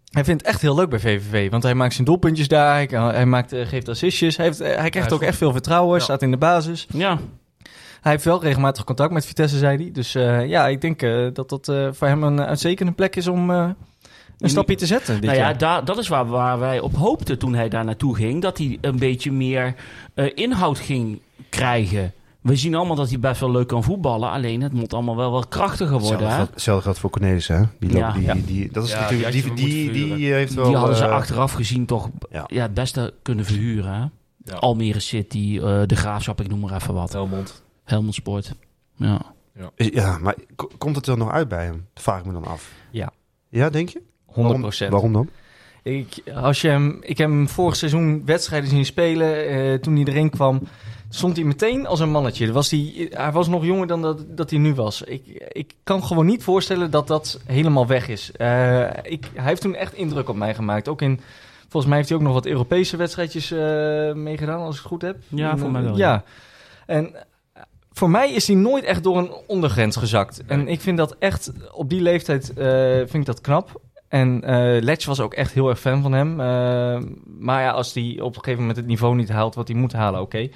hij 0.09 0.23
vindt 0.23 0.41
het 0.41 0.49
echt 0.49 0.61
heel 0.61 0.75
leuk 0.75 0.89
bij 0.89 0.99
VVV. 0.99 1.49
Want 1.49 1.63
hij 1.63 1.73
maakt 1.73 1.93
zijn 1.93 2.05
doelpuntjes 2.05 2.47
daar. 2.47 2.73
Hij, 2.73 2.87
hij 2.91 3.25
maakt, 3.25 3.53
eh, 3.53 3.67
geeft 3.67 3.89
assistjes. 3.89 4.37
Hij, 4.37 4.45
heeft, 4.45 4.59
eh, 4.59 4.77
hij 4.77 4.89
krijgt 4.89 5.11
ook 5.11 5.19
goed. 5.19 5.27
echt 5.27 5.37
veel 5.37 5.51
vertrouwen. 5.51 5.97
Ja. 5.97 6.03
Staat 6.03 6.21
in 6.21 6.31
de 6.31 6.37
basis. 6.37 6.87
Ja, 6.93 7.17
Hij 8.01 8.11
heeft 8.11 8.23
wel 8.23 8.41
regelmatig 8.41 8.83
contact 8.83 9.13
met 9.13 9.25
Vitesse, 9.25 9.57
zei 9.57 9.77
hij. 9.77 9.91
Dus 9.91 10.15
eh, 10.15 10.47
ja, 10.47 10.67
ik 10.67 10.81
denk 10.81 10.99
dat 11.35 11.49
dat 11.49 11.65
voor 11.91 12.07
hem 12.07 12.23
een 12.23 12.41
uitstekende 12.41 12.91
plek 12.91 13.15
is 13.15 13.27
om 13.27 13.49
een 13.49 13.75
stapje 14.49 14.75
te 14.75 14.85
zetten. 14.85 15.15
Dit 15.21 15.23
nou 15.23 15.37
ja, 15.37 15.53
daar, 15.53 15.85
dat 15.85 15.97
is 15.97 16.07
waar, 16.07 16.25
waar 16.25 16.59
wij 16.59 16.79
op 16.79 16.95
hoopten 16.95 17.39
toen 17.39 17.53
hij 17.53 17.69
daar 17.69 17.85
naartoe 17.85 18.15
ging. 18.15 18.41
Dat 18.41 18.57
hij 18.57 18.77
een 18.81 18.99
beetje 18.99 19.31
meer 19.31 19.75
inhoud 20.35 20.79
ging 20.79 21.21
krijgen. 21.49 22.13
We 22.41 22.55
zien 22.55 22.75
allemaal 22.75 22.95
dat 22.95 23.09
hij 23.09 23.19
best 23.19 23.39
wel 23.39 23.51
leuk 23.51 23.67
kan 23.67 23.83
voetballen. 23.83 24.29
Alleen 24.29 24.61
het 24.61 24.73
moet 24.73 24.93
allemaal 24.93 25.15
wel 25.15 25.31
wat 25.31 25.47
krachtiger 25.47 25.99
worden. 25.99 26.09
Hetzelfde 26.09 26.25
Hè? 26.31 26.35
geldt, 26.35 26.53
hetzelfde 26.53 26.83
geldt 26.83 26.99
voor 26.99 27.09
Cornelis, 27.09 27.47
hè? 27.47 27.61
Die, 27.79 27.91
Ja. 27.91 28.05
loopt, 28.05 28.13
die, 28.17 28.25
Ja. 28.25 28.33
die, 28.45 28.71
dat 28.71 28.83
is 28.83 28.91
Ja, 28.91 28.99
natuurlijk, 28.99 29.31
die 29.55 29.91
die, 29.91 29.91
die, 29.91 30.33
heeft 30.33 30.53
wel... 30.53 30.65
Die 30.65 30.75
hadden 30.75 30.95
ze 30.95 31.03
eh, 31.03 31.11
achteraf 31.11 31.51
gezien 31.51 31.85
toch 31.85 32.09
ja. 32.31 32.43
ja. 32.47 32.61
het 32.61 32.73
beste 32.73 33.13
kunnen 33.21 33.45
verhuren. 33.45 33.93
Hè? 33.93 34.05
Ja. 34.51 34.55
Almere 34.57 34.99
City, 34.99 35.59
eh, 35.63 35.81
De 35.85 35.95
Graafschap, 35.95 36.41
ik 36.41 36.47
noem 36.49 36.59
maar 36.59 36.73
even 36.75 36.93
wat. 36.93 37.11
Helmond. 37.13 37.63
Helmond 37.83 38.13
Sport. 38.15 38.53
Ja. 38.95 39.21
Ja, 39.75 40.17
maar 40.17 40.35
komt 40.77 40.95
het 40.95 41.07
er 41.07 41.17
nog 41.17 41.31
uit 41.31 41.47
bij 41.47 41.63
hem? 41.65 41.87
Dat 41.93 42.03
vraag 42.03 42.19
ik 42.19 42.25
me 42.25 42.33
dan 42.33 42.45
af. 42.45 42.71
Ja. 42.91 43.11
Ja, 43.49 43.69
denk 43.69 43.89
je? 43.89 44.01
100 44.25 44.79
Waarom, 44.79 44.91
waarom 44.91 45.13
dan? 45.13 45.29
Ik, 45.83 46.07
als 46.35 46.61
je 46.61 46.67
hem, 46.67 46.97
ik 47.01 47.17
heb 47.17 47.29
hem 47.29 47.47
vorig 47.49 47.75
seizoen 47.75 48.21
wedstrijden 48.25 48.69
zien 48.69 48.85
spelen. 48.85 49.47
eh, 49.47 49.73
toen 49.73 49.95
hij 49.95 50.05
erin 50.05 50.29
kwam, 50.29 50.61
stond 51.09 51.35
hij 51.35 51.45
meteen 51.45 51.87
als 51.87 51.99
een 51.99 52.11
mannetje. 52.11 52.51
Was 52.51 52.71
hij, 52.71 53.07
hij 53.11 53.31
was 53.31 53.47
nog 53.47 53.65
jonger 53.65 53.87
dan 53.87 54.01
dat, 54.01 54.25
dat 54.27 54.49
hij 54.49 54.59
nu 54.59 54.73
was. 54.73 55.01
Ik, 55.01 55.47
ik 55.49 55.73
kan 55.83 56.03
gewoon 56.03 56.25
niet 56.25 56.43
voorstellen 56.43 56.91
dat 56.91 57.07
dat 57.07 57.39
helemaal 57.45 57.87
weg 57.87 58.07
is. 58.07 58.31
Eh, 58.31 58.81
ik, 59.03 59.25
hij 59.33 59.45
heeft 59.47 59.61
toen 59.61 59.75
echt 59.75 59.93
indruk 59.93 60.29
op 60.29 60.35
mij 60.35 60.55
gemaakt. 60.55 60.87
Ook 60.87 61.01
in, 61.01 61.19
volgens 61.61 61.85
mij 61.85 61.97
heeft 61.97 62.09
hij 62.09 62.17
ook 62.17 62.23
nog 62.23 62.33
wat 62.33 62.45
Europese 62.45 62.97
wedstrijdjes 62.97 63.51
eh, 63.51 63.59
meegedaan, 64.13 64.59
als 64.59 64.75
ik 64.75 64.81
het 64.81 64.91
goed 64.91 65.01
heb. 65.01 65.17
Ja, 65.27 65.57
voor 65.57 65.71
mij 65.71 65.81
wel, 65.83 65.97
Ja. 65.97 66.11
ja. 66.11 66.23
En 66.85 67.15
voor 67.91 68.09
mij 68.09 68.31
is 68.33 68.47
hij 68.47 68.55
nooit 68.55 68.83
echt 68.83 69.03
door 69.03 69.17
een 69.17 69.31
ondergrens 69.47 69.95
gezakt. 69.95 70.41
En 70.47 70.67
ik 70.67 70.81
vind 70.81 70.97
dat 70.97 71.15
echt, 71.19 71.51
op 71.71 71.89
die 71.89 72.01
leeftijd 72.01 72.51
vind 72.99 73.13
ik 73.13 73.25
dat 73.25 73.41
knap. 73.41 73.81
En 74.09 74.43
eh 74.43 74.81
Letch 74.81 75.05
was 75.05 75.19
ook 75.19 75.33
echt 75.33 75.53
heel 75.53 75.69
erg 75.69 75.79
fan 75.79 76.01
van 76.01 76.11
hem. 76.11 76.39
Eh, 76.39 77.01
maar 77.39 77.61
ja, 77.61 77.69
als 77.71 77.93
hij 77.93 78.17
op 78.21 78.35
een 78.35 78.41
gegeven 78.43 78.59
moment 78.59 78.77
het 78.77 78.87
niveau 78.87 79.15
niet 79.15 79.29
haalt 79.29 79.55
wat 79.55 79.67
hij 79.67 79.77
moet 79.77 79.93
halen, 79.93 80.21
oké. 80.21 80.49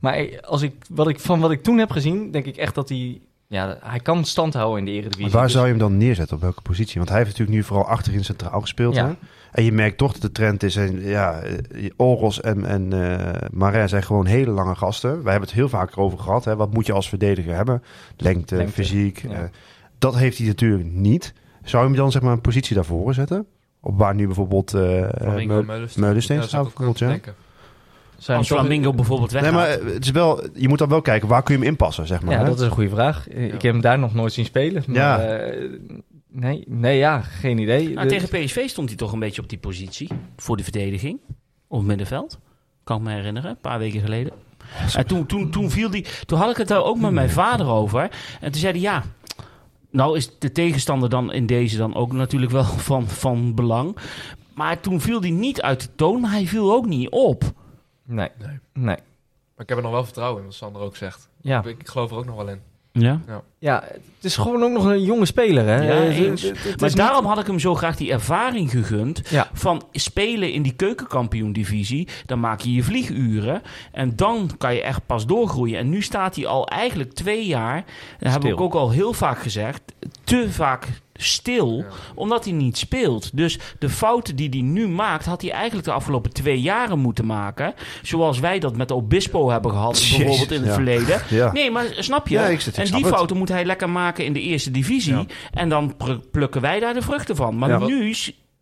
Maar 0.00 0.40
als 0.40 0.62
ik, 0.62 0.72
wat 0.88 1.08
ik, 1.08 1.20
van 1.20 1.40
wat 1.40 1.50
ik 1.50 1.62
toen 1.62 1.78
heb 1.78 1.90
gezien, 1.90 2.30
denk 2.30 2.44
ik 2.44 2.56
echt 2.56 2.74
dat 2.74 2.88
hij... 2.88 3.20
Ja, 3.48 3.78
hij 3.80 4.00
kan 4.00 4.24
stand 4.24 4.54
houden 4.54 4.78
in 4.78 4.84
de 4.84 4.90
Eredivisie. 4.90 5.22
Maar 5.22 5.32
waar 5.32 5.42
Dus- 5.42 5.52
zou 5.52 5.64
je 5.64 5.70
hem 5.70 5.80
dan 5.80 5.96
neerzetten? 5.96 6.36
Op 6.36 6.42
welke 6.42 6.62
positie? 6.62 6.96
Want 6.96 7.08
hij 7.08 7.18
heeft 7.18 7.30
natuurlijk 7.30 7.56
nu 7.58 7.64
vooral 7.64 7.86
achterin 7.86 8.24
centraal 8.24 8.60
gespeeld. 8.60 8.94
Ja. 8.94 9.06
Hè? 9.06 9.12
En 9.52 9.64
je 9.64 9.72
merkt 9.72 9.98
toch 9.98 10.12
dat 10.12 10.22
de 10.22 10.32
trend 10.32 10.62
is... 10.62 10.76
En, 10.76 11.02
ja, 11.02 11.42
Oros 11.96 12.40
en, 12.40 12.64
en 12.64 12.92
eh 12.92 13.48
Marin 13.52 13.88
zijn 13.88 14.02
gewoon 14.02 14.26
hele 14.26 14.50
lange 14.50 14.74
gasten. 14.74 15.10
Wij 15.22 15.30
hebben 15.30 15.48
het 15.48 15.58
heel 15.58 15.68
vaak 15.68 15.98
over 15.98 16.18
gehad. 16.18 16.44
Hè? 16.44 16.56
Wat 16.56 16.72
moet 16.72 16.86
je 16.86 16.92
als 16.92 17.08
verdediger 17.08 17.54
hebben? 17.54 17.82
Lengte, 18.16 18.56
Lengte, 18.56 18.72
fysiek. 18.72 19.22
ja. 19.28 19.50
dat 19.98 20.16
heeft 20.16 20.38
hij 20.38 20.46
natuurlijk 20.46 20.90
niet. 20.90 21.34
Zou 21.66 21.82
je 21.82 21.88
hem 21.88 21.98
dan 21.98 22.10
zeg 22.12 22.22
maar 22.22 22.32
een 22.32 22.40
positie 22.40 22.74
daarvoor 22.74 23.14
zetten? 23.14 23.46
Op 23.80 23.98
waar 23.98 24.14
nu 24.14 24.26
bijvoorbeeld 24.26 24.74
eh 24.74 24.80
Meul- 24.80 25.64
Meulensteen. 25.96 26.22
Staat 26.38 26.50
zou 26.50 26.66
ik 26.66 26.68
ook 26.68 26.76
bijvoorbeeld, 26.76 26.98
ja. 27.24 27.32
zijn 28.18 28.38
Als 28.38 28.46
Flamingo 28.46 28.92
bijvoorbeeld 28.92 29.32
Nee, 29.32 29.42
weggaat. 29.42 29.80
maar 29.82 29.92
het 29.92 30.04
is 30.04 30.10
wel, 30.10 30.44
je 30.54 30.68
moet 30.68 30.78
dan 30.78 30.88
wel 30.88 31.02
kijken, 31.02 31.28
waar 31.28 31.42
kun 31.42 31.54
je 31.54 31.60
hem 31.60 31.68
inpassen, 31.70 32.06
zeg 32.06 32.22
maar. 32.22 32.32
Ja, 32.34 32.40
hè? 32.40 32.44
dat 32.46 32.58
is 32.60 32.64
een 32.64 32.70
goede 32.70 32.88
vraag. 32.90 33.28
Ik 33.28 33.62
heb 33.62 33.72
hem 33.72 33.80
daar 33.80 33.98
nog 33.98 34.14
nooit 34.14 34.32
zien 34.32 34.44
spelen. 34.44 34.82
Maar, 34.86 34.96
Ja. 34.96 35.18
eh, 35.20 35.70
nee, 36.30 36.64
nee, 36.68 36.98
ja, 36.98 37.20
geen 37.20 37.58
idee. 37.58 37.88
Nou, 37.94 38.08
tegen 38.08 38.28
PSV 38.28 38.68
stond 38.68 38.88
hij 38.88 38.96
toch 38.96 39.12
een 39.12 39.18
beetje 39.18 39.42
op 39.42 39.48
die 39.48 39.58
positie. 39.58 40.08
Voor 40.36 40.56
de 40.56 40.62
verdediging. 40.62 41.18
Op 41.68 41.78
het 41.78 41.86
middenveld. 41.86 42.38
Kan 42.84 42.96
ik 42.96 43.02
me 43.02 43.12
herinneren. 43.12 43.50
Een 43.50 43.60
paar 43.60 43.78
weken 43.78 44.00
geleden. 44.00 44.32
En 44.96 45.06
toen, 45.06 45.26
toen, 45.26 45.50
toen 45.50 45.70
viel 45.70 45.90
die... 45.90 46.06
Toen 46.26 46.38
had 46.38 46.50
ik 46.50 46.56
het 46.56 46.68
daar 46.68 46.84
ook 46.84 46.98
met 47.00 47.10
mijn 47.10 47.30
vader 47.30 47.66
over. 47.68 48.00
En 48.40 48.52
toen 48.52 48.60
zei 48.60 48.72
hij 48.72 48.80
ja... 48.82 49.02
Nou 49.96 50.16
is 50.16 50.38
de 50.38 50.52
tegenstander 50.52 51.08
dan 51.08 51.32
in 51.32 51.46
deze 51.46 51.76
dan 51.76 51.94
ook 51.94 52.12
natuurlijk 52.12 52.52
wel 52.52 52.64
van, 52.88 53.08
van 53.08 53.54
belang. 53.54 53.96
Maar 54.54 54.80
toen 54.80 55.00
viel 55.00 55.20
hij 55.20 55.30
niet 55.30 55.62
uit 55.62 55.80
de 55.80 55.88
toon. 55.94 56.20
Maar 56.20 56.30
hij 56.30 56.46
viel 56.46 56.72
ook 56.72 56.86
niet 56.86 57.10
op. 57.10 57.44
Nee, 58.04 58.28
Nee. 58.38 58.58
nee. 58.72 58.96
Maar 59.54 59.64
ik 59.64 59.68
heb 59.68 59.76
er 59.78 59.82
nog 59.82 59.92
wel 59.92 60.04
vertrouwen 60.04 60.40
in, 60.40 60.46
wat 60.46 60.54
Sander 60.54 60.82
ook 60.82 60.96
zegt. 60.96 61.28
Ja. 61.40 61.64
Ik, 61.64 61.80
ik 61.80 61.88
geloof 61.88 62.10
er 62.10 62.16
ook 62.16 62.24
nog 62.24 62.36
wel 62.36 62.48
in. 62.48 62.60
Ja. 62.92 63.20
Ja, 63.26 63.42
het 63.74 64.24
is 64.24 64.36
gewoon 64.36 64.62
ook 64.62 64.70
nog 64.72 64.84
een 64.84 65.02
jonge 65.04 65.26
speler, 65.26 65.66
hè? 65.66 65.76
Ja, 65.82 66.00
eens. 66.02 66.42
het- 66.42 66.50
het 66.56 66.64
is 66.66 66.76
Maar 66.76 66.88
niet- 66.88 66.98
daarom 66.98 67.24
had 67.26 67.38
ik 67.38 67.46
hem 67.46 67.58
zo 67.58 67.74
graag 67.74 67.96
die 67.96 68.12
ervaring 68.12 68.70
gegund. 68.70 69.22
Ja. 69.30 69.48
Van 69.52 69.82
spelen 69.92 70.52
in 70.52 70.62
die 70.62 70.72
keukenkampioen-divisie. 71.30 72.08
Dan 72.26 72.40
maak 72.40 72.60
je 72.60 72.72
je 72.74 72.82
vlieguren. 72.82 73.62
En 73.92 74.12
dan 74.16 74.50
kan 74.58 74.74
je 74.74 74.82
echt 74.82 75.06
pas 75.06 75.26
doorgroeien. 75.26 75.78
En 75.78 75.88
nu 75.88 76.02
staat 76.02 76.36
hij 76.36 76.46
al 76.46 76.68
eigenlijk 76.68 77.12
twee 77.12 77.46
jaar. 77.46 77.84
Dat 78.18 78.32
heb 78.32 78.44
ik 78.44 78.60
ook 78.60 78.74
al 78.74 78.90
heel 78.90 79.12
vaak 79.12 79.38
gezegd. 79.38 79.80
Te 80.24 80.46
vaak 80.50 80.86
stil. 81.18 81.76
Ja. 81.76 81.84
Omdat 82.14 82.44
hij 82.44 82.52
niet 82.52 82.76
speelt. 82.78 83.36
Dus 83.36 83.58
de 83.78 83.88
fouten 83.88 84.36
die 84.36 84.48
hij 84.48 84.60
nu 84.60 84.88
maakt. 84.88 85.24
had 85.26 85.42
hij 85.42 85.50
eigenlijk 85.50 85.84
de 85.86 85.92
afgelopen 85.92 86.32
twee 86.32 86.60
jaren 86.60 86.98
moeten 86.98 87.26
maken. 87.26 87.74
Zoals 88.02 88.38
wij 88.38 88.58
dat 88.58 88.76
met 88.76 88.92
Obispo 88.92 89.50
hebben 89.50 89.70
gehad. 89.70 89.98
Jezus, 90.02 90.16
bijvoorbeeld 90.16 90.50
in 90.50 90.58
het 90.58 90.66
ja. 90.68 90.74
verleden. 90.74 91.20
Ja. 91.28 91.52
Nee, 91.52 91.70
maar 91.70 91.84
snap 91.98 92.28
je? 92.28 92.34
Ja, 92.34 92.46
ik 92.46 92.60
zit- 92.60 92.72
ik 92.72 92.78
en 92.80 92.86
snap 92.86 92.96
die 92.98 93.06
het. 93.06 93.16
fouten 93.16 93.36
moet 93.36 93.48
hij 93.48 93.55
lekker 93.64 93.90
maken 93.90 94.24
in 94.24 94.32
de 94.32 94.40
eerste 94.40 94.70
divisie. 94.70 95.14
Ja. 95.14 95.24
En 95.52 95.68
dan 95.68 95.96
pr- 95.96 96.12
plukken 96.30 96.60
wij 96.60 96.80
daar 96.80 96.94
de 96.94 97.02
vruchten 97.02 97.36
van. 97.36 97.58
Maar 97.58 97.68
Ja. 97.68 97.78
nu 97.78 98.14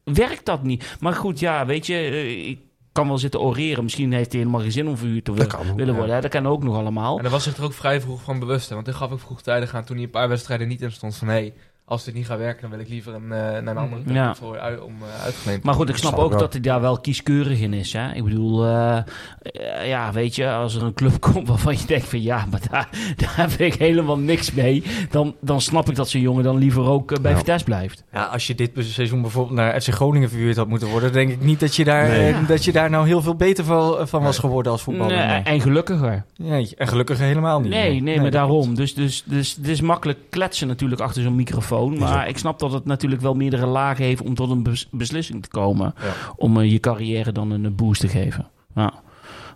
werkt 0.04 0.44
dat 0.46 0.62
niet. 0.62 0.96
Maar 1.00 1.12
goed, 1.14 1.38
ja, 1.40 1.66
weet 1.66 1.86
je, 1.86 1.94
eh, 1.94 2.48
ik 2.48 2.58
kan 2.92 3.08
wel 3.08 3.18
zitten 3.18 3.40
oreren. 3.40 3.82
Misschien 3.84 4.12
heeft 4.12 4.30
hij 4.32 4.40
helemaal 4.40 4.60
geen 4.60 4.72
zin 4.72 4.88
om 4.88 4.96
verhuurd 4.96 5.24
te 5.24 5.30
Dat 5.34 5.40
wil- 5.50 5.58
kan 5.60 5.70
ook, 5.70 5.76
willen 5.76 5.92
ja. 5.92 5.98
worden. 5.98 6.14
hè. 6.14 6.20
Dat 6.20 6.30
kan 6.30 6.46
ook 6.46 6.62
nog 6.62 6.76
allemaal. 6.76 7.16
En 7.16 7.22
daar 7.22 7.32
was 7.32 7.42
zich 7.44 7.56
er 7.56 7.64
ook 7.64 7.72
vrij 7.72 8.00
vroeg 8.00 8.22
van 8.22 8.38
bewust. 8.38 8.68
hè, 8.68 8.74
Want 8.74 8.86
toen 8.86 8.94
gaf 8.96 9.12
ik 9.12 9.18
vroegtijdig 9.18 9.74
aan 9.74 9.84
toen 9.84 9.96
hij 9.96 10.04
een 10.04 10.10
paar 10.10 10.28
wedstrijden 10.28 10.68
niet 10.68 10.80
in 10.82 10.92
stond. 10.92 11.16
Van 11.16 11.28
hé, 11.28 11.34
hey, 11.34 11.52
als 11.86 12.04
dit 12.04 12.14
niet 12.14 12.26
gaat 12.26 12.38
werken, 12.38 12.60
dan 12.60 12.70
wil 12.70 12.80
ik 12.80 12.88
liever 12.88 13.14
een, 13.14 13.22
eh, 13.22 13.28
naar 13.38 13.66
een 13.66 13.76
andere 13.76 14.02
club 14.02 14.14
Ja. 14.16 14.34
voor, 14.34 14.58
uit, 14.58 14.80
om 14.80 14.92
uh, 15.02 15.24
uitgeleend 15.24 15.60
te 15.60 15.66
Maar 15.66 15.74
goed, 15.74 15.88
ik 15.88 15.96
snap 15.96 16.16
ook 16.18 16.38
dat 16.38 16.52
hij 16.52 16.62
daar 16.62 16.80
wel 16.80 17.00
kieskeurig 17.00 17.60
in 17.60 17.72
is. 17.72 17.92
Hè? 17.92 18.12
Ik 18.12 18.24
bedoel, 18.24 18.64
eh, 18.66 18.96
eh, 18.96 19.88
ja, 19.88 20.12
weet 20.12 20.34
je, 20.34 20.50
als 20.50 20.74
er 20.74 20.82
een 20.82 20.94
club 20.94 21.20
komt 21.32 21.48
waarvan 21.48 21.72
je 21.78 21.86
denkt 21.86 22.08
van 22.08 22.22
ja, 22.22 22.44
maar 22.50 22.60
daar, 22.70 22.88
daar 23.16 23.36
heb 23.36 23.50
ik 23.50 23.74
helemaal 23.74 24.18
niks 24.18 24.52
mee. 24.52 24.82
Dan, 25.10 25.34
dan 25.40 25.60
snap 25.60 25.88
ik 25.88 25.94
dat 25.96 26.08
zo'n 26.08 26.20
jongen 26.20 26.44
dan 26.44 26.56
liever 26.58 26.84
ook 26.84 27.12
eh, 27.12 27.18
bij 27.22 27.30
Ja. 27.30 27.36
Vitesse 27.36 27.64
blijft. 27.64 28.04
Ja, 28.12 28.24
als 28.24 28.46
je 28.46 28.54
dit 28.54 28.70
seizoen 28.78 29.20
bijvoorbeeld 29.22 29.56
naar 29.56 29.80
FC 29.80 29.88
Groningen 29.88 30.28
verhuurd 30.28 30.56
had 30.56 30.68
moeten 30.68 30.88
worden, 30.88 31.12
denk 31.12 31.30
ik 31.30 31.40
niet 31.40 31.60
dat 31.60 31.76
je 31.76 31.84
daar, 31.84 32.08
Nee. 32.08 32.32
eh, 32.32 32.48
dat 32.48 32.64
je 32.64 32.72
daar 32.72 32.90
nou 32.90 33.06
heel 33.06 33.22
veel 33.22 33.34
beter 33.36 33.64
van, 33.64 34.08
van 34.08 34.22
was 34.22 34.38
geworden 34.38 34.72
als 34.72 34.82
voetballer. 34.82 35.16
Nee, 35.16 35.26
Nee. 35.26 35.42
En 35.42 35.60
gelukkiger. 35.60 36.24
Nee, 36.36 36.70
en 36.76 36.88
gelukkig 36.88 37.18
helemaal 37.18 37.60
niet. 37.60 37.70
Nee, 37.70 38.02
nee, 38.02 38.20
maar 38.20 38.30
daarom. 38.30 38.74
Dus, 38.74 38.94
dus, 38.94 39.22
dus 39.26 39.54
het 39.56 39.68
is 39.68 39.80
makkelijk 39.80 40.18
kletsen 40.30 40.66
natuurlijk 40.68 41.00
achter 41.00 41.22
zo'n 41.22 41.34
microfoon. 41.34 41.72
Maar 41.80 42.28
ik 42.28 42.38
snap 42.38 42.58
dat 42.58 42.72
het 42.72 42.84
natuurlijk 42.84 43.22
wel 43.22 43.34
meerdere 43.34 43.66
lagen 43.66 44.04
heeft 44.04 44.22
om 44.22 44.34
tot 44.34 44.50
een 44.50 44.62
bes- 44.62 44.88
beslissing 44.90 45.42
te 45.42 45.48
komen. 45.48 45.94
Ja. 46.02 46.08
Om 46.36 46.60
eh, 46.60 46.70
je 46.72 46.80
carrière 46.80 47.32
dan 47.32 47.50
een 47.50 47.74
boost 47.74 48.00
te 48.00 48.08
geven. 48.08 48.46
Ja. 48.74 48.92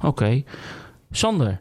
Oké. 0.02 0.42
Sander, 1.10 1.60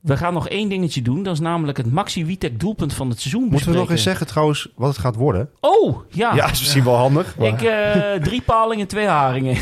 we 0.00 0.16
gaan 0.16 0.32
nog 0.34 0.48
één 0.48 0.68
dingetje 0.68 1.02
doen. 1.02 1.22
Dat 1.22 1.32
is 1.32 1.40
namelijk 1.40 1.78
het 1.78 1.92
Maxi 1.92 2.24
Witek 2.24 2.60
doelpunt 2.60 2.94
van 2.94 3.08
het 3.10 3.20
seizoen 3.20 3.48
Moeten 3.48 3.70
we 3.72 3.76
nog 3.76 3.90
eens 3.90 4.02
zeggen 4.02 4.26
trouwens 4.26 4.68
wat 4.76 4.88
het 4.88 4.98
gaat 4.98 5.16
worden? 5.16 5.48
Oh, 5.60 5.98
ja. 6.08 6.34
Ja, 6.34 6.44
is 6.44 6.58
misschien 6.60 6.84
wel 6.84 6.96
handig. 6.96 7.36
maar- 7.38 7.46
Ik, 7.46 7.62
eh, 7.62 8.12
drie 8.22 8.42
palingen, 8.42 8.86
twee 8.86 9.06
haringen. 9.06 9.56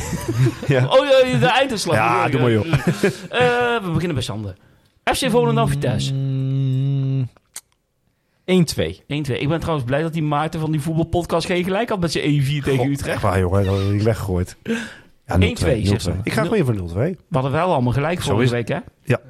Ja. 0.66 0.84
Oh 0.98 1.06
ja, 1.06 1.38
de 1.38 1.46
einduitslag. 1.46 1.96
Ja, 1.96 2.28
doe 2.28 2.40
maar, 2.40 2.50
joh. 2.50 2.66
Eh, 2.72 2.78
we 3.82 3.90
beginnen 3.92 4.14
bij 4.14 4.22
Sander. 4.22 4.54
FC 5.04 5.30
Volendam 5.30 5.68
Vitesse. 5.68 6.12
Mm, 8.54 8.64
1-2. 8.66 8.96
1-2. 9.06 9.40
Ik 9.40 9.48
ben 9.48 9.60
trouwens 9.60 9.86
blij 9.86 10.02
dat 10.02 10.12
die 10.12 10.22
Maarten 10.22 10.60
van 10.60 10.70
die 10.70 10.80
voetbalpodcast 10.80 11.46
geen 11.46 11.64
gelijk 11.64 11.88
had 11.88 12.00
met 12.00 12.12
zijn 12.12 12.42
1-4 12.42 12.46
tegen 12.64 12.76
God, 12.76 12.86
Utrecht. 12.86 13.08
Echt 13.14 13.22
waar, 13.22 13.38
jongen. 13.40 13.64
Dat 13.64 13.78
had 13.82 13.90
ik 13.92 14.00
weggegooid. 14.02 14.56
Ja, 15.26 15.36
0-2. 15.38 15.40
1-2, 15.40 15.86
zegt 15.86 16.02
ze. 16.02 16.10
0-2. 16.12 16.14
Ik 16.22 16.32
ga 16.32 16.42
gewoon 16.42 16.58
even 16.58 16.78
voor 16.88 16.88
0-2. 16.90 16.92
We 16.92 17.16
hadden 17.30 17.52
wel 17.52 17.72
allemaal 17.72 17.92
gelijk 17.92 18.18
Zo 18.22 18.26
vorige 18.26 18.44
is 18.44 18.50
week, 18.50 18.68
hè? 18.68 18.78
Ja. 19.04 19.20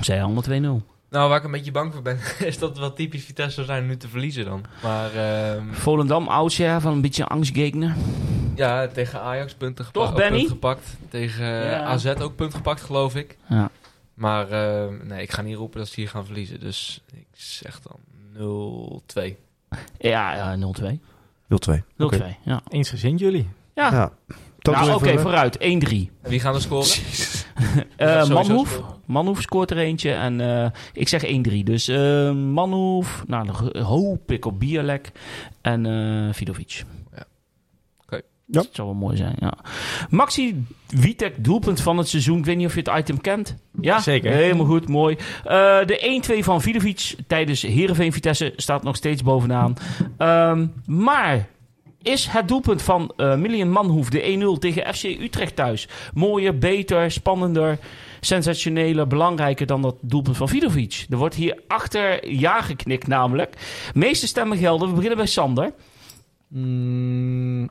Zij 0.00 0.22
allemaal 0.22 0.42
2-0. 0.80 0.84
Nou, 1.10 1.28
waar 1.28 1.38
ik 1.38 1.44
een 1.44 1.50
beetje 1.50 1.70
bang 1.70 1.92
voor 1.92 2.02
ben, 2.02 2.18
is 2.38 2.58
dat 2.58 2.68
het 2.68 2.78
wel 2.78 2.92
typisch 2.92 3.24
Vitesse 3.24 3.54
zou 3.54 3.66
zijn 3.66 3.86
nu 3.86 3.96
te 3.96 4.08
verliezen 4.08 4.44
dan. 4.44 4.64
Maar 4.82 5.14
ehm, 5.14 5.72
Volendam, 5.72 6.28
oudsher 6.28 6.80
van 6.80 6.92
een 6.92 7.00
beetje 7.00 7.24
angstgegner. 7.26 7.94
ja, 8.54 8.86
tegen 8.86 9.20
Ajax 9.20 9.54
punten 9.54 9.84
gepa- 9.84 10.00
Toch, 10.00 10.14
Benny? 10.14 10.36
punt 10.38 10.48
gepakt. 10.50 10.96
Tegen 11.08 11.44
eh, 11.62 11.70
Ja. 11.70 11.82
AZ 11.82 12.06
ook 12.06 12.36
punt 12.36 12.54
gepakt, 12.54 12.80
geloof 12.80 13.14
ik. 13.16 13.36
Ja. 13.48 13.70
Maar 14.14 14.50
ehm, 14.50 14.94
nee, 15.06 15.22
ik 15.22 15.32
ga 15.32 15.42
niet 15.42 15.56
roepen 15.56 15.78
dat 15.78 15.88
ze 15.88 16.00
hier 16.00 16.08
gaan 16.08 16.24
verliezen. 16.24 16.60
Dus 16.60 17.02
ik 17.12 17.26
zeg 17.32 17.80
dan 17.80 17.96
0-2. 18.38 19.34
Ja, 19.98 20.34
ja 20.34 20.56
0-2. 20.56 20.84
0-2, 20.84 20.94
0-2. 21.48 21.78
Oké. 21.98 22.36
ja. 22.44 22.60
Eensgezind 22.68 23.18
jullie. 23.20 23.48
Ja. 23.74 23.92
Ja. 23.92 24.12
Nou, 24.60 24.86
eens 24.86 24.94
oké, 24.94 25.18
vooruit. 25.18 25.58
1-3. 25.58 25.60
En 25.60 26.08
wie 26.22 26.40
gaan 26.40 26.54
er 26.54 26.60
scoren? 26.60 26.86
Eh 27.96 28.08
sowieso 28.22 28.34
Manhoef. 28.34 28.70
scoren. 28.70 28.94
Manhoef 29.06 29.40
scoort 29.40 29.70
er 29.70 29.78
eentje. 29.78 30.12
En 30.12 30.40
eh, 30.40 30.70
ik 30.92 31.08
zeg 31.08 31.24
1-3. 31.24 31.62
Dus 31.64 31.88
eh 31.88 32.32
Manhoef. 32.32 33.24
Nou, 33.26 33.46
dan 33.46 33.82
hoop 33.82 34.32
ik 34.32 34.44
op 34.44 34.58
Bierlek. 34.58 35.10
En 35.60 35.86
eh 35.86 36.34
Vidovic. 36.34 36.84
Ja. 38.50 38.60
Dat 38.60 38.68
zou 38.72 38.88
wel 38.88 38.96
mooi 38.96 39.16
zijn, 39.16 39.34
ja. 39.38 39.54
Maxi 40.10 40.64
Witek, 40.86 41.44
doelpunt 41.44 41.80
van 41.80 41.98
het 41.98 42.08
seizoen. 42.08 42.38
Ik 42.38 42.44
weet 42.44 42.56
niet 42.56 42.66
of 42.66 42.74
je 42.74 42.80
het 42.80 42.98
item 42.98 43.20
kent. 43.20 43.56
Ja, 43.80 44.00
Zeker. 44.00 44.32
Helemaal 44.32 44.66
goed, 44.66 44.88
mooi. 44.88 45.16
Eh, 45.44 45.78
de 45.86 46.22
1-2 46.40 46.44
van 46.44 46.60
Vidovic 46.60 47.14
tijdens 47.26 47.62
Heerenveen 47.62 48.12
Vitesse 48.12 48.52
staat 48.56 48.82
nog 48.82 48.96
steeds 48.96 49.22
bovenaan. 49.22 49.76
Ehm, 50.18 50.66
maar 50.86 51.48
is 52.02 52.26
het 52.26 52.48
doelpunt 52.48 52.82
van 52.82 53.12
eh 53.16 53.36
Million 53.36 53.70
Manhoef, 53.70 54.08
de 54.08 54.22
1-0 54.22 54.58
tegen 54.58 54.94
FC 54.94 55.04
Utrecht 55.04 55.56
thuis, 55.56 55.88
mooier, 56.14 56.58
beter, 56.58 57.10
spannender, 57.10 57.78
sensationeler, 58.20 59.06
belangrijker 59.06 59.66
dan 59.66 59.82
dat 59.82 59.96
doelpunt 60.00 60.36
van 60.36 60.48
Vidovic? 60.48 61.06
Er 61.10 61.16
wordt 61.16 61.34
hier 61.34 61.62
achter 61.66 62.30
ja 62.30 62.60
geknikt 62.62 63.06
namelijk. 63.06 63.56
meeste 63.94 64.26
stemmen 64.26 64.58
gelden. 64.58 64.88
We 64.88 64.94
beginnen 64.94 65.18
bij 65.18 65.26
Sander. 65.26 65.72
Mm, 66.48 67.68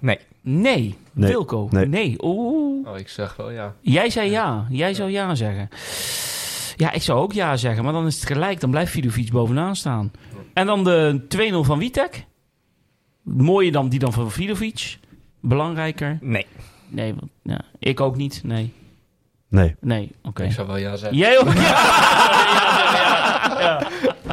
nee. 0.00 0.18
Nee. 0.42 0.94
Nee. 1.12 1.30
Wilco. 1.30 1.68
Nee. 1.70 1.86
nee. 1.86 2.16
Oeh. 2.24 2.88
Oh, 2.88 2.98
ik 2.98 3.08
zeg 3.08 3.36
wel 3.36 3.50
ja. 3.50 3.74
Jij 3.80 4.10
zei 4.10 4.30
ja. 4.30 4.66
Jij 4.70 4.94
zou 4.94 5.10
ja 5.10 5.34
zeggen. 5.34 5.68
Ja, 6.76 6.92
ik 6.92 7.02
zou 7.02 7.18
ook 7.20 7.32
ja 7.32 7.56
zeggen. 7.56 7.84
Maar 7.84 7.92
dan 7.92 8.06
is 8.06 8.14
het 8.14 8.26
gelijk. 8.26 8.60
Dan 8.60 8.70
blijft 8.70 8.92
Vidovic 8.92 9.30
bovenaan 9.32 9.76
staan. 9.76 10.10
En 10.54 10.66
dan 10.66 10.84
de 10.84 11.20
2-0 11.28 11.66
van 11.66 11.78
Witek. 11.78 12.24
Mooier 13.22 13.72
dan 13.72 13.88
die 13.88 13.98
dan 13.98 14.12
van 14.12 14.30
Vidovic. 14.30 14.98
Belangrijker. 15.40 16.18
Nee. 16.20 16.46
Nee, 16.88 17.14
want- 17.14 17.30
ja, 17.42 17.60
ik 17.78 18.00
ook 18.00 18.16
niet. 18.16 18.40
Nee. 18.44 18.72
Nee. 19.48 19.76
Nee, 19.80 20.10
oké. 20.22 20.42
Ik 20.42 20.52
zou 20.52 20.66
wel 20.66 20.76
ja 20.76 20.96
zeggen. 20.96 21.18
Jij 21.18 21.38
ook? 21.38 21.48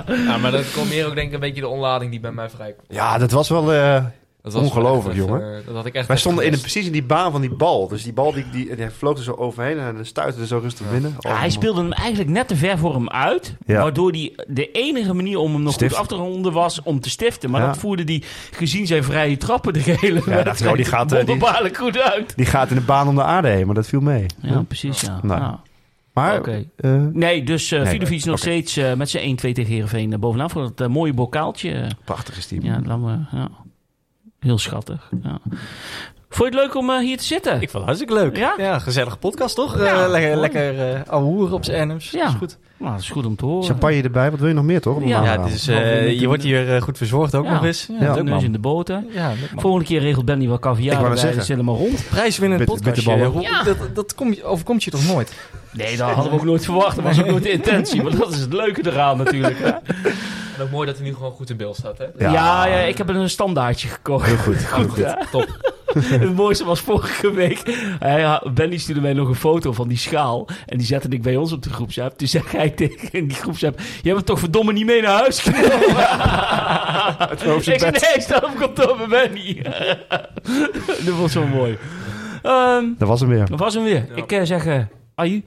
Ja, 0.08 0.38
maar 0.38 0.52
dat 0.52 0.72
komt 0.74 0.90
meer 0.90 1.06
ook 1.08 1.16
denk 1.16 1.28
ik 1.28 1.34
een 1.34 1.40
beetje 1.40 1.62
de 1.62 1.68
onlading 1.68 2.12
die 2.12 2.20
bij 2.20 2.32
mij 2.32 2.50
vrijkomt. 2.50 2.86
Ja, 2.90 3.18
dat 3.18 3.32
was 3.32 3.50
wel... 3.50 3.74
eh, 3.74 4.06
Dat 4.54 4.62
was 4.62 4.72
Ongelooflijk, 4.72 5.18
echt 5.18 5.26
jongen. 5.28 5.58
eh, 5.58 5.66
dat 5.66 5.76
had 5.76 5.86
ik 5.86 5.94
echt 5.94 6.08
wij 6.08 6.18
stonden 6.18 6.46
in 6.46 6.52
de, 6.52 6.58
precies 6.58 6.86
in 6.86 6.92
die 6.92 7.04
baan 7.04 7.32
van 7.32 7.42
die 7.42 7.50
bal. 7.56 7.88
Dus 7.88 8.04
die 8.04 8.14
bal 8.14 8.32
die, 8.34 8.46
die, 8.52 8.76
die 8.76 8.90
vloog 8.90 9.18
er 9.18 9.24
zo 9.24 9.32
overheen 9.32 9.80
en 9.80 10.06
stuitte 10.06 10.42
er 10.42 10.48
zo 10.48 10.58
rustig 10.58 10.86
Ja. 10.86 10.92
binnen. 10.92 11.16
Ja, 11.20 11.36
hij 11.38 11.50
speelde 11.50 11.82
hem 11.82 11.92
eigenlijk 11.92 12.30
net 12.30 12.48
te 12.48 12.56
ver 12.56 12.78
voor 12.78 12.94
hem 12.94 13.10
uit. 13.10 13.56
Ja. 13.66 13.82
Waardoor 13.82 14.12
die 14.12 14.36
de 14.48 14.72
enige 14.72 15.14
manier 15.14 15.38
om 15.38 15.54
hem 15.54 15.64
nog 15.64 15.74
Stift. 15.74 15.92
goed 15.92 16.02
af 16.02 16.08
te 16.08 16.16
ronden 16.16 16.54
was 16.54 16.82
om 16.84 17.00
te 17.00 17.10
stiften. 17.10 17.50
Maar 17.50 17.62
Ja. 17.62 17.68
dat 17.68 17.78
voerde 17.78 18.04
die, 18.04 18.24
gezien 18.52 18.88
zijn 18.88 19.04
vrije 19.04 19.38
trappen, 19.38 19.74
de 19.74 19.80
hele 19.80 20.22
Ja, 20.26 20.40
oh, 20.70 20.74
die 20.76 20.86
gaat, 20.86 21.12
eh, 21.12 21.26
die- 21.26 21.76
goed 21.76 22.00
uit. 22.00 22.34
Die 22.36 22.46
gaat 22.46 22.70
in 22.70 22.76
de 22.76 22.82
baan 22.82 23.08
om 23.08 23.16
de 23.16 23.24
aarde 23.24 23.48
heen, 23.48 23.66
maar 23.66 23.76
dat 23.76 23.88
viel 23.88 24.02
mee. 24.02 24.26
Ja, 24.42 24.62
precies, 24.68 25.02
ja. 25.02 25.20
Nou, 25.22 25.42
Ja. 25.42 25.60
Maar, 26.14 26.42
eh, 26.42 26.92
Nee, 27.12 27.44
dus 27.44 27.72
uh, 27.72 27.82
Nee, 27.82 27.90
Vidovic 27.90 28.26
nog 28.26 28.40
steeds 28.40 28.80
met 28.96 29.10
zijn 29.10 29.24
1-2 29.24 29.52
tegen 29.54 29.72
Heerenveen 29.74 30.20
bovenaan 30.20 30.50
voor 30.50 30.72
dat 30.76 30.90
mooie 30.90 31.14
bokaaltje. 31.14 31.88
Prachtig 32.06 32.38
is 32.38 32.48
die. 32.48 32.64
ja, 32.64 32.80
laten 32.86 33.06
we, 33.06 33.38
ja, 33.38 33.50
heel 34.40 34.58
schattig. 34.58 35.10
Ja. 35.24 35.40
Vond 36.30 36.54
je 36.54 36.60
het 36.60 36.66
leuk 36.66 36.76
om 36.76 36.90
eh, 36.90 36.98
hier 37.00 37.18
te 37.18 37.24
zitten? 37.24 37.54
Ik 37.54 37.70
vond 37.70 37.74
het 37.74 37.84
hartstikke 37.84 38.14
leuk. 38.14 38.38
Ja? 38.58 38.80
gezellige 38.80 39.18
podcast 39.18 39.56
toch? 39.56 39.78
Ja, 39.78 40.04
Eh, 40.04 40.10
lekker 40.10 40.36
lekker 40.38 40.80
eh 40.94 41.00
ouwehoeren 41.08 41.54
op 41.54 41.66
zijn 41.66 41.82
Adams. 41.82 42.10
Ja. 42.12 42.28
Is 42.28 42.34
goed. 42.34 42.58
Nou, 42.78 42.92
dat 42.92 43.02
is 43.02 43.10
goed 43.10 43.26
om 43.26 43.36
te 43.36 43.46
horen. 43.46 43.66
Champagne 43.66 44.02
erbij, 44.02 44.32
wat 44.32 44.40
wil 44.40 44.48
je 44.48 44.54
nog 44.54 44.64
meer 44.64 44.82
toch? 44.82 45.04
Ja. 45.04 45.24
Ja, 45.24 45.46
is, 45.46 45.68
eh, 45.68 46.20
je 46.20 46.28
wordt 46.28 46.44
hier 46.44 46.82
goed 46.82 46.98
verzorgd 46.98 47.36
ook 47.36 47.46
Ja. 47.46 47.54
nog 47.54 47.64
eens. 47.66 47.88
Ja, 48.00 48.16
Ja, 48.16 48.22
neus 48.22 48.44
in 48.44 48.52
de 48.52 48.60
boter. 48.60 49.04
Ja, 49.14 49.28
leuk 49.30 49.52
man. 49.52 49.62
Volgende 49.62 49.86
keer 49.86 50.00
regelt 50.00 50.26
Benny 50.26 50.46
wel 50.46 50.56
Ik 50.56 50.62
caviar 50.62 51.02
wou 51.02 51.18
zeggen. 51.18 51.38
dus 51.40 51.48
helemaal 51.48 51.76
rond. 51.78 52.04
Prijswinnend. 52.10 52.66
Hoe- 52.68 53.64
Dat, 53.66 53.78
dat 53.96 54.16
kom 54.16 54.34
je, 54.34 54.44
overkomt 54.44 54.84
je 54.84 54.92
toch 54.92 55.06
nooit? 55.08 55.34
Nee, 55.72 55.98
dat 55.98 56.10
hadden 56.12 56.32
we 56.34 56.40
ook 56.40 56.46
nooit 56.46 56.66
verwacht. 56.66 56.96
Dat 56.96 57.06
was 57.06 57.20
ook 57.20 57.26
nooit 57.26 57.44
de 57.44 57.52
intentie. 57.52 58.04
Maar 58.04 58.18
dat 58.18 58.34
is 58.34 58.40
het 58.40 58.54
leuke 58.54 58.82
eraan 58.92 59.18
natuurlijk. 59.18 59.60
hè. 59.60 59.68
En 59.68 60.64
ook 60.64 60.72
mooi 60.72 60.86
dat 60.88 60.98
hij 60.98 61.06
nu 61.06 61.14
gewoon 61.14 61.32
goed 61.32 61.50
in 61.50 61.58
beeld 61.58 61.76
staat, 61.76 61.98
hè? 61.98 62.06
Ja. 62.18 62.32
Ja, 62.32 62.66
ja, 62.68 62.78
ik 62.78 62.98
heb 62.98 63.10
een 63.10 63.30
standaardje 63.30 63.88
gekocht. 63.88 64.26
Heel 64.26 64.38
goed. 64.38 64.66
Goed? 64.66 65.16
Top. 65.32 65.76
Het 65.98 66.36
mooiste 66.36 66.66
was 66.66 66.80
vorige 66.82 67.32
week. 67.32 67.62
Hij, 68.00 68.42
Benny 68.54 68.78
stuurde 68.78 69.02
mij 69.02 69.14
nog 69.14 69.28
een 69.28 69.36
foto 69.36 69.72
van 69.74 69.88
die 69.88 69.98
schaal. 69.98 70.48
En 70.66 70.78
die 70.78 70.88
zette 70.88 71.08
ik 71.10 71.22
bij 71.22 71.36
ons 71.36 71.52
op 71.52 71.64
de 71.64 71.70
groepsapp. 71.70 72.18
Toen 72.18 72.28
zei 72.28 72.44
hij 72.48 72.70
tegen 72.82 73.12
in 73.12 73.28
die 73.28 73.38
groepsapp... 73.38 73.80
Je 73.80 73.86
hebt 74.04 74.18
het 74.18 74.26
toch 74.26 74.40
verdomme 74.40 74.74
niet 74.74 74.86
mee 74.86 75.02
naar 75.02 75.20
huis 75.20 75.40
genomen? 75.40 75.70
ik 77.74 77.80
zei, 77.80 77.92
nee, 77.92 78.22
staat 78.22 78.44
op 78.46 78.56
kantoor 78.56 78.98
bij 78.98 79.08
Benny. 79.08 79.62
dat 81.06 81.16
was 81.20 81.32
zo 81.32 81.46
mooi. 81.48 81.78
Ehm, 82.44 82.86
Dat 82.98 83.08
was 83.08 83.20
hem 83.20 83.30
weer. 83.30 83.46
dat 83.46 83.60
was 83.60 83.74
hem 83.74 83.84
weer. 83.84 84.06
Ja. 84.10 84.16
Ik 84.16 84.32
eh, 84.32 84.42
zeg... 84.44 84.66
eh 84.66 84.82
aju. 85.16 85.44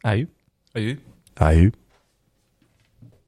Aju. 0.00 0.28
Aju. 0.72 0.98
Aju. 1.34 1.70